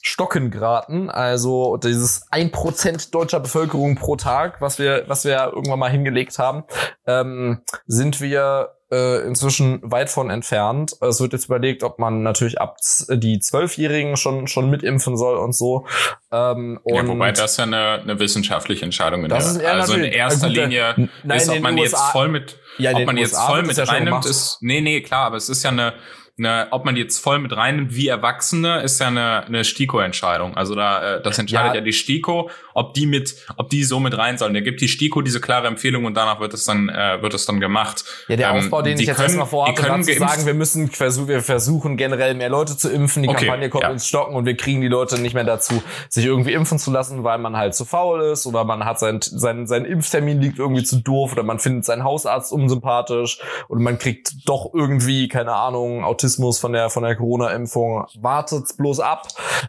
Stocken 0.00 0.50
geraten. 0.50 1.10
Also 1.10 1.76
dieses 1.76 2.26
ein 2.30 2.50
Prozent 2.50 3.14
deutscher 3.14 3.40
Bevölkerung 3.40 3.94
pro 3.94 4.16
Tag, 4.16 4.60
was 4.60 4.78
wir, 4.78 5.04
was 5.06 5.24
wir 5.24 5.52
irgendwann 5.54 5.78
mal 5.78 5.90
hingelegt 5.90 6.38
haben, 6.38 6.64
ähm, 7.06 7.62
sind 7.86 8.20
wir 8.20 8.70
äh, 8.92 9.26
inzwischen 9.26 9.80
weit 9.82 10.10
von 10.10 10.28
entfernt. 10.28 10.94
Es 11.00 11.20
wird 11.20 11.32
jetzt 11.32 11.46
überlegt, 11.46 11.82
ob 11.82 11.98
man 11.98 12.22
natürlich 12.22 12.60
ab 12.60 12.76
die 13.08 13.40
Zwölfjährigen 13.40 14.16
schon 14.18 14.46
schon 14.48 14.68
mitimpfen 14.68 15.16
soll 15.16 15.38
und 15.38 15.54
so. 15.54 15.86
Ähm, 16.30 16.78
und 16.82 16.94
ja, 16.94 17.06
wobei 17.08 17.32
das 17.32 17.56
ja 17.56 17.64
eine, 17.64 18.02
eine 18.02 18.18
wissenschaftliche 18.18 18.84
Entscheidung 18.84 19.26
das 19.28 19.56
ist. 19.56 19.64
Also 19.64 19.94
in 19.94 20.04
erster 20.04 20.48
gute, 20.48 20.60
Linie 20.60 21.08
nein, 21.22 21.38
ist, 21.38 21.48
ob 21.48 21.60
man 21.60 21.78
USA, 21.78 21.82
jetzt 21.82 22.12
voll 22.12 22.28
mit, 22.28 22.58
ja, 22.76 22.92
ob 22.92 23.06
man 23.06 23.16
jetzt 23.16 23.38
voll 23.38 23.62
mit 23.62 23.76
ja 23.76 23.84
reinnimmt, 23.84 24.26
ist, 24.26 24.58
nee, 24.60 24.82
nee, 24.82 25.00
klar, 25.00 25.26
aber 25.26 25.38
es 25.38 25.48
ist 25.48 25.62
ja 25.62 25.70
eine, 25.70 25.94
ne, 26.36 26.66
ob 26.70 26.84
man 26.84 26.96
jetzt 26.96 27.18
voll 27.18 27.38
mit 27.38 27.54
reinnimmt 27.54 27.94
wie 27.94 28.08
Erwachsene, 28.08 28.80
ist 28.80 28.98
ja 29.00 29.08
eine, 29.08 29.44
eine 29.44 29.64
STIKO-Entscheidung. 29.64 30.56
Also 30.56 30.74
da, 30.74 31.16
äh, 31.16 31.22
das 31.22 31.38
entscheidet 31.38 31.74
ja. 31.74 31.74
ja 31.76 31.80
die 31.80 31.92
STIKO, 31.92 32.50
ob 32.74 32.94
die 32.94 33.06
mit, 33.06 33.34
ob 33.56 33.68
die 33.68 33.84
so 33.84 34.00
mit 34.00 34.16
rein 34.16 34.38
sollen. 34.38 34.54
Da 34.54 34.60
gibt 34.60 34.80
die 34.80 34.88
STIKO 34.88 35.22
diese 35.22 35.40
klare 35.40 35.66
Empfehlung 35.66 36.04
und 36.04 36.14
danach 36.14 36.40
wird 36.40 36.54
es 36.54 36.64
dann, 36.64 36.88
äh, 36.88 37.22
wird 37.22 37.34
es 37.34 37.46
dann 37.46 37.60
gemacht. 37.60 38.04
Ja, 38.28 38.36
der 38.36 38.50
ähm, 38.50 38.56
Aufbau, 38.56 38.82
den 38.82 38.98
ich 38.98 39.06
jetzt 39.06 39.16
können, 39.16 39.28
erstmal 39.28 39.46
vorhabe, 39.46 39.88
war 39.88 40.02
zu 40.02 40.12
sagen, 40.14 40.46
wir 40.46 40.54
müssen 40.54 40.88
versuchen, 40.88 41.28
wir 41.28 41.42
versuchen 41.42 41.96
generell 41.96 42.34
mehr 42.34 42.48
Leute 42.48 42.76
zu 42.76 42.90
impfen. 42.90 43.22
Die 43.22 43.28
okay, 43.28 43.46
Kampagne 43.46 43.68
kommt 43.68 43.84
ja. 43.84 43.90
ins 43.90 44.08
Stocken 44.08 44.34
und 44.34 44.46
wir 44.46 44.56
kriegen 44.56 44.80
die 44.80 44.88
Leute 44.88 45.20
nicht 45.20 45.34
mehr 45.34 45.44
dazu, 45.44 45.82
sich 46.08 46.24
irgendwie 46.24 46.52
impfen 46.52 46.78
zu 46.78 46.90
lassen, 46.90 47.24
weil 47.24 47.38
man 47.38 47.56
halt 47.56 47.74
zu 47.74 47.84
faul 47.84 48.22
ist 48.22 48.46
oder 48.46 48.64
man 48.64 48.84
hat 48.84 48.98
sein, 48.98 49.20
sein, 49.22 49.66
sein 49.66 49.84
Impftermin 49.84 50.40
liegt 50.40 50.58
irgendwie 50.58 50.82
zu 50.82 50.96
doof 50.96 51.32
oder 51.32 51.42
man 51.42 51.58
findet 51.58 51.84
seinen 51.84 52.04
Hausarzt 52.04 52.52
unsympathisch 52.52 53.38
oder 53.68 53.80
man 53.80 53.98
kriegt 53.98 54.32
doch 54.46 54.70
irgendwie, 54.74 55.28
keine 55.28 55.52
Ahnung, 55.52 56.04
Autismus 56.04 56.31
von 56.36 56.72
der, 56.72 56.90
von 56.90 57.02
der 57.02 57.16
Corona-Impfung. 57.16 58.06
Wartet's 58.20 58.76
bloß 58.76 59.00
ab. 59.00 59.28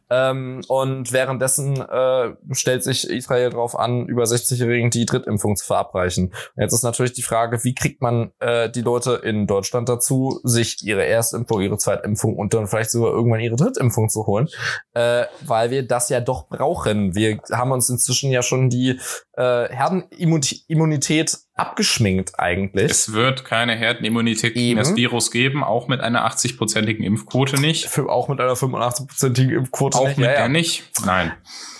Ähm, 0.09 0.61
und 0.67 1.11
währenddessen 1.11 1.79
äh, 1.79 2.33
stellt 2.51 2.83
sich 2.83 3.09
Israel 3.09 3.51
darauf 3.51 3.77
an, 3.77 4.07
über 4.07 4.23
60-Jährigen 4.23 4.89
die 4.89 5.05
Drittimpfung 5.05 5.55
zu 5.55 5.65
verabreichen. 5.65 6.33
Jetzt 6.55 6.73
ist 6.73 6.83
natürlich 6.83 7.13
die 7.13 7.21
Frage, 7.21 7.63
wie 7.63 7.73
kriegt 7.73 8.01
man 8.01 8.31
äh, 8.39 8.69
die 8.69 8.81
Leute 8.81 9.13
in 9.23 9.47
Deutschland 9.47 9.89
dazu, 9.89 10.39
sich 10.43 10.83
ihre 10.83 11.05
Erstimpfung, 11.05 11.61
ihre 11.61 11.77
Zweitimpfung 11.77 12.35
und 12.35 12.53
dann 12.53 12.67
vielleicht 12.67 12.91
sogar 12.91 13.11
irgendwann 13.11 13.39
ihre 13.39 13.55
Drittimpfung 13.55 14.09
zu 14.09 14.25
holen, 14.25 14.47
äh, 14.93 15.25
weil 15.45 15.71
wir 15.71 15.87
das 15.87 16.09
ja 16.09 16.19
doch 16.19 16.47
brauchen. 16.47 17.15
Wir 17.15 17.39
haben 17.51 17.71
uns 17.71 17.89
inzwischen 17.89 18.31
ja 18.31 18.41
schon 18.41 18.69
die 18.69 18.99
äh, 19.33 19.69
Herdenimmunität 19.69 21.37
abgeschminkt 21.55 22.39
eigentlich. 22.39 22.89
Es 22.89 23.13
wird 23.13 23.45
keine 23.45 23.75
Herdenimmunität 23.75 24.55
gegen 24.55 24.71
Eben. 24.71 24.79
das 24.79 24.95
Virus 24.95 25.29
geben, 25.31 25.63
auch 25.63 25.87
mit 25.87 26.01
einer 26.01 26.27
80-prozentigen 26.27 27.03
Impfquote 27.03 27.59
nicht. 27.59 27.87
Für, 27.87 28.09
auch 28.09 28.27
mit 28.27 28.39
einer 28.39 28.53
85-prozentigen 28.53 29.51
Impfquote 29.57 29.97
Auch 29.97 30.07
nicht. 30.07 30.17
mit 30.17 30.25
Ja, 30.25 30.31
ja. 30.33 30.37
der 30.39 30.49
nicht. 30.49 30.83
Nein. 31.05 31.33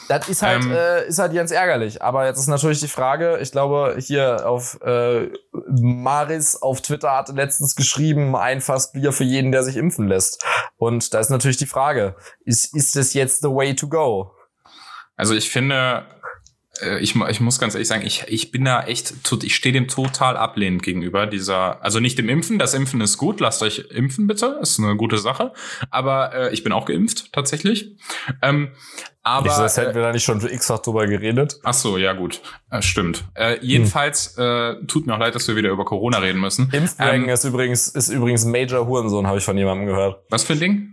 Das 0.10 0.28
ist 0.28 0.42
halt, 0.42 0.64
Ähm, 0.64 0.72
äh, 0.72 1.08
ist 1.08 1.18
halt 1.18 1.34
ganz 1.34 1.50
ärgerlich. 1.52 2.02
Aber 2.02 2.26
jetzt 2.28 2.38
ist 2.38 2.48
natürlich 2.48 2.82
die 2.82 2.88
Frage, 2.88 3.40
ich 3.42 3.52
glaube, 3.52 3.96
hier 4.00 4.48
auf 4.48 4.80
äh, 4.82 5.30
Maris 5.70 6.56
auf 6.62 6.82
Twitter 6.82 7.12
hatte 7.16 7.32
letztens 7.32 7.76
geschrieben, 7.76 8.36
ein 8.36 8.62
Fass 8.62 8.92
Bier 8.92 9.12
für 9.14 9.24
jeden, 9.24 9.52
der 9.52 9.64
sich 9.64 9.78
impfen 9.78 10.08
lässt. 10.08 10.46
Und 10.78 11.14
da 11.14 11.20
ist 11.20 11.30
natürlich 11.30 11.58
die 11.58 11.66
Frage, 11.66 12.16
ist, 12.44 12.76
ist 12.76 12.96
das 12.96 13.14
jetzt 13.14 13.42
the 13.42 13.48
way 13.48 13.74
to 13.76 13.88
go? 13.88 14.32
Also 15.16 15.34
ich 15.36 15.50
finde, 15.50 16.06
ich, 17.00 17.14
mu- 17.14 17.28
ich 17.28 17.40
muss 17.40 17.60
ganz 17.60 17.76
ehrlich 17.76 17.88
sagen, 17.88 18.04
ich, 18.06 18.24
ich 18.28 18.52
bin 18.52 18.66
da 18.66 18.84
echt, 18.84 19.24
tot- 19.24 19.44
ich 19.44 19.56
stehe 19.56 19.74
dem 19.74 19.88
total 19.88 20.38
ablehnend 20.38 20.82
gegenüber 20.82 21.28
dieser, 21.28 21.84
also 21.84 22.00
nicht 22.00 22.18
dem 22.18 22.30
Impfen, 22.30 22.58
das 22.58 22.74
Impfen 22.74 23.00
ist 23.02 23.18
gut, 23.18 23.40
lasst 23.40 23.62
euch 23.62 23.86
impfen 23.92 24.26
bitte, 24.26 24.58
ist 24.62 24.80
eine 24.80 24.96
gute 24.96 25.20
Sache, 25.20 25.54
aber 25.92 26.34
äh, 26.34 26.54
ich 26.54 26.64
bin 26.64 26.72
auch 26.74 26.86
geimpft, 26.86 27.32
tatsächlich. 27.32 27.96
Ähm, 28.42 28.72
aber, 29.22 29.48
ich 29.48 29.54
das 29.54 29.78
hätten 29.78 29.92
äh, 29.92 29.96
wir 29.96 30.02
da 30.02 30.12
nicht 30.12 30.24
schon 30.24 30.42
x-fach 30.46 30.80
drüber 30.80 31.06
geredet. 31.06 31.60
ach 31.64 31.76
so, 31.76 31.98
ja 31.98 32.14
gut, 32.14 32.42
äh, 32.72 32.82
stimmt. 32.82 33.24
Äh, 33.36 33.60
jedenfalls, 33.62 34.36
äh, 34.38 34.76
tut 34.88 35.06
mir 35.06 35.14
auch 35.14 35.20
leid, 35.20 35.36
dass 35.36 35.48
wir 35.48 35.56
wieder 35.56 35.70
über 35.70 35.86
Corona 35.86 36.18
reden 36.18 36.42
müssen. 36.42 36.70
Impfbrängen 36.72 37.28
Ähm, 37.30 37.34
ist 37.34 37.44
übrigens, 37.46 37.88
ist 37.90 38.10
übrigens 38.10 38.46
Major 38.46 38.88
Hurensohn, 38.88 39.28
habe 39.28 39.38
ich 39.38 39.44
von 39.46 39.58
jemandem 39.58 39.86
gehört. 39.86 40.24
Was 40.30 40.44
für 40.44 40.54
ein 40.54 40.60
Ding? 40.60 40.90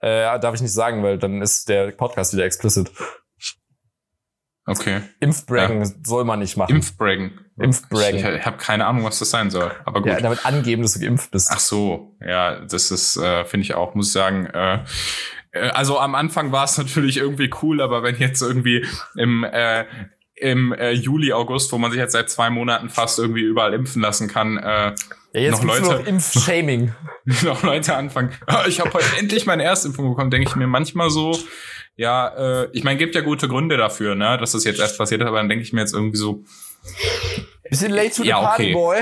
Äh, 0.00 0.38
darf 0.40 0.54
ich 0.54 0.62
nicht 0.62 0.72
sagen, 0.72 1.02
weil 1.02 1.18
dann 1.18 1.42
ist 1.42 1.68
der 1.68 1.90
Podcast 1.90 2.32
wieder 2.32 2.44
explicit. 2.44 2.90
Okay. 4.64 5.00
Impfbrängen 5.20 5.92
soll 6.04 6.24
man 6.24 6.38
nicht 6.38 6.56
machen. 6.56 6.76
Impfbraggen. 6.76 7.40
Impfbraggen. 7.58 8.16
Ich, 8.20 8.24
ich 8.24 8.46
habe 8.46 8.58
keine 8.58 8.86
Ahnung, 8.86 9.04
was 9.04 9.18
das 9.18 9.30
sein 9.30 9.50
soll, 9.50 9.72
aber 9.84 10.00
gut. 10.02 10.12
ja, 10.12 10.20
damit 10.20 10.46
angeben, 10.46 10.82
dass 10.82 10.94
du 10.94 11.00
geimpft 11.00 11.30
bist. 11.32 11.48
Ach 11.52 11.58
so, 11.58 12.16
ja, 12.24 12.60
das 12.60 12.90
ist, 12.92 13.16
äh, 13.16 13.44
finde 13.44 13.64
ich 13.64 13.74
auch, 13.74 13.94
muss 13.94 14.08
ich 14.08 14.12
sagen. 14.12 14.46
Äh, 14.46 14.84
äh, 15.52 15.68
also 15.70 15.98
am 15.98 16.14
Anfang 16.14 16.52
war 16.52 16.64
es 16.64 16.78
natürlich 16.78 17.16
irgendwie 17.16 17.50
cool, 17.62 17.80
aber 17.80 18.02
wenn 18.04 18.16
jetzt 18.18 18.40
irgendwie 18.40 18.86
im 19.16 19.44
äh, 19.44 19.84
im 20.36 20.72
äh, 20.72 20.90
Juli, 20.92 21.32
August, 21.32 21.70
wo 21.72 21.78
man 21.78 21.90
sich 21.92 22.00
jetzt 22.00 22.12
seit 22.12 22.28
zwei 22.30 22.50
Monaten 22.50 22.88
fast 22.88 23.18
irgendwie 23.18 23.42
überall 23.42 23.74
impfen 23.74 24.02
lassen 24.02 24.26
kann, 24.28 24.56
äh, 24.58 24.92
ja, 25.34 25.40
jetzt 25.40 25.62
noch 25.62 25.78
Leute- 25.78 25.82
noch 25.98 26.06
Impfshaming. 26.06 26.92
noch 27.44 27.62
Leute 27.62 27.94
anfangen. 27.94 28.32
"Ah, 28.46 28.64
Ich 28.66 28.80
habe 28.80 28.92
heute 28.92 29.04
endlich 29.18 29.46
meine 29.46 29.62
Erstimpfung 29.64 30.08
bekommen, 30.10 30.30
denke 30.30 30.48
ich 30.48 30.56
mir 30.56 30.66
manchmal 30.66 31.10
so. 31.10 31.36
Ja, 31.96 32.62
äh, 32.62 32.68
ich 32.72 32.84
meine, 32.84 32.98
gibt 32.98 33.14
ja 33.14 33.20
gute 33.20 33.48
Gründe 33.48 33.76
dafür, 33.76 34.14
ne, 34.14 34.38
dass 34.38 34.52
das 34.52 34.64
jetzt 34.64 34.80
erst 34.80 34.98
passiert 34.98 35.20
ist, 35.20 35.26
aber 35.26 35.36
dann 35.38 35.48
denke 35.48 35.62
ich 35.62 35.72
mir 35.72 35.80
jetzt 35.80 35.94
irgendwie 35.94 36.16
so, 36.16 36.44
Bisschen 37.72 37.92
late 37.92 38.10
to 38.10 38.22
the 38.22 38.28
Ja, 38.28 38.40
party, 38.40 38.64
okay. 38.64 38.72
boy. 38.74 38.96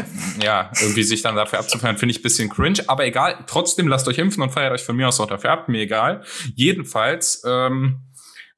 ja, 0.44 0.70
irgendwie 0.80 1.02
sich 1.02 1.22
dann 1.22 1.34
dafür 1.34 1.58
abzufeiern, 1.58 1.98
finde 1.98 2.12
ich 2.12 2.20
ein 2.20 2.22
bisschen 2.22 2.48
cringe. 2.48 2.78
Aber 2.86 3.04
egal, 3.04 3.42
trotzdem 3.48 3.88
lasst 3.88 4.06
euch 4.06 4.18
impfen 4.18 4.44
und 4.44 4.50
feiert 4.50 4.72
euch 4.72 4.84
von 4.84 4.94
mir 4.94 5.08
aus 5.08 5.18
auch 5.18 5.26
dafür 5.26 5.50
ab, 5.50 5.68
mir 5.68 5.80
egal. 5.80 6.22
Jedenfalls 6.54 7.42
ähm, 7.44 8.02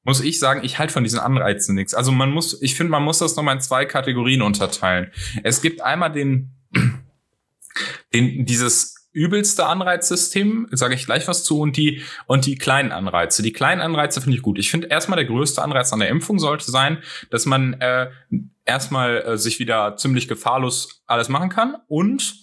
muss 0.03 0.21
ich 0.21 0.37
sagen, 0.37 0.61
ich 0.63 0.77
halte 0.77 0.93
von 0.93 1.03
diesen 1.03 1.19
Anreizen 1.19 1.73
nichts. 1.73 1.95
Also 1.95 2.11
man 2.11 2.29
muss, 2.29 2.61
ich 2.61 2.75
finde, 2.75 2.91
man 2.91 3.01
muss 3.01 3.19
das 3.19 3.35
nochmal 3.35 3.55
in 3.55 3.61
zwei 3.61 3.85
Kategorien 3.85 4.43
unterteilen. 4.43 5.11
Es 5.43 5.63
gibt 5.63 5.81
einmal 5.81 6.11
den, 6.11 6.51
den 8.13 8.45
dieses 8.45 8.92
übelste 9.13 9.65
Anreizsystem, 9.65 10.67
sage 10.71 10.95
ich 10.95 11.05
gleich 11.05 11.27
was 11.27 11.43
zu, 11.43 11.59
und 11.59 11.77
die 11.77 12.01
und 12.25 12.45
die 12.45 12.55
kleinen 12.55 12.91
Anreize. 12.91 13.43
Die 13.43 13.53
kleinen 13.53 13.81
Anreize 13.81 14.19
finde 14.21 14.35
ich 14.37 14.43
gut. 14.43 14.59
Ich 14.59 14.69
finde 14.69 14.87
erstmal 14.87 15.17
der 15.17 15.25
größte 15.25 15.61
Anreiz 15.61 15.93
an 15.93 15.99
der 15.99 16.09
Impfung 16.09 16.39
sollte 16.39 16.69
sein, 16.69 16.97
dass 17.29 17.45
man 17.45 17.73
äh, 17.73 18.09
erstmal 18.65 19.21
äh, 19.21 19.37
sich 19.37 19.59
wieder 19.59 19.95
ziemlich 19.97 20.27
gefahrlos 20.27 21.03
alles 21.05 21.29
machen 21.29 21.49
kann 21.49 21.77
und 21.87 22.42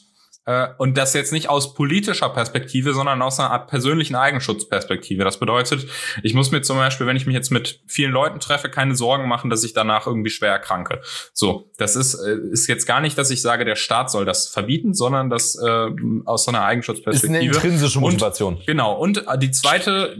und 0.78 0.96
das 0.96 1.14
jetzt 1.14 1.32
nicht 1.32 1.48
aus 1.48 1.74
politischer 1.74 2.28
Perspektive, 2.30 2.94
sondern 2.94 3.20
aus 3.22 3.38
einer 3.40 3.50
Art 3.50 3.68
persönlichen 3.68 4.14
Eigenschutzperspektive. 4.14 5.24
Das 5.24 5.38
bedeutet, 5.38 5.86
ich 6.22 6.34
muss 6.34 6.50
mir 6.50 6.62
zum 6.62 6.76
Beispiel, 6.76 7.06
wenn 7.06 7.16
ich 7.16 7.26
mich 7.26 7.34
jetzt 7.34 7.50
mit 7.50 7.80
vielen 7.86 8.12
Leuten 8.12 8.40
treffe, 8.40 8.68
keine 8.68 8.94
Sorgen 8.94 9.28
machen, 9.28 9.50
dass 9.50 9.64
ich 9.64 9.72
danach 9.72 10.06
irgendwie 10.06 10.30
schwer 10.30 10.52
erkranke. 10.52 11.00
So, 11.32 11.70
das 11.78 11.96
ist, 11.96 12.14
äh, 12.14 12.36
ist 12.52 12.66
jetzt 12.66 12.86
gar 12.86 13.00
nicht, 13.00 13.16
dass 13.18 13.30
ich 13.30 13.42
sage, 13.42 13.64
der 13.64 13.76
Staat 13.76 14.10
soll 14.10 14.24
das 14.24 14.48
verbieten, 14.48 14.94
sondern 14.94 15.30
das 15.30 15.54
äh, 15.56 15.88
aus 16.24 16.44
so 16.44 16.50
einer 16.50 16.58
Ist 16.58 16.62
eine 16.62 16.64
Eigenschutzperspektive. 16.64 17.44
intrinsische 17.44 17.98
Und- 17.98 18.04
Motivation. 18.04 18.58
Genau. 18.66 18.94
Und 18.94 19.26
äh, 19.26 19.38
die 19.38 19.50
zweite, 19.50 20.16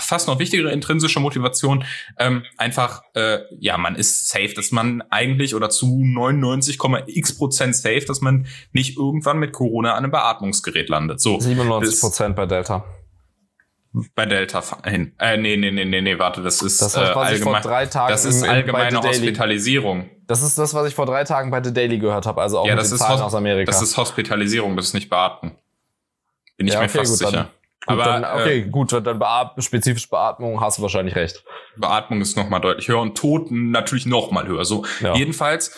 fast 0.00 0.28
noch 0.28 0.38
wichtigere 0.38 0.70
intrinsische 0.72 1.20
Motivation, 1.20 1.84
ähm, 2.18 2.44
einfach, 2.56 3.02
äh, 3.14 3.38
ja, 3.58 3.76
man 3.78 3.94
ist 3.96 4.28
safe, 4.28 4.52
dass 4.54 4.70
man 4.72 5.02
eigentlich 5.10 5.54
oder 5.54 5.70
zu 5.70 5.86
99,x 5.86 7.36
Prozent 7.36 7.76
safe, 7.76 8.04
dass 8.06 8.20
man 8.20 8.46
nicht 8.72 8.96
irgendwann 8.96 9.38
mit 9.38 9.52
Corona 9.52 9.63
an 9.92 9.98
einem 10.04 10.10
Beatmungsgerät 10.10 10.88
landet. 10.88 11.20
So, 11.20 11.38
97 11.40 12.00
Prozent 12.00 12.36
bei 12.36 12.46
Delta. 12.46 12.84
bei 14.14 14.26
Delta 14.26 14.62
hin. 14.84 15.14
Äh, 15.18 15.36
nee, 15.36 15.56
nee, 15.56 15.70
nee, 15.70 15.84
nee, 15.84 16.00
nee, 16.00 16.18
warte, 16.18 16.42
das 16.42 16.62
ist, 16.62 16.82
Das, 16.82 16.96
äh, 16.96 17.04
ich 17.04 17.10
vor 17.10 17.22
allgemein. 17.24 17.62
drei 17.62 17.86
Tagen 17.86 18.10
Das 18.10 18.24
ist 18.24 18.42
allgemeine. 18.42 19.00
Hospitalisierung. 19.00 20.10
Das 20.26 20.42
ist 20.42 20.58
das, 20.58 20.74
was 20.74 20.88
ich 20.88 20.94
vor 20.94 21.06
drei 21.06 21.22
Tagen 21.24 21.50
bei 21.50 21.62
The 21.62 21.72
Daily 21.72 21.98
gehört 21.98 22.26
habe, 22.26 22.40
also 22.42 22.58
auch 22.60 22.66
Ja, 22.66 22.74
mit 22.74 22.82
das 22.82 22.90
ist, 22.92 22.98
Zahlen 23.00 23.20
aus 23.20 23.34
Amerika. 23.34 23.70
das 23.70 23.82
ist 23.82 23.96
Hospitalisierung, 23.96 24.74
das 24.76 24.86
ist 24.86 24.94
nicht 24.94 25.10
Beatmen. 25.10 25.56
Bin 26.56 26.66
ich 26.66 26.72
Ja, 26.74 26.80
mir 26.80 26.86
okay, 26.86 26.98
fast 26.98 27.10
gut, 27.20 27.28
sicher. 27.28 27.42
Gut, 27.42 27.50
Aber 27.86 28.04
dann, 28.04 28.22
äh, 28.24 28.40
okay, 28.42 28.62
gut, 28.62 28.92
dann 28.92 29.18
beat 29.18 29.62
spezifisch 29.62 30.08
Beatmung 30.08 30.60
hast 30.60 30.78
du 30.78 30.82
wahrscheinlich 30.82 31.14
recht. 31.14 31.44
Beatmung 31.76 32.20
ist 32.22 32.36
noch 32.36 32.48
mal 32.48 32.58
deutlich 32.60 32.88
höher 32.88 33.00
und 33.00 33.16
Toten 33.16 33.70
natürlich 33.70 34.06
noch 34.06 34.30
mal 34.30 34.46
höher. 34.48 34.64
So 34.64 34.84
Ja. 35.00 35.14
jedenfalls 35.14 35.76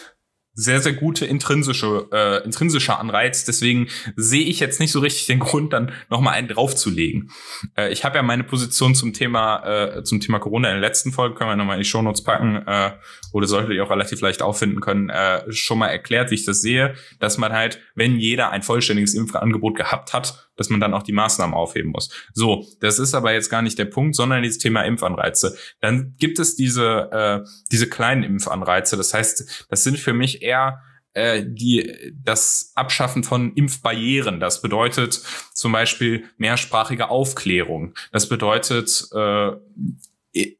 sehr 0.56 0.80
sehr 0.80 0.94
gute 0.94 1.26
intrinsische 1.26 2.08
äh, 2.10 2.44
intrinsischer 2.44 2.98
Anreiz. 2.98 3.44
Deswegen 3.44 3.88
sehe 4.16 4.44
ich 4.44 4.58
jetzt 4.58 4.80
nicht 4.80 4.90
so 4.90 5.00
richtig 5.00 5.26
den 5.26 5.38
Grund, 5.38 5.72
dann 5.72 5.92
noch 6.10 6.20
mal 6.20 6.32
einen 6.32 6.48
draufzulegen. 6.48 7.30
Äh, 7.76 7.92
ich 7.92 8.04
habe 8.04 8.16
ja 8.16 8.22
meine 8.22 8.42
Position 8.42 8.94
zum 8.94 9.12
Thema 9.12 9.96
äh, 9.98 10.02
zum 10.02 10.20
Thema 10.20 10.38
Corona 10.38 10.68
in 10.68 10.80
der 10.80 10.88
letzten 10.88 11.12
Folge 11.12 11.36
können 11.36 11.50
wir 11.50 11.56
noch 11.56 11.66
mal 11.66 11.74
in 11.74 11.80
die 11.80 11.88
Shownotes 11.88 12.24
packen 12.24 12.66
äh, 12.66 12.92
oder 13.32 13.46
solltet 13.46 13.72
ihr 13.72 13.84
auch 13.84 13.90
relativ 13.90 14.20
leicht 14.22 14.42
auffinden 14.42 14.80
können. 14.80 15.10
Äh, 15.10 15.52
schon 15.52 15.78
mal 15.78 15.88
erklärt, 15.88 16.30
wie 16.30 16.36
ich 16.36 16.46
das 16.46 16.62
sehe, 16.62 16.94
dass 17.20 17.38
man 17.38 17.52
halt, 17.52 17.78
wenn 17.94 18.18
jeder 18.18 18.50
ein 18.50 18.62
vollständiges 18.62 19.14
Impfangebot 19.14 19.76
gehabt 19.76 20.14
hat, 20.14 20.45
dass 20.56 20.68
man 20.70 20.80
dann 20.80 20.94
auch 20.94 21.02
die 21.02 21.12
Maßnahmen 21.12 21.54
aufheben 21.54 21.92
muss. 21.92 22.10
So, 22.34 22.66
das 22.80 22.98
ist 22.98 23.14
aber 23.14 23.32
jetzt 23.32 23.50
gar 23.50 23.62
nicht 23.62 23.78
der 23.78 23.84
Punkt, 23.86 24.16
sondern 24.16 24.42
dieses 24.42 24.58
Thema 24.58 24.82
Impfanreize. 24.82 25.56
Dann 25.80 26.14
gibt 26.18 26.38
es 26.38 26.56
diese, 26.56 27.10
äh, 27.12 27.48
diese 27.70 27.88
kleinen 27.88 28.22
Impfanreize. 28.22 28.96
Das 28.96 29.14
heißt, 29.14 29.66
das 29.68 29.84
sind 29.84 29.98
für 29.98 30.12
mich 30.12 30.42
eher 30.42 30.80
äh, 31.16 31.44
die, 31.46 32.12
das 32.22 32.72
Abschaffen 32.74 33.24
von 33.24 33.54
Impfbarrieren. 33.54 34.38
Das 34.38 34.60
bedeutet 34.60 35.22
zum 35.54 35.72
Beispiel 35.72 36.24
mehrsprachige 36.36 37.08
Aufklärung. 37.08 37.94
Das 38.12 38.28
bedeutet 38.28 39.08
äh, 39.14 39.52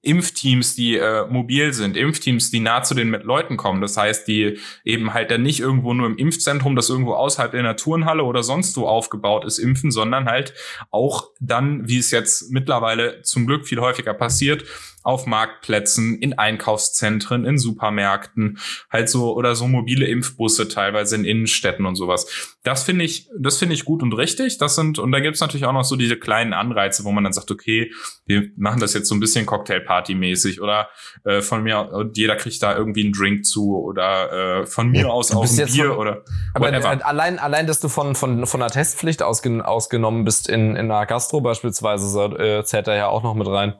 Impfteams, 0.03 0.75
die 0.75 0.97
äh, 0.97 1.27
mobil 1.27 1.73
sind, 1.73 1.97
Impfteams, 1.97 2.51
die 2.51 2.61
nah 2.61 2.83
zu 2.83 2.95
den 2.95 3.11
Leuten 3.11 3.57
kommen. 3.57 3.81
Das 3.81 3.97
heißt, 3.97 4.27
die 4.27 4.59
eben 4.85 5.13
halt 5.13 5.31
dann 5.31 5.43
nicht 5.43 5.61
irgendwo 5.61 5.93
nur 5.95 6.07
im 6.07 6.17
Impfzentrum, 6.17 6.77
das 6.77 6.89
irgendwo 6.89 7.15
außerhalb 7.15 7.53
der 7.53 7.77
Turnhalle 7.77 8.25
oder 8.25 8.43
sonst 8.43 8.77
wo 8.77 8.87
aufgebaut 8.87 9.45
ist, 9.45 9.59
impfen, 9.59 9.91
sondern 9.91 10.27
halt 10.27 10.55
auch 10.91 11.31
dann, 11.41 11.89
wie 11.89 11.99
es 11.99 12.11
jetzt 12.11 12.51
mittlerweile 12.51 13.23
zum 13.23 13.47
Glück 13.47 13.67
viel 13.67 13.81
häufiger 13.81 14.15
passiert, 14.15 14.65
auf 15.07 15.27
Marktplätzen, 15.27 16.19
in 16.19 16.37
Einkaufszentren, 16.39 17.45
in 17.45 17.59
Supermärkten, 17.59 18.59
halt 18.91 19.09
so 19.09 19.35
oder 19.37 19.55
so 19.55 19.67
mobile 19.69 20.07
Impfbusse 20.07 20.69
teilweise 20.69 21.15
in 21.17 21.25
Innenstädten 21.25 21.87
und 21.87 21.95
sowas. 21.97 22.57
Das 22.65 22.83
finde 22.83 23.05
ich, 23.05 23.29
das 23.39 23.59
finde 23.59 23.75
ich 23.75 23.85
gut 23.85 24.03
und 24.03 24.13
richtig. 24.13 24.59
Das 24.59 24.75
sind 24.75 24.99
und 24.99 25.13
da 25.13 25.21
gibt's 25.21 25.41
natürlich 25.41 25.65
auch 25.67 25.73
noch 25.73 25.85
so 25.85 25.97
diese 25.97 26.17
kleinen 26.17 26.53
Anreize, 26.53 27.05
wo 27.05 27.13
man 27.13 27.25
dann 27.25 27.33
sagt, 27.33 27.51
okay, 27.51 27.93
wir 28.27 28.49
machen 28.57 28.81
das 28.81 28.95
jetzt 28.95 29.09
so 29.09 29.15
ein 29.15 29.21
bisschen 29.21 29.47
Cocktailparty-mäßig 29.47 30.61
oder 30.61 30.89
äh, 31.25 31.41
von 31.41 31.63
mir 31.63 31.89
und 31.93 32.17
jeder 32.19 32.37
kriegt 32.37 32.63
da 32.63 32.77
irgendwie 32.77 33.05
einen 33.05 33.13
Drink 33.13 33.45
zu 33.47 33.79
oder 33.79 34.63
äh, 34.63 34.67
von 34.67 34.89
mir 34.89 35.03
Ja, 35.03 35.07
aus 35.09 35.33
auch 35.35 35.45
ein 35.45 35.57
Bier 35.57 35.69
von- 35.89 35.97
oder 35.99 36.25
Aber 36.55 36.67
whatever. 36.67 36.93
äh, 36.95 37.03
allein, 37.03 37.39
allein, 37.39 37.67
dass 37.67 37.81
du 37.81 37.89
von, 37.89 38.15
von, 38.17 38.47
von 38.47 38.61
der 38.61 38.71
Testpflicht 38.71 39.23
ausgen, 39.23 39.63
ausgenommen 39.63 40.25
bist 40.25 40.49
in, 40.49 40.71
in 40.77 40.91
einer 40.91 41.07
Gastro 41.07 41.41
beispielsweise, 41.41 42.21
äh, 42.39 42.65
zählt 42.65 42.89
er 42.89 42.97
ja 42.97 43.07
auch 43.09 43.23
noch 43.23 43.35
mit 43.35 43.47
rein. 43.47 43.75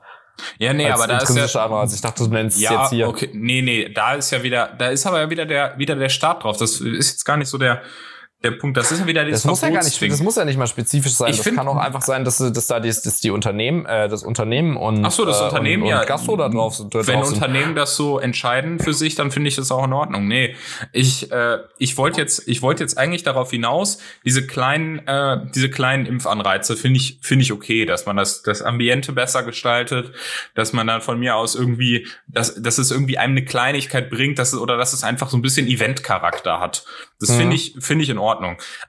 Ja, 0.59 0.73
nee, 0.73 0.87
als 0.91 1.01
aber 1.01 1.13
da 1.13 1.19
ist 1.19 1.55
ja 1.55 1.65
Anreiz. 1.65 1.95
Ich 1.95 2.01
dachte, 2.01 2.25
du 2.25 2.31
nennst 2.31 2.57
es 2.57 2.63
Ja, 2.63 2.83
jetzt 2.83 2.91
hier. 2.91 3.09
okay. 3.09 3.31
Nee, 3.33 3.63
nee, 3.63 3.89
da 3.89 4.15
ist 4.15 4.31
ja 4.31 4.43
wieder, 4.43 4.69
da 4.79 4.89
ist 4.89 5.07
aber 5.07 5.21
ja 5.21 5.31
wieder 5.31 5.47
der, 5.47 5.75
wieder 5.79 5.97
der 5.97 6.09
Start 6.09 6.45
drauf. 6.45 6.57
Das 6.57 6.81
ist 6.81 7.11
jetzt 7.13 7.25
gar 7.25 7.37
nicht 7.37 7.49
so 7.49 7.59
der, 7.59 7.83
der 8.51 8.57
Punkt. 8.59 8.77
Das 8.77 8.91
ist 8.91 9.01
ja 9.01 9.07
wieder 9.07 9.25
das 9.25 9.45
muss 9.45 9.61
ja 9.61 9.71
gar 9.71 9.85
nicht, 9.85 10.03
das 10.03 10.21
muss 10.21 10.37
ja 10.37 10.45
nicht 10.45 10.59
mal 10.59 10.67
spezifisch 10.67 11.13
sein. 11.13 11.31
Ich 11.31 11.37
das 11.37 11.45
find, 11.45 11.57
kann 11.57 11.69
auch 11.69 11.77
einfach 11.77 12.03
sein, 12.03 12.25
dass, 12.25 12.39
dass 12.39 12.67
da 12.67 12.81
die, 12.81 12.89
dass 12.89 13.21
die 13.21 13.31
Unternehmen, 13.31 13.87
äh, 13.87 14.09
das 14.09 14.25
Unternehmen 14.25 14.77
und 14.77 15.05
Ach 15.05 15.11
so, 15.11 15.25
das 15.25 15.41
Unternehmen 15.41 15.85
und, 15.85 15.89
ja. 15.89 16.01
Und 16.01 16.07
Gastro 16.07 16.37
da 16.37 16.49
drauf 16.49 16.75
sind. 16.75 16.93
Wenn 16.95 17.23
Unternehmen 17.23 17.75
das 17.75 17.97
so 17.97 18.19
entscheiden 18.19 18.81
für 18.81 18.93
sich, 18.93 19.15
dann 19.15 19.31
finde 19.31 19.49
ich 19.49 19.57
das 19.57 19.71
auch 19.71 19.85
in 19.85 19.93
Ordnung. 19.93 20.27
Nee, 20.27 20.57
ich 20.93 21.31
äh, 21.31 21.59
ich 21.79 21.97
wollte 21.97 22.21
jetzt 22.21 22.49
ich 22.49 22.63
wollte 22.63 22.83
jetzt 22.83 22.99
eigentlich 22.99 23.23
darauf 23.23 23.51
hinaus, 23.51 23.99
diese 24.25 24.47
kleinen 24.47 25.07
äh, 25.07 25.39
diese 25.55 25.71
kleinen 25.71 26.07
Impfanreize 26.07 26.77
finde 26.77 26.99
ich 26.99 27.19
finde 27.23 27.43
ich 27.45 27.53
okay, 27.53 27.85
dass 27.85 28.07
man 28.07 28.17
das 28.17 28.43
das 28.43 28.63
Ambiente 28.63 29.13
besser 29.13 29.43
gestaltet, 29.45 30.13
dass 30.55 30.73
man 30.73 30.87
dann 30.87 31.01
von 31.01 31.19
mir 31.19 31.37
aus 31.37 31.55
irgendwie 31.55 32.09
dass 32.27 32.61
dass 32.61 32.79
es 32.79 32.91
irgendwie 32.91 33.19
einem 33.19 33.37
eine 33.37 33.45
Kleinigkeit 33.45 34.11
bringt, 34.11 34.39
dass 34.39 34.55
oder 34.55 34.77
dass 34.77 34.93
es 34.93 35.05
einfach 35.05 35.29
so 35.29 35.37
ein 35.37 35.43
bisschen 35.43 35.67
Event-Charakter 35.67 36.59
hat. 36.59 36.85
Das 37.21 37.31
mhm. 37.31 37.37
finde 37.37 37.57
ich, 37.57 37.75
finde 37.79 38.05
ich 38.05 38.11
in 38.11 38.19
Ordnung. 38.19 38.36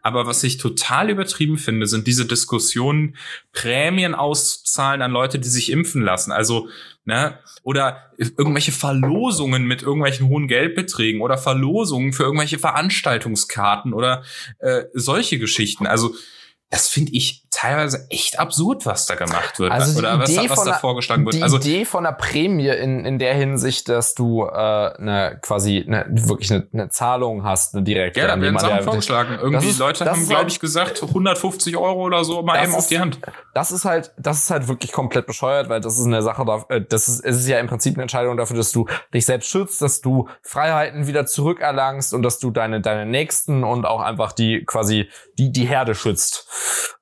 Aber 0.01 0.27
was 0.27 0.43
ich 0.43 0.57
total 0.57 1.09
übertrieben 1.09 1.57
finde, 1.57 1.87
sind 1.87 2.07
diese 2.07 2.25
Diskussionen, 2.25 3.15
Prämien 3.53 4.15
auszahlen 4.15 5.01
an 5.01 5.11
Leute, 5.11 5.39
die 5.39 5.47
sich 5.47 5.71
impfen 5.71 6.01
lassen. 6.01 6.31
Also, 6.31 6.69
ne, 7.05 7.39
oder 7.63 8.11
irgendwelche 8.17 8.71
Verlosungen 8.71 9.65
mit 9.65 9.81
irgendwelchen 9.81 10.27
hohen 10.27 10.47
Geldbeträgen 10.47 11.21
oder 11.21 11.37
Verlosungen 11.37 12.13
für 12.13 12.23
irgendwelche 12.23 12.59
Veranstaltungskarten 12.59 13.93
oder 13.93 14.23
äh, 14.59 14.83
solche 14.93 15.39
Geschichten. 15.39 15.87
Also, 15.87 16.15
das 16.69 16.89
finde 16.89 17.13
ich 17.13 17.43
teilweise 17.57 18.05
echt 18.11 18.37
absurd, 18.37 18.85
was 18.85 19.07
da 19.07 19.15
gemacht 19.15 19.59
wird. 19.59 19.71
Also 19.71 19.97
oder 19.97 20.19
was, 20.19 20.37
was 20.37 20.63
da 20.63 20.73
vorgeschlagen 20.73 21.25
wird. 21.25 21.33
Die 21.33 21.41
also, 21.41 21.57
Idee 21.57 21.85
von 21.85 22.05
einer 22.05 22.15
Prämie 22.15 22.67
in, 22.67 23.03
in 23.03 23.17
der 23.17 23.33
Hinsicht, 23.33 23.89
dass 23.89 24.13
du 24.13 24.43
äh, 24.43 24.47
eine 24.47 25.39
quasi 25.41 25.83
eine, 25.87 26.05
wirklich 26.07 26.51
eine, 26.51 26.67
eine 26.71 26.89
Zahlung 26.89 27.43
hast, 27.43 27.73
eine 27.73 27.83
direkte. 27.83 28.19
Ja, 28.19 28.27
da 28.27 28.39
werden 28.39 28.59
Sachen 28.59 28.83
vorgeschlagen. 28.83 29.39
Irgendwie 29.41 29.69
ist, 29.69 29.79
Leute 29.79 30.05
haben, 30.05 30.23
glaube 30.27 30.41
halt 30.41 30.51
ich, 30.51 30.59
gesagt, 30.59 31.01
150 31.01 31.75
Euro 31.77 32.03
oder 32.03 32.23
so 32.23 32.43
mal 32.43 32.61
eben 32.61 32.73
ist, 32.73 32.77
auf 32.77 32.87
die 32.89 32.99
Hand. 32.99 33.19
Das 33.55 33.71
ist 33.71 33.85
halt, 33.85 34.13
das 34.19 34.37
ist 34.43 34.51
halt 34.51 34.67
wirklich 34.67 34.91
komplett 34.91 35.25
bescheuert, 35.25 35.67
weil 35.67 35.81
das 35.81 35.97
ist 35.97 36.05
eine 36.05 36.21
Sache, 36.21 36.45
äh, 36.69 36.81
das 36.87 37.07
ist, 37.07 37.25
es 37.25 37.37
ist 37.37 37.47
ja 37.47 37.57
im 37.57 37.65
Prinzip 37.65 37.95
eine 37.95 38.03
Entscheidung 38.03 38.37
dafür, 38.37 38.57
dass 38.57 38.71
du 38.71 38.85
dich 39.15 39.25
selbst 39.25 39.49
schützt, 39.49 39.81
dass 39.81 40.01
du 40.01 40.29
Freiheiten 40.43 41.07
wieder 41.07 41.25
zurückerlangst 41.25 42.13
und 42.13 42.21
dass 42.21 42.37
du 42.37 42.51
deine, 42.51 42.81
deine 42.81 43.07
Nächsten 43.07 43.63
und 43.63 43.85
auch 43.85 44.01
einfach 44.01 44.31
die 44.31 44.63
quasi 44.63 45.09
die, 45.39 45.51
die 45.51 45.65
Herde 45.65 45.95
schützt. 45.95 46.47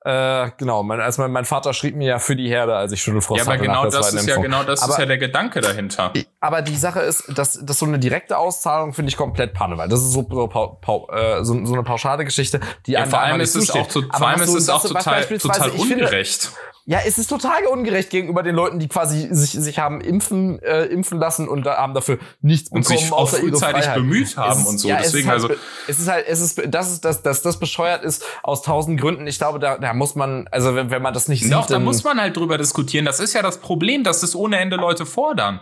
Äh, 0.04 0.45
genau, 0.56 0.82
mein, 0.82 1.00
also 1.00 1.22
mein, 1.22 1.32
mein 1.32 1.44
Vater 1.44 1.72
schrieb 1.72 1.96
mir 1.96 2.08
ja 2.08 2.18
für 2.18 2.36
die 2.36 2.48
Herde, 2.48 2.76
als 2.76 2.92
ich 2.92 3.02
Schüttelfrost 3.02 3.40
hatte. 3.40 3.50
Ja, 3.50 3.54
aber 3.54 3.62
genau 3.62 3.90
das 3.90 4.12
ist 4.12 4.26
ja 4.26 4.40
genau 4.40 4.62
das 4.64 4.82
aber, 4.82 4.92
ist 4.92 4.98
ja 4.98 5.06
der 5.06 5.18
Gedanke 5.18 5.60
dahinter. 5.60 6.12
Aber 6.40 6.62
die 6.62 6.76
Sache 6.76 7.00
ist, 7.00 7.24
dass, 7.36 7.64
dass 7.64 7.78
so 7.78 7.86
eine 7.86 7.98
direkte 7.98 8.38
Auszahlung 8.38 8.92
finde 8.92 9.10
ich 9.10 9.16
komplett 9.16 9.54
Panne, 9.54 9.78
weil 9.78 9.88
das 9.88 10.00
ist 10.00 10.12
so, 10.12 10.26
so, 10.28 11.08
äh, 11.12 11.44
so, 11.44 11.64
so 11.64 11.72
eine 11.72 11.82
pauschale 11.82 12.24
Geschichte, 12.24 12.60
die 12.86 12.92
ja, 12.92 13.06
vor 13.06 13.20
allem 13.20 13.40
ist 13.40 13.54
es 13.54 13.70
auch, 13.70 13.88
zu, 13.88 14.02
vor 14.02 14.28
allem 14.28 14.40
ist 14.40 14.54
es 14.54 14.68
auch 14.68 14.82
total, 14.82 15.24
total 15.24 15.70
ungerecht. 15.70 16.42
Finde, 16.44 16.66
ja, 16.88 17.00
es 17.04 17.18
ist 17.18 17.26
total 17.26 17.66
ungerecht 17.66 18.10
gegenüber 18.10 18.44
den 18.44 18.54
Leuten, 18.54 18.78
die 18.78 18.86
quasi 18.86 19.26
sich, 19.32 19.50
sich 19.50 19.78
haben 19.80 20.00
impfen, 20.00 20.62
äh, 20.62 20.84
impfen 20.84 21.18
lassen 21.18 21.48
und 21.48 21.66
da 21.66 21.78
haben 21.78 21.94
dafür 21.94 22.18
nichts 22.42 22.70
und 22.70 22.82
bekommen, 22.82 22.98
sich 22.98 23.12
auch 23.12 23.28
frühzeitig 23.28 23.88
bemüht 23.88 24.36
haben 24.36 24.60
ist, 24.60 24.68
und 24.68 24.78
so. 24.78 24.88
Ja, 24.88 24.98
Deswegen 24.98 25.28
es 25.28 25.42
ist 25.42 25.48
halt, 25.48 25.50
also 25.50 25.62
es 25.88 25.98
ist 25.98 26.08
halt, 26.08 26.26
es 26.28 26.40
ist, 26.40 26.62
das 26.68 26.92
ist, 26.92 27.04
dass, 27.04 27.22
dass 27.22 27.42
das 27.42 27.58
bescheuert 27.58 28.04
ist 28.04 28.24
aus 28.44 28.62
tausend 28.62 29.00
Gründen. 29.00 29.26
Ich 29.26 29.38
glaube, 29.38 29.58
da, 29.58 29.78
da 29.78 29.94
muss 29.94 30.14
man, 30.14 30.46
also 30.52 30.76
wenn, 30.76 30.90
wenn 30.92 31.02
man 31.02 31.12
das 31.12 31.26
nicht 31.26 31.42
sieht, 31.42 31.52
Doch, 31.52 31.66
da 31.66 31.80
muss 31.80 32.04
man 32.04 32.20
halt 32.20 32.36
drüber 32.36 32.56
diskutieren. 32.56 33.04
Das 33.04 33.18
ist 33.18 33.32
ja 33.32 33.42
das 33.42 33.58
Problem, 33.58 34.04
dass 34.04 34.20
das 34.20 34.36
ohne 34.36 34.58
Ende 34.58 34.76
Leute 34.76 35.06
fordern. 35.06 35.60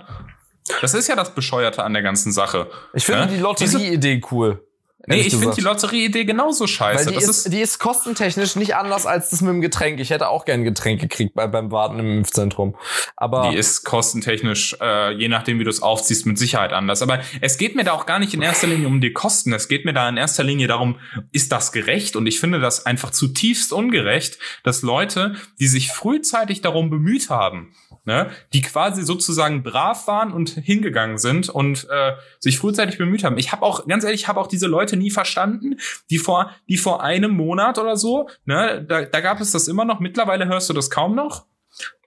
Das 0.83 0.93
ist 0.93 1.09
ja 1.09 1.16
das 1.16 1.35
Bescheuerte 1.35 1.85
an 1.85 1.95
der 1.95 2.03
ganzen 2.03 2.33
Sache. 2.33 2.68
Ich 2.93 3.07
finde 3.07 3.20
ja? 3.20 3.27
die 3.29 3.39
Lotterie-Idee 3.39 4.20
cool. 4.31 4.62
Nee, 5.07 5.20
ich 5.20 5.36
finde 5.36 5.55
die 5.55 5.61
Lotterie-Idee 5.61 6.24
genauso 6.24 6.66
scheiße. 6.66 7.11
Die, 7.11 7.16
ist, 7.16 7.28
ist, 7.28 7.52
die 7.52 7.61
ist 7.61 7.78
kostentechnisch 7.78 8.57
nicht 8.57 8.74
anders 8.74 9.07
als 9.07 9.30
das 9.30 9.40
mit 9.40 9.50
dem 9.50 9.61
Getränk. 9.61 10.00
Ich 10.00 10.11
hätte 10.11 10.28
auch 10.28 10.44
gern 10.44 10.64
Getränk 10.64 11.00
gekriegt 11.00 11.34
bei, 11.34 11.46
beim 11.46 11.70
Warten 11.70 11.98
im 11.98 12.18
Impfzentrum. 12.18 12.76
Aber 13.16 13.50
die 13.50 13.57
ist 13.57 13.84
kostentechnisch, 13.84 14.76
äh, 14.80 15.12
je 15.12 15.28
nachdem, 15.28 15.59
wie 15.59 15.64
du 15.64 15.70
es 15.70 15.82
aufziehst, 15.82 16.26
mit 16.26 16.38
Sicherheit 16.38 16.72
anders. 16.72 17.02
Aber 17.02 17.20
es 17.40 17.59
geht 17.59 17.76
mir 17.76 17.84
da 17.84 17.92
auch 17.92 18.07
gar 18.07 18.18
nicht 18.18 18.34
in 18.34 18.42
erster 18.42 18.66
Linie 18.66 18.86
um 18.86 19.00
die 19.00 19.12
Kosten. 19.12 19.52
Es 19.52 19.68
geht 19.68 19.84
mir 19.84 19.92
da 19.92 20.09
in 20.09 20.16
erster 20.16 20.44
Linie 20.44 20.68
darum, 20.68 20.98
ist 21.32 21.52
das 21.52 21.72
gerecht? 21.72 22.16
Und 22.16 22.26
ich 22.26 22.40
finde 22.40 22.61
das 22.61 22.86
einfach 22.86 23.11
zutiefst 23.11 23.72
ungerecht, 23.72 24.38
dass 24.62 24.82
Leute, 24.82 25.34
die 25.59 25.66
sich 25.66 25.90
frühzeitig 25.90 26.62
darum 26.62 26.90
bemüht 26.90 27.30
haben, 27.30 27.74
ne, 28.05 28.30
die 28.52 28.62
quasi 28.62 29.02
sozusagen 29.02 29.62
brav 29.62 30.07
waren 30.07 30.32
und 30.32 30.50
hingegangen 30.50 31.18
sind 31.18 31.48
und 31.48 31.86
äh, 31.90 32.12
sich 32.38 32.59
frühzeitig 32.59 32.98
bemüht 32.98 33.24
haben. 33.24 33.38
Ich 33.38 33.52
habe 33.52 33.62
auch, 33.62 33.86
ganz 33.86 34.05
ehrlich, 34.05 34.22
ich 34.22 34.28
habe 34.28 34.40
auch 34.40 34.46
diese 34.46 34.66
Leute 34.66 34.96
nie 34.96 35.11
verstanden, 35.11 35.76
die 36.11 36.18
vor, 36.18 36.50
die 36.68 36.76
vor 36.76 37.02
einem 37.02 37.32
Monat 37.32 37.78
oder 37.78 37.96
so, 37.96 38.28
ne, 38.44 38.84
da, 38.86 39.05
da 39.05 39.20
gab 39.20 39.40
es 39.40 39.52
das 39.52 39.68
immer 39.68 39.84
noch. 39.84 40.00
Mittlerweile 40.00 40.46
hörst 40.46 40.68
du 40.68 40.74
das 40.74 40.90
kaum 40.90 41.14
noch. 41.14 41.46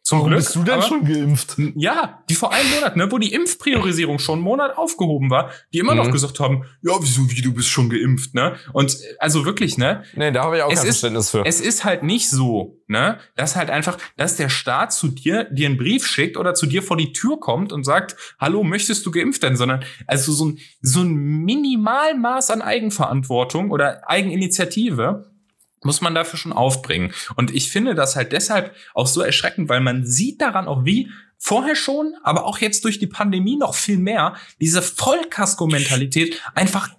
Zum 0.07 0.19
Warum 0.19 0.29
Glück. 0.29 0.39
bist 0.39 0.55
du 0.55 0.63
denn 0.63 0.81
schon 0.81 1.03
geimpft? 1.03 1.57
Ja, 1.75 2.23
die 2.29 2.35
vor 2.35 2.53
einem 2.53 2.69
Monat, 2.75 2.95
ne, 2.95 3.11
wo 3.11 3.17
die 3.17 3.33
Impfpriorisierung 3.33 4.19
schon 4.19 4.35
einen 4.35 4.43
Monat 4.43 4.77
aufgehoben 4.77 5.29
war, 5.29 5.51
die 5.73 5.79
immer 5.79 5.95
mhm. 5.95 5.97
noch 5.97 6.11
gesagt 6.11 6.39
haben, 6.39 6.63
ja, 6.81 6.93
wieso, 7.01 7.29
wie, 7.29 7.41
du 7.41 7.53
bist 7.53 7.67
schon 7.67 7.89
geimpft, 7.89 8.33
ne? 8.33 8.55
Und 8.71 8.97
also 9.19 9.43
wirklich, 9.43 9.77
ne? 9.77 10.05
Nee, 10.15 10.31
da 10.31 10.45
habe 10.45 10.55
ich 10.55 10.63
auch 10.63 10.69
kein 10.69 10.77
ist, 10.77 10.83
Verständnis 10.85 11.31
für. 11.31 11.45
Es 11.45 11.59
ist 11.59 11.83
halt 11.83 12.03
nicht 12.03 12.29
so, 12.29 12.79
ne, 12.87 13.17
dass 13.35 13.57
halt 13.57 13.69
einfach, 13.69 13.97
dass 14.15 14.37
der 14.37 14.47
Staat 14.47 14.93
zu 14.93 15.09
dir 15.09 15.43
dir 15.43 15.67
einen 15.67 15.77
Brief 15.77 16.07
schickt 16.07 16.37
oder 16.37 16.53
zu 16.53 16.67
dir 16.67 16.83
vor 16.83 16.95
die 16.95 17.11
Tür 17.11 17.37
kommt 17.37 17.73
und 17.73 17.83
sagt, 17.83 18.15
hallo, 18.39 18.63
möchtest 18.63 19.05
du 19.05 19.11
geimpft 19.11 19.41
werden? 19.41 19.57
Sondern 19.57 19.83
also 20.05 20.31
so 20.31 20.45
ein, 20.45 20.59
so 20.79 21.01
ein 21.01 21.13
Minimalmaß 21.15 22.51
an 22.51 22.61
Eigenverantwortung 22.61 23.71
oder 23.71 24.09
Eigeninitiative 24.09 25.36
muss 25.83 26.01
man 26.01 26.15
dafür 26.15 26.39
schon 26.39 26.53
aufbringen. 26.53 27.13
Und 27.35 27.53
ich 27.53 27.69
finde 27.69 27.95
das 27.95 28.15
halt 28.15 28.31
deshalb 28.31 28.75
auch 28.93 29.07
so 29.07 29.21
erschreckend, 29.21 29.69
weil 29.69 29.81
man 29.81 30.05
sieht 30.05 30.41
daran 30.41 30.67
auch, 30.67 30.85
wie 30.85 31.09
vorher 31.37 31.75
schon, 31.75 32.15
aber 32.23 32.45
auch 32.45 32.59
jetzt 32.59 32.83
durch 32.83 32.99
die 32.99 33.07
Pandemie 33.07 33.57
noch 33.57 33.75
viel 33.75 33.97
mehr, 33.97 34.35
diese 34.59 34.81
Vollkasko-Mentalität 34.81 36.41
einfach 36.55 36.89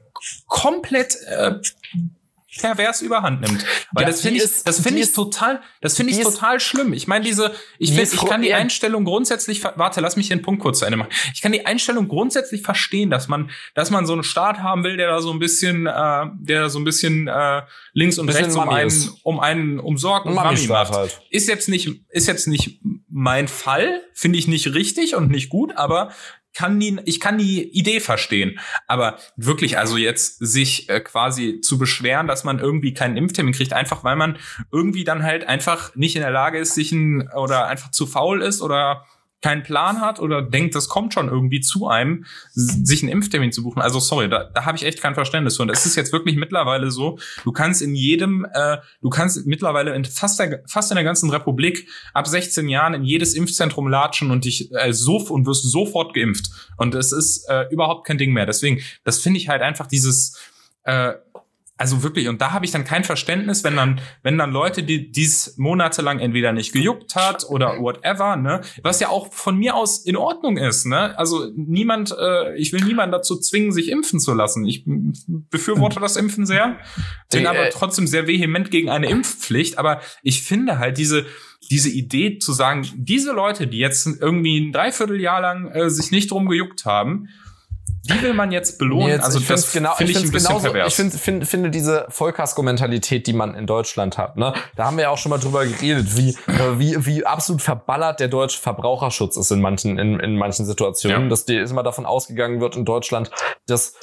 komplett 0.46 1.16
äh, 1.26 1.54
pervers 2.56 3.02
überhand 3.02 3.42
nimmt. 3.42 3.64
Weil 3.92 4.04
ja, 4.04 4.08
das 4.08 4.22
finde 4.22 4.42
ich, 4.42 4.62
das 4.64 4.80
finde 4.80 5.00
ich 5.00 5.12
total, 5.12 5.60
das 5.80 5.96
finde 5.96 6.12
ich 6.12 6.20
total 6.20 6.60
schlimm. 6.60 6.92
Ich 6.92 7.06
meine, 7.06 7.24
diese, 7.24 7.52
ich, 7.78 7.92
find, 7.92 8.12
ich 8.12 8.24
kann 8.24 8.42
die 8.42 8.54
Einstellung 8.54 9.04
grundsätzlich, 9.04 9.62
warte, 9.62 10.00
lass 10.00 10.16
mich 10.16 10.28
den 10.28 10.40
Punkt 10.40 10.62
kurz 10.62 10.78
zu 10.78 10.86
Ende 10.86 10.96
machen. 10.96 11.10
Ich 11.34 11.42
kann 11.42 11.52
die 11.52 11.66
Einstellung 11.66 12.08
grundsätzlich 12.08 12.62
verstehen, 12.62 13.10
dass 13.10 13.28
man, 13.28 13.50
dass 13.74 13.90
man 13.90 14.06
so 14.06 14.14
einen 14.14 14.24
Staat 14.24 14.60
haben 14.60 14.82
will, 14.82 14.96
der 14.96 15.08
da 15.08 15.20
so 15.20 15.30
ein 15.30 15.38
bisschen, 15.38 15.86
äh, 15.86 16.26
der 16.38 16.70
so 16.70 16.78
ein 16.78 16.84
bisschen 16.84 17.28
äh, 17.28 17.62
links 17.92 18.18
und 18.18 18.30
rechts 18.30 18.56
um 18.56 18.68
einen, 18.68 19.10
um 19.22 19.40
einen 19.40 19.78
umsorgt 19.78 20.26
und 20.26 20.34
Mami 20.34 20.66
macht. 20.68 20.94
Halt. 20.94 21.20
Ist 21.30 21.48
jetzt 21.48 21.68
nicht, 21.68 22.00
ist 22.08 22.26
jetzt 22.26 22.48
nicht 22.48 22.80
mein 23.10 23.48
Fall, 23.48 24.02
finde 24.14 24.38
ich 24.38 24.48
nicht 24.48 24.74
richtig 24.74 25.14
und 25.14 25.30
nicht 25.30 25.48
gut, 25.48 25.76
aber 25.76 26.12
kann 26.54 26.80
die, 26.80 27.00
ich 27.04 27.20
kann 27.20 27.38
die 27.38 27.62
Idee 27.62 28.00
verstehen. 28.00 28.58
Aber 28.86 29.18
wirklich, 29.36 29.78
also 29.78 29.96
jetzt 29.96 30.38
sich 30.38 30.88
äh, 30.88 31.00
quasi 31.00 31.60
zu 31.60 31.78
beschweren, 31.78 32.26
dass 32.26 32.44
man 32.44 32.58
irgendwie 32.58 32.94
keinen 32.94 33.16
Impftermin 33.16 33.54
kriegt, 33.54 33.72
einfach 33.72 34.04
weil 34.04 34.16
man 34.16 34.38
irgendwie 34.72 35.04
dann 35.04 35.22
halt 35.22 35.46
einfach 35.46 35.94
nicht 35.94 36.16
in 36.16 36.22
der 36.22 36.30
Lage 36.30 36.58
ist, 36.58 36.74
sich 36.74 36.92
ein, 36.92 37.28
oder 37.30 37.66
einfach 37.66 37.90
zu 37.90 38.06
faul 38.06 38.42
ist 38.42 38.60
oder 38.60 39.04
keinen 39.40 39.62
Plan 39.62 40.00
hat 40.00 40.18
oder 40.18 40.42
denkt, 40.42 40.74
das 40.74 40.88
kommt 40.88 41.14
schon 41.14 41.28
irgendwie 41.28 41.60
zu 41.60 41.86
einem, 41.86 42.24
sich 42.52 43.02
einen 43.02 43.12
Impftermin 43.12 43.52
zu 43.52 43.62
buchen. 43.62 43.80
Also 43.80 44.00
sorry, 44.00 44.28
da, 44.28 44.44
da 44.44 44.64
habe 44.64 44.76
ich 44.76 44.84
echt 44.84 45.00
kein 45.00 45.14
Verständnis 45.14 45.56
für. 45.56 45.62
Und 45.62 45.70
es 45.70 45.86
ist 45.86 45.94
jetzt 45.94 46.12
wirklich 46.12 46.36
mittlerweile 46.36 46.90
so, 46.90 47.18
du 47.44 47.52
kannst 47.52 47.80
in 47.80 47.94
jedem, 47.94 48.46
äh, 48.52 48.78
du 49.00 49.10
kannst 49.10 49.46
mittlerweile 49.46 49.94
in 49.94 50.04
fast 50.04 50.40
der, 50.40 50.62
fast 50.66 50.90
in 50.90 50.96
der 50.96 51.04
ganzen 51.04 51.30
Republik 51.30 51.88
ab 52.14 52.26
16 52.26 52.68
Jahren 52.68 52.94
in 52.94 53.04
jedes 53.04 53.34
Impfzentrum 53.34 53.86
latschen 53.86 54.30
und 54.30 54.44
dich 54.44 54.72
äh, 54.74 54.92
so 54.92 55.18
und 55.18 55.46
wirst 55.46 55.70
sofort 55.70 56.14
geimpft. 56.14 56.50
Und 56.76 56.94
es 56.94 57.12
ist 57.12 57.48
äh, 57.48 57.66
überhaupt 57.70 58.06
kein 58.06 58.18
Ding 58.18 58.32
mehr. 58.32 58.46
Deswegen, 58.46 58.80
das 59.04 59.20
finde 59.20 59.38
ich 59.38 59.48
halt 59.48 59.62
einfach 59.62 59.86
dieses 59.86 60.36
äh, 60.82 61.12
also 61.78 62.02
wirklich, 62.02 62.26
und 62.26 62.40
da 62.40 62.50
habe 62.50 62.64
ich 62.64 62.72
dann 62.72 62.84
kein 62.84 63.04
Verständnis, 63.04 63.62
wenn 63.62 63.76
dann, 63.76 64.00
wenn 64.24 64.36
dann 64.36 64.50
Leute, 64.50 64.82
die 64.82 65.12
dies 65.12 65.54
monatelang 65.56 66.18
entweder 66.18 66.52
nicht 66.52 66.72
gejuckt 66.72 67.14
hat 67.14 67.48
oder 67.48 67.78
whatever, 67.78 68.34
ne, 68.36 68.62
was 68.82 68.98
ja 68.98 69.08
auch 69.08 69.32
von 69.32 69.56
mir 69.56 69.76
aus 69.76 70.04
in 70.04 70.16
Ordnung 70.16 70.56
ist, 70.56 70.86
ne? 70.86 71.16
Also 71.16 71.50
niemand, 71.54 72.14
äh, 72.18 72.56
ich 72.56 72.72
will 72.72 72.84
niemanden 72.84 73.12
dazu 73.12 73.38
zwingen, 73.38 73.70
sich 73.70 73.90
impfen 73.90 74.18
zu 74.18 74.34
lassen. 74.34 74.66
Ich 74.66 74.84
befürworte 74.86 76.00
das 76.00 76.16
Impfen 76.16 76.46
sehr, 76.46 76.78
bin 77.30 77.46
aber 77.46 77.68
äh, 77.68 77.70
trotzdem 77.70 78.08
sehr 78.08 78.26
vehement 78.26 78.72
gegen 78.72 78.90
eine 78.90 79.08
Impfpflicht. 79.08 79.78
Aber 79.78 80.00
ich 80.24 80.42
finde 80.42 80.80
halt 80.80 80.98
diese, 80.98 81.26
diese 81.70 81.90
Idee 81.90 82.38
zu 82.38 82.52
sagen, 82.52 82.88
diese 82.96 83.32
Leute, 83.32 83.68
die 83.68 83.78
jetzt 83.78 84.04
irgendwie 84.20 84.58
ein 84.58 84.72
Dreivierteljahr 84.72 85.40
lang 85.40 85.70
äh, 85.70 85.90
sich 85.90 86.10
nicht 86.10 86.32
drum 86.32 86.48
gejuckt 86.48 86.84
haben, 86.84 87.28
die 88.08 88.22
will 88.22 88.34
man 88.34 88.52
jetzt 88.52 88.78
belohnen? 88.78 89.08
Jetzt, 89.08 89.24
also 89.24 89.38
ich 89.38 89.46
das 89.46 89.72
genau, 89.72 89.94
finde 89.94 90.12
ich, 90.12 90.18
ich 90.18 90.24
ein 90.24 90.30
bisschen 90.30 90.48
genauso, 90.48 90.70
pervers. 90.70 90.88
Ich 90.88 90.94
find, 90.94 91.14
find, 91.14 91.46
finde 91.46 91.70
diese 91.70 92.06
Vollkasko-Mentalität, 92.08 93.26
die 93.26 93.32
man 93.32 93.54
in 93.54 93.66
Deutschland 93.66 94.18
hat, 94.18 94.36
ne, 94.36 94.54
da 94.76 94.86
haben 94.86 94.96
wir 94.96 95.04
ja 95.04 95.10
auch 95.10 95.18
schon 95.18 95.30
mal 95.30 95.38
drüber 95.38 95.64
geredet, 95.64 96.16
wie, 96.16 96.30
äh, 96.30 96.78
wie, 96.78 97.06
wie 97.06 97.26
absolut 97.26 97.62
verballert 97.62 98.20
der 98.20 98.28
deutsche 98.28 98.60
Verbraucherschutz 98.60 99.36
ist 99.36 99.50
in 99.50 99.60
manchen, 99.60 99.98
in, 99.98 100.20
in 100.20 100.36
manchen 100.36 100.66
Situationen, 100.66 101.24
ja. 101.24 101.28
dass 101.28 101.44
die 101.44 101.56
immer 101.56 101.82
davon 101.82 102.06
ausgegangen 102.06 102.60
wird 102.60 102.76
in 102.76 102.84
Deutschland, 102.84 103.30
dass 103.66 103.94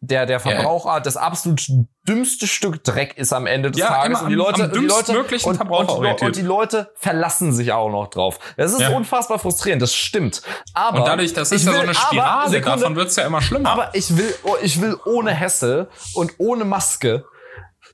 der, 0.00 0.26
der 0.26 0.40
Verbraucher 0.40 1.00
das 1.00 1.16
absolut 1.16 1.62
dümmste 2.06 2.46
Stück 2.46 2.84
Dreck 2.84 3.16
ist 3.16 3.32
am 3.32 3.46
Ende 3.46 3.70
des 3.70 3.80
Ja, 3.80 3.88
Tages. 3.88 4.20
Und 4.20 4.28
die 4.28 4.34
am- 4.34 4.38
Leute, 4.38 4.64
am 4.64 4.72
die 4.72 4.86
Leute, 4.86 5.18
und, 5.44 5.56
Verbraucher 5.56 5.98
und, 5.98 6.22
und 6.22 6.36
die 6.36 6.42
Leute 6.42 6.92
verlassen 6.96 7.52
sich 7.52 7.72
auch 7.72 7.90
noch 7.90 8.08
drauf. 8.08 8.38
Das 8.56 8.72
ist 8.72 8.80
Ja. 8.82 8.90
unfassbar 8.90 9.38
frustrierend, 9.38 9.80
das 9.82 9.94
stimmt. 9.94 10.42
Aber 10.74 10.98
Und 11.00 11.08
dadurch, 11.08 11.32
das 11.32 11.50
ist 11.50 11.62
ich 11.62 11.66
ja 11.66 11.72
so 11.72 11.78
will- 11.78 11.88
eine 11.88 11.96
aber, 11.98 12.06
Spirale, 12.06 12.50
Sekunde, 12.50 12.78
davon 12.78 12.96
wird's 12.96 13.16
ja 13.16 13.24
immer 13.26 13.40
schlimmer. 13.42 13.70
aber 13.70 13.90
ich 13.94 14.16
will, 14.16 14.32
oh, 14.44 14.56
ich 14.62 14.80
will 14.80 14.96
ohne 15.06 15.32
Hesse 15.32 15.88
und 16.14 16.32
ohne 16.38 16.64
Maske 16.64 17.24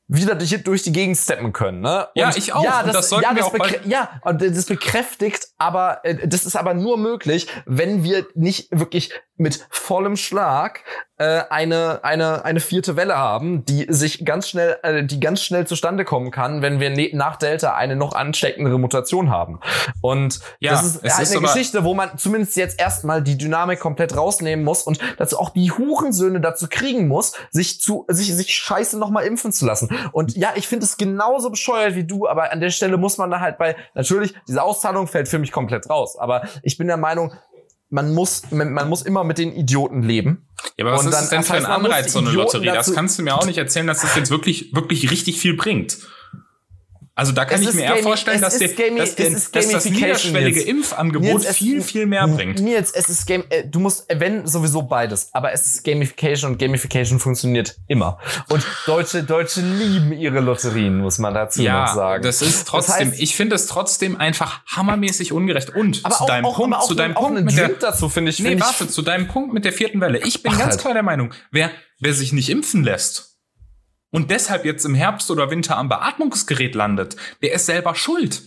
wieder 0.09 0.34
durch, 0.34 0.62
durch 0.64 0.82
die 0.82 0.92
Gegend 0.92 1.16
steppen 1.16 1.53
können. 1.55 1.80
Ne? 1.80 2.09
Ja, 2.14 2.26
und 2.26 2.36
ich 2.36 2.53
auch. 2.53 2.62
Ja, 2.64 2.82
das, 2.82 2.92
das 2.92 3.09
sollten 3.09 3.24
ja, 3.24 3.30
wir 3.34 3.42
das 3.44 3.46
auch 3.53 3.57
bald- 3.57 3.86
ja, 3.86 4.11
und 4.22 4.42
das 4.42 4.66
bekräftigt, 4.66 5.46
aber 5.57 6.00
äh, 6.05 6.26
das 6.28 6.44
ist 6.44 6.57
aber 6.57 6.74
nur 6.74 6.98
möglich, 6.98 7.46
wenn 7.64 8.03
wir 8.05 8.26
nicht 8.34 8.68
wirklich 8.72 9.12
mit 9.43 9.66
vollem 9.70 10.16
Schlag 10.16 10.84
äh, 11.18 11.43
eine 11.51 12.01
eine 12.03 12.45
eine 12.45 12.61
vierte 12.61 12.97
Welle 12.97 13.16
haben, 13.16 13.64
die 13.64 13.86
sich 13.88 14.24
ganz 14.24 14.49
schnell, 14.49 14.78
äh, 14.82 15.05
die 15.05 15.20
ganz 15.20 15.43
schnell 15.43 15.66
zustande 15.66 16.05
kommen 16.05 16.30
kann, 16.30 16.62
wenn 16.62 16.80
wir 16.80 16.90
ne 16.90 17.11
nach 17.12 17.36
Delta 17.36 17.74
eine 17.74 17.97
noch 17.97 18.14
ansteckendere 18.14 18.78
Mutation 18.78 19.30
haben. 19.30 19.61
Und 20.01 20.40
Ja, 20.61 20.72
das 20.72 20.97
ist 20.97 21.03
halt 21.03 21.22
ist 21.22 21.36
eine 21.36 21.47
Geschichte, 21.47 21.84
wo 21.84 21.95
man 21.95 22.16
zumindest 22.18 22.57
jetzt 22.57 22.80
erstmal 22.80 23.22
die 23.22 23.36
Dynamik 23.36 23.78
komplett 23.78 24.16
rausnehmen 24.16 24.64
muss 24.64 24.82
und 24.82 24.99
dazu 25.18 25.38
auch 25.38 25.51
die 25.51 25.70
Hurensöhne 25.70 26.40
dazu 26.40 26.66
kriegen 26.68 27.09
muss, 27.09 27.34
sich 27.51 27.80
zu 27.80 28.05
sich 28.09 28.34
sich 28.34 28.55
scheiße 28.55 28.99
noch 28.99 29.11
mal 29.11 29.22
impfen 29.22 29.53
zu 29.53 29.66
lassen. 29.66 29.95
Und 30.12 30.36
ja, 30.36 30.51
ich 30.55 30.66
finde 30.66 30.86
es 30.86 30.97
genauso 30.97 31.51
bescheuert 31.51 31.95
wie 31.95 32.05
du, 32.05 32.26
aber 32.26 32.53
an 32.53 32.61
der 32.61 32.70
Stelle 32.70 32.97
muss 32.97 33.18
man 33.18 33.30
da 33.30 33.40
halt 33.40 33.59
bei 33.59 33.76
natürlich 33.95 34.34
diese 34.49 34.62
Auszahlung 34.62 35.07
fällt 35.07 35.28
für 35.28 35.38
mich 35.38 35.53
komplett 35.53 35.90
raus, 35.90 36.16
aber 36.18 36.43
ich 36.62 36.78
bin 36.78 36.86
der 36.86 36.97
Meinung, 36.97 37.32
man 37.93 38.12
muss 38.14 38.43
man, 38.51 38.88
muss 38.88 39.03
immer 39.03 39.22
mit 39.22 39.38
den 39.38 39.53
Idioten 39.53 40.03
leben. 40.03 40.49
Ja, 40.76 40.84
aber 40.84 40.95
was 40.95 41.03
Und 41.03 41.09
ist 41.09 41.12
dann- 41.14 41.20
das 41.22 41.30
denn 41.30 41.38
das 41.40 41.47
für 41.49 41.55
ein 41.55 41.66
Anreiz, 41.66 42.12
so 42.12 42.18
eine 42.20 42.28
Idioten 42.30 42.57
Lotterie? 42.59 42.74
Das 42.74 42.93
kannst 42.95 43.18
du 43.18 43.22
mir 43.22 43.34
auch 43.36 43.47
nicht 43.47 43.59
erzählen, 43.59 43.86
dass 43.86 44.01
das 44.01 44.16
jetzt 44.16 44.30
wirklich, 44.30 44.74
wirklich 44.74 45.11
richtig 45.11 45.38
viel 45.38 45.55
bringt. 45.57 45.99
Also 47.14 47.32
da 47.32 47.44
kann 47.44 47.60
Es 47.62 47.68
ich 47.68 47.74
mir 47.74 47.82
eher 47.82 47.96
vorstellen, 47.98 48.40
dass, 48.40 48.56
der, 48.58 48.68
dass, 48.68 49.10
ist 49.10 49.54
dass 49.54 49.68
das 49.68 49.84
niederschwellige 49.84 50.60
jetzt. 50.60 50.68
Impfangebot 50.68 51.44
es- 51.44 51.56
viel, 51.58 51.82
viel 51.82 52.06
mehr 52.06 52.26
bringt. 52.26 52.58
Nils, 52.60 52.90
es 52.90 53.10
ist 53.10 53.26
Game, 53.26 53.44
äh, 53.50 53.64
du 53.66 53.80
musst, 53.80 54.08
äh, 54.10 54.18
wenn 54.18 54.46
sowieso 54.46 54.80
beides, 54.80 55.28
aber 55.32 55.52
es 55.52 55.66
ist 55.66 55.84
Gamification 55.84 56.52
und 56.52 56.58
Gamification 56.58 57.18
funktioniert 57.20 57.76
immer. 57.86 58.18
Und 58.48 58.64
Deutsche, 58.86 59.22
Deutsche 59.24 59.60
lieben 59.60 60.12
ihre 60.12 60.40
Lotterien, 60.40 60.98
muss 61.00 61.18
man 61.18 61.34
dazu 61.34 61.58
noch 61.60 61.66
Ja, 61.66 61.94
sagen. 61.94 62.22
das 62.24 62.40
ist 62.40 62.66
trotzdem, 62.66 63.10
heißt- 63.12 63.18
ich 63.20 63.36
finde 63.36 63.56
es 63.56 63.66
trotzdem 63.66 64.16
einfach 64.18 64.62
hammermäßig 64.66 65.32
ungerecht. 65.32 65.68
Und 65.74 65.96
zu 65.96 66.24
deinem 66.26 66.46
auch, 66.46 66.56
Punkt, 66.56 66.76
auch, 66.76 66.88
zu 66.88 66.94
deinem 66.94 67.14
auch 67.16 67.26
Punkt 67.28 67.44
mit 67.44 67.56
der, 67.58 67.68
dazu 67.68 68.08
finde 68.08 68.30
ich, 68.30 68.38
Nee, 68.38 68.50
finde 68.50 68.64
warte, 68.64 68.88
zu 68.88 69.02
deinem 69.02 69.28
Punkt 69.28 69.52
mit 69.52 69.66
der 69.66 69.74
vierten 69.74 70.00
Welle. 70.00 70.18
Ich 70.24 70.42
bin 70.42 70.52
Ach, 70.54 70.58
ganz 70.58 70.70
halt. 70.72 70.80
klar 70.80 70.94
der 70.94 71.02
Meinung, 71.02 71.34
wer, 71.50 71.70
wer 72.00 72.14
sich 72.14 72.32
nicht 72.32 72.48
impfen 72.48 72.82
lässt 72.84 73.32
und 74.12 74.30
deshalb 74.30 74.64
jetzt 74.64 74.84
im 74.84 74.94
Herbst 74.94 75.30
oder 75.30 75.50
Winter 75.50 75.76
am 75.76 75.88
Beatmungsgerät 75.88 76.74
landet, 76.76 77.16
der 77.42 77.52
ist 77.54 77.66
selber 77.66 77.96
schuld. 77.96 78.42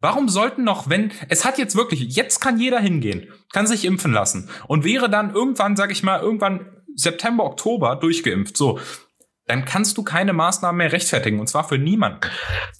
Warum 0.00 0.28
sollten 0.28 0.62
noch, 0.62 0.88
wenn, 0.88 1.10
es 1.28 1.44
hat 1.44 1.58
jetzt 1.58 1.74
wirklich, 1.74 2.14
jetzt 2.14 2.40
kann 2.40 2.58
jeder 2.58 2.78
hingehen, 2.78 3.32
kann 3.52 3.66
sich 3.66 3.84
impfen 3.84 4.12
lassen 4.12 4.48
und 4.68 4.84
wäre 4.84 5.10
dann 5.10 5.34
irgendwann, 5.34 5.74
sag 5.76 5.90
ich 5.90 6.04
mal, 6.04 6.20
irgendwann 6.20 6.84
September, 6.94 7.44
Oktober 7.44 7.96
durchgeimpft, 7.96 8.56
so, 8.56 8.78
dann 9.46 9.64
kannst 9.64 9.96
du 9.96 10.04
keine 10.04 10.32
Maßnahmen 10.34 10.76
mehr 10.76 10.92
rechtfertigen 10.92 11.40
und 11.40 11.48
zwar 11.48 11.64
für 11.64 11.78
niemanden. 11.78 12.20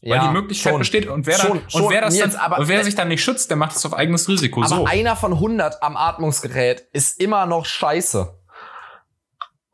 ich, 0.00 0.10
Weil 0.10 0.20
die 0.20 0.28
Möglichkeit 0.28 0.72
schon. 0.72 0.78
besteht 0.78 1.06
und 1.08 1.26
wer, 1.26 1.38
Schon, 1.38 1.58
dann, 1.60 1.70
schon, 1.70 1.82
und 1.82 1.90
wer, 1.90 2.02
das 2.02 2.14
Nils, 2.14 2.32
dann, 2.34 2.40
aber- 2.40 2.58
und 2.58 2.68
wer 2.68 2.84
sich 2.84 2.94
dann 2.94 3.08
nicht 3.08 3.24
schützt, 3.24 3.50
der 3.50 3.56
macht 3.56 3.74
es 3.74 3.84
auf 3.84 3.94
eigenes 3.94 4.28
Risiko. 4.28 4.60
Aber 4.60 4.68
so. 4.68 4.84
einer 4.84 5.16
von 5.16 5.32
100 5.32 5.82
am 5.82 5.96
Atmungsgerät 5.96 6.86
ist 6.92 7.20
immer 7.20 7.46
noch 7.46 7.64
scheiße. 7.64 8.37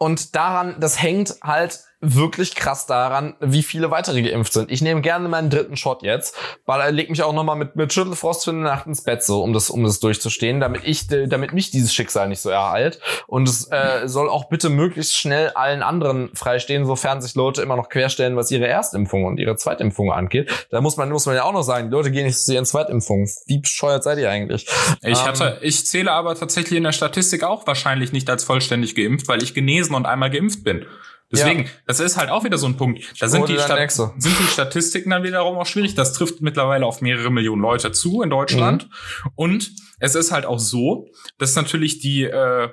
Und 0.05 0.37
daran, 0.37 0.77
das 0.81 1.01
hängt 1.01 1.35
halt 1.43 1.83
wirklich 2.05 2.55
krass 2.55 2.87
daran, 2.87 3.35
wie 3.41 3.63
viele 3.63 3.91
weitere 3.91 4.23
geimpft 4.23 4.53
sind. 4.53 4.71
Ich 4.71 4.83
nehme 4.83 5.01
gerne 5.01 5.29
meinen 5.29 5.51
dritten 5.51 5.77
Shot 5.77 6.03
jetzt, 6.03 6.37
weil 6.67 6.81
er 6.81 6.93
legt 6.93 7.11
mich 7.11 7.23
auch 7.23 7.33
noch 7.33 7.45
mal 7.45 7.55
mit, 7.55 7.77
mit 7.77 7.93
Schüttelfrost 7.93 8.45
für 8.45 8.51
eine 8.51 8.61
Nacht 8.61 8.87
ins 8.87 9.03
Bett, 9.03 9.23
so, 9.23 9.43
um 9.43 9.53
das, 9.53 9.71
um 9.71 9.85
das 9.85 10.01
durchzustehen, 10.01 10.61
damit 10.61 10.83
ich, 10.85 11.07
damit 11.07 11.53
mich 11.53 11.71
dieses 11.71 11.95
Schicksal 11.95 12.29
nicht 12.29 12.41
so 12.41 12.51
ereilt. 12.51 13.01
Und 13.27 13.49
es 13.49 13.71
äh, 13.71 14.07
soll 14.07 14.29
auch 14.29 14.49
bitte 14.49 14.69
möglichst 14.69 15.17
schnell 15.17 15.51
allen 15.51 15.83
anderen 15.83 16.31
freistehen, 16.35 16.87
sofern 16.87 17.23
sich 17.23 17.35
Leute 17.35 17.63
immer 17.63 17.77
noch 17.77 17.89
querstellen, 17.89 18.37
was 18.37 18.51
ihre 18.51 18.67
Erstimpfung 18.67 19.25
und 19.25 19.39
ihre 19.39 19.57
Zweitimpfung 19.57 20.13
angeht. 20.13 20.51
Da 20.71 20.81
muss 20.81 20.97
man, 20.97 21.09
muss 21.11 21.27
man 21.27 21.35
ja 21.35 21.45
auch 21.45 21.53
noch 21.53 21.63
sagen, 21.63 21.89
die 21.89 21.95
Leute 21.95 22.11
gehen 22.11 22.27
nicht 22.27 22.39
zu 22.39 22.53
ihren 22.53 22.67
Zweitimpfungen. 22.67 23.29
Wie 23.47 23.59
bescheuert 23.59 24.05
seid 24.05 24.19
ihr 24.19 24.31
eigentlich? 24.31 24.67
Ich 25.03 25.21
Ähm, 25.21 25.27
hatte, 25.27 25.59
ich 25.63 25.87
zähle 25.87 26.13
aber 26.13 26.35
tatsächlich 26.35 26.77
in 26.77 26.85
der 26.85 26.93
Statistik 26.93 27.45
auch 27.45 27.67
wahrscheinlich 27.67 28.13
nicht 28.13 28.29
als 28.31 28.45
vollständig 28.45 28.95
geimpft, 28.95 29.29
weil 29.29 29.43
ich 29.43 29.55
genesen 29.55 29.95
und 29.95 30.07
einmal 30.07 30.31
geimpft 30.31 30.65
bin. 30.65 30.87
Deswegen, 31.35 31.61
Ja. 31.64 31.70
das 31.87 32.01
ist 32.01 32.16
halt 32.16 32.30
auch 32.30 32.45
wieder 32.45 32.59
so 32.59 32.66
ein 32.66 32.76
Punkt. 32.76 33.03
Da 33.20 33.28
sind 33.28 33.49
die, 33.49 33.55
sind 34.18 34.39
die 34.39 34.45
Statistiken 34.47 35.11
dann 35.11 35.22
wiederum 35.22 35.57
auch 35.57 35.66
schwierig. 35.66 35.95
Das 35.95 36.12
trifft 36.12 36.41
mittlerweile 36.41 36.87
auf 36.87 37.01
mehrere 37.01 37.30
Millionen 37.30 37.62
Leute 37.62 37.93
zu 37.93 38.22
in 38.22 38.30
Deutschland. 38.30 38.85
Mhm. 39.24 39.30
Und 39.35 39.70
es 40.01 40.14
ist 40.14 40.32
halt 40.32 40.47
auch 40.47 40.59
so, 40.59 41.09
dass 41.39 41.55
natürlich 41.57 41.99
die, 41.99 42.24
äh, 42.24 42.68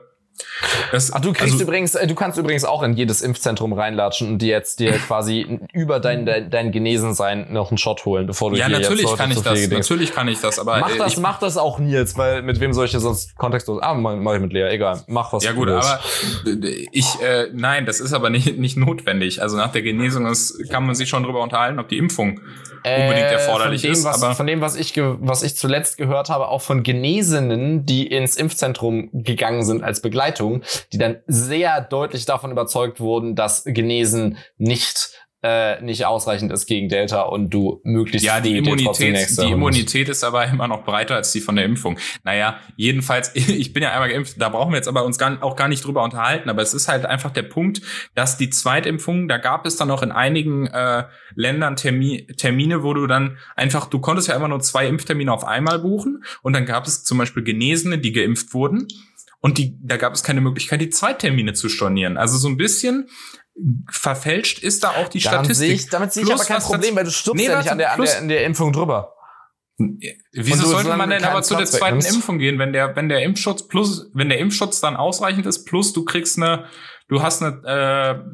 das, 0.92 1.14
Ach, 1.14 1.20
du 1.20 1.34
kriegst 1.34 1.54
also, 1.54 1.64
übrigens, 1.64 1.96
äh, 1.96 2.08
du 2.08 2.16
kannst 2.16 2.38
übrigens 2.38 2.66
auch 2.66 2.84
in 2.84 2.94
jedes 2.94 3.22
Impfzentrum 3.22 3.74
reinlatschen 3.74 4.30
und 4.30 4.40
dir 4.40 4.50
jetzt 4.50 4.80
dir 4.80 4.92
quasi 5.08 5.60
über 5.74 6.00
dein, 6.00 6.26
dein, 6.26 6.50
dein 6.50 6.72
Genesensein 6.72 7.48
noch 7.52 7.72
einen 7.72 7.78
Shot 7.78 8.06
holen, 8.06 8.28
bevor 8.28 8.52
du 8.52 8.58
ja, 8.58 8.70
natürlich 8.70 9.02
jetzt 9.02 9.18
kann 9.18 9.32
ich 9.32 9.42
das, 9.42 9.54
gedingst. 9.54 9.90
natürlich 9.90 10.14
kann 10.14 10.28
ich 10.28 10.40
das, 10.40 10.60
aber 10.60 10.80
Mach 10.80 10.94
äh, 10.94 10.98
das, 10.98 11.14
ich, 11.14 11.20
mach 11.20 11.40
das 11.40 11.58
auch 11.58 11.80
Nils, 11.80 12.18
weil 12.18 12.42
mit 12.42 12.60
wem 12.60 12.74
soll 12.74 12.86
ich 12.86 12.92
sonst 12.92 13.36
kontextlos? 13.38 13.82
Ah, 13.82 13.94
mach, 13.94 14.16
mach 14.16 14.36
ich 14.36 14.42
mit 14.42 14.54
Lea, 14.54 14.70
egal. 14.70 15.02
Mach 15.08 15.34
was 15.34 15.44
Ja 15.44 15.54
gut, 15.54 15.70
aber 15.70 16.00
äh, 16.46 16.88
ich, 16.92 17.22
äh, 17.22 17.48
nein, 17.54 17.86
das 17.86 18.00
ist 18.00 18.14
aber 18.14 18.30
nicht, 18.30 18.58
nicht 18.58 18.78
notwendig. 18.78 19.42
Also 19.42 19.58
nach 19.58 19.72
der 19.72 19.82
Genesung 19.82 20.26
ist, 20.26 20.70
kann 20.70 20.86
man 20.86 20.96
sich 20.96 21.10
schon 21.10 21.24
drüber 21.24 21.42
unterhalten, 21.42 21.80
ob 21.80 21.88
die 21.90 21.98
Impfung 21.98 22.40
unbedingt 22.84 23.32
erforderlich 23.32 23.84
Äh, 23.84 23.88
dem, 23.88 23.94
ist. 23.94 24.04
Was, 24.04 24.24
aber 24.24 24.36
von 24.36 24.48
dem, 24.48 24.62
was 24.62 24.76
ich, 24.76 24.94
was 24.98 25.44
ich 25.44 25.56
zuletzt 25.56 25.98
gehört 25.98 26.30
habe, 26.30 26.48
auch 26.48 26.62
von 26.62 26.84
Genesenen, 26.84 27.86
die 27.86 28.08
ins 28.08 28.36
Impfzentrum 28.36 29.10
gegangen 29.14 29.64
sind 29.64 29.84
als 29.84 30.02
Begleitung, 30.02 30.31
die 30.40 30.98
dann 30.98 31.18
sehr 31.28 31.82
deutlich 31.82 32.26
davon 32.26 32.52
überzeugt 32.52 33.00
wurden, 33.00 33.36
dass 33.36 33.64
Genesen 33.66 34.38
nicht 34.58 35.12
äh, 35.44 35.82
nicht 35.82 36.06
ausreichend 36.06 36.52
ist 36.52 36.68
gegen 36.68 36.88
Delta 36.88 37.24
und 37.24 37.50
du 37.50 37.82
möglichst 37.84 38.26
ja, 38.26 38.40
die 38.40 38.58
Immunität, 38.58 39.38
die. 39.42 39.52
Immunität 39.52 40.08
ist 40.08 40.24
aber 40.24 40.46
immer 40.46 40.68
noch 40.68 40.84
breiter 40.84 41.16
als 41.16 41.32
die 41.32 41.42
von 41.42 41.56
der 41.56 41.66
Impfung. 41.66 41.98
Naja, 42.24 42.60
jedenfalls, 42.76 43.32
ich 43.36 43.74
bin 43.74 43.82
ja 43.82 43.92
einmal 43.92 44.10
geimpft, 44.10 44.40
da 44.40 44.50
brauchen 44.50 44.72
wir 44.72 44.78
jetzt 44.78 44.88
aber 44.88 45.04
uns 45.04 45.18
gar, 45.18 45.42
auch 45.44 45.56
gar 45.56 45.68
nicht 45.68 45.84
drüber 45.84 46.04
unterhalten, 46.04 46.50
aber 46.50 46.62
es 46.62 46.74
ist 46.74 46.88
halt 46.88 47.06
einfach 47.06 47.32
der 47.32 47.44
Punkt, 47.44 47.82
dass 48.14 48.38
die 48.38 48.50
Zweitimpfung, 48.52 49.28
da 49.28 49.38
gab 49.38 49.66
es 49.66 49.78
dann 49.78 49.90
auch 49.90 50.04
in 50.04 50.12
einigen 50.12 50.68
äh, 50.68 51.06
Ländern 51.34 51.76
Termi 51.76 52.28
Termine, 52.38 52.84
wo 52.84 52.94
du 52.94 53.08
dann 53.08 53.38
einfach, 53.56 53.88
du 53.88 54.00
konntest 54.00 54.28
ja 54.28 54.36
immer 54.36 54.48
nur 54.48 54.60
zwei 54.60 54.88
Impftermine 54.88 55.34
auf 55.34 55.44
einmal 55.44 55.80
buchen 55.80 56.24
und 56.44 56.54
dann 56.54 56.66
gab 56.66 56.86
es 56.86 57.04
zum 57.04 57.18
Beispiel 57.18 57.44
Genesene, 57.44 57.98
die 57.98 58.12
geimpft 58.12 58.54
wurden 58.54 58.88
und 59.42 59.58
die, 59.58 59.78
da 59.82 59.98
gab 59.98 60.14
es 60.14 60.24
keine 60.24 60.42
Möglichkeit, 60.42 60.82
die 60.82 60.90
Zweitermine 60.90 61.54
zu 61.54 61.68
stornieren. 61.68 62.18
Also 62.18 62.38
so 62.38 62.48
ein 62.48 62.58
bisschen 62.58 63.10
verfälscht 63.90 64.60
ist 64.60 64.84
da 64.84 64.92
auch 64.92 65.10
die 65.10 65.20
Statistik. 65.20 65.56
sehe 65.56 65.74
ich, 65.74 65.90
damit 65.90 66.14
sehe 66.14 66.24
ich 66.24 66.30
Plus, 66.30 66.42
aber 66.42 66.48
kein 66.48 66.62
Problem, 66.62 66.96
weil 66.96 67.04
du 67.04 67.12
stirbst 67.12 67.42
Nee, 67.42 67.50
ja 67.50 67.58
nicht 67.58 67.72
an 67.72 67.78
der, 67.78 67.94
an, 67.94 68.02
der, 68.02 68.18
an 68.18 68.28
der 68.28 68.46
Impfung 68.46 68.72
drüber. 68.72 69.14
Wieso 70.34 70.68
sollte 70.68 70.96
man 70.96 71.10
denn 71.10 71.24
aber 71.24 71.42
zu 71.42 71.56
der 71.56 71.66
zweiten? 71.66 72.02
Impfung 72.02 72.38
gehen, 72.38 72.60
wenn 72.60 72.72
der, 72.74 72.96
wenn 72.96 73.10
der 73.10 73.24
Impfschutz 73.24 73.68
plus, 73.68 74.10
wenn 74.14 74.30
der 74.30 74.38
Impfschutz 74.38 74.80
dann 74.80 74.96
ausreichend 74.96 75.46
ist, 75.46 75.66
plus 75.66 75.94
du 75.94 76.06
kriegst 76.06 76.38
eine, 76.38 76.66
du 77.12 77.22
hast 77.22 77.44
eine, 77.44 77.58
äh, 77.66 78.32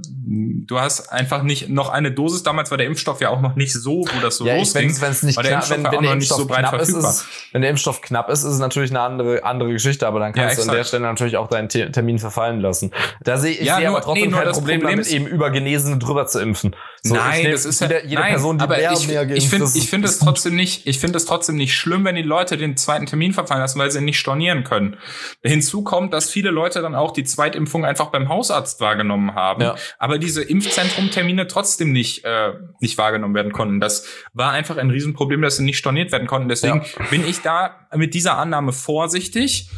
du 0.68 0.80
hast 0.80 1.12
einfach 1.12 1.42
nicht 1.42 1.68
noch 1.68 1.90
eine 1.90 2.12
Dosis. 2.12 2.44
Damals 2.44 2.70
war 2.70 2.78
der 2.78 2.86
Impfstoff 2.86 3.20
ja 3.22 3.30
auch 3.30 3.42
noch 3.42 3.56
nicht 3.56 3.74
so, 3.74 4.06
wo 4.06 4.22
das 4.22 4.38
so 4.38 4.46
ja, 4.46 4.56
losging. 4.56 4.96
wenn 5.02 5.12
es 5.12 5.24
nicht 5.24 5.40
knapp, 5.40 5.70
wenn, 5.72 5.84
wenn 5.84 6.02
der 6.04 6.14
Impfstoff 6.14 6.48
so 6.48 6.78
ist, 6.78 6.90
ist, 6.90 7.26
wenn 7.54 7.62
der 7.62 7.72
Impfstoff 7.72 8.02
knapp 8.02 8.30
ist, 8.30 8.44
ist 8.44 8.54
es 8.54 8.60
natürlich 8.60 8.92
eine 8.92 9.00
andere 9.02 9.44
andere 9.44 9.72
Geschichte, 9.72 10.06
aber 10.06 10.20
dann 10.20 10.32
kannst 10.32 10.60
Ja, 10.60 10.64
du 10.64 10.70
an 10.70 10.76
der. 10.78 10.84
Stelle 10.84 11.04
natürlich 11.04 11.38
auch 11.38 11.48
deinen 11.48 11.70
Te- 11.70 11.92
Termin 11.92 12.20
verfallen 12.20 12.62
lassen. 12.62 12.92
Da 13.24 13.38
sehe 13.38 13.54
ich 13.54 13.62
Ja, 13.66 13.78
sehe 13.78 13.88
nur- 13.88 13.96
aber 13.98 14.06
trotzdem 14.06 14.26
nee, 14.26 14.30
nur 14.30 14.40
kein 14.42 14.48
das 14.48 14.58
Problem, 14.60 14.80
Problem 14.82 14.98
damit 15.00 15.12
eben 15.12 15.26
über 15.26 15.50
Genesene 15.50 15.98
drüber 15.98 16.28
zu 16.28 16.40
impfen. 16.40 16.76
So, 17.02 17.16
nein, 17.16 17.42
nehm 17.44 17.52
das 17.52 17.66
ist 17.66 17.82
ja, 17.82 17.88
jede, 17.88 18.08
jede 18.08 18.22
nein, 18.22 18.32
Person, 18.34 18.58
die 18.60 18.64
aber 18.64 18.78
mehr, 18.78 18.92
ich, 18.92 19.08
mehr 19.08 19.26
geimpft 19.26 19.44
ich 19.44 19.50
finde, 19.50 19.72
ich 19.74 19.90
finde 19.90 20.08
es 20.08 20.20
trotzdem 20.20 20.56
nicht, 20.56 20.86
ich 20.86 21.00
finde 21.00 21.18
es 21.18 21.26
trotzdem 21.26 21.56
nicht 21.56 21.74
schlimm, 21.76 22.06
wenn 22.06 22.16
die 22.16 22.22
Leute 22.22 22.58
den 22.58 22.78
zweiten 22.78 23.06
Termin 23.08 23.34
verfallen 23.34 23.62
lassen, 23.62 23.80
weil 23.80 23.90
sie 23.90 23.98
ihn 24.00 24.06
nicht 24.06 24.20
stornieren 24.20 24.64
können. 24.64 24.98
Hinzu 25.44 25.84
kommt, 25.84 26.14
dass 26.14 26.30
viele 26.30 26.52
Leute 26.52 26.82
dann 26.82 26.94
auch 26.96 27.12
die 27.12 27.24
Zweitimpfung 27.24 27.86
einfach 27.86 28.08
beim 28.08 28.30
Hausarzt 28.30 28.67
wahrgenommen 28.80 29.34
haben, 29.36 29.62
Ja. 29.62 29.76
aber 30.00 30.18
diese 30.20 30.44
Impfzentrum-Termine 30.44 31.48
trotzdem 31.48 31.92
nicht, 31.92 32.24
äh, 32.26 32.54
nicht 32.80 32.98
wahrgenommen 32.98 33.34
werden 33.36 33.52
konnten. 33.54 33.80
Das 33.80 34.06
war 34.34 34.52
einfach 34.52 34.78
ein 34.78 34.90
Riesenproblem, 34.90 35.42
dass 35.42 35.58
sie 35.58 35.64
nicht 35.64 35.78
storniert 35.78 36.12
werden 36.12 36.28
konnten. 36.28 36.50
Deswegen 36.50 36.86
bin 37.10 37.28
ich 37.28 37.42
da 37.42 37.88
mit 37.96 38.14
dieser 38.14 38.38
Annahme 38.38 38.74
vorsichtig. 38.74 39.70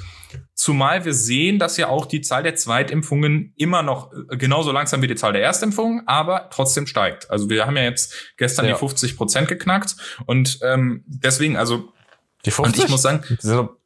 Zumal 0.54 1.06
wir 1.06 1.14
sehen, 1.14 1.58
dass 1.58 1.78
ja 1.78 1.88
auch 1.88 2.06
die 2.06 2.22
Zahl 2.22 2.44
der 2.44 2.54
Zweitimpfungen 2.56 3.54
immer 3.56 3.82
noch 3.82 4.12
äh, 4.30 4.38
genauso 4.38 4.72
langsam 4.72 5.02
wie 5.02 5.08
die 5.08 5.16
Zahl 5.16 5.34
der 5.34 5.42
Erstimpfungen, 5.42 6.04
aber 6.06 6.50
trotzdem 6.52 6.86
steigt. 6.86 7.32
Also 7.32 7.50
wir 7.50 7.66
haben 7.66 7.78
ja 7.78 7.84
jetzt 7.84 8.34
gestern 8.38 8.66
Ja. 8.66 8.74
die 8.74 8.78
50 8.80 9.18
Prozent 9.18 9.48
geknackt 9.48 9.96
und 10.26 10.60
ähm, 10.62 11.04
deswegen, 11.08 11.56
also 11.58 11.94
die 12.46 12.52
und 12.52 12.78
ich 12.78 12.88
muss 12.90 13.02
sagen, 13.02 13.24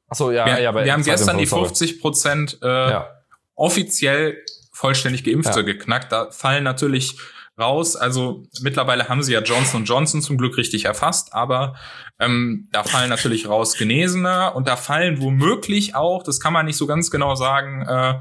Achso, 0.09 0.31
ja, 0.31 0.45
wir, 0.45 0.59
ja, 0.61 0.73
wir 0.75 0.91
haben 0.93 1.03
gestern 1.03 1.37
die 1.37 1.45
Zweitimpfung, 1.47 1.59
sorry. 1.59 1.67
50 1.69 2.01
Prozent 2.01 2.59
äh, 2.61 2.67
Ja. 2.67 3.07
offiziell 3.55 4.37
vollständig 4.73 5.23
Geimpfte 5.23 5.59
Ja. 5.59 5.65
geknackt. 5.65 6.11
Da 6.11 6.31
fallen 6.31 6.63
natürlich 6.63 7.17
raus. 7.59 7.95
Also 7.95 8.43
mittlerweile 8.61 9.09
haben 9.09 9.21
sie 9.21 9.33
ja 9.33 9.41
Johnson 9.41 9.85
Johnson 9.85 10.21
zum 10.21 10.37
Glück 10.37 10.57
richtig 10.57 10.85
erfasst, 10.85 11.33
aber 11.33 11.75
ähm, 12.19 12.67
da 12.71 12.83
fallen 12.83 13.09
natürlich 13.09 13.47
raus 13.47 13.77
Genesene 13.77 14.51
und 14.53 14.67
da 14.67 14.75
fallen 14.75 15.21
womöglich 15.21 15.93
auch, 15.93 16.23
das 16.23 16.39
kann 16.39 16.53
man 16.53 16.65
nicht 16.65 16.77
so 16.77 16.87
ganz 16.87 17.11
genau 17.11 17.35
sagen, 17.35 17.85
äh, 17.87 18.19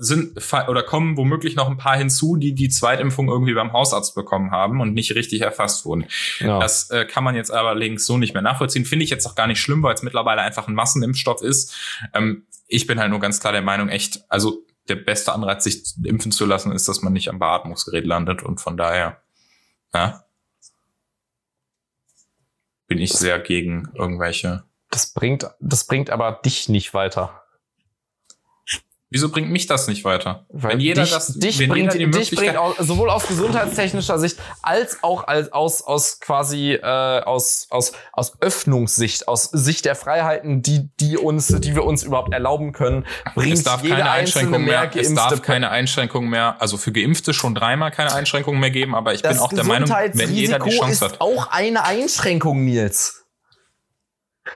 sind 0.00 0.36
oder 0.66 0.82
kommen 0.82 1.16
womöglich 1.16 1.54
noch 1.54 1.68
ein 1.68 1.76
paar 1.76 1.96
hinzu, 1.96 2.36
die 2.36 2.54
die 2.56 2.68
Zweitimpfung 2.68 3.28
irgendwie 3.28 3.54
beim 3.54 3.72
Hausarzt 3.72 4.16
bekommen 4.16 4.50
haben 4.50 4.80
und 4.80 4.94
nicht 4.94 5.14
richtig 5.14 5.42
erfasst 5.42 5.84
wurden. 5.84 6.06
Ja. 6.40 6.58
Das 6.58 6.90
äh, 6.90 7.04
kann 7.04 7.22
man 7.22 7.36
jetzt 7.36 7.52
allerdings 7.52 8.04
so 8.04 8.18
nicht 8.18 8.34
mehr 8.34 8.42
nachvollziehen. 8.42 8.84
Finde 8.84 9.04
ich 9.04 9.10
jetzt 9.10 9.26
auch 9.26 9.36
gar 9.36 9.46
nicht 9.46 9.60
schlimm, 9.60 9.80
weil 9.84 9.94
es 9.94 10.02
mittlerweile 10.02 10.42
einfach 10.42 10.66
ein 10.66 10.74
Massenimpfstoff 10.74 11.40
ist. 11.42 11.72
Ähm, 12.14 12.46
ich 12.66 12.88
bin 12.88 12.98
halt 12.98 13.10
nur 13.10 13.20
ganz 13.20 13.38
klar 13.38 13.52
der 13.52 13.62
Meinung, 13.62 13.88
echt, 13.88 14.22
also 14.28 14.64
der 14.88 14.96
beste 14.96 15.32
Anreiz, 15.32 15.64
sich 15.64 15.94
impfen 16.04 16.32
zu 16.32 16.46
lassen, 16.46 16.72
ist, 16.72 16.88
dass 16.88 17.02
man 17.02 17.12
nicht 17.12 17.28
am 17.28 17.38
Beatmungsgerät 17.38 18.06
landet 18.06 18.42
und 18.42 18.60
von 18.60 18.76
daher, 18.76 19.22
ja, 19.92 20.24
bin 22.86 22.98
ich 22.98 23.12
sehr 23.12 23.38
gegen 23.38 23.92
irgendwelche. 23.94 24.64
Das 24.90 25.12
bringt, 25.12 25.48
das 25.60 25.86
bringt 25.86 26.10
aber 26.10 26.32
dich 26.32 26.68
nicht 26.68 26.94
weiter. 26.94 27.42
Wieso 29.10 29.30
bringt 29.30 29.50
mich 29.50 29.66
das 29.66 29.88
nicht 29.88 30.04
weiter? 30.04 30.44
Weil 30.50 30.72
wenn 30.72 30.80
jeder 30.80 31.02
dich, 31.02 31.12
das, 31.12 31.32
dich 31.32 31.58
wenn 31.58 31.70
bringt, 31.70 31.94
jeder 31.94 32.06
die 32.10 32.18
dich 32.18 32.30
bringt 32.30 32.58
auch, 32.58 32.74
sowohl 32.78 33.08
aus 33.08 33.26
gesundheitstechnischer 33.26 34.18
Sicht 34.18 34.38
als 34.60 35.02
auch 35.02 35.26
als 35.26 35.50
aus 35.50 35.80
aus 35.80 36.20
quasi 36.20 36.74
äh, 36.74 36.82
aus 37.22 37.68
aus 37.70 37.92
aus 38.12 38.34
Öffnungssicht, 38.40 39.26
aus 39.26 39.44
Sicht 39.44 39.86
der 39.86 39.94
Freiheiten, 39.94 40.60
die 40.60 40.90
die 41.00 41.16
uns, 41.16 41.46
die 41.48 41.74
wir 41.74 41.84
uns 41.84 42.02
überhaupt 42.02 42.34
erlauben 42.34 42.72
können, 42.72 43.06
bringt 43.34 43.54
es 43.54 43.62
darf 43.62 43.82
jede 43.82 43.96
keine 43.96 44.10
Einschränkung 44.10 44.64
mehr, 44.64 44.84
es 44.84 44.92
Geimpfte 44.92 45.14
darf 45.14 45.42
keine 45.42 45.70
Einschränkung 45.70 46.28
mehr, 46.28 46.60
also 46.60 46.76
für 46.76 46.92
Geimpfte 46.92 47.32
schon 47.32 47.54
dreimal 47.54 47.90
keine 47.90 48.12
Einschränkung 48.12 48.60
mehr 48.60 48.70
geben, 48.70 48.94
aber 48.94 49.14
ich 49.14 49.22
bin 49.22 49.30
das 49.30 49.40
auch 49.40 49.52
der 49.52 49.64
Meinung, 49.64 49.88
wenn 49.88 50.34
jeder 50.34 50.58
die 50.58 50.76
Chance 50.76 50.92
ist 50.92 51.12
hat. 51.12 51.20
auch 51.22 51.50
eine 51.50 51.84
Einschränkung, 51.84 52.62
Nils. 52.66 53.24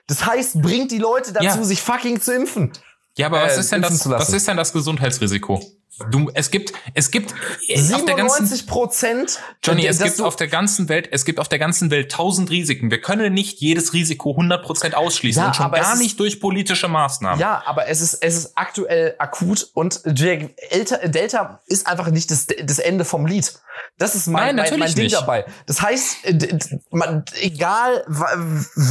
Das 0.07 0.25
heißt, 0.25 0.61
bringt 0.61 0.91
die 0.91 0.97
Leute 0.99 1.33
dazu, 1.33 1.45
Ja. 1.45 1.63
sich 1.63 1.81
fucking 1.81 2.21
zu 2.21 2.35
impfen. 2.35 2.71
Ja, 3.17 3.27
aber 3.27 3.43
was 3.43 3.57
äh, 3.57 3.59
ist 3.59 3.71
denn 3.71 3.81
das, 3.81 4.09
was 4.09 4.29
ist 4.33 4.47
denn 4.47 4.57
das 4.57 4.73
Gesundheitsrisiko? 4.73 5.61
Du, 6.09 6.31
es 6.33 6.49
gibt, 6.49 6.73
es 6.95 7.11
gibt 7.11 7.33
äh, 7.67 7.79
auf 7.93 8.03
der 8.05 8.15
ganzen 8.15 8.45
97 8.47 8.67
Prozent. 8.67 9.39
Johnny, 9.63 9.85
es 9.85 9.99
dass 9.99 10.07
gibt 10.07 10.21
auf 10.21 10.35
der 10.35 10.47
ganzen 10.47 10.89
Welt, 10.89 11.07
es 11.11 11.23
gibt 11.23 11.39
auf 11.39 11.47
der 11.49 11.59
ganzen 11.59 11.91
Welt 11.91 12.11
tausend 12.11 12.49
Risiken. 12.49 12.89
Wir 12.89 12.99
können 12.99 13.33
nicht 13.33 13.59
jedes 13.59 13.93
Risiko 13.93 14.31
100% 14.31 14.93
ausschließen 14.95 15.41
Ja, 15.41 15.47
und 15.49 15.55
schon 15.55 15.71
es 15.73 15.79
gar 15.81 15.93
ist- 15.93 15.99
nicht 15.99 16.19
durch 16.19 16.39
politische 16.39 16.87
Maßnahmen. 16.87 17.39
Ja, 17.39 17.61
aber 17.65 17.87
es 17.87 18.01
ist, 18.01 18.15
es 18.15 18.35
ist 18.35 18.51
aktuell 18.57 19.15
akut 19.19 19.69
und 19.75 20.01
Delta, 20.05 21.61
ist 21.67 21.87
einfach 21.87 22.09
nicht 22.09 22.31
das, 22.31 22.47
das 22.47 22.79
Ende 22.79 23.05
vom 23.05 23.25
Lied. 23.25 23.53
Das 23.97 24.15
ist 24.15 24.27
mein, 24.27 24.55
Nein, 24.55 24.67
mein, 24.69 24.79
mein 24.79 24.93
Ding 24.93 25.03
nicht. 25.05 25.15
dabei. 25.15 25.45
Das 25.65 25.81
heißt, 25.81 26.25
äh, 26.25 26.57
man, 26.91 27.23
egal 27.41 28.03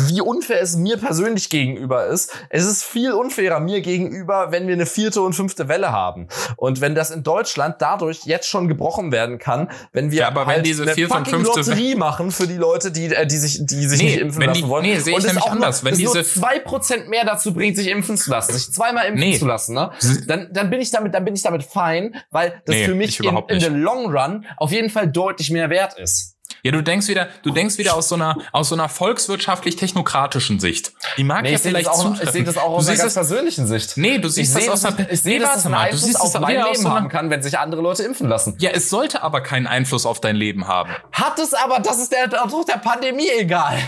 wie 0.08 0.20
unfair 0.20 0.60
es 0.60 0.76
mir 0.76 0.96
persönlich 0.96 1.50
gegenüber 1.50 2.06
ist, 2.06 2.32
es 2.50 2.64
ist 2.64 2.82
viel 2.84 3.12
unfairer 3.12 3.60
mir 3.60 3.80
gegenüber, 3.80 4.50
wenn 4.50 4.66
wir 4.66 4.74
eine 4.74 4.86
vierte 4.86 5.22
und 5.22 5.34
fünfte 5.34 5.68
Welle 5.68 5.92
haben. 5.92 6.28
Und 6.56 6.80
wenn 6.80 6.91
das 6.94 7.10
in 7.10 7.22
Deutschland 7.22 7.76
dadurch 7.80 8.20
jetzt 8.24 8.48
schon 8.48 8.68
gebrochen 8.68 9.12
werden 9.12 9.38
kann, 9.38 9.70
wenn 9.92 10.10
wir 10.10 10.20
Ja, 10.20 10.26
aber 10.28 10.42
wenn 10.42 10.54
halt 10.56 10.66
diese 10.66 10.82
eine 10.82 10.94
vierte 10.94 11.14
und 11.14 11.26
fucking 11.26 11.44
fünfte 11.44 11.60
Lotterie 11.60 11.94
machen 11.94 12.30
für 12.30 12.46
die 12.46 12.56
Leute, 12.56 12.90
die, 12.90 13.06
äh, 13.06 13.26
die 13.26 13.36
sich, 13.38 13.58
die 13.64 13.86
sich 13.86 13.98
Nee, 14.00 14.06
nicht 14.06 14.18
impfen 14.20 14.40
wenn 14.40 14.48
lassen 14.48 14.62
die- 14.62 14.68
wollen. 14.68 14.82
nee, 14.84 14.98
sehe 14.98 15.16
ich 15.18 15.24
nämlich 15.24 15.42
auch 15.42 15.46
nur- 15.48 15.54
anders. 15.56 15.84
Wenn 15.84 15.96
diese- 15.96 16.22
zwei 16.24 16.58
Prozent 16.58 17.08
mehr 17.08 17.24
dazu 17.24 17.52
bringt, 17.54 17.76
sich 17.76 17.88
impfen 17.88 18.16
zu 18.16 18.30
lassen, 18.30 18.52
sich 18.52 18.72
zweimal 18.72 19.06
impfen 19.06 19.20
Nee. 19.30 19.38
zu 19.38 19.46
lassen, 19.46 19.74
ne? 19.74 19.90
Dann, 20.26 20.48
dann 20.52 20.70
bin 20.70 20.80
ich 20.80 20.90
damit, 20.90 21.14
dann 21.14 21.24
bin 21.24 21.34
ich 21.34 21.42
damit 21.42 21.62
fein, 21.62 22.14
weil 22.30 22.60
das 22.66 22.74
Nee, 22.76 22.84
für 22.86 22.92
ich 22.92 22.96
mich 22.96 23.20
in, 23.20 23.36
in 23.48 23.60
the 23.60 23.66
long 23.68 24.14
run 24.14 24.44
auf 24.56 24.72
jeden 24.72 24.90
Fall 24.90 25.08
deutlich 25.08 25.50
mehr 25.50 25.70
wert 25.70 25.98
ist. 25.98 26.36
Ja, 26.64 26.70
du 26.70 26.80
denkst 26.80 27.08
wieder, 27.08 27.28
du 27.42 27.50
denkst 27.50 27.76
wieder 27.78 27.96
aus 27.96 28.08
so 28.08 28.14
einer, 28.14 28.36
aus 28.52 28.68
so 28.68 28.76
einer 28.76 28.88
volkswirtschaftlich-technokratischen 28.88 30.60
Sicht. 30.60 30.92
Die 31.16 31.24
mag 31.24 31.44
ja 31.44 31.52
ich 31.52 31.58
sehe 31.58 31.72
das 31.72 31.82
vielleicht 31.82 31.88
auch, 31.88 32.04
ich 32.04 32.18
zutreffen. 32.18 32.32
sehe 32.32 32.44
das 32.44 32.56
auch 32.56 32.70
aus 32.70 32.86
einer 32.86 32.96
siehst 32.96 33.02
ganz 33.02 33.14
persönlichen 33.14 33.66
Sicht. 33.66 33.96
nee, 33.96 34.18
du 34.18 34.28
Ich 34.28 34.34
siehst 34.34 34.54
das 34.54 34.62
sehe, 34.62 34.72
aus 34.72 34.84
einer, 34.84 35.10
ich 35.10 35.20
sehe, 35.22 35.38
nee, 35.38 35.44
dass 35.44 35.64
einen 35.66 35.74
mal, 35.74 35.90
du 35.90 35.96
siehst 35.96 36.20
auf 36.20 36.38
mein 36.40 36.56
Leben 36.56 36.76
so 36.76 36.90
haben 36.90 37.08
kann, 37.08 37.30
wenn 37.30 37.42
sich 37.42 37.58
andere 37.58 37.82
Leute 37.82 38.04
impfen 38.04 38.28
lassen. 38.28 38.54
ja, 38.60 38.70
es 38.70 38.90
sollte 38.90 39.22
aber 39.22 39.40
keinen 39.40 39.66
Einfluss 39.66 40.06
auf 40.06 40.20
dein 40.20 40.36
Leben 40.36 40.68
haben. 40.68 40.90
Hat 41.10 41.38
es 41.40 41.52
aber, 41.52 41.80
das 41.80 41.98
ist 41.98 42.12
der 42.12 42.28
Druck 42.28 42.66
der 42.66 42.78
Pandemie 42.78 43.28
egal. 43.38 43.78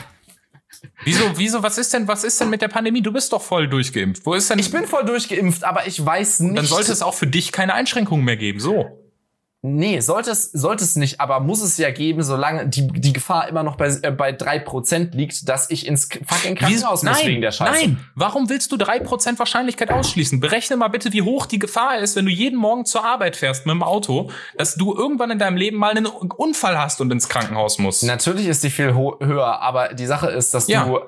Wieso, 1.04 1.24
wieso, 1.36 1.62
was 1.62 1.78
ist 1.78 1.92
denn, 1.94 2.08
was 2.08 2.24
ist 2.24 2.40
denn 2.40 2.50
mit 2.50 2.60
der 2.60 2.68
Pandemie? 2.68 3.02
Du 3.02 3.12
bist 3.12 3.32
doch 3.32 3.40
voll 3.42 3.68
durchgeimpft. 3.68 4.26
Wo 4.26 4.34
ist 4.34 4.50
denn, 4.50 4.58
Ich 4.58 4.70
bin 4.72 4.86
voll 4.86 5.04
durchgeimpft, 5.04 5.62
aber 5.64 5.86
ich 5.86 6.04
weiß 6.04 6.40
nicht. 6.40 6.58
dann 6.58 6.66
sollte 6.66 6.90
es 6.92 7.02
auch 7.02 7.14
für 7.14 7.26
dich 7.26 7.52
keine 7.52 7.74
Einschränkungen 7.74 8.24
mehr 8.24 8.36
geben, 8.36 8.58
so. 8.60 8.86
Nee, 9.66 10.00
sollte 10.00 10.30
es, 10.30 10.52
sollte 10.52 10.84
es 10.84 10.94
nicht, 10.94 11.22
aber 11.22 11.40
muss 11.40 11.62
es 11.62 11.78
ja 11.78 11.90
geben, 11.90 12.22
solange 12.22 12.68
die, 12.68 12.86
die 12.86 13.14
Gefahr 13.14 13.48
immer 13.48 13.62
noch 13.62 13.76
bei, 13.76 13.86
äh, 14.02 14.10
bei 14.10 14.30
3% 14.30 15.16
liegt, 15.16 15.48
dass 15.48 15.70
ich 15.70 15.86
ins 15.86 16.04
fucking 16.04 16.54
Krankenhaus 16.54 17.02
muss 17.02 17.16
nein, 17.16 17.26
wegen 17.26 17.40
der 17.40 17.50
Scheiße. 17.50 17.72
Nein, 17.72 18.04
warum 18.14 18.50
willst 18.50 18.72
du 18.72 18.76
3% 18.76 19.38
Wahrscheinlichkeit 19.38 19.90
ausschließen? 19.90 20.38
Berechne 20.38 20.76
mal 20.76 20.88
bitte, 20.88 21.14
wie 21.14 21.22
hoch 21.22 21.46
die 21.46 21.58
Gefahr 21.58 21.96
ist, 21.98 22.14
wenn 22.14 22.26
du 22.26 22.30
jeden 22.30 22.58
Morgen 22.58 22.84
zur 22.84 23.06
Arbeit 23.06 23.36
fährst 23.36 23.64
mit 23.64 23.74
dem 23.74 23.82
Auto, 23.82 24.30
dass 24.58 24.74
du 24.74 24.94
irgendwann 24.94 25.30
in 25.30 25.38
deinem 25.38 25.56
Leben 25.56 25.78
mal 25.78 25.92
einen 25.92 26.04
Unfall 26.04 26.76
hast 26.78 27.00
und 27.00 27.10
ins 27.10 27.30
Krankenhaus 27.30 27.78
musst. 27.78 28.02
Natürlich 28.02 28.46
ist 28.48 28.62
die 28.64 28.70
viel 28.70 28.92
höher, 28.92 29.62
aber 29.62 29.94
die 29.94 30.04
Sache 30.04 30.28
ist, 30.28 30.52
dass 30.52 30.68
Ja. 30.68 30.84
du. 30.84 30.98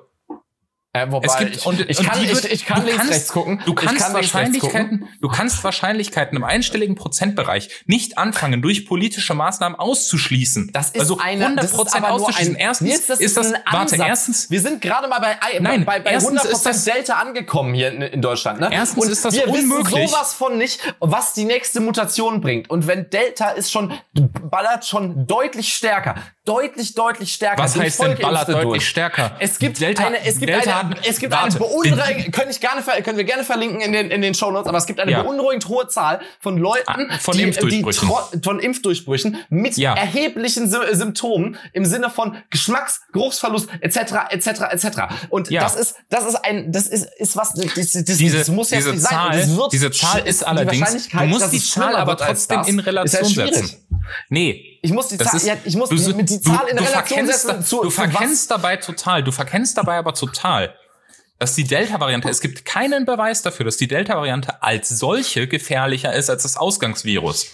Äh, 0.96 1.12
wobei, 1.12 1.26
Es 1.26 1.36
gibt 1.36 1.56
ich, 1.56 1.66
und, 1.66 1.80
ich, 1.88 1.98
und 1.98 2.06
kann, 2.08 2.22
ich, 2.24 2.32
wird- 2.34 2.44
ich 2.52 2.64
kann 2.64 2.82
links, 2.84 2.96
kannst, 2.98 3.12
rechts 3.12 3.28
gucken. 3.32 3.60
Du 3.66 3.74
kannst 3.74 4.02
kann. 4.04 4.14
Wahrscheinlichkeiten, 4.14 5.08
du 5.20 5.28
kannst 5.28 5.62
Wahrscheinlichkeiten 5.64 6.36
im 6.36 6.44
einstelligen 6.44 6.94
Prozentbereich 6.94 7.68
nicht 7.86 8.18
anfangen, 8.18 8.62
durch 8.62 8.86
politische 8.86 9.34
Maßnahmen 9.34 9.78
auszuschließen. 9.78 10.70
Das 10.72 10.90
ist 10.90 11.00
also 11.00 11.18
eine, 11.18 11.44
100 11.46 11.64
das 11.64 11.70
ist 11.72 11.76
Prozent 11.76 12.04
auszuschließen. 12.04 12.54
ein, 12.56 12.60
Erstens 12.60 12.88
Nils, 12.88 13.06
das 13.06 13.20
ist 13.20 13.36
das, 13.36 13.52
ein 13.52 13.60
warte, 13.70 13.96
erstens, 13.96 14.50
wir 14.50 14.60
sind 14.60 14.80
gerade 14.82 15.08
mal 15.08 15.18
bei, 15.18 15.36
Nein, 15.60 15.84
bei, 15.84 16.00
bei 16.00 16.10
erstens 16.12 16.40
100% 16.42 16.48
ist 16.52 16.66
das- 16.66 16.84
Delta 16.84 17.14
angekommen 17.14 17.74
hier 17.74 17.92
in, 17.92 18.02
in 18.02 18.22
Deutschland. 18.22 18.60
Ne? 18.60 18.68
Erstens 18.72 19.04
Und 19.04 19.10
ist 19.12 19.24
das 19.24 19.34
wir 19.34 19.48
unmöglich. 19.48 19.94
wissen 19.96 20.08
sowas 20.08 20.32
von 20.34 20.56
nicht, 20.58 20.94
was 21.00 21.32
die 21.34 21.44
nächste 21.44 21.80
Mutation 21.80 22.40
bringt. 22.40 22.70
Und 22.70 22.86
wenn 22.86 23.10
Delta 23.10 23.50
ist 23.50 23.70
schon, 23.72 23.92
ballert 24.14 24.86
schon 24.86 25.26
deutlich 25.26 25.74
stärker. 25.74 26.14
Deutlich, 26.46 26.94
deutlich 26.94 27.32
stärker. 27.34 27.62
was 27.62 27.76
heißt 27.76 28.00
denn 28.02 28.16
ballert 28.18 28.48
deutlich 28.48 28.62
durch. 28.64 28.88
stärker? 28.88 29.32
Es 29.40 29.58
gibt 29.58 29.80
Delta, 29.80 30.06
eine, 30.06 30.24
es 30.24 30.38
gibt 30.38 30.48
Delta 30.48 30.80
eine, 30.80 30.94
es 31.06 31.18
gibt 31.18 31.32
warte, 31.32 31.46
eine 31.46 31.58
beunruhigend, 31.58 32.32
können, 32.32 32.50
ich 32.50 32.60
gerne, 32.60 32.82
können 33.02 33.18
wir 33.18 33.24
gerne 33.24 33.44
verlinken 33.44 33.80
in 33.80 33.92
den, 33.92 34.10
in 34.10 34.22
den 34.22 34.32
Show 34.32 34.50
Notes, 34.50 34.68
aber 34.68 34.78
es 34.78 34.86
gibt 34.86 35.00
eine 35.00 35.10
Ja. 35.10 35.22
beunruhigend 35.22 35.66
hohe 35.68 35.88
Zahl 35.88 36.20
von 36.40 36.56
Leuten, 36.56 36.84
Ah, 37.10 37.18
von 37.18 37.32
die, 37.34 37.38
die 37.42 37.48
Impfdurchbrüchen. 37.48 38.08
tro- 38.08 38.42
von 38.44 38.60
Impfdurchbrüchen 38.60 39.38
mit 39.50 39.76
Ja. 39.76 39.94
erheblichen 39.94 40.70
Sy 40.70 40.76
Symptomen 40.92 41.56
im 41.72 41.84
Sinne 41.84 42.10
von 42.10 42.36
Geschmacks, 42.50 43.00
Geruchsverlust, 43.12 43.68
etc., 43.80 43.98
etc., 44.30 44.46
etc. 44.70 44.86
Und 45.28 45.50
Ja. 45.50 45.62
das 45.62 45.74
ist, 45.74 45.96
das 46.10 46.26
ist 46.26 46.36
ein, 46.36 46.70
das 46.70 46.86
ist, 46.86 47.08
ist 47.18 47.36
was, 47.36 47.54
das, 47.54 47.74
das, 47.74 47.90
diese, 48.04 48.38
das 48.38 48.48
muss 48.48 48.70
jetzt 48.70 48.82
diese 48.84 48.90
nicht 48.92 49.02
sein. 49.02 49.12
Zahl, 49.32 49.56
wird 49.56 49.72
diese 49.72 49.90
Zahl 49.90 50.20
ist 50.26 50.42
die 50.42 50.46
allerdings, 50.46 51.08
du 51.08 51.16
musst 51.24 51.52
die 51.52 51.60
Zahl 51.60 51.96
aber 51.96 52.16
trotzdem 52.16 52.62
in 52.66 52.78
Relation 52.78 53.24
setzen. 53.24 53.85
Nee. 54.28 54.78
Ich 54.82 54.92
muss 54.92 55.08
die 55.08 55.18
Zahl, 55.18 55.36
ist, 55.36 55.46
ja, 55.46 55.56
ich 55.64 55.76
muss 55.76 55.88
du, 55.88 56.14
mit 56.14 56.28
die 56.30 56.40
Zahl 56.40 56.68
in 56.68 56.76
du 56.76 56.82
Relation 56.84 56.92
verkennst, 57.06 57.42
setzen 57.42 57.60
da- 57.60 57.64
zu, 57.64 57.82
du 57.82 57.90
verkennst 57.90 58.50
dabei 58.50 58.76
total, 58.76 59.22
du 59.24 59.32
verkennst 59.32 59.76
dabei 59.76 59.96
aber 59.96 60.14
total, 60.14 60.74
dass 61.38 61.54
die 61.54 61.64
Delta-Variante, 61.64 62.28
es 62.28 62.40
gibt 62.40 62.64
keinen 62.64 63.04
Beweis 63.04 63.42
dafür, 63.42 63.64
dass 63.66 63.76
die 63.76 63.88
Delta-Variante 63.88 64.62
als 64.62 64.88
solche 64.88 65.46
gefährlicher 65.48 66.12
ist 66.14 66.30
als 66.30 66.42
das 66.44 66.56
Ausgangsvirus. 66.56 67.46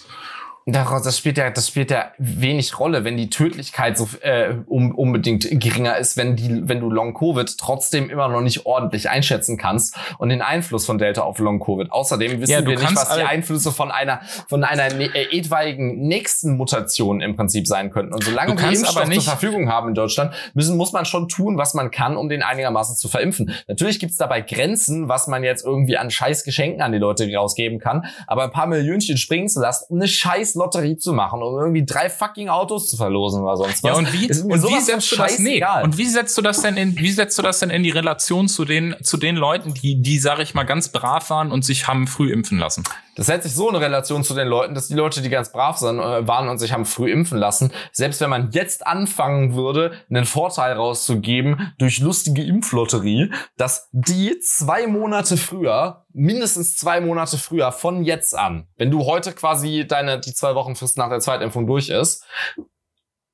Daraus, 0.65 1.03
das 1.03 1.17
spielt 1.17 1.37
ja, 1.37 1.49
das 1.49 1.67
spielt 1.67 1.91
ja 1.91 2.11
wenig 2.17 2.79
Rolle, 2.79 3.03
wenn 3.03 3.17
die 3.17 3.29
Tödlichkeit 3.29 3.97
so 3.97 4.07
äh, 4.21 4.55
um, 4.67 4.95
unbedingt 4.95 5.45
geringer 5.59 5.97
ist, 5.97 6.15
wenn 6.15 6.37
die, 6.37 6.69
wenn 6.69 6.79
du 6.79 6.89
Long 6.89 7.13
Covid 7.13 7.57
trotzdem 7.57 8.09
immer 8.09 8.29
noch 8.29 8.39
nicht 8.39 8.65
ordentlich 8.65 9.09
einschätzen 9.09 9.57
kannst 9.57 9.97
und 10.19 10.29
den 10.29 10.41
Einfluss 10.41 10.85
von 10.85 10.97
Delta 10.97 11.21
auf 11.23 11.39
Long 11.39 11.59
Covid. 11.59 11.91
Außerdem 11.91 12.39
wissen 12.39 12.51
Ja, 12.51 12.65
wir 12.65 12.79
nicht, 12.79 12.95
was 12.95 13.13
die 13.13 13.23
Einflüsse 13.23 13.73
von 13.73 13.91
einer 13.91 14.21
von 14.47 14.63
einer 14.63 14.93
ne, 14.93 15.09
äh, 15.13 15.37
etwaigen 15.37 16.07
nächsten 16.07 16.55
Mutation 16.55 17.19
im 17.19 17.35
Prinzip 17.35 17.67
sein 17.67 17.91
könnten. 17.91 18.13
Und 18.13 18.23
solange 18.23 18.57
wir 18.57 18.67
Impfstoff 18.69 18.95
aber 18.95 19.07
nicht- 19.07 19.21
zur 19.23 19.31
Verfügung 19.31 19.69
haben 19.69 19.89
in 19.89 19.95
Deutschland, 19.95 20.33
müssen 20.53 20.77
muss 20.77 20.93
man 20.93 21.03
schon 21.03 21.27
tun, 21.27 21.57
was 21.57 21.73
man 21.73 21.91
kann, 21.91 22.15
um 22.15 22.29
den 22.29 22.41
einigermaßen 22.41 22.95
zu 22.95 23.09
verimpfen. 23.09 23.53
Natürlich 23.67 23.99
gibt's 23.99 24.15
dabei 24.15 24.39
Grenzen, 24.39 25.09
was 25.09 25.27
man 25.27 25.43
jetzt 25.43 25.65
irgendwie 25.65 25.97
an 25.97 26.09
scheiß 26.09 26.45
Geschenken 26.45 26.81
an 26.81 26.93
die 26.93 26.99
Leute 26.99 27.29
rausgeben 27.33 27.79
kann, 27.79 28.05
aber 28.27 28.45
ein 28.45 28.51
paar 28.51 28.67
Millionchen 28.67 29.17
springen 29.17 29.49
zu 29.49 29.59
lassen, 29.59 29.87
um 29.89 29.97
eine 29.97 30.07
scheiß 30.07 30.52
Lotterie 30.55 30.97
zu 30.97 31.13
machen, 31.13 31.41
um 31.41 31.59
irgendwie 31.59 31.85
drei 31.85 32.09
fucking 32.09 32.49
Autos 32.49 32.89
zu 32.89 32.97
verlosen 32.97 33.43
oder 33.43 33.57
sonst 33.57 33.83
was. 33.83 33.89
Ja, 33.89 33.95
und 33.95 34.13
wie, 34.13 34.27
und 34.27 34.63
wie 34.63 34.79
setzt 34.81 35.11
du 35.11 35.15
das, 35.15 35.39
nee, 35.39 35.63
und 35.83 35.97
wie 35.97 36.05
setzt 36.05 36.37
du 36.37 36.41
das 36.41 36.61
denn 36.61 36.77
in, 36.77 36.97
wie 36.97 37.11
setzt 37.11 37.37
du 37.37 37.41
das 37.41 37.59
denn 37.59 37.69
in 37.69 37.83
die 37.83 37.89
Relation 37.89 38.47
zu 38.47 38.65
den, 38.65 38.95
zu 39.01 39.17
den 39.17 39.35
Leuten, 39.35 39.73
die, 39.73 40.01
die, 40.01 40.19
sag 40.19 40.39
ich 40.39 40.53
mal, 40.53 40.63
ganz 40.63 40.89
brav 40.89 41.29
waren 41.29 41.51
und 41.51 41.63
sich 41.63 41.87
haben 41.87 42.07
früh 42.07 42.31
impfen 42.31 42.57
lassen? 42.57 42.83
Das 43.15 43.27
setzt 43.27 43.43
sich 43.43 43.53
so 43.53 43.69
in 43.69 43.75
Relation 43.75 44.23
zu 44.23 44.33
den 44.33 44.47
Leuten, 44.47 44.73
dass 44.73 44.87
die 44.87 44.95
Leute, 44.95 45.21
die 45.21 45.29
ganz 45.29 45.51
brav 45.51 45.81
äh, 45.81 46.27
waren 46.27 46.49
und 46.49 46.57
sich 46.57 46.73
haben 46.73 46.85
früh 46.85 47.11
impfen 47.11 47.37
lassen, 47.37 47.71
selbst 47.91 48.21
wenn 48.21 48.29
man 48.29 48.51
jetzt 48.51 48.85
anfangen 48.87 49.55
würde, 49.55 49.93
einen 50.09 50.25
Vorteil 50.25 50.73
rauszugeben 50.73 51.73
durch 51.77 51.99
lustige 51.99 52.43
Impflotterie, 52.43 53.31
dass 53.57 53.89
die 53.91 54.39
zwei 54.39 54.87
Monate 54.87 55.37
früher, 55.37 56.05
mindestens 56.11 56.75
zwei 56.75 57.01
Monate 57.01 57.37
früher 57.37 57.71
von 57.71 58.03
jetzt 58.03 58.37
an, 58.37 58.67
wenn 58.77 58.91
du 58.91 59.05
heute 59.05 59.33
quasi 59.33 59.85
deine, 59.87 60.19
die 60.19 60.33
zwei 60.33 60.55
Wochen 60.55 60.75
Frist 60.75 60.97
nach 60.97 61.09
der 61.09 61.19
Zweitimpfung 61.19 61.67
durch 61.67 61.89
ist, 61.89 62.23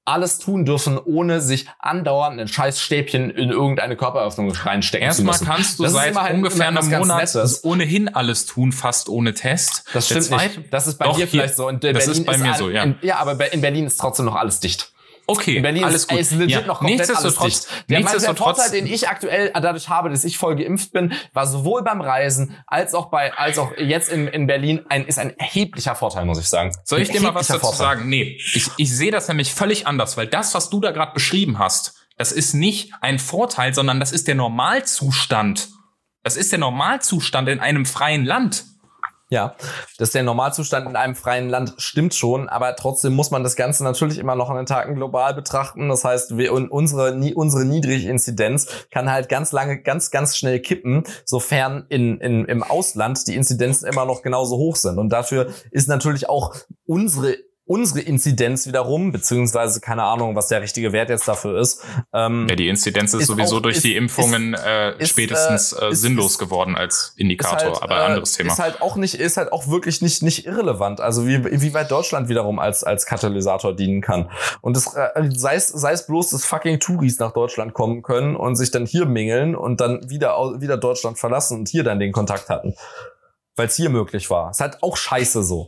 alles 0.06 0.40
tun 0.40 0.66
dürfen, 0.66 0.98
ohne 0.98 1.40
sich 1.40 1.68
andauernd 1.78 2.40
ein 2.40 2.48
scheiß 2.48 2.82
Stäbchen 2.82 3.30
in 3.30 3.50
irgendeine 3.52 3.96
Körperöffnung 3.96 4.52
reinstecken 4.52 5.06
Erstmal 5.06 5.36
zu 5.36 5.44
müssen. 5.44 5.54
kannst 5.54 5.78
du 5.80 5.84
Das 5.84 5.92
ist 5.92 5.98
seit 5.98 6.12
immer 6.12 6.24
halt- 6.24 6.34
ungefähr 6.34 6.68
einem 6.70 6.90
Monat 6.90 7.36
ohnehin 7.64 8.08
alles 8.10 8.46
tun, 8.48 8.72
fast 8.72 9.08
ohne 9.10 9.34
Test. 9.36 9.84
Das 9.94 10.06
stimmt 10.08 10.32
nicht. 10.32 10.62
Das 10.74 10.88
ist 10.88 10.98
bei 10.98 11.06
Doch, 11.06 11.16
dir 11.16 11.28
vielleicht 11.28 11.56
so. 11.56 11.70
Äh, 11.70 11.74
das 11.74 12.06
Berlin 12.06 12.12
ist 12.12 12.26
bei 12.26 12.38
mir 12.38 12.52
all- 12.54 12.58
so, 12.58 12.70
ja. 12.70 12.84
In, 12.84 12.96
ja, 13.02 13.18
aber 13.18 13.54
in 13.54 13.62
Berlin 13.62 13.86
ist 13.86 14.00
trotzdem 14.00 14.26
noch 14.26 14.36
alles 14.36 14.60
dicht. 14.60 14.92
Okay, 15.30 15.58
In 15.58 15.62
Berlin 15.62 15.84
alles 15.84 16.02
ist, 16.04 16.10
gut. 16.10 16.20
ist 16.20 16.32
legit 16.32 16.50
ja. 16.50 16.62
noch 16.66 16.80
komplett 16.80 17.00
alles 17.02 17.10
nichtsdestotrotz, 17.10 17.68
dicht. 17.68 17.90
Der, 17.90 18.00
nichtsdestotrotz, 18.00 18.58
Vorteil, 18.58 18.72
den 18.72 18.92
ich 18.92 19.08
aktuell 19.08 19.52
dadurch 19.54 19.88
habe, 19.90 20.10
dass 20.10 20.24
ich 20.24 20.38
voll 20.38 20.56
geimpft 20.56 20.92
bin, 20.92 21.14
war 21.34 21.46
sowohl 21.46 21.84
beim 21.84 22.02
Reisen 22.02 22.58
als 22.66 22.96
auch 22.96 23.12
bei, 23.12 23.34
als 23.34 23.60
auch 23.60 23.78
jetzt 23.78 24.10
in, 24.10 24.28
in 24.28 24.48
Berlin 24.48 24.86
ein, 24.90 25.06
ist 25.06 25.20
ein 25.20 25.38
erheblicher 25.38 25.94
Vorteil, 25.94 26.26
muss 26.26 26.40
ich 26.40 26.50
sagen. 26.50 26.76
Soll 26.84 27.02
ich 27.02 27.12
dir 27.12 27.22
mal 27.22 27.36
was 27.36 27.48
dazu 27.48 27.60
Vorteil. 27.60 27.78
sagen? 27.78 28.10
Nee, 28.10 28.40
ich, 28.54 28.72
ich 28.78 28.96
sehe 28.96 29.12
das 29.12 29.28
nämlich 29.28 29.54
völlig 29.54 29.86
anders, 29.86 30.18
weil 30.18 30.28
das, 30.28 30.54
was 30.56 30.70
du 30.70 30.80
da 30.82 30.92
gerade 30.92 31.14
beschrieben 31.14 31.60
hast, 31.60 32.08
das 32.18 32.32
ist 32.32 32.54
nicht 32.54 32.92
ein 33.02 33.20
Vorteil, 33.20 33.74
sondern 33.74 34.00
das 34.00 34.12
ist 34.12 34.28
der 34.28 34.36
Normalzustand. 34.36 35.70
Das 36.24 36.36
ist 36.36 36.52
der 36.52 36.60
Normalzustand 36.60 37.48
in 37.48 37.60
einem 37.60 37.86
freien 37.86 38.26
Land. 38.26 38.66
Ja, 39.32 39.56
das 40.00 40.10
ist 40.10 40.16
der 40.16 40.24
Normalzustand 40.24 40.90
in 40.90 40.96
einem 40.96 41.16
freien 41.16 41.50
Land, 41.50 41.76
stimmt 41.78 42.16
schon, 42.16 42.50
aber 42.50 42.76
trotzdem 42.76 43.14
muss 43.14 43.30
man 43.30 43.44
das 43.44 43.56
Ganze 43.56 43.84
natürlich 43.84 44.18
immer 44.18 44.34
noch 44.36 44.50
an 44.50 44.58
den 44.58 44.66
Tagen 44.66 44.96
global 44.96 45.36
betrachten. 45.36 45.88
Das 45.88 46.04
heißt, 46.04 46.38
wir, 46.38 46.52
und 46.52 46.72
unsere, 46.72 47.14
unsere 47.36 47.64
niedrige 47.64 48.10
Inzidenz 48.10 48.88
kann 48.90 49.12
halt 49.12 49.30
ganz 49.30 49.52
lange, 49.52 49.84
ganz, 49.84 50.10
ganz 50.10 50.36
schnell 50.36 50.60
kippen, 50.60 51.04
sofern 51.26 51.86
in, 51.90 52.20
in, 52.20 52.46
im 52.46 52.64
Ausland 52.64 53.28
die 53.28 53.36
Inzidenzen 53.36 53.88
immer 53.88 54.06
noch 54.06 54.24
genauso 54.24 54.58
hoch 54.58 54.76
sind. 54.76 54.98
Und 54.98 55.10
dafür 55.10 55.54
ist 55.70 55.88
natürlich 55.88 56.28
auch 56.28 56.56
unsere 56.88 57.38
unsere 57.70 58.00
Inzidenz 58.02 58.66
wiederum, 58.66 59.12
beziehungsweise 59.12 59.80
keine 59.80 60.02
Ahnung, 60.02 60.36
was 60.36 60.48
der 60.48 60.60
richtige 60.62 60.92
Wert 60.92 61.10
jetzt 61.10 61.28
dafür 61.28 61.60
ist. 61.62 61.84
Ähm, 62.14 62.48
Ja, 62.50 62.56
die 62.56 62.68
Inzidenz 62.68 63.14
ist, 63.14 63.22
Ist 63.22 63.28
sowieso 63.28 63.58
auch- 63.58 63.62
durch 63.62 63.76
ist- 63.78 63.84
die 63.86 63.96
Impfungen 63.96 64.56
äh, 64.56 64.98
ist, 64.98 65.10
spätestens 65.10 65.74
äh, 65.74 65.86
äh, 65.86 65.90
ist- 65.92 66.02
sinnlos 66.02 66.40
geworden 66.40 66.76
als 66.76 67.10
ist 67.10 67.20
Indikator, 67.20 67.74
halt, 67.74 67.84
aber 67.84 68.00
äh, 68.00 68.06
anderes 68.06 68.32
Thema. 68.34 68.54
Ist 68.54 68.58
halt 68.60 68.82
auch 68.82 68.96
nicht, 68.96 69.14
ist 69.20 69.38
halt 69.38 69.52
auch 69.52 69.68
wirklich 69.68 70.02
nicht, 70.02 70.24
nicht 70.24 70.48
irrelevant. 70.48 71.00
Also 71.00 71.28
wie, 71.28 71.44
wie 71.62 71.74
weit 71.76 71.92
Deutschland 71.92 72.28
wiederum 72.28 72.58
als, 72.58 72.84
als 72.84 73.06
Katalysator 73.06 73.76
dienen 73.76 74.02
kann. 74.02 74.32
Und 74.62 74.76
das, 74.76 74.96
äh, 74.96 75.30
sei 75.36 75.54
es, 75.54 75.68
sei 75.68 75.92
es 75.92 76.08
bloß, 76.08 76.32
dass 76.32 76.46
fucking 76.46 76.80
Touris 76.80 77.20
nach 77.20 77.34
Deutschland 77.34 77.76
kommen 77.76 78.02
können 78.02 78.36
und 78.36 78.56
sich 78.56 78.72
dann 78.72 78.88
hier 78.88 79.06
mingeln 79.06 79.56
und 79.56 79.80
dann 79.80 80.10
wieder, 80.10 80.36
wieder 80.60 80.78
Deutschland 80.78 81.20
verlassen 81.20 81.60
und 81.60 81.70
hier 81.70 81.84
dann 81.84 82.00
den 82.00 82.14
Kontakt 82.14 82.50
hatten. 82.50 82.74
Weil 83.56 83.68
es 83.68 83.76
hier 83.76 83.90
möglich 83.90 84.30
war. 84.32 84.50
Ist 84.50 84.60
halt 84.62 84.82
auch 84.82 84.98
scheiße 84.98 85.44
so. 85.44 85.68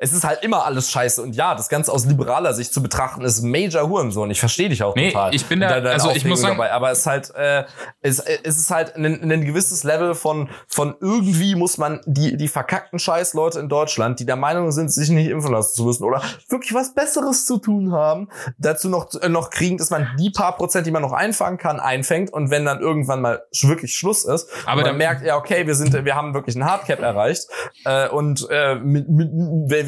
Es 0.00 0.12
ist 0.12 0.24
halt 0.24 0.42
immer 0.44 0.64
alles 0.64 0.90
scheiße. 0.90 1.20
Und 1.22 1.34
ja, 1.34 1.54
das 1.56 1.68
Ganze 1.68 1.92
aus 1.92 2.06
liberaler 2.06 2.54
Sicht 2.54 2.72
zu 2.72 2.80
betrachten, 2.82 3.22
ist 3.22 3.42
Major 3.42 3.88
Hurensohn. 3.88 4.30
Ich 4.30 4.38
verstehe 4.40 4.68
dich 4.68 4.82
auch 4.84 4.94
Nee, 4.94 5.10
total. 5.10 5.34
ich 5.34 5.44
bin 5.46 5.58
da- 5.60 5.68
also 5.90 6.10
ich 6.12 6.24
muss 6.24 6.38
Aufregung 6.40 6.58
sagen- 6.60 6.72
aber 6.72 6.90
es 6.92 7.00
ist 7.00 7.06
halt, 7.06 7.34
äh, 7.34 7.64
es, 8.00 8.20
es 8.20 8.58
ist 8.58 8.70
halt 8.70 8.94
ein, 8.96 9.04
ein 9.30 9.44
gewisses 9.44 9.82
Level 9.84 10.14
von, 10.14 10.48
von 10.68 10.94
irgendwie 11.00 11.56
muss 11.56 11.78
man 11.78 12.00
die, 12.06 12.36
die 12.36 12.48
verkackten 12.48 12.98
Scheißleute 12.98 13.58
in 13.58 13.68
Deutschland, 13.68 14.20
die 14.20 14.26
der 14.26 14.36
Meinung 14.36 14.70
sind, 14.70 14.92
sich 14.92 15.08
nicht 15.10 15.28
impfen 15.28 15.52
lassen 15.52 15.74
zu 15.74 15.84
müssen 15.84 16.04
oder 16.04 16.22
wirklich 16.48 16.72
was 16.74 16.94
Besseres 16.94 17.44
zu 17.44 17.58
tun 17.58 17.92
haben, 17.92 18.28
dazu 18.58 18.88
noch, 18.88 19.08
äh, 19.20 19.28
noch 19.28 19.50
kriegen, 19.50 19.78
dass 19.78 19.90
man 19.90 20.08
die 20.18 20.30
paar 20.30 20.56
Prozent, 20.56 20.86
die 20.86 20.90
man 20.92 21.02
noch 21.02 21.12
einfangen 21.12 21.58
kann, 21.58 21.80
einfängt 21.80 22.32
und 22.32 22.50
wenn 22.50 22.64
dann 22.64 22.80
irgendwann 22.80 23.20
mal 23.20 23.42
wirklich 23.62 23.96
Schluss 23.96 24.24
ist, 24.24 24.48
Aber 24.64 24.82
dann- 24.84 24.96
merkt, 24.96 25.24
ja, 25.24 25.36
okay, 25.36 25.66
wir 25.66 25.74
sind, 25.74 25.92
wir 26.04 26.14
haben 26.14 26.34
wirklich 26.34 26.54
ein 26.54 26.64
Hardcap 26.64 27.00
erreicht 27.00 27.48
äh, 27.84 28.08
und 28.08 28.46
äh, 28.50 28.76
mit, 28.76 29.08
mit, 29.08 29.32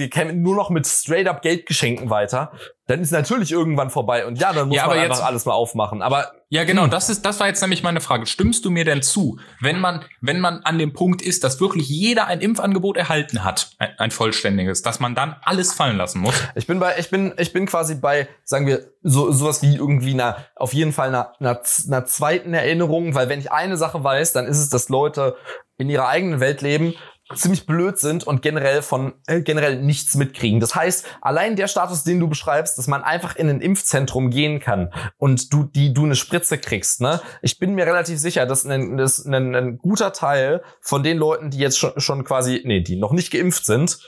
wir 0.01 0.11
kämen 0.11 0.43
nur 0.43 0.57
noch 0.57 0.71
mit 0.71 0.85
straight 0.87 1.29
up 1.29 1.43
Geldgeschenken 1.43 2.11
weiter, 2.11 2.51
dann 2.89 3.01
ist 3.01 3.13
natürlich 3.13 3.53
irgendwann 3.53 3.89
vorbei 3.91 4.27
und 4.27 4.41
ja, 4.41 4.53
dann 4.53 4.67
muss 4.67 4.77
Ja, 4.77 4.83
man 4.89 4.93
aber 4.95 5.01
einfach 5.03 5.17
jetzt- 5.19 5.25
alles 5.25 5.45
mal 5.45 5.53
aufmachen. 5.53 6.03
Aber 6.03 6.33
Ja, 6.49 6.65
genau, 6.65 6.89
das 6.89 7.09
ist, 7.09 7.25
das 7.25 7.39
war 7.39 7.47
jetzt 7.47 7.61
nämlich 7.61 7.85
meine 7.85 8.01
Frage. 8.01 8.27
Stimmst 8.27 8.65
du 8.65 8.71
mir 8.71 8.85
denn 8.85 9.03
zu, 9.03 9.39
wenn 9.61 9.79
man, 9.79 10.05
wenn 10.21 10.41
man 10.41 10.65
an 10.65 10.79
dem 10.81 10.93
Punkt 10.93 11.23
ist, 11.23 11.45
dass 11.45 11.61
wirklich 11.61 11.89
jeder 11.89 12.27
ein 12.27 12.41
Impfangebot 12.41 12.97
erhalten 12.97 13.45
hat, 13.45 13.71
ein, 13.79 13.91
ein 13.99 14.11
vollständiges, 14.11 14.83
dass 14.83 14.99
man 14.99 15.15
dann 15.15 15.37
alles 15.43 15.73
fallen 15.73 15.97
lassen 15.97 16.19
muss? 16.21 16.35
Ich 16.57 16.67
bin 16.67 16.81
bei, 16.81 16.99
ich 16.99 17.09
bin, 17.11 17.33
ich 17.39 17.53
bin 17.53 17.67
quasi 17.67 17.95
bei, 17.95 18.27
sagen 18.43 18.67
wir, 18.67 18.89
so 19.05 19.31
sowas 19.31 19.63
wie 19.63 19.77
irgendwie 19.77 20.15
einer, 20.15 20.39
auf 20.57 20.75
jeden 20.75 20.93
Fall 20.93 21.09
einer, 21.11 21.33
einer, 21.39 21.61
einer 21.87 22.05
zweiten 22.07 22.53
Erinnerung, 22.55 23.15
weil 23.15 23.29
wenn 23.29 23.39
ich 23.39 23.53
eine 23.53 23.77
Sache 23.77 24.03
weiß, 24.03 24.33
dann 24.33 24.47
ist 24.47 24.59
es, 24.59 24.71
dass 24.71 24.89
Leute 24.89 25.37
in 25.79 25.89
ihrer 25.89 26.09
eigenen 26.09 26.41
Welt 26.41 26.61
leben, 26.63 26.95
ziemlich 27.35 27.67
blöd 27.67 27.99
sind 27.99 28.25
und 28.27 28.43
generell 28.43 28.83
von 28.83 29.15
äh, 29.27 29.41
generell 29.41 29.81
nichts 29.81 30.15
mitkriegen. 30.15 30.61
Das 30.61 30.75
heißt, 30.75 31.07
allein 31.21 31.57
der 31.57 31.69
Status, 31.69 32.05
den 32.05 32.21
du 32.21 32.29
beschreibst, 32.29 32.79
dass 32.79 32.87
man 32.87 33.03
einfach 33.03 33.37
in 33.37 33.49
ein 33.49 33.61
Impfzentrum 33.61 34.31
gehen 34.31 34.61
kann 34.61 34.93
und 35.17 35.53
du 35.53 35.65
die 35.65 35.93
du 35.93 36.05
eine 36.05 36.17
Spritze 36.17 36.59
kriegst, 36.59 37.01
ne? 37.01 37.21
Ich 37.43 37.59
bin 37.59 37.75
mir 37.75 37.87
relativ 37.87 38.19
sicher, 38.19 38.47
dass 38.47 38.67
ein, 38.67 38.97
dass 38.97 39.25
ein, 39.25 39.55
ein 39.55 39.79
guter 39.79 40.13
Teil 40.13 40.63
von 40.81 41.03
den 41.03 41.19
Leuten, 41.19 41.51
die 41.51 41.59
jetzt 41.59 41.79
schon, 41.79 41.99
schon 42.01 42.25
quasi, 42.25 42.63
nee, 42.65 42.81
die 42.81 42.97
noch 42.97 43.13
nicht 43.13 43.31
geimpft 43.31 43.65
sind, 43.65 43.99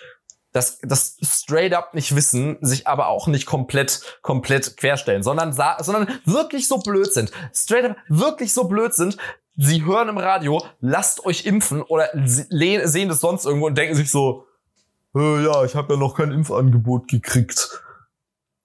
das, 0.52 0.78
das 0.82 1.16
straight 1.22 1.72
up 1.72 1.94
nicht 1.94 2.14
wissen, 2.14 2.58
sich 2.60 2.86
aber 2.86 3.08
auch 3.08 3.26
nicht 3.26 3.46
komplett, 3.46 4.18
komplett 4.20 4.76
querstellen, 4.76 5.22
sondern, 5.22 5.52
sondern 5.52 6.20
wirklich 6.24 6.68
so 6.68 6.78
blöd 6.78 7.12
sind. 7.12 7.32
Straight 7.54 7.90
up 7.90 7.96
wirklich 8.08 8.52
so 8.52 8.64
blöd 8.64 8.94
sind. 8.94 9.16
Sie 9.56 9.84
hören 9.84 10.08
im 10.08 10.18
Radio, 10.18 10.62
lasst 10.80 11.26
euch 11.26 11.44
impfen 11.44 11.82
oder 11.82 12.08
sehen 12.24 13.08
das 13.08 13.20
sonst 13.20 13.44
irgendwo 13.44 13.66
und 13.66 13.76
denken 13.76 13.94
sich 13.94 14.10
so, 14.10 14.46
äh, 15.14 15.44
ja, 15.44 15.64
ich 15.64 15.74
habe 15.74 15.94
ja 15.94 16.00
noch 16.00 16.16
kein 16.16 16.32
Impfangebot 16.32 17.08
gekriegt. 17.08 17.82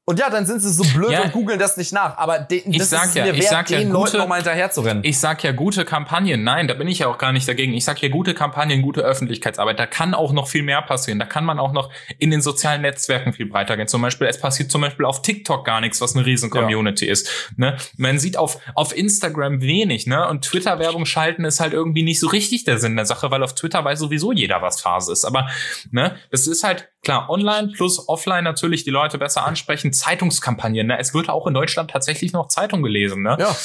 Und 0.09 0.19
ja, 0.19 0.29
dann 0.29 0.45
sind 0.45 0.61
sie 0.61 0.71
so 0.71 0.85
blöd 0.93 1.11
Ja. 1.11 1.23
und 1.23 1.33
googeln 1.33 1.59
das 1.59 1.75
nicht 1.75 1.91
nach. 1.91 2.17
Aber 2.17 2.39
de, 2.39 2.59
Ich 2.65 2.77
das 2.77 2.91
sag 2.91 3.07
ist 3.07 3.15
ja, 3.15 3.25
mir 3.25 3.33
ich 3.33 3.41
wert, 3.41 3.49
sag 3.49 3.69
ja, 3.69 3.79
den 3.79 3.89
gute- 3.89 3.99
Leuten 4.03 4.17
nochmal 4.19 4.37
hinterher 4.37 4.71
zu 4.71 4.79
rennen. 4.79 5.01
Ich 5.03 5.19
sag 5.19 5.43
ja 5.43 5.51
gute 5.51 5.83
Kampagnen. 5.83 6.45
Nein, 6.45 6.69
da 6.69 6.75
bin 6.75 6.87
ich 6.87 6.99
ja 6.99 7.07
auch 7.07 7.17
gar 7.17 7.33
nicht 7.33 7.45
dagegen. 7.45 7.73
Ich 7.73 7.83
sag 7.83 8.01
ja 8.01 8.07
gute 8.07 8.33
Kampagnen, 8.33 8.81
gute 8.81 9.01
Öffentlichkeitsarbeit. 9.01 9.77
Da 9.77 9.85
kann 9.85 10.13
auch 10.13 10.31
noch 10.31 10.47
viel 10.47 10.63
mehr 10.63 10.81
passieren. 10.81 11.19
Da 11.19 11.25
kann 11.25 11.43
man 11.43 11.59
auch 11.59 11.73
noch 11.73 11.91
in 12.19 12.31
den 12.31 12.41
sozialen 12.41 12.83
Netzwerken 12.83 13.33
viel 13.33 13.47
breiter 13.47 13.75
gehen. 13.75 13.89
Zum 13.89 14.01
Beispiel, 14.01 14.27
es 14.27 14.39
passiert 14.39 14.71
zum 14.71 14.79
Beispiel 14.79 15.05
auf 15.05 15.21
TikTok 15.23 15.65
gar 15.65 15.81
nichts, 15.81 15.99
was 15.99 16.15
eine 16.15 16.25
riesen 16.25 16.49
Ja. 16.53 16.61
Community 16.61 17.05
ist. 17.05 17.51
Ne? 17.57 17.75
Man 17.97 18.17
sieht 18.17 18.37
auf, 18.37 18.59
auf 18.75 18.95
Instagram 18.95 19.59
wenig, 19.59 20.07
ne? 20.07 20.25
Und 20.29 20.45
Twitter-Werbung 20.45 21.05
schalten 21.05 21.43
ist 21.43 21.59
halt 21.59 21.73
irgendwie 21.73 22.03
nicht 22.03 22.21
so 22.21 22.27
richtig 22.27 22.63
der 22.63 22.77
Sinn 22.77 22.95
der 22.95 23.05
Sache, 23.05 23.29
weil 23.29 23.43
auf 23.43 23.55
Twitter 23.55 23.83
weiß 23.83 23.99
sowieso 23.99 24.31
jeder, 24.31 24.61
was 24.61 24.79
Phase 24.79 25.11
ist. 25.11 25.25
Aber 25.25 25.49
ne, 25.91 26.15
das 26.31 26.47
ist 26.47 26.63
halt 26.63 26.87
klar, 27.07 27.29
online 27.29 27.69
plus 27.69 28.09
offline 28.09 28.43
natürlich 28.43 28.83
die 28.83 28.89
Leute 28.89 29.17
besser 29.17 29.45
ansprechen. 29.45 29.93
Zeitungskampagnen, 29.93 30.87
ne? 30.87 30.99
Es 30.99 31.13
wird 31.13 31.29
auch 31.29 31.47
in 31.47 31.53
Deutschland 31.53 31.89
tatsächlich 31.89 32.33
noch 32.33 32.49
Zeitung 32.49 32.83
gelesen, 32.83 33.21
ne? 33.21 33.37
ja. 33.39 33.55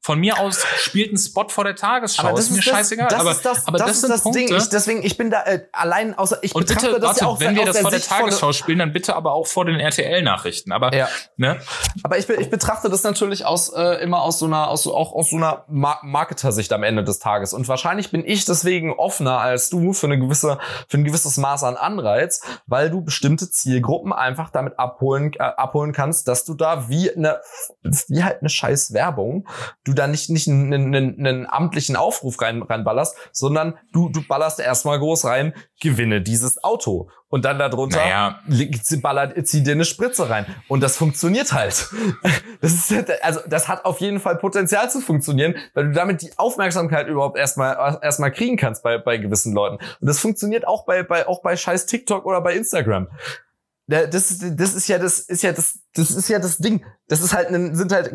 Von 0.00 0.18
mir 0.20 0.38
aus 0.38 0.64
spielt 0.78 1.12
ein 1.12 1.18
Spot 1.18 1.48
vor 1.48 1.64
der 1.64 1.76
Tagesschau. 1.76 2.28
Aber 2.28 2.36
das 2.36 2.46
ist 2.46 2.50
mir 2.52 2.58
ist 2.58 2.64
scheißegal. 2.64 3.08
Das, 3.08 3.20
aber 3.20 3.30
ist 3.30 3.44
das, 3.44 3.66
aber 3.66 3.78
das, 3.78 3.86
das, 3.86 3.96
ist 3.96 4.00
sind 4.02 4.10
das 4.10 4.22
Punkte. 4.22 4.38
Ding. 4.40 4.56
Ich, 4.56 4.68
deswegen, 4.68 5.02
ich 5.02 5.16
bin 5.16 5.30
da 5.30 5.42
äh, 5.44 5.66
allein 5.72 6.16
außer 6.16 6.38
ich 6.42 6.54
und 6.54 6.66
betrachte 6.66 6.88
bitte, 6.88 7.00
das 7.00 7.08
warte, 7.08 7.20
ja 7.20 7.26
auch 7.26 7.40
wenn 7.40 7.56
wir 7.56 7.64
das 7.64 7.78
vor 7.78 7.90
der 7.90 8.00
Sicht 8.00 8.10
Tagesschau 8.10 8.52
spielen, 8.52 8.78
dann 8.78 8.92
bitte 8.92 9.16
aber 9.16 9.32
auch 9.32 9.46
vor 9.46 9.64
den 9.64 9.80
RTL-Nachrichten. 9.80 10.72
Aber 10.72 10.94
Ja. 10.94 11.08
ne? 11.36 11.60
Aber 12.02 12.18
ich, 12.18 12.28
ich 12.28 12.50
betrachte 12.50 12.88
das 12.88 13.02
natürlich 13.02 13.44
aus 13.44 13.68
äh, 13.70 14.02
immer 14.02 14.22
aus 14.22 14.38
so 14.38 14.46
einer 14.46 14.68
aus 14.68 14.82
so, 14.82 14.94
auch 14.94 15.12
aus 15.12 15.30
so 15.30 15.36
einer 15.36 15.64
Mar 15.68 16.00
Marketer-Sicht 16.02 16.72
am 16.72 16.82
Ende 16.82 17.04
des 17.04 17.18
Tages 17.18 17.52
und 17.52 17.68
wahrscheinlich 17.68 18.10
bin 18.10 18.24
ich 18.24 18.44
deswegen 18.44 18.92
offener 18.92 19.38
als 19.38 19.70
du 19.70 19.92
für 19.92 20.06
eine 20.06 20.18
gewisse 20.18 20.58
für 20.88 20.98
ein 20.98 21.04
gewisses 21.04 21.36
Maß 21.36 21.64
an 21.64 21.76
Anreiz, 21.76 22.40
weil 22.66 22.90
du 22.90 23.02
bestimmte 23.02 23.50
Zielgruppen 23.50 24.12
einfach 24.12 24.50
damit 24.50 24.78
abholen 24.78 25.32
äh, 25.34 25.38
abholen 25.42 25.92
kannst, 25.92 26.28
dass 26.28 26.44
du 26.44 26.54
da 26.54 26.88
wie 26.88 27.10
eine 27.14 27.40
wie 28.08 28.24
halt 28.24 28.40
eine 28.40 28.48
scheiß 28.48 28.92
Werbung, 28.92 29.48
du 29.84 29.92
da 29.92 30.06
nicht 30.06 30.30
nicht 30.30 30.48
einen, 30.48 30.72
einen, 30.72 31.18
einen 31.26 31.46
amtlichen 31.46 31.96
Aufruf 31.96 32.40
rein 32.40 32.62
reinballerst, 32.62 33.16
sondern 33.32 33.78
du 33.92 34.08
du 34.08 34.22
ballerst 34.26 34.60
erstmal 34.60 34.98
groß 34.98 35.24
rein, 35.24 35.54
gewinne 35.80 36.20
dieses 36.20 36.62
Auto 36.64 37.10
und 37.30 37.44
dann 37.44 37.58
darunter 37.58 37.98
Naja. 37.98 38.40
ballert, 39.02 39.34
zieh 39.46 39.62
dir 39.62 39.72
eine 39.72 39.84
Spritze 39.84 40.30
rein. 40.30 40.46
Und 40.68 40.80
das 40.82 40.96
funktioniert 40.96 41.52
halt. 41.52 41.88
Das 42.60 42.72
ist, 42.72 42.92
also, 43.22 43.38
das 43.48 43.68
hat 43.68 43.84
auf 43.84 44.00
jeden 44.00 44.18
Fall 44.18 44.34
Potenzial 44.36 44.90
zu 44.90 45.00
funktionieren, 45.00 45.54
weil 45.74 45.84
du 45.86 45.92
damit 45.92 46.22
die 46.22 46.32
Aufmerksamkeit 46.38 47.06
überhaupt 47.06 47.38
erstmal, 47.38 48.00
erstmal 48.02 48.32
kriegen 48.32 48.56
kannst 48.56 48.82
bei, 48.82 48.98
bei 48.98 49.16
gewissen 49.16 49.52
Leuten. 49.54 49.76
Und 49.76 50.06
das 50.08 50.18
funktioniert 50.18 50.66
auch 50.66 50.84
bei, 50.84 51.04
bei, 51.04 51.28
auch 51.28 51.40
bei 51.40 51.56
scheiß 51.56 51.86
TikTok 51.86 52.26
oder 52.26 52.40
bei 52.40 52.54
Instagram. 52.56 53.06
Da- 53.86 54.06
Das, 54.06 54.32
ist- 54.32 54.42
das 54.58 54.74
ist 54.74 54.88
ja 54.88 54.98
das, 54.98 55.20
ist 55.20 55.42
ja 55.42 55.52
das, 55.52 55.78
das 55.94 56.10
ist 56.10 56.28
ja 56.28 56.40
das 56.40 56.58
Ding. 56.58 56.84
Das 57.06 57.20
ist 57.20 57.32
halt, 57.32 57.50
ein, 57.50 57.76
sind 57.76 57.92
halt 57.92 58.12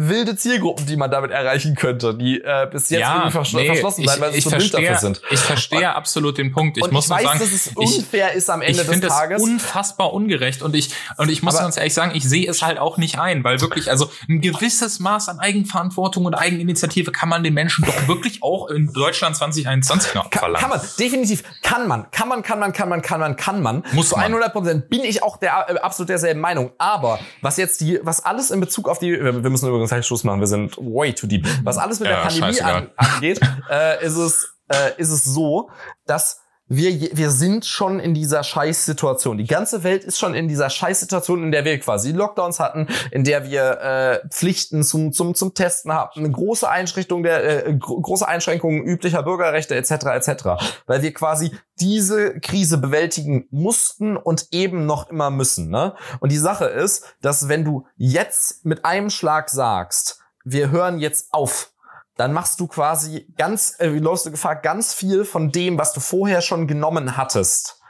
wilde 0.00 0.36
Zielgruppen, 0.36 0.86
die 0.86 0.96
man 0.96 1.10
damit 1.10 1.32
erreichen 1.32 1.74
könnte, 1.74 2.14
die 2.14 2.40
äh, 2.40 2.68
bis 2.70 2.88
jetzt 2.88 3.00
irgendwie 3.02 3.30
vers 3.32 3.52
nee, 3.52 3.66
verschlossen 3.66 4.02
bleiben, 4.04 4.20
weil 4.20 4.28
ich, 4.30 4.34
sie 4.34 4.38
ich 4.38 4.44
zu 4.44 4.50
blind 4.50 4.74
dafür 4.74 4.86
verstehe, 4.86 5.14
sind. 5.14 5.22
Ich 5.30 5.40
verstehe 5.40 5.94
absolut 5.94 6.38
den 6.38 6.52
Punkt. 6.52 6.76
Ich 6.78 6.84
und 6.84 6.92
muss 6.92 7.06
ich 7.06 7.10
weiß, 7.10 7.22
sagen, 7.24 7.38
dass 7.40 7.52
es 7.52 7.66
ich, 7.66 7.76
unfair 7.76 8.32
ist 8.32 8.48
am 8.48 8.60
Ende 8.62 8.72
ich 8.72 8.78
des 8.78 8.88
finde 8.88 9.06
es 9.08 9.12
Tages. 9.12 9.42
unfassbar 9.42 10.12
ungerecht 10.12 10.62
und 10.62 10.76
ich 10.76 10.90
und 11.16 11.30
ich 11.30 11.42
muss 11.42 11.56
Aber- 11.56 11.64
ganz 11.64 11.76
ehrlich 11.76 11.94
sagen, 11.94 12.12
ich 12.14 12.24
sehe 12.24 12.48
es 12.48 12.62
halt 12.62 12.78
auch 12.78 12.96
nicht 12.96 13.18
ein, 13.18 13.42
weil 13.42 13.60
wirklich 13.60 13.90
also 13.90 14.08
ein 14.28 14.40
gewisses 14.40 15.00
Maß 15.00 15.28
an 15.28 15.40
Eigenverantwortung 15.40 16.24
und 16.26 16.34
Eigeninitiative 16.34 17.10
kann 17.10 17.28
man 17.28 17.42
den 17.42 17.54
Menschen 17.54 17.84
doch 17.84 18.06
wirklich 18.08 18.42
auch 18.42 18.68
in 18.68 18.92
Deutschland 18.92 19.36
2021 19.36 20.14
noch 20.14 20.30
verlangen. 20.30 20.60
kann 20.60 20.70
man, 20.70 20.80
definitiv, 20.98 21.42
kann 21.62 21.88
man, 21.88 22.10
kann 22.12 22.28
man, 22.28 22.42
kann 22.42 22.60
man, 22.60 22.72
kann 22.72 22.88
man, 22.88 23.02
kann 23.02 23.20
man, 23.20 23.36
kann 23.36 23.62
man. 23.62 23.82
Muss 23.92 24.10
Zu 24.10 24.16
man. 24.16 24.26
100 24.26 24.52
Prozent 24.52 24.88
bin 24.88 25.02
ich 25.02 25.24
auch 25.24 25.38
der, 25.38 25.66
äh, 25.68 25.78
absolut 25.78 26.08
derselben 26.08 26.40
Meinung. 26.40 26.70
Aber 26.78 27.18
was 27.42 27.56
jetzt 27.56 27.80
die, 27.80 27.98
was 28.02 28.24
alles 28.24 28.50
in 28.52 28.60
Bezug 28.60 28.88
auf 28.88 28.98
die, 29.00 29.12
wir 29.12 29.32
müssen 29.32 29.68
übrigens 29.68 29.87
gleich 29.88 30.06
Schluss 30.06 30.24
machen, 30.24 30.40
wir 30.40 30.46
sind 30.46 30.76
way 30.76 31.12
too 31.12 31.26
deep. 31.26 31.46
Was 31.64 31.78
alles 31.78 32.00
mit 32.00 32.08
Ja, 32.08 32.22
der 32.22 32.28
Pandemie 32.28 32.60
an, 32.60 32.90
angeht, 32.96 33.40
äh, 33.70 34.04
ist 34.04 34.16
es, 34.16 34.54
äh, 34.68 34.92
ist 34.96 35.10
es 35.10 35.24
so, 35.24 35.70
dass 36.06 36.40
wir, 36.68 37.16
wir 37.16 37.30
sind 37.30 37.64
schon 37.64 37.98
in 37.98 38.14
dieser 38.14 38.42
Scheißsituation. 38.42 39.38
Die 39.38 39.46
ganze 39.46 39.82
Welt 39.84 40.04
ist 40.04 40.18
schon 40.18 40.34
in 40.34 40.48
dieser 40.48 40.68
Scheißsituation, 40.68 41.42
in 41.42 41.50
der 41.50 41.64
wir 41.64 41.78
quasi 41.80 42.12
Lockdowns 42.12 42.60
hatten, 42.60 42.88
in 43.10 43.24
der 43.24 43.44
wir 43.44 43.80
äh, 43.80 44.28
Pflichten 44.28 44.82
zum, 44.82 45.12
zum, 45.12 45.34
zum 45.34 45.54
Testen 45.54 45.94
hatten, 45.94 46.20
eine 46.20 46.30
große 46.30 46.68
Einschränkung 46.68 47.22
der 47.22 47.66
äh, 47.66 47.74
gro 47.74 48.00
große 48.00 48.26
Einschränkungen 48.26 48.84
üblicher 48.84 49.22
Bürgerrechte 49.22 49.74
etc. 49.74 49.90
etc. 49.90 50.44
Weil 50.86 51.02
wir 51.02 51.12
quasi 51.14 51.56
diese 51.80 52.38
Krise 52.40 52.78
bewältigen 52.78 53.46
mussten 53.50 54.16
und 54.16 54.48
eben 54.50 54.86
noch 54.86 55.08
immer 55.10 55.30
müssen. 55.30 55.70
Ne? 55.70 55.94
Und 56.20 56.32
die 56.32 56.38
Sache 56.38 56.66
ist, 56.66 57.04
dass 57.22 57.48
wenn 57.48 57.64
du 57.64 57.86
jetzt 57.96 58.64
mit 58.64 58.84
einem 58.84 59.10
Schlag 59.10 59.48
sagst, 59.48 60.20
wir 60.44 60.70
hören 60.70 60.98
jetzt 60.98 61.32
auf, 61.32 61.72
dann 62.18 62.32
machst 62.32 62.58
du 62.58 62.66
quasi 62.66 63.32
ganz, 63.36 63.76
äh, 63.78 63.86
läufst 63.86 64.26
du 64.26 64.32
Gefahr, 64.32 64.56
ganz 64.56 64.92
viel 64.92 65.24
von 65.24 65.52
dem, 65.52 65.78
was 65.78 65.92
du 65.92 66.00
vorher 66.00 66.40
schon 66.42 66.66
genommen 66.66 67.16
hattest, 67.16 67.80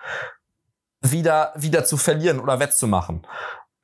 wieder, 1.00 1.52
wieder 1.56 1.84
zu 1.84 1.96
verlieren 1.96 2.38
oder 2.38 2.60
wettzumachen. 2.60 3.26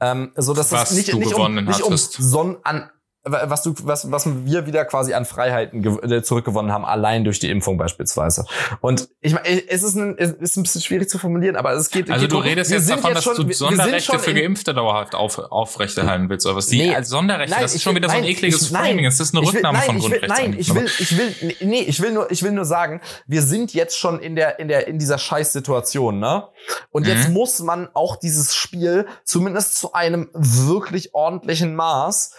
Ähm, 0.01 0.33
so 0.37 0.53
dass 0.53 0.71
Was 0.71 0.91
es 0.91 0.97
nicht, 0.99 1.13
du 1.13 1.19
nicht 1.19 1.31
gewonnen 1.31 1.59
um, 1.59 1.65
nicht 1.65 1.81
um 1.81 1.93
hattest. 1.93 2.15
Son 2.19 2.59
an, 2.63 2.91
was 3.25 3.63
du, 3.63 3.75
was, 3.85 4.11
was 4.11 4.27
wir 4.45 4.67
wieder 4.67 4.85
quasi 4.85 5.15
an 5.15 5.25
Freiheiten 5.25 5.83
äh, 6.11 6.23
zurückgewonnen 6.23 6.71
haben, 6.73 6.85
allein 6.85 7.25
durch 7.25 7.39
die 7.39 7.49
Impfung 7.51 7.79
beispielsweise. 7.79 8.45
Und 8.81 9.09
ich 9.23 9.33
meine, 9.33 9.47
es 9.69 9.83
ist 9.83 9.95
ein, 9.97 10.17
es 10.19 10.33
ist 10.33 10.57
ein 10.59 10.63
bisschen 10.63 10.83
schwierig 10.83 11.09
zu 11.09 11.19
formulieren, 11.19 11.57
aber 11.57 11.73
es 11.73 11.91
geht. 11.91 12.11
Also 12.11 12.21
geht 12.23 12.31
du 12.33 12.37
darum, 12.37 12.49
redest 12.51 12.71
jetzt 12.71 12.91
davon, 12.91 13.15
dass 13.15 13.25
schon- 13.25 13.37
du 13.37 13.43
wir- 13.43 13.49
wir 13.49 13.55
sind 13.55 13.69
Sonderrechte 13.79 14.19
für 14.19 14.35
Geimpfte 14.35 14.75
dauerhaft 14.75 15.15
auf, 15.15 15.39
aufrechterhalten 15.39 16.29
willst 16.29 16.45
oder 16.47 16.57
was? 16.57 16.67
Die 16.67 16.79
Nee. 16.79 16.95
als 16.95 17.09
Sonderrechte, 17.09 17.53
Nein, 17.55 17.63
das 17.63 17.75
ist 17.75 17.83
schon 17.83 17.95
will- 17.95 18.03
wieder 18.03 18.11
so 18.11 18.17
ein 18.17 18.23
nein, 18.23 18.31
ekliges 18.31 18.63
ich- 18.63 18.71
nein. 18.73 18.85
Framing. 18.91 19.05
Es 19.07 19.19
ist 19.21 19.35
eine 19.35 19.43
Ich 19.43 19.49
will- 19.53 19.57
Rücknahme 19.57 19.79
nein, 19.79 19.87
von 19.87 19.99
Grundrechten. 20.01 20.29
Nein, 20.29 20.57
ich 20.59 20.75
will, 20.75 20.85
ich 20.99 21.17
will, 21.19 21.35
nee, 21.61 21.81
ich 21.81 22.01
will 22.03 22.13
nur, 22.13 22.31
ich 22.31 22.43
will 22.43 22.53
nur 22.53 22.65
sagen, 22.67 23.01
wir 23.27 23.41
sind 23.43 23.73
jetzt 23.73 23.99
schon 23.99 24.21
in 24.21 24.37
der, 24.37 24.59
in 24.59 24.69
der, 24.69 24.87
in 24.87 24.99
dieser 24.99 25.17
Scheißsituation, 25.17 26.19
ne? 26.19 26.49
Und 26.91 27.07
jetzt 27.07 27.29
Mhm. 27.29 27.35
muss 27.35 27.61
man 27.61 27.89
auch 27.95 28.17
dieses 28.17 28.55
Spiel 28.55 29.07
zumindest 29.25 29.79
zu 29.79 29.95
einem 29.95 30.29
wirklich 30.35 31.15
ordentlichen 31.15 31.75
Maß 31.75 32.35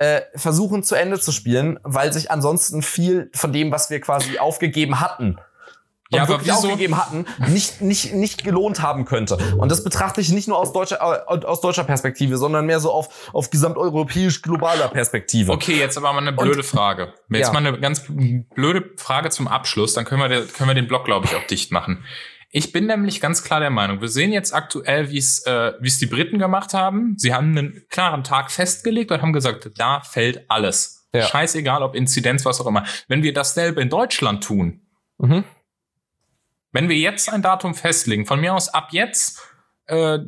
äh, 0.00 0.22
versuchen 0.34 0.82
zu 0.82 0.94
Ende 0.94 1.20
zu 1.20 1.30
spielen, 1.30 1.78
weil 1.82 2.12
sich 2.12 2.30
ansonsten 2.30 2.80
viel 2.82 3.30
von 3.34 3.52
dem, 3.52 3.70
was 3.70 3.90
wir 3.90 4.00
quasi 4.00 4.38
aufgegeben 4.38 4.98
hatten, 4.98 5.36
Ja, 6.10 6.22
und 6.22 6.28
aber 6.28 6.28
wirklich 6.40 6.48
wieso- 6.56 6.68
aufgegeben 6.68 6.96
hatten, 6.96 7.26
nicht, 7.52 7.82
nicht, 7.82 8.14
nicht 8.14 8.42
gelohnt 8.42 8.80
haben 8.82 9.04
könnte. 9.04 9.36
Und 9.58 9.70
das 9.70 9.84
betrachte 9.84 10.20
ich 10.22 10.30
nicht 10.32 10.48
nur 10.48 10.56
aus 10.58 10.72
deutscher, 10.72 10.96
äh, 11.28 11.44
aus 11.44 11.60
deutscher 11.60 11.84
Perspektive, 11.84 12.38
sondern 12.38 12.64
mehr 12.66 12.80
so 12.80 12.90
auf, 12.90 13.30
auf 13.34 13.50
gesamteuropäisch-globaler 13.50 14.88
Perspektive. 14.88 15.52
Okay, 15.52 15.78
jetzt 15.78 15.96
aber 15.98 16.12
mal 16.12 16.20
eine 16.20 16.32
blöde 16.32 16.62
Frage. 16.62 17.12
Jetzt 17.30 17.48
Ja. 17.48 17.52
mal 17.52 17.66
eine 17.66 17.78
ganz 17.78 18.04
blöde 18.08 18.90
Frage 18.96 19.28
zum 19.30 19.48
Abschluss. 19.48 19.92
Dann 19.94 20.04
können 20.06 20.22
wir, 20.22 20.28
den- 20.28 20.48
können 20.52 20.68
wir 20.70 20.74
den 20.74 20.88
Blog, 20.88 21.04
glaube 21.04 21.26
ich, 21.26 21.36
auch 21.36 21.44
dicht 21.46 21.72
machen. 21.72 22.04
Ich 22.52 22.72
bin 22.72 22.86
nämlich 22.86 23.20
ganz 23.20 23.44
klar 23.44 23.60
der 23.60 23.70
Meinung, 23.70 24.00
wir 24.00 24.08
sehen 24.08 24.32
jetzt 24.32 24.52
aktuell, 24.52 25.10
wie 25.10 25.18
es 25.18 25.46
äh, 25.46 25.72
wie 25.80 25.86
es 25.86 25.98
die 25.98 26.06
Briten 26.06 26.38
gemacht 26.38 26.74
haben. 26.74 27.14
Sie 27.16 27.32
haben 27.32 27.56
einen 27.56 27.84
klaren 27.90 28.24
Tag 28.24 28.50
festgelegt 28.50 29.12
und 29.12 29.22
haben 29.22 29.32
gesagt, 29.32 29.70
da 29.76 30.00
fällt 30.00 30.50
alles. 30.50 31.08
Ja. 31.12 31.26
Scheißegal, 31.26 31.82
ob 31.82 31.94
Inzidenz, 31.94 32.44
was 32.44 32.60
auch 32.60 32.66
immer. 32.66 32.84
Wenn 33.08 33.22
wir 33.22 33.32
dasselbe 33.32 33.80
in 33.80 33.88
Deutschland 33.88 34.42
tun, 34.44 34.82
Mhm. 35.18 35.44
wenn 36.72 36.88
wir 36.88 36.96
jetzt 36.96 37.28
ein 37.32 37.42
Datum 37.42 37.74
festlegen, 37.74 38.26
von 38.26 38.40
mir 38.40 38.54
aus 38.54 38.68
ab 38.68 38.88
jetzt, 38.92 39.38
äh, 39.90 40.20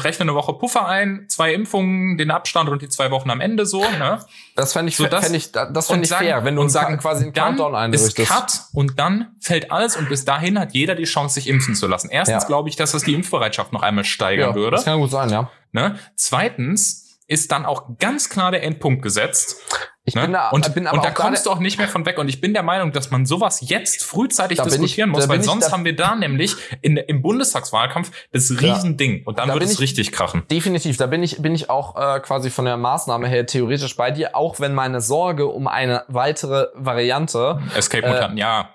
rechne 0.00 0.22
eine 0.22 0.34
Woche 0.34 0.52
Puffer 0.54 0.86
ein, 0.86 1.24
zwei 1.28 1.52
Impfungen, 1.54 2.18
den 2.18 2.30
Abstand 2.30 2.68
und 2.68 2.82
die 2.82 2.88
zwei 2.88 3.10
Wochen 3.10 3.30
am 3.30 3.40
Ende 3.40 3.66
so, 3.66 3.80
ne? 3.80 4.20
Das 4.54 4.72
fände 4.74 4.90
ich, 4.90 4.96
So, 4.96 5.06
das- 5.06 5.24
fänd 5.24 5.36
ich, 5.36 5.50
das 5.52 5.68
und 5.68 5.82
fände 5.84 6.04
ich 6.04 6.10
sagen- 6.10 6.26
fair, 6.26 6.44
wenn 6.44 6.54
du 6.56 6.60
einen 6.62 6.70
sagen, 6.70 6.98
quasi 6.98 7.24
einen 7.24 7.32
Countdown 7.32 7.72
ist 7.72 7.78
einrichtest. 7.78 8.28
Cut 8.28 8.60
und 8.74 8.98
dann 8.98 9.28
fällt 9.40 9.72
alles 9.72 9.96
und 9.96 10.08
bis 10.08 10.24
dahin 10.24 10.58
hat 10.58 10.72
jeder 10.74 10.94
die 10.94 11.04
Chance, 11.04 11.34
sich 11.34 11.48
impfen 11.48 11.74
zu 11.74 11.86
lassen. 11.86 12.10
Erstens 12.10 12.42
Ja. 12.42 12.46
glaube 12.46 12.68
ich, 12.68 12.76
dass 12.76 12.92
das 12.92 13.02
die 13.02 13.14
Impfbereitschaft 13.14 13.72
noch 13.72 13.82
einmal 13.82 14.04
steigern 14.04 14.50
ja, 14.50 14.54
würde. 14.54 14.76
das 14.76 14.84
kann 14.84 14.98
gut 15.00 15.10
sein, 15.10 15.30
ja. 15.30 15.50
Ne? 15.72 15.98
Zweitens 16.16 17.07
ist 17.28 17.52
dann 17.52 17.64
auch 17.66 17.84
ganz 17.98 18.28
klar 18.30 18.50
der 18.50 18.62
Endpunkt 18.64 19.02
gesetzt. 19.02 19.56
Ich 20.04 20.14
Ne? 20.14 20.22
bin 20.22 20.32
da, 20.32 20.48
und, 20.48 20.74
bin 20.74 20.86
aber 20.86 20.96
und 20.96 21.04
da 21.04 21.10
kommst 21.10 21.44
du 21.44 21.50
auch 21.50 21.58
nicht 21.58 21.76
mehr 21.76 21.86
von 21.86 22.06
weg. 22.06 22.16
Und 22.18 22.28
ich 22.30 22.40
bin 22.40 22.54
der 22.54 22.62
Meinung, 22.62 22.92
dass 22.92 23.10
man 23.10 23.26
sowas 23.26 23.60
jetzt 23.60 24.02
frühzeitig 24.02 24.58
ich- 24.58 24.64
diskutieren 24.64 25.12
da 25.12 25.18
muss, 25.18 25.28
weil 25.28 25.40
ich- 25.40 25.44
sonst 25.44 25.70
haben 25.70 25.84
wir 25.84 25.94
da 25.94 26.14
nämlich 26.16 26.56
in, 26.80 26.96
im 26.96 27.20
Bundestagswahlkampf 27.20 28.10
das 28.32 28.48
Ja. 28.48 28.56
Riesending. 28.72 29.22
Und 29.26 29.38
dann 29.38 29.48
Da 29.48 29.54
wird 29.54 29.64
es 29.64 29.72
ich- 29.72 29.80
richtig 29.80 30.10
krachen. 30.12 30.44
Definitiv, 30.50 30.96
da 30.96 31.06
bin 31.06 31.22
ich, 31.22 31.42
bin 31.42 31.54
ich 31.54 31.68
auch 31.68 31.94
äh, 31.96 32.20
quasi 32.20 32.48
von 32.48 32.64
der 32.64 32.78
Maßnahme 32.78 33.28
her 33.28 33.44
theoretisch 33.44 33.94
bei 33.96 34.10
dir, 34.10 34.34
auch 34.34 34.58
wenn 34.60 34.72
meine 34.74 35.02
Sorge 35.02 35.46
um 35.46 35.66
eine 35.68 36.04
weitere 36.08 36.68
Variante, 36.74 37.60
Escape-Mutanten, 37.76 38.38
ja. 38.38 38.70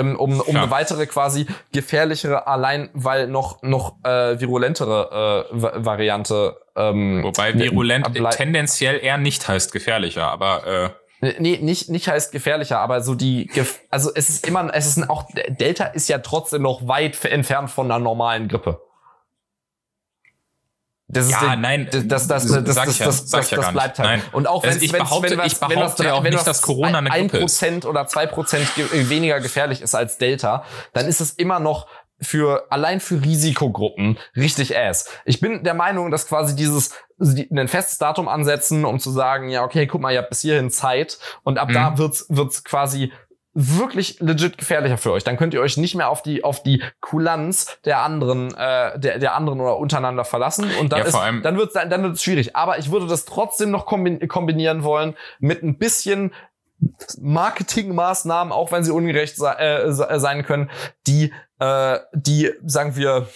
Ähm, 0.00 0.16
um, 0.16 0.40
um 0.40 0.54
Ja. 0.54 0.62
eine 0.62 0.70
weitere 0.70 1.06
quasi 1.06 1.46
gefährlichere, 1.72 2.46
allein 2.46 2.90
weil 2.94 3.26
noch, 3.28 3.62
noch 3.62 3.96
äh, 4.04 4.40
virulentere 4.40 5.46
äh, 5.50 5.62
Va- 5.62 5.72
Variante. 5.84 6.56
Ähm, 6.76 7.22
Wobei 7.22 7.52
ne- 7.52 7.64
virulent 7.64 8.06
tendenziell 8.36 8.98
eher 9.02 9.18
nicht 9.18 9.46
heißt 9.48 9.72
gefährlicher, 9.72 10.26
aber 10.30 10.66
äh, 10.66 10.90
Nee, 11.38 11.58
nicht, 11.60 11.90
nicht 11.90 12.08
heißt 12.08 12.32
gefährlicher, 12.32 12.78
aber 12.78 13.02
so 13.02 13.14
die, 13.14 13.46
Gef 13.48 13.80
also 13.90 14.10
es 14.14 14.30
ist 14.30 14.48
immer, 14.48 14.70
es 14.72 14.86
ist 14.96 15.10
auch, 15.10 15.24
Delta 15.48 15.84
ist 15.84 16.08
ja 16.08 16.16
trotzdem 16.18 16.62
noch 16.62 16.88
weit 16.88 17.22
entfernt 17.26 17.70
von 17.70 17.90
einer 17.90 17.98
normalen 18.02 18.48
Grippe. 18.48 18.80
Das 21.12 21.26
ist 21.26 21.32
Ja, 21.32 21.56
nein, 21.56 21.88
das, 21.90 22.06
das, 22.06 22.26
das, 22.28 22.46
das, 22.46 22.64
das, 22.64 22.74
das, 22.76 22.98
ja- 22.98 23.06
das, 23.06 23.26
das, 23.26 23.50
ja 23.50 23.56
das 23.56 23.72
bleibt 23.72 23.98
halt. 23.98 24.08
Nein. 24.08 24.22
Und 24.32 24.46
auch 24.46 24.62
Also 24.62 24.76
wenn 24.76 24.84
ich 24.84 24.92
behaupte- 24.92 25.40
ich 25.44 25.58
behaupte 25.58 26.04
ja 26.04 26.14
auch 26.14 26.22
nicht, 26.22 26.46
dass 26.46 26.62
Corona 26.62 26.98
eine 26.98 27.10
ein 27.10 27.22
Grippe 27.28 27.38
ist. 27.38 27.42
Prozent 27.58 27.84
oder 27.84 28.06
zwei 28.06 28.26
Prozent 28.26 28.66
ge- 28.76 29.08
weniger 29.08 29.40
gefährlich 29.40 29.80
ist 29.82 29.94
als 29.96 30.18
Delta, 30.18 30.64
dann 30.92 31.06
ist 31.06 31.20
es 31.20 31.32
immer 31.32 31.58
noch 31.58 31.86
für 32.22 32.66
allein 32.70 33.00
für 33.00 33.22
Risikogruppen 33.22 34.18
richtig 34.36 34.76
ass. 34.76 35.06
Ich 35.24 35.40
bin 35.40 35.64
der 35.64 35.74
Meinung, 35.74 36.10
dass 36.10 36.28
quasi 36.28 36.54
dieses 36.54 36.90
die- 37.18 37.48
ein 37.50 37.66
festes 37.68 37.98
Datum 37.98 38.28
ansetzen, 38.28 38.84
um 38.84 39.00
zu 39.00 39.10
sagen, 39.10 39.48
ja 39.48 39.64
okay, 39.64 39.86
guck 39.86 40.00
mal, 40.02 40.12
ihr 40.12 40.18
habt 40.20 40.30
bis 40.30 40.42
hierhin 40.42 40.70
Zeit 40.70 41.18
und 41.42 41.58
ab 41.58 41.68
Mhm. 41.70 41.74
da 41.74 41.98
wird's 41.98 42.26
wird's 42.28 42.62
quasi 42.62 43.12
wirklich 43.52 44.20
legit 44.20 44.58
gefährlicher 44.58 44.96
für 44.96 45.12
euch. 45.12 45.24
Dann 45.24 45.36
könnt 45.36 45.54
ihr 45.54 45.60
euch 45.60 45.76
nicht 45.76 45.94
mehr 45.94 46.08
auf 46.08 46.22
die 46.22 46.44
auf 46.44 46.62
die 46.62 46.82
Kulanz 47.00 47.78
der 47.84 48.00
anderen 48.00 48.54
äh, 48.54 48.98
der 48.98 49.18
der 49.18 49.34
anderen 49.34 49.60
oder 49.60 49.76
untereinander 49.76 50.24
verlassen 50.24 50.70
und 50.78 50.92
dann 50.92 51.00
Ja, 51.00 51.04
ist 51.06 51.14
dann 51.14 51.56
wird's 51.56 51.74
dann, 51.74 51.90
dann 51.90 52.02
wird's 52.02 52.22
schwierig. 52.22 52.54
Aber 52.54 52.78
ich 52.78 52.92
würde 52.92 53.06
das 53.06 53.24
trotzdem 53.24 53.70
noch 53.70 53.86
kombin 53.86 54.26
kombinieren 54.28 54.84
wollen 54.84 55.16
mit 55.40 55.62
ein 55.62 55.78
bisschen 55.78 56.32
Marketingmaßnahmen, 57.20 58.52
auch 58.52 58.72
wenn 58.72 58.84
sie 58.84 58.90
ungerecht 58.92 59.36
se 59.36 59.58
äh, 59.58 59.92
se- 59.92 60.08
sein 60.18 60.44
können, 60.44 60.70
die 61.06 61.32
äh, 61.58 61.98
die 62.14 62.52
sagen 62.64 62.96
wir 62.96 63.28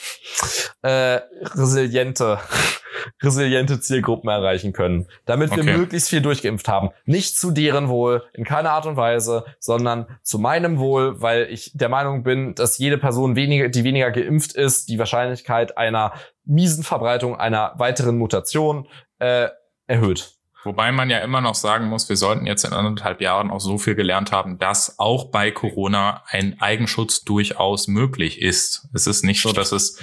äh, 0.83 1.21
resiliente 1.55 2.39
resiliente 3.23 3.81
Zielgruppen 3.81 4.31
erreichen 4.31 4.73
können, 4.73 5.09
damit 5.27 5.51
wir 5.51 5.63
Okay. 5.63 5.77
möglichst 5.77 6.09
viel 6.09 6.23
durchgeimpft 6.23 6.69
haben. 6.69 6.91
Nicht 7.05 7.37
zu 7.37 7.51
deren 7.51 7.89
Wohl, 7.89 8.23
in 8.33 8.45
keiner 8.45 8.71
Art 8.71 8.87
und 8.87 8.97
Weise, 8.97 9.45
sondern 9.59 10.07
zu 10.23 10.39
meinem 10.39 10.79
Wohl, 10.79 11.21
weil 11.21 11.49
ich 11.51 11.73
der 11.75 11.89
Meinung 11.91 12.23
bin, 12.23 12.55
dass 12.55 12.79
jede 12.79 12.97
Person 12.97 13.37
weniger, 13.37 13.69
die 13.69 13.85
weniger 13.85 14.11
geimpft 14.11 14.55
ist, 14.55 14.89
die 14.89 14.99
Wahrscheinlichkeit 14.99 15.77
einer 15.77 16.13
miesen 16.45 16.83
Verbreitung 16.85 17.37
einer 17.37 17.73
weiteren 17.77 18.17
Mutation 18.17 18.89
äh, 19.19 19.49
erhöht. 19.87 20.33
Wobei 20.65 20.93
man 20.93 21.11
ja 21.11 21.19
immer 21.19 21.41
noch 21.41 21.55
sagen 21.55 21.87
muss, 21.89 22.09
wir 22.09 22.17
sollten 22.17 22.47
jetzt 22.47 22.65
in 22.65 22.73
anderthalb 22.73 23.21
Jahren 23.21 23.51
auch 23.51 23.61
so 23.61 23.79
viel 23.79 23.95
gelernt 23.95 24.33
haben, 24.33 24.59
dass 24.59 24.99
auch 24.99 25.31
bei 25.31 25.51
Corona 25.51 26.23
ein 26.29 26.61
Eigenschutz 26.61 27.23
durchaus 27.25 27.87
möglich 27.87 28.41
ist. 28.41 28.89
Es 28.95 29.07
ist 29.07 29.25
nicht 29.25 29.43
so, 29.43 29.53
dass 29.53 29.73
es 29.73 30.01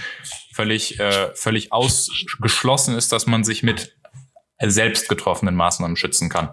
völlig, 0.54 1.00
äh, 1.00 1.34
völlig 1.36 1.72
ausgeschlossen 1.74 2.96
ist, 2.96 3.12
dass 3.12 3.26
man 3.28 3.44
sich 3.44 3.64
mit 3.64 3.96
selbst 4.60 5.10
getroffenen 5.10 5.56
Maßnahmen 5.56 5.98
schützen 5.98 6.30
kann. 6.30 6.52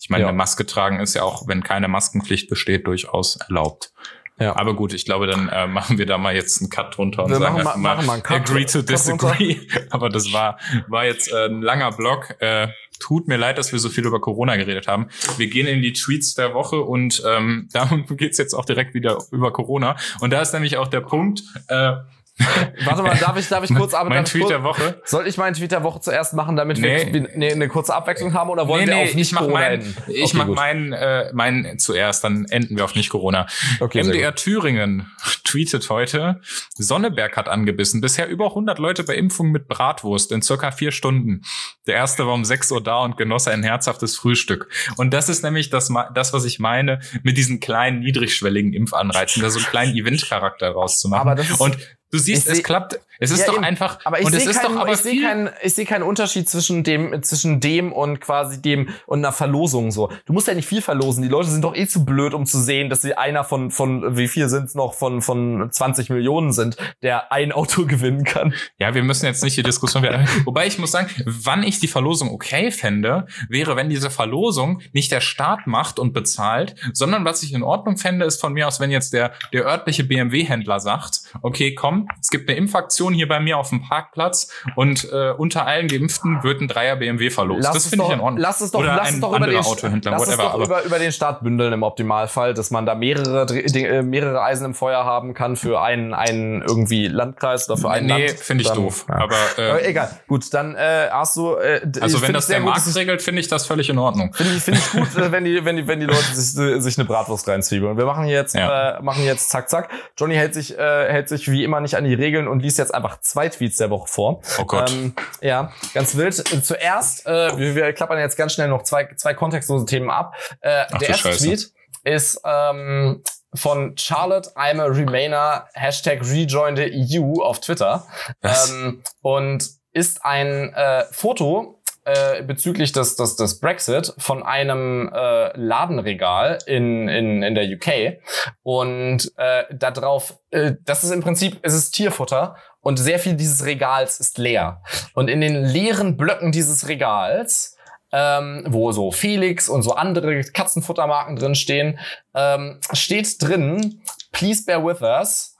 Ich 0.00 0.08
meine, 0.10 0.22
Ja. 0.22 0.28
eine 0.28 0.36
Maske 0.36 0.64
tragen 0.66 0.98
ist 1.00 1.14
ja 1.14 1.22
auch, 1.22 1.46
wenn 1.46 1.62
keine 1.62 1.86
Maskenpflicht 1.88 2.48
besteht, 2.48 2.86
durchaus 2.86 3.36
erlaubt. 3.36 3.92
Ja. 4.38 4.56
Aber 4.56 4.74
gut, 4.74 4.94
ich 4.94 5.04
glaube, 5.04 5.26
dann 5.26 5.48
äh, 5.50 5.66
machen 5.66 5.98
wir 5.98 6.06
da 6.06 6.18
mal 6.18 6.34
jetzt 6.34 6.60
einen 6.60 6.70
Cut 6.70 6.96
drunter 6.96 7.24
und 7.24 7.30
Wir 7.30 7.38
sagen 7.38 7.62
machen 7.62 7.82
mal- 7.82 7.94
machen 7.96 8.06
mal 8.06 8.12
einen 8.14 8.22
Cut- 8.22 8.50
agree 8.50 8.64
to 8.64 8.82
disagree. 8.82 9.60
Aber 9.90 10.08
das 10.08 10.32
war, 10.32 10.58
war 10.88 11.04
jetzt 11.04 11.30
äh, 11.30 11.46
ein 11.46 11.60
langer 11.62 11.92
Block. 11.92 12.34
Äh, 12.40 12.68
tut 13.02 13.26
mir 13.26 13.36
leid, 13.36 13.58
dass 13.58 13.72
wir 13.72 13.78
so 13.78 13.88
viel 13.88 14.06
über 14.06 14.20
Corona 14.20 14.56
geredet 14.56 14.86
haben. 14.86 15.08
Wir 15.36 15.48
gehen 15.48 15.66
in 15.66 15.82
die 15.82 15.92
Tweets 15.92 16.34
der 16.34 16.54
Woche 16.54 16.80
und 16.80 17.22
ähm, 17.26 17.68
darum 17.72 18.06
geht's 18.06 18.38
jetzt 18.38 18.54
auch 18.54 18.64
direkt 18.64 18.94
wieder 18.94 19.18
über 19.32 19.52
Corona. 19.52 19.96
Und 20.20 20.32
da 20.32 20.40
ist 20.40 20.52
nämlich 20.52 20.76
auch 20.76 20.88
der 20.88 21.00
Punkt, 21.00 21.42
äh, 21.68 21.94
Warte 22.84 23.02
mal, 23.02 23.16
darf 23.16 23.36
ich, 23.36 23.46
darf 23.48 23.62
ich 23.62 23.74
kurz, 23.76 23.92
aber 23.92 24.08
mein 24.08 24.24
Tweet 24.24 24.42
kurz, 24.42 24.52
der 24.52 24.62
Woche. 24.64 25.00
Soll 25.04 25.26
ich 25.26 25.36
meinen 25.36 25.54
Tweet 25.54 25.70
der 25.70 25.82
Woche 25.82 26.00
zuerst 26.00 26.32
machen, 26.32 26.56
damit 26.56 26.78
Nee. 26.78 27.12
wir 27.12 27.28
nee, 27.34 27.52
eine 27.52 27.68
kurze 27.68 27.94
Abwechslung 27.94 28.32
haben 28.32 28.48
oder 28.48 28.66
wollen 28.68 28.86
nee, 28.86 28.90
wir 28.90 29.02
auf 29.02 29.14
nicht 29.14 29.34
Corona 29.34 29.52
meinen, 29.52 29.82
enden? 29.82 29.96
ich 30.08 30.24
Okay, 30.24 30.36
mach 30.38 30.46
gut. 30.46 30.56
meinen, 30.56 30.92
äh, 30.94 31.30
meinen 31.34 31.78
zuerst, 31.78 32.24
dann 32.24 32.46
enden 32.46 32.76
wir 32.76 32.84
auf 32.84 32.94
nicht 32.94 33.10
Corona. 33.10 33.46
Okay, 33.80 34.02
MDR 34.02 34.34
Thüringen 34.34 35.10
tweetet 35.44 35.90
heute, 35.90 36.40
Sonneberg 36.74 37.36
hat 37.36 37.48
angebissen. 37.48 38.00
Bisher 38.00 38.26
über 38.28 38.46
100 38.46 38.78
Leute 38.78 39.04
bei 39.04 39.14
Impfung 39.14 39.50
mit 39.50 39.68
Bratwurst 39.68 40.32
in 40.32 40.40
circa 40.40 40.70
vier 40.70 40.90
Stunden. 40.90 41.42
Der 41.86 41.96
erste 41.96 42.26
war 42.26 42.32
um 42.32 42.44
6 42.46 42.72
Uhr 42.72 42.82
da 42.82 43.00
und 43.00 43.18
genoss 43.18 43.46
ein 43.46 43.62
herzhaftes 43.62 44.16
Frühstück. 44.16 44.68
Und 44.96 45.12
das 45.12 45.28
ist 45.28 45.42
nämlich 45.44 45.68
das, 45.68 45.92
das 46.14 46.32
was 46.32 46.44
ich 46.46 46.58
meine 46.58 47.00
mit 47.22 47.36
diesen 47.36 47.60
kleinen, 47.60 48.00
niedrigschwelligen 48.00 48.72
Impfanreizen, 48.72 49.42
da 49.42 49.50
so 49.50 49.58
einen 49.58 49.68
kleinen 49.68 49.94
Eventcharakter 49.94 50.70
rauszumachen. 50.70 51.20
Aber 51.28 51.34
das 51.34 51.50
ist- 51.50 51.60
und 51.60 51.76
du 52.12 52.18
siehst, 52.18 52.44
ich 52.46 52.50
es 52.52 52.56
seh- 52.58 52.62
klappt. 52.62 53.00
Es 53.18 53.30
ist 53.30 53.40
Ja, 53.40 53.46
doch 53.46 53.54
eben. 53.54 53.64
einfach, 53.64 54.00
Aber 54.04 54.18
ich 54.20 54.28
sehe 54.30 54.52
keinen, 54.52 54.96
viel, 54.96 55.22
keinen, 55.22 55.50
ich 55.62 55.74
sehe 55.74 55.84
keinen 55.84 56.02
Unterschied 56.02 56.48
zwischen 56.48 56.82
dem, 56.82 57.22
zwischen 57.22 57.60
dem 57.60 57.92
und 57.92 58.20
quasi 58.20 58.60
dem 58.60 58.88
und 59.06 59.20
einer 59.20 59.30
Verlosung 59.30 59.92
so. 59.92 60.10
Du 60.26 60.32
musst 60.32 60.48
ja 60.48 60.54
nicht 60.54 60.66
viel 60.66 60.82
verlosen. 60.82 61.22
Die 61.22 61.28
Leute 61.28 61.48
sind 61.48 61.62
doch 61.62 61.76
eh 61.76 61.86
zu 61.86 62.04
blöd, 62.04 62.34
um 62.34 62.46
zu 62.46 62.58
sehen, 62.60 62.90
dass 62.90 63.02
sie 63.02 63.14
einer 63.16 63.44
von, 63.44 63.70
von, 63.70 64.16
wie 64.16 64.26
viel 64.26 64.48
sind 64.48 64.64
es 64.64 64.74
noch, 64.74 64.94
von, 64.94 65.22
von 65.22 65.68
20 65.70 66.10
Millionen 66.10 66.50
sind, 66.52 66.76
der 67.02 67.30
ein 67.30 67.52
Auto 67.52 67.86
gewinnen 67.86 68.24
kann. 68.24 68.54
Ja, 68.78 68.92
wir 68.94 69.04
müssen 69.04 69.26
jetzt 69.26 69.44
nicht 69.44 69.56
die 69.56 69.62
Diskussion 69.62 70.02
wieder. 70.02 70.24
Wobei 70.44 70.66
ich 70.66 70.78
muss 70.80 70.90
sagen, 70.90 71.08
wann 71.24 71.62
ich 71.62 71.78
die 71.78 71.88
Verlosung 71.88 72.28
okay 72.32 72.72
fände, 72.72 73.26
wäre, 73.48 73.76
wenn 73.76 73.88
diese 73.88 74.10
Verlosung 74.10 74.80
nicht 74.92 75.12
der 75.12 75.20
Staat 75.20 75.68
macht 75.68 76.00
und 76.00 76.12
bezahlt, 76.12 76.74
sondern 76.92 77.24
was 77.24 77.44
ich 77.44 77.52
in 77.52 77.62
Ordnung 77.62 77.98
fände, 77.98 78.24
ist 78.26 78.40
von 78.40 78.52
mir 78.52 78.66
aus, 78.66 78.80
wenn 78.80 78.90
jetzt 78.90 79.12
der, 79.12 79.32
der 79.52 79.64
örtliche 79.64 80.02
BMW-Händler 80.02 80.80
sagt, 80.80 81.20
okay, 81.42 81.72
komm, 81.76 82.01
es 82.20 82.30
gibt 82.30 82.48
eine 82.48 82.58
Impfaktion 82.58 83.12
hier 83.14 83.28
bei 83.28 83.40
mir 83.40 83.58
auf 83.58 83.68
dem 83.70 83.82
Parkplatz 83.82 84.48
und 84.76 85.08
äh, 85.12 85.30
unter 85.36 85.66
allen 85.66 85.88
Geimpften 85.88 86.42
wird 86.42 86.60
ein 86.60 86.68
Dreier 86.68 86.96
BMW 86.96 87.30
verlost. 87.30 87.66
das 87.68 87.76
es 87.76 87.86
finde 87.88 88.04
ich 88.06 88.12
in 88.12 88.20
Ordnung. 88.20 88.40
Lass 88.40 88.60
es 88.60 88.70
doch, 88.70 88.80
Oder 88.80 88.96
lass 88.96 89.08
ein 89.08 89.14
es 89.14 89.20
doch 89.20 89.36
über 89.36 89.46
den, 89.46 89.54
lass 89.54 90.28
es 90.28 90.36
doch 90.36 90.54
über, 90.58 90.82
über 90.84 90.98
den 90.98 91.12
Staat 91.12 91.42
bündeln 91.42 91.72
im 91.72 91.82
Optimalfall, 91.82 92.54
dass 92.54 92.70
man 92.70 92.86
da 92.86 92.94
mehrere, 92.94 93.46
äh, 93.52 94.02
mehrere 94.02 94.42
Eisen 94.42 94.66
im 94.66 94.74
Feuer 94.74 95.04
haben 95.04 95.34
kann 95.34 95.56
für 95.56 95.80
einen, 95.80 96.14
einen 96.14 96.62
irgendwie 96.62 97.06
Landkreis 97.08 97.68
oder 97.68 97.78
für 97.80 97.90
einen 97.90 98.06
nee, 98.06 98.26
Land. 98.26 98.38
finde 98.40 98.62
ich 98.62 98.68
Dann- 98.68 98.76
doof. 98.78 99.06
Ja. 99.08 99.14
Aber, 99.16 99.36
äh, 99.58 99.70
Aber 99.70 99.84
egal. 99.86 100.10
Gut, 100.28 100.52
dann 100.54 100.74
äh, 100.74 101.08
hast 101.10 101.36
du. 101.36 101.56
Äh, 101.56 101.80
also 102.00 102.18
wenn 102.20 102.26
find 102.26 102.36
das 102.36 102.46
der 102.48 102.60
gut, 102.60 102.68
Markt 102.70 102.86
es- 102.86 102.96
regelt, 102.96 103.22
finde 103.22 103.40
ich 103.40 103.48
das 103.48 103.66
völlig 103.66 103.88
in 103.90 103.98
Ordnung. 103.98 104.32
Finde 104.34 104.54
ich, 104.54 104.62
finde 104.62 104.80
ich 104.80 104.90
gut, 104.92 105.16
äh, 105.22 105.32
wenn 105.32 105.44
die, 105.44 105.64
wenn 105.64 105.76
die, 105.76 105.86
wenn 105.86 106.00
die 106.00 106.06
Leute 106.06 106.22
sich, 106.34 106.82
sich 106.82 106.98
eine 106.98 107.06
Bratwurst 107.06 107.48
reinzwiebeln. 107.48 107.96
Wir 107.96 108.04
machen 108.06 108.26
jetzt, 108.26 108.54
Ja. 108.54 108.98
äh, 108.98 109.02
machen 109.02 109.24
jetzt 109.24 109.50
zack, 109.50 109.68
zack. 109.68 109.88
Johnny 110.18 110.34
hält 110.34 110.54
sich, 110.54 110.78
äh, 110.78 111.12
hält 111.12 111.28
sich 111.28 111.50
wie 111.50 111.64
immer 111.64 111.80
nicht 111.80 111.91
an 111.96 112.04
die 112.04 112.14
Regeln 112.14 112.48
und 112.48 112.60
liest 112.60 112.78
jetzt 112.78 112.94
einfach 112.94 113.20
zwei 113.20 113.48
Tweets 113.48 113.76
der 113.76 113.90
Woche 113.90 114.08
vor. 114.08 114.42
Oh 114.58 114.64
Gott. 114.64 114.90
Ähm, 114.90 115.14
ja, 115.40 115.72
ganz 115.94 116.16
wild. 116.16 116.34
Zuerst, 116.64 117.26
äh, 117.26 117.56
wir, 117.56 117.74
wir 117.74 117.92
klappern 117.92 118.18
jetzt 118.18 118.36
ganz 118.36 118.54
schnell 118.54 118.68
noch 118.68 118.82
zwei, 118.82 119.08
zwei 119.16 119.34
kontextlose 119.34 119.86
Themen 119.86 120.10
ab. 120.10 120.34
Äh, 120.60 120.84
Ach 120.90 120.98
der 120.98 121.08
erste 121.10 121.28
Scheiße. 121.28 121.46
Tweet 121.46 121.72
ist 122.04 122.40
ähm, 122.44 123.22
von 123.54 123.96
Charlotte, 123.96 124.50
I'm 124.56 124.80
a 124.80 124.86
Remainer, 124.86 125.68
Hashtag 125.74 126.20
Rejoin 126.22 126.76
the 126.76 127.20
EU 127.20 127.42
auf 127.42 127.60
Twitter. 127.60 128.06
Was? 128.40 128.70
Ähm, 128.70 129.02
und 129.20 129.68
ist 129.92 130.24
ein 130.24 130.72
äh, 130.72 131.04
Foto 131.10 131.81
äh, 132.04 132.42
bezüglich 132.42 132.92
des, 132.92 133.16
des, 133.16 133.36
des 133.36 133.60
Brexit 133.60 134.14
von 134.18 134.42
einem 134.42 135.10
äh, 135.12 135.56
Ladenregal 135.56 136.58
in, 136.66 137.08
in, 137.08 137.42
in 137.42 137.54
der 137.54 137.64
UK. 137.64 138.18
Und 138.62 139.32
äh, 139.36 139.64
da 139.72 139.90
drauf, 139.90 140.38
äh, 140.50 140.72
das 140.84 141.04
ist 141.04 141.10
im 141.10 141.22
Prinzip, 141.22 141.58
es 141.62 141.74
ist 141.74 141.92
Tierfutter 141.92 142.56
und 142.80 142.98
sehr 142.98 143.18
viel 143.18 143.34
dieses 143.34 143.64
Regals 143.64 144.20
ist 144.20 144.38
leer. 144.38 144.82
Und 145.14 145.28
in 145.28 145.40
den 145.40 145.64
leeren 145.64 146.16
Blöcken 146.16 146.52
dieses 146.52 146.88
Regals 146.88 147.76
ähm, 148.12 148.64
wo 148.68 148.92
so 148.92 149.10
Felix 149.10 149.68
und 149.68 149.82
so 149.82 149.94
andere 149.94 150.42
Katzenfuttermarken 150.42 151.36
drin 151.36 151.54
stehen, 151.54 151.98
ähm, 152.34 152.78
steht 152.92 153.42
drin, 153.42 154.02
please 154.32 154.64
bear 154.64 154.84
with 154.84 155.00
us. 155.00 155.56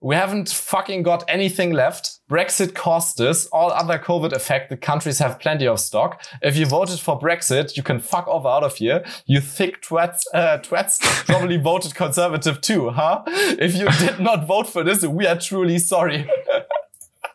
We 0.00 0.16
haven't 0.16 0.52
fucking 0.52 1.02
got 1.02 1.28
anything 1.28 1.72
left. 1.72 2.15
Brexit 2.28 2.74
cost 2.74 3.20
us. 3.20 3.46
All 3.46 3.70
other 3.70 3.98
COVID 3.98 4.32
affected 4.32 4.80
countries 4.80 5.18
have 5.20 5.38
plenty 5.38 5.66
of 5.66 5.78
stock. 5.78 6.22
If 6.42 6.56
you 6.56 6.66
voted 6.66 6.98
for 6.98 7.18
Brexit, 7.18 7.76
you 7.76 7.82
can 7.82 8.00
fuck 8.00 8.26
off 8.26 8.44
out 8.44 8.64
of 8.64 8.76
here. 8.76 9.04
You 9.26 9.40
thick 9.40 9.82
twats, 9.82 10.22
uh, 10.34 10.58
twats 10.58 10.98
probably 11.26 11.56
voted 11.56 11.94
conservative 11.94 12.60
too, 12.60 12.90
huh? 12.90 13.22
If 13.26 13.76
you 13.76 13.88
did 13.98 14.18
not 14.18 14.46
vote 14.46 14.66
for 14.66 14.82
this, 14.82 15.04
we 15.06 15.26
are 15.26 15.38
truly 15.38 15.78
sorry. 15.78 16.28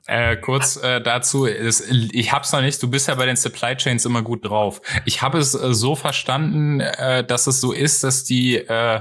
Äh, 0.08 0.36
kurz 0.38 0.78
äh, 0.78 1.00
dazu, 1.00 1.46
es, 1.46 1.80
ich 1.90 2.34
hab's 2.34 2.52
noch 2.52 2.62
nicht, 2.62 2.82
du 2.84 2.90
bist 2.90 3.08
ja 3.08 3.16
bei 3.16 3.26
den 3.26 3.38
Supply 3.38 3.78
Chains 3.78 4.04
immer 4.04 4.24
gut 4.24 4.44
drauf. 4.44 4.82
Ich 5.06 5.22
habe 5.22 5.38
es 5.38 5.54
äh, 5.54 5.74
so 5.74 5.96
verstanden, 5.96 6.82
äh, 6.82 7.24
dass 7.24 7.48
es 7.48 7.62
so 7.62 7.72
ist, 7.72 8.04
dass 8.04 8.26
die 8.26 8.58
äh, 8.58 9.00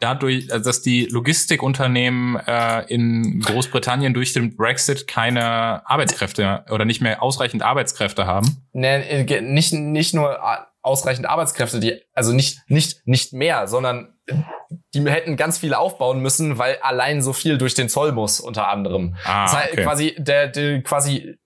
dadurch, 0.00 0.48
äh, 0.50 0.60
dass 0.60 0.82
die 0.82 1.06
Logistikunternehmen 1.06 2.36
äh, 2.46 2.82
in 2.92 3.40
Großbritannien 3.40 4.14
durch 4.14 4.32
den 4.32 4.56
Brexit 4.56 5.06
keine 5.06 5.88
Arbeitskräfte 5.88 6.64
oder 6.70 6.84
nicht 6.84 7.00
mehr 7.00 7.22
ausreichend 7.22 7.62
Arbeitskräfte 7.62 8.26
haben. 8.26 8.64
Nee, 8.72 9.00
äh, 9.02 9.40
nicht, 9.40 9.72
nicht 9.72 10.14
nur 10.14 10.32
äh, 10.32 10.58
ausreichend 10.82 11.26
Arbeitskräfte, 11.26 11.80
die, 11.80 12.00
also 12.12 12.32
nicht, 12.32 12.60
nicht, 12.68 13.06
nicht 13.06 13.32
mehr, 13.32 13.66
sondern 13.66 14.14
die 14.94 15.08
hätten 15.10 15.36
ganz 15.36 15.58
viele 15.58 15.78
aufbauen 15.78 16.20
müssen, 16.20 16.58
weil 16.58 16.78
allein 16.82 17.22
so 17.22 17.32
viel 17.32 17.58
durch 17.58 17.74
den 17.74 17.88
Zoll 17.88 18.12
muss, 18.12 18.40
unter 18.40 18.68
anderem. 18.68 19.16
Ah, 19.24 19.44
das 19.44 19.56
heißt, 19.56 19.72
okay. 19.72 19.82
quasi, 19.82 20.14
der, 20.18 20.48
der, 20.48 20.82
quasi, 20.82 21.36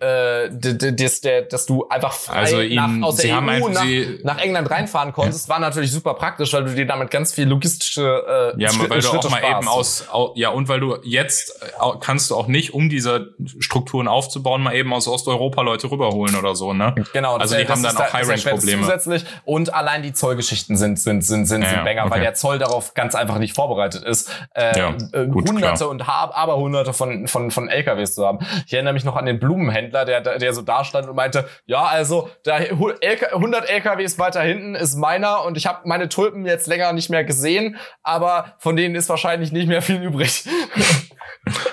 äh, 0.00 0.48
das, 0.50 1.20
der, 1.20 1.42
dass 1.42 1.66
du 1.66 1.88
einfach 1.88 2.12
frei 2.12 2.34
Also 2.40 2.56
nach, 2.56 2.62
ihnen- 2.64 3.04
aus 3.04 3.18
sie 3.18 3.28
der 3.28 3.38
EU 3.38 3.68
nach, 3.68 3.84
nach 4.24 4.38
England 4.38 4.70
reinfahren 4.70 5.12
konntest, 5.12 5.48
war 5.48 5.60
natürlich 5.60 5.92
super 5.92 6.14
praktisch, 6.14 6.52
weil 6.52 6.64
du 6.64 6.74
dir 6.74 6.86
damit 6.86 7.10
ganz 7.10 7.32
viel 7.32 7.46
logistische 7.48 8.52
äh, 8.56 8.60
Ja, 8.60 8.70
Schritt- 8.70 8.90
weil 8.90 9.00
du 9.00 9.06
Schritte 9.06 9.28
auch 9.28 9.30
mal 9.30 9.38
sparst. 9.38 9.58
eben 9.62 9.68
aus, 9.68 10.08
au, 10.10 10.32
ja, 10.34 10.48
und 10.50 10.68
weil 10.68 10.80
du 10.80 10.96
jetzt 11.04 11.62
äh, 11.62 11.66
kannst 12.00 12.30
du 12.30 12.36
auch 12.36 12.48
nicht, 12.48 12.74
um 12.74 12.88
diese 12.88 13.34
Strukturen 13.60 14.08
aufzubauen, 14.08 14.62
mal 14.62 14.74
eben 14.74 14.92
aus 14.92 15.06
Osteuropa 15.06 15.62
Leute 15.62 15.90
rüberholen 15.90 16.34
oder 16.36 16.56
so, 16.56 16.72
ne? 16.72 16.94
Genau, 17.12 17.36
Also 17.36 17.56
die 17.56 17.68
haben 17.68 17.82
dann 17.82 17.96
auch 17.96 18.00
da- 18.00 18.18
erschwert 18.18 18.38
es 18.38 18.42
Hiring-Probleme. 18.44 18.82
Zusätzlich 18.82 19.24
und 19.44 19.72
allein 19.74 20.02
die 20.02 20.12
Zollgeschichten 20.12 20.76
sind 20.76 20.98
sind 20.98 21.22
sind 21.22 21.46
sind, 21.46 21.62
Ja, 21.62 21.68
sind 21.68 21.78
ja, 21.78 21.84
Banger, 21.84 22.02
weil 22.04 22.12
okay. 22.12 22.20
der 22.22 22.34
Zoll 22.34 22.58
darauf 22.58 22.94
ganz 22.94 23.14
einfach 23.14 23.38
nicht 23.38 23.54
vorbereitet 23.54 24.02
ist. 24.04 24.30
Äh, 24.54 24.76
Ja, 24.78 24.94
äh, 25.12 25.26
gut, 25.26 25.48
hunderte 25.48 25.76
klar. 25.76 25.90
und 25.90 26.06
ha- 26.06 26.30
aber 26.34 26.56
hunderte 26.56 26.92
von 26.92 27.28
von 27.28 27.50
von 27.50 27.68
LKWs 27.68 28.14
zu 28.14 28.26
haben. 28.26 28.38
Ich 28.66 28.72
erinnere 28.72 28.94
mich 28.94 29.04
noch 29.04 29.16
an 29.16 29.26
den 29.26 29.38
Blumenhändler, 29.38 29.91
der 29.92 30.20
der 30.38 30.52
so 30.54 30.62
da 30.62 30.84
stand 30.84 31.08
und 31.08 31.14
meinte, 31.16 31.46
ja, 31.66 31.84
also 31.84 32.28
da 32.44 32.58
hu- 32.60 32.88
LK 32.90 33.32
100 33.34 33.68
LKWs 33.68 34.18
weiter 34.18 34.40
hinten 34.42 34.74
ist 34.74 34.96
meiner 34.96 35.44
und 35.44 35.56
ich 35.56 35.66
habe 35.66 35.86
meine 35.86 36.08
Tulpen 36.08 36.44
jetzt 36.46 36.66
länger 36.66 36.92
nicht 36.92 37.10
mehr 37.10 37.24
gesehen, 37.24 37.76
aber 38.02 38.54
von 38.58 38.76
denen 38.76 38.94
ist 38.94 39.08
wahrscheinlich 39.08 39.52
nicht 39.52 39.68
mehr 39.68 39.82
viel 39.82 40.02
übrig. 40.02 40.44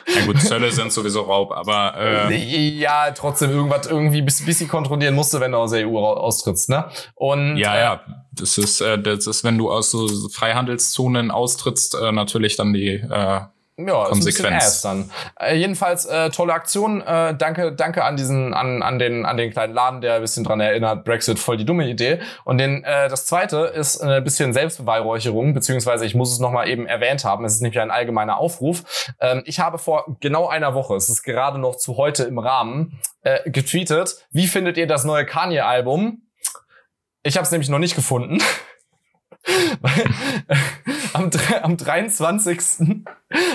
Ja 0.07 0.25
gut, 0.25 0.41
Zölle 0.41 0.71
sind 0.71 0.91
sowieso 0.91 1.21
Raub, 1.21 1.51
aber 1.51 1.93
äh, 2.29 2.35
ja, 2.79 3.11
trotzdem 3.11 3.51
irgendwas 3.51 3.85
irgendwie 3.85 4.23
bis 4.23 4.43
bisschen 4.43 4.67
kontrollieren 4.67 5.13
musste, 5.13 5.39
wenn 5.39 5.51
du 5.51 5.59
aus 5.59 5.71
der 5.71 5.87
EU 5.87 5.99
austrittst, 5.99 6.69
ne? 6.69 6.89
Und 7.13 7.57
ja, 7.57 7.75
äh, 7.75 7.79
ja, 7.79 8.01
das 8.31 8.57
ist, 8.57 8.81
äh, 8.81 8.97
das 8.99 9.27
ist, 9.27 9.43
wenn 9.43 9.59
du 9.59 9.71
aus 9.71 9.91
so 9.91 10.07
Freihandelszonen 10.29 11.29
austrittst, 11.29 11.95
äh, 12.01 12.11
natürlich 12.11 12.55
dann 12.57 12.73
die 12.73 12.93
äh, 12.95 13.41
Ja, 13.87 14.03
ist 14.07 14.13
ein 14.13 14.25
bisschen 14.25 14.45
Konsequenz. 14.45 14.63
ass 14.63 14.81
dann. 14.81 15.09
Äh, 15.39 15.55
jedenfalls 15.55 16.05
äh, 16.05 16.29
tolle 16.31 16.53
Aktion. 16.53 17.01
Äh, 17.01 17.35
danke, 17.35 17.71
danke 17.71 18.03
an 18.03 18.17
diesen, 18.17 18.53
an, 18.53 18.83
an 18.83 18.99
den, 18.99 19.25
an 19.25 19.37
den 19.37 19.51
kleinen 19.51 19.73
Laden, 19.73 20.01
der 20.01 20.15
ein 20.15 20.21
bisschen 20.21 20.43
dran 20.43 20.59
erinnert. 20.59 21.05
Brexit 21.05 21.39
voll 21.39 21.55
die 21.55 21.65
dumme 21.65 21.87
Idee. 21.87 22.19
Und 22.43 22.57
den, 22.57 22.83
äh, 22.83 23.07
das 23.07 23.25
zweite 23.25 23.59
ist 23.59 24.01
ein 24.01 24.23
bisschen 24.23 24.51
Selbstbeweihräucherung, 24.51 25.53
beziehungsweise 25.53 26.05
ich 26.05 26.13
muss 26.13 26.33
es 26.33 26.39
nochmal 26.39 26.67
eben 26.67 26.87
erwähnt 26.87 27.23
haben. 27.23 27.45
Es 27.45 27.53
ist 27.53 27.61
nämlich 27.61 27.79
ein 27.79 27.91
allgemeiner 27.91 28.37
Aufruf. 28.37 29.13
Ähm, 29.21 29.43
ich 29.45 29.59
habe 29.59 29.77
vor 29.77 30.17
genau 30.19 30.47
einer 30.49 30.73
Woche, 30.73 30.95
es 30.95 31.07
ist 31.07 31.23
gerade 31.23 31.57
noch 31.57 31.77
zu 31.77 31.95
heute 31.95 32.23
im 32.23 32.37
Rahmen, 32.37 32.99
äh, 33.21 33.49
getweetet. 33.49 34.25
Wie 34.31 34.47
findet 34.47 34.77
ihr 34.77 34.87
das 34.87 35.05
neue 35.05 35.25
Kanye-Album? 35.25 36.23
Ich 37.23 37.37
habe 37.37 37.45
es 37.45 37.51
nämlich 37.51 37.69
noch 37.69 37.79
nicht 37.79 37.95
gefunden. 37.95 38.39
Am, 41.13 41.29
am 41.63 41.77
23. 41.77 42.57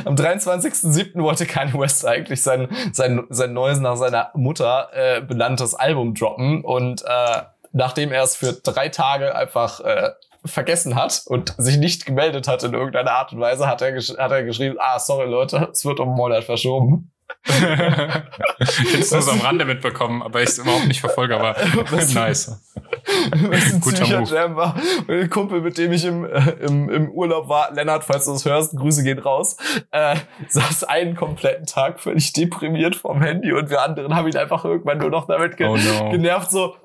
Am 0.04 0.14
23.07. 0.14 1.22
wollte 1.22 1.46
Kanye 1.46 1.78
West 1.78 2.06
eigentlich 2.06 2.42
sein, 2.42 2.68
sein, 2.92 3.24
sein 3.30 3.52
neues 3.52 3.78
nach 3.80 3.96
seiner 3.96 4.30
Mutter 4.34 4.88
äh, 4.92 5.20
benanntes 5.20 5.74
Album 5.74 6.14
droppen 6.14 6.64
und 6.64 7.02
äh, 7.02 7.42
nachdem 7.72 8.12
er 8.12 8.22
es 8.22 8.36
für 8.36 8.52
drei 8.52 8.88
Tage 8.88 9.34
einfach 9.34 9.80
äh, 9.80 10.10
vergessen 10.44 10.94
hat 10.94 11.22
und 11.26 11.54
sich 11.58 11.78
nicht 11.78 12.06
gemeldet 12.06 12.48
hat 12.48 12.62
in 12.62 12.74
irgendeiner 12.74 13.12
Art 13.12 13.32
und 13.32 13.40
Weise, 13.40 13.66
hat 13.66 13.82
er, 13.82 13.94
hat 13.96 14.30
er 14.30 14.44
geschrieben, 14.44 14.76
ah, 14.78 14.98
sorry 14.98 15.28
Leute, 15.28 15.68
es 15.72 15.84
wird 15.84 16.00
um 16.00 16.10
Monat 16.10 16.44
verschoben. 16.44 17.13
Ich 17.46 17.52
hätte 18.92 18.98
es 19.00 19.10
nur 19.12 19.22
so 19.22 19.30
am 19.32 19.40
Rande 19.40 19.64
mitbekommen, 19.64 20.22
aber 20.22 20.42
ich 20.42 20.48
es 20.50 20.58
überhaupt 20.58 20.86
nicht 20.86 21.00
verfolge, 21.00 21.36
aber 21.36 21.56
nice. 22.14 22.60
Was 23.32 23.72
ein 23.74 23.80
Guter 23.80 24.04
Guter 24.04 24.20
Move. 24.20 24.34
Jam 24.34 24.56
war. 24.56 24.74
Mein 25.06 25.28
Kumpel, 25.28 25.60
mit 25.60 25.76
dem 25.76 25.92
ich 25.92 26.04
im, 26.04 26.24
äh, 26.24 26.50
im, 26.60 26.88
im 26.88 27.10
Urlaub 27.10 27.48
war, 27.48 27.70
Lennart, 27.72 28.04
falls 28.04 28.24
du 28.24 28.32
das 28.32 28.44
hörst, 28.44 28.76
Grüße 28.76 29.02
gehen 29.02 29.18
raus, 29.18 29.56
äh, 29.90 30.16
saß 30.48 30.84
einen 30.84 31.14
kompletten 31.16 31.66
Tag 31.66 32.00
völlig 32.00 32.32
deprimiert 32.32 32.96
vorm 32.96 33.20
Handy 33.22 33.52
und 33.52 33.68
wir 33.68 33.82
anderen 33.82 34.14
haben 34.14 34.26
ihn 34.28 34.36
einfach 34.36 34.64
irgendwann 34.64 34.98
nur 34.98 35.10
noch 35.10 35.26
damit 35.26 35.56
ge 35.56 35.66
Oh 35.66 35.76
no. 35.76 36.10
genervt, 36.10 36.50
so, 36.50 36.76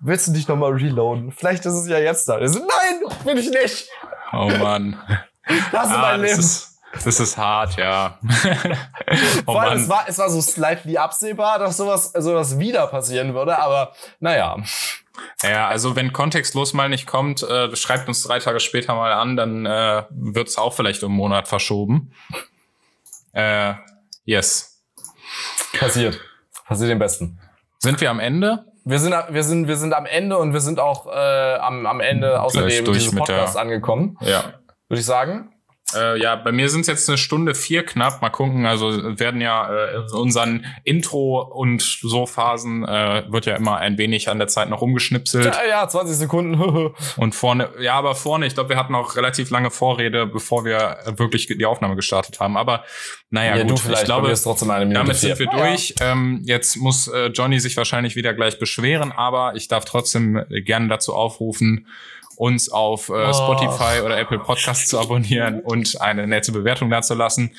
willst 0.00 0.28
du 0.28 0.32
dich 0.32 0.48
nochmal 0.48 0.72
reloaden? 0.72 1.30
Vielleicht 1.32 1.66
ist 1.66 1.74
es 1.74 1.88
ja 1.88 1.98
jetzt 1.98 2.28
da. 2.28 2.46
So, 2.48 2.58
nein, 2.60 3.14
will 3.24 3.38
ich 3.38 3.50
nicht. 3.50 3.88
Oh 4.32 4.48
Mann. 4.58 4.96
Lass 5.72 5.90
Ah, 5.90 5.98
mein 6.00 6.20
das, 6.22 6.30
Leben. 6.30 6.40
ist, 6.40 6.75
das 7.04 7.20
ist 7.20 7.36
hart, 7.36 7.76
ja. 7.76 8.18
oh 9.46 9.52
Vor 9.52 9.62
allem, 9.62 9.80
es 9.82 9.88
war, 9.88 10.04
es 10.08 10.18
war 10.18 10.30
so 10.30 10.40
slightly 10.40 10.96
absehbar, 10.96 11.58
dass 11.58 11.76
sowas, 11.76 12.12
sowas 12.16 12.58
wieder 12.58 12.86
passieren 12.86 13.34
würde, 13.34 13.58
aber 13.58 13.92
naja. 14.20 14.56
Ja, 15.42 15.68
also 15.68 15.96
wenn 15.96 16.12
kontextlos 16.12 16.72
mal 16.74 16.88
nicht 16.88 17.06
kommt, 17.06 17.42
äh, 17.42 17.74
schreibt 17.74 18.08
uns 18.08 18.22
drei 18.22 18.38
Tage 18.38 18.60
später 18.60 18.94
mal 18.94 19.12
an, 19.12 19.36
dann 19.36 19.66
äh, 19.66 20.04
wird 20.10 20.48
es 20.48 20.58
auch 20.58 20.74
vielleicht 20.74 21.02
um 21.02 21.12
einen 21.12 21.16
Monat 21.16 21.48
verschoben. 21.48 22.12
Äh, 23.32 23.74
yes. 24.24 24.82
Passiert. 25.78 26.20
Passiert 26.66 26.90
dem 26.90 26.98
Besten. 26.98 27.40
Sind 27.78 28.00
wir 28.00 28.10
am 28.10 28.20
Ende? 28.20 28.64
Wir 28.84 28.98
sind, 28.98 29.12
wir 29.30 29.42
sind, 29.42 29.68
wir 29.68 29.76
sind 29.76 29.92
am 29.94 30.06
Ende 30.06 30.38
und 30.38 30.52
wir 30.52 30.60
sind 30.60 30.78
auch 30.78 31.06
äh, 31.06 31.54
am, 31.56 31.86
am 31.86 32.00
Ende 32.00 32.40
außerdem 32.40 32.84
durch 32.84 32.98
dieses 32.98 33.14
Podcast 33.14 33.56
angekommen, 33.56 34.16
Ja. 34.20 34.54
würde 34.88 35.00
ich 35.00 35.06
sagen. 35.06 35.52
Äh, 35.94 36.20
ja, 36.20 36.34
bei 36.34 36.50
mir 36.50 36.68
sind 36.68 36.80
es 36.80 36.86
jetzt 36.88 37.08
eine 37.08 37.16
Stunde 37.16 37.54
vier 37.54 37.84
knapp. 37.84 38.20
Mal 38.20 38.30
gucken. 38.30 38.66
Also 38.66 39.18
werden 39.18 39.40
ja 39.40 39.72
äh, 39.72 39.96
in 39.96 40.02
unseren 40.12 40.66
Intro 40.82 41.40
und 41.40 41.80
so 41.80 42.26
Phasen 42.26 42.84
äh, 42.84 43.24
wird 43.28 43.46
ja 43.46 43.54
immer 43.54 43.76
ein 43.76 43.96
wenig 43.96 44.28
an 44.28 44.38
der 44.38 44.48
Zeit 44.48 44.68
noch 44.68 44.80
rumgeschnipselt. 44.80 45.44
Ja, 45.44 45.60
ja 45.68 45.88
20 45.88 46.16
Sekunden. 46.16 46.56
Und 47.16 47.34
vorne, 47.34 47.70
ja, 47.80 47.94
aber 47.94 48.14
vorne, 48.14 48.46
ich 48.46 48.54
glaube, 48.54 48.70
wir 48.70 48.76
hatten 48.76 48.94
auch 48.94 49.16
relativ 49.16 49.50
lange 49.50 49.70
Vorrede, 49.70 50.26
bevor 50.26 50.64
wir 50.64 50.98
wirklich 51.16 51.46
die 51.46 51.66
Aufnahme 51.66 51.94
gestartet 51.94 52.40
haben. 52.40 52.56
Aber 52.56 52.84
naja, 53.30 53.56
Ja, 53.56 53.62
gut, 53.62 53.72
du 53.72 53.76
vielleicht, 53.76 54.02
ich 54.02 54.06
glaube, 54.06 54.28
damit 54.28 55.16
sind 55.16 55.38
wir 55.38 55.46
Ja, 55.46 55.56
durch. 55.56 55.94
Ähm, 56.00 56.42
jetzt 56.44 56.76
muss 56.76 57.08
äh, 57.08 57.26
Johnny 57.26 57.60
sich 57.60 57.76
wahrscheinlich 57.76 58.16
wieder 58.16 58.34
gleich 58.34 58.58
beschweren, 58.58 59.12
aber 59.12 59.54
ich 59.54 59.68
darf 59.68 59.84
trotzdem 59.84 60.44
gerne 60.48 60.88
dazu 60.88 61.14
aufrufen, 61.14 61.86
uns 62.36 62.68
auf 62.70 63.08
äh, 63.08 63.12
Oh. 63.12 63.32
Spotify 63.32 64.00
oder 64.04 64.18
Apple 64.18 64.38
Podcasts 64.38 64.88
zu 64.88 64.98
abonnieren 64.98 65.60
und 65.60 66.00
eine 66.00 66.26
nette 66.26 66.52
Bewertung 66.52 66.90
dazulassen. 66.90 67.50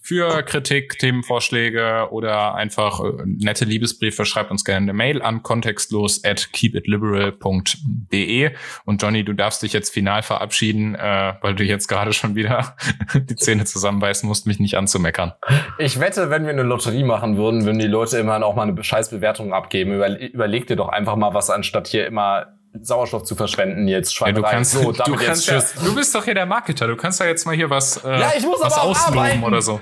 Für 0.00 0.42
Kritik, 0.42 0.98
Themenvorschläge 0.98 2.08
oder 2.10 2.54
einfach 2.54 3.00
äh, 3.00 3.12
nette 3.24 3.64
Liebesbriefe 3.64 4.24
schreibt 4.24 4.50
uns 4.50 4.64
gerne 4.64 4.84
eine 4.84 4.92
Mail 4.92 5.22
an 5.22 5.42
kontextlos 5.42 6.24
at 6.24 6.52
keepitliberal.de 6.52 8.50
und 8.84 9.02
Johnny, 9.02 9.24
du 9.24 9.32
darfst 9.32 9.62
dich 9.62 9.72
jetzt 9.72 9.90
final 9.90 10.22
verabschieden, 10.22 10.94
äh, 10.94 11.34
weil 11.40 11.54
du 11.54 11.64
jetzt 11.64 11.88
gerade 11.88 12.12
schon 12.12 12.34
wieder 12.34 12.76
die 13.14 13.36
Zähne 13.36 13.64
zusammenbeißen 13.64 14.28
musst, 14.28 14.46
mich 14.46 14.58
nicht 14.58 14.76
anzumeckern. 14.76 15.32
Ich 15.78 16.00
wette, 16.00 16.30
wenn 16.30 16.44
wir 16.44 16.50
eine 16.50 16.62
Lotterie 16.62 17.04
machen 17.04 17.36
würden, 17.36 17.64
würden 17.64 17.78
die 17.78 17.86
Leute 17.86 18.18
immerhin 18.18 18.42
auch 18.42 18.54
mal 18.56 18.68
eine 18.68 18.82
Scheißbewertung 18.82 19.52
abgeben. 19.52 19.92
Überle 19.94 20.26
überleg 20.26 20.66
dir 20.66 20.76
doch 20.76 20.88
einfach 20.88 21.16
mal 21.16 21.34
was, 21.34 21.50
anstatt 21.50 21.88
hier 21.88 22.06
immer 22.06 22.46
Sauerstoff 22.80 23.24
zu 23.24 23.34
verschwenden 23.34 23.86
jetzt. 23.88 24.18
Ja, 24.18 24.32
du 24.32 24.42
kannst, 24.42 24.72
so, 24.72 24.80
du 24.92 24.92
damit 24.92 25.20
kannst 25.20 25.46
jetzt 25.48 25.76
ja, 25.76 25.82
du 25.84 25.94
bist 25.94 26.14
doch 26.14 26.24
hier 26.24 26.34
der 26.34 26.46
Marketer. 26.46 26.86
Du 26.86 26.96
kannst 26.96 27.20
ja 27.20 27.26
jetzt 27.26 27.44
mal 27.44 27.54
hier 27.54 27.68
was, 27.70 28.02
äh, 28.04 28.18
Ja, 28.20 28.32
ich 28.36 28.44
muss 28.44 28.60
was 28.60 28.72
aber 28.72 28.82
ausloben 28.82 29.44
oder 29.44 29.60
so. 29.62 29.80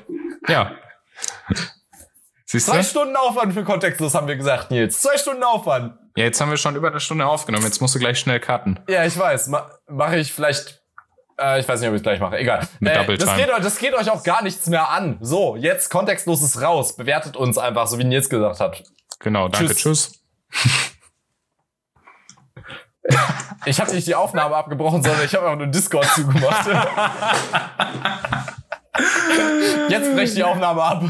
Ja. 0.49 0.73
Siehst 2.47 2.67
du? 2.67 2.73
Zwei 2.73 2.83
Stunden 2.83 3.15
Aufwand 3.15 3.55
für 3.55 3.63
kontextlos 3.63 4.15
haben 4.15 4.27
wir 4.27 4.37
gesagt, 4.37 4.71
Nils. 4.73 5.01
Zwei 5.01 5.17
Stunden 5.17 5.45
Aufwand. 5.45 5.95
Ja, 6.17 6.25
jetzt 6.25 6.41
haben 6.41 6.51
wir 6.51 6.57
schon 6.57 6.75
über 6.75 6.89
eine 6.89 6.99
Stunde 6.99 7.27
aufgenommen. 7.27 7.65
Jetzt 7.65 7.81
musst 7.81 7.95
du 7.95 8.01
gleich 8.01 8.19
schnell 8.19 8.41
cutten. 8.41 8.81
Ja, 8.89 9.05
ich 9.05 9.17
weiß. 9.17 9.47
Ma 9.49 9.71
mache 9.87 10.17
ich 10.19 10.33
vielleicht. 10.33 10.83
Äh, 11.39 11.61
ich 11.61 11.69
weiß 11.69 11.79
nicht, 11.81 11.89
ob 11.89 11.95
ich 11.95 12.01
es 12.01 12.03
gleich 12.03 12.19
mache. 12.19 12.39
Egal. 12.39 12.67
Mit 12.81 12.93
Äh, 12.93 12.99
Double 12.99 13.17
das, 13.19 13.29
Time. 13.29 13.41
geht, 13.47 13.55
euch- 13.55 13.63
das 13.63 13.79
geht 13.79 13.95
euch 13.95 14.11
auch 14.11 14.25
gar 14.25 14.43
nichts 14.43 14.67
mehr 14.67 14.89
an. 14.91 15.19
So, 15.21 15.55
jetzt 15.55 15.91
kontextlos 15.91 16.43
ist 16.43 16.61
raus. 16.61 16.97
Bewertet 16.97 17.37
uns 17.37 17.57
einfach, 17.57 17.87
so 17.87 17.99
wie 17.99 18.05
Nils 18.05 18.29
gesagt 18.29 18.59
hat. 18.59 18.83
Genau, 19.21 19.49
danke, 19.49 19.73
Tschüss. 19.75 20.13
tschüss. 20.51 20.91
Ich 23.65 23.81
habe 23.81 23.93
nicht 23.93 24.07
die 24.07 24.15
Aufnahme 24.15 24.57
abgebrochen, 24.57 25.03
sondern 25.03 25.25
ich 25.25 25.35
habe 25.35 25.47
einfach 25.47 25.59
nur 25.59 25.67
Discord 25.67 26.07
zugemacht. 26.07 26.67
Jetzt 29.89 30.15
brecht 30.15 30.37
die 30.37 30.45
Aufnahme 30.45 30.83
ab. 30.83 31.03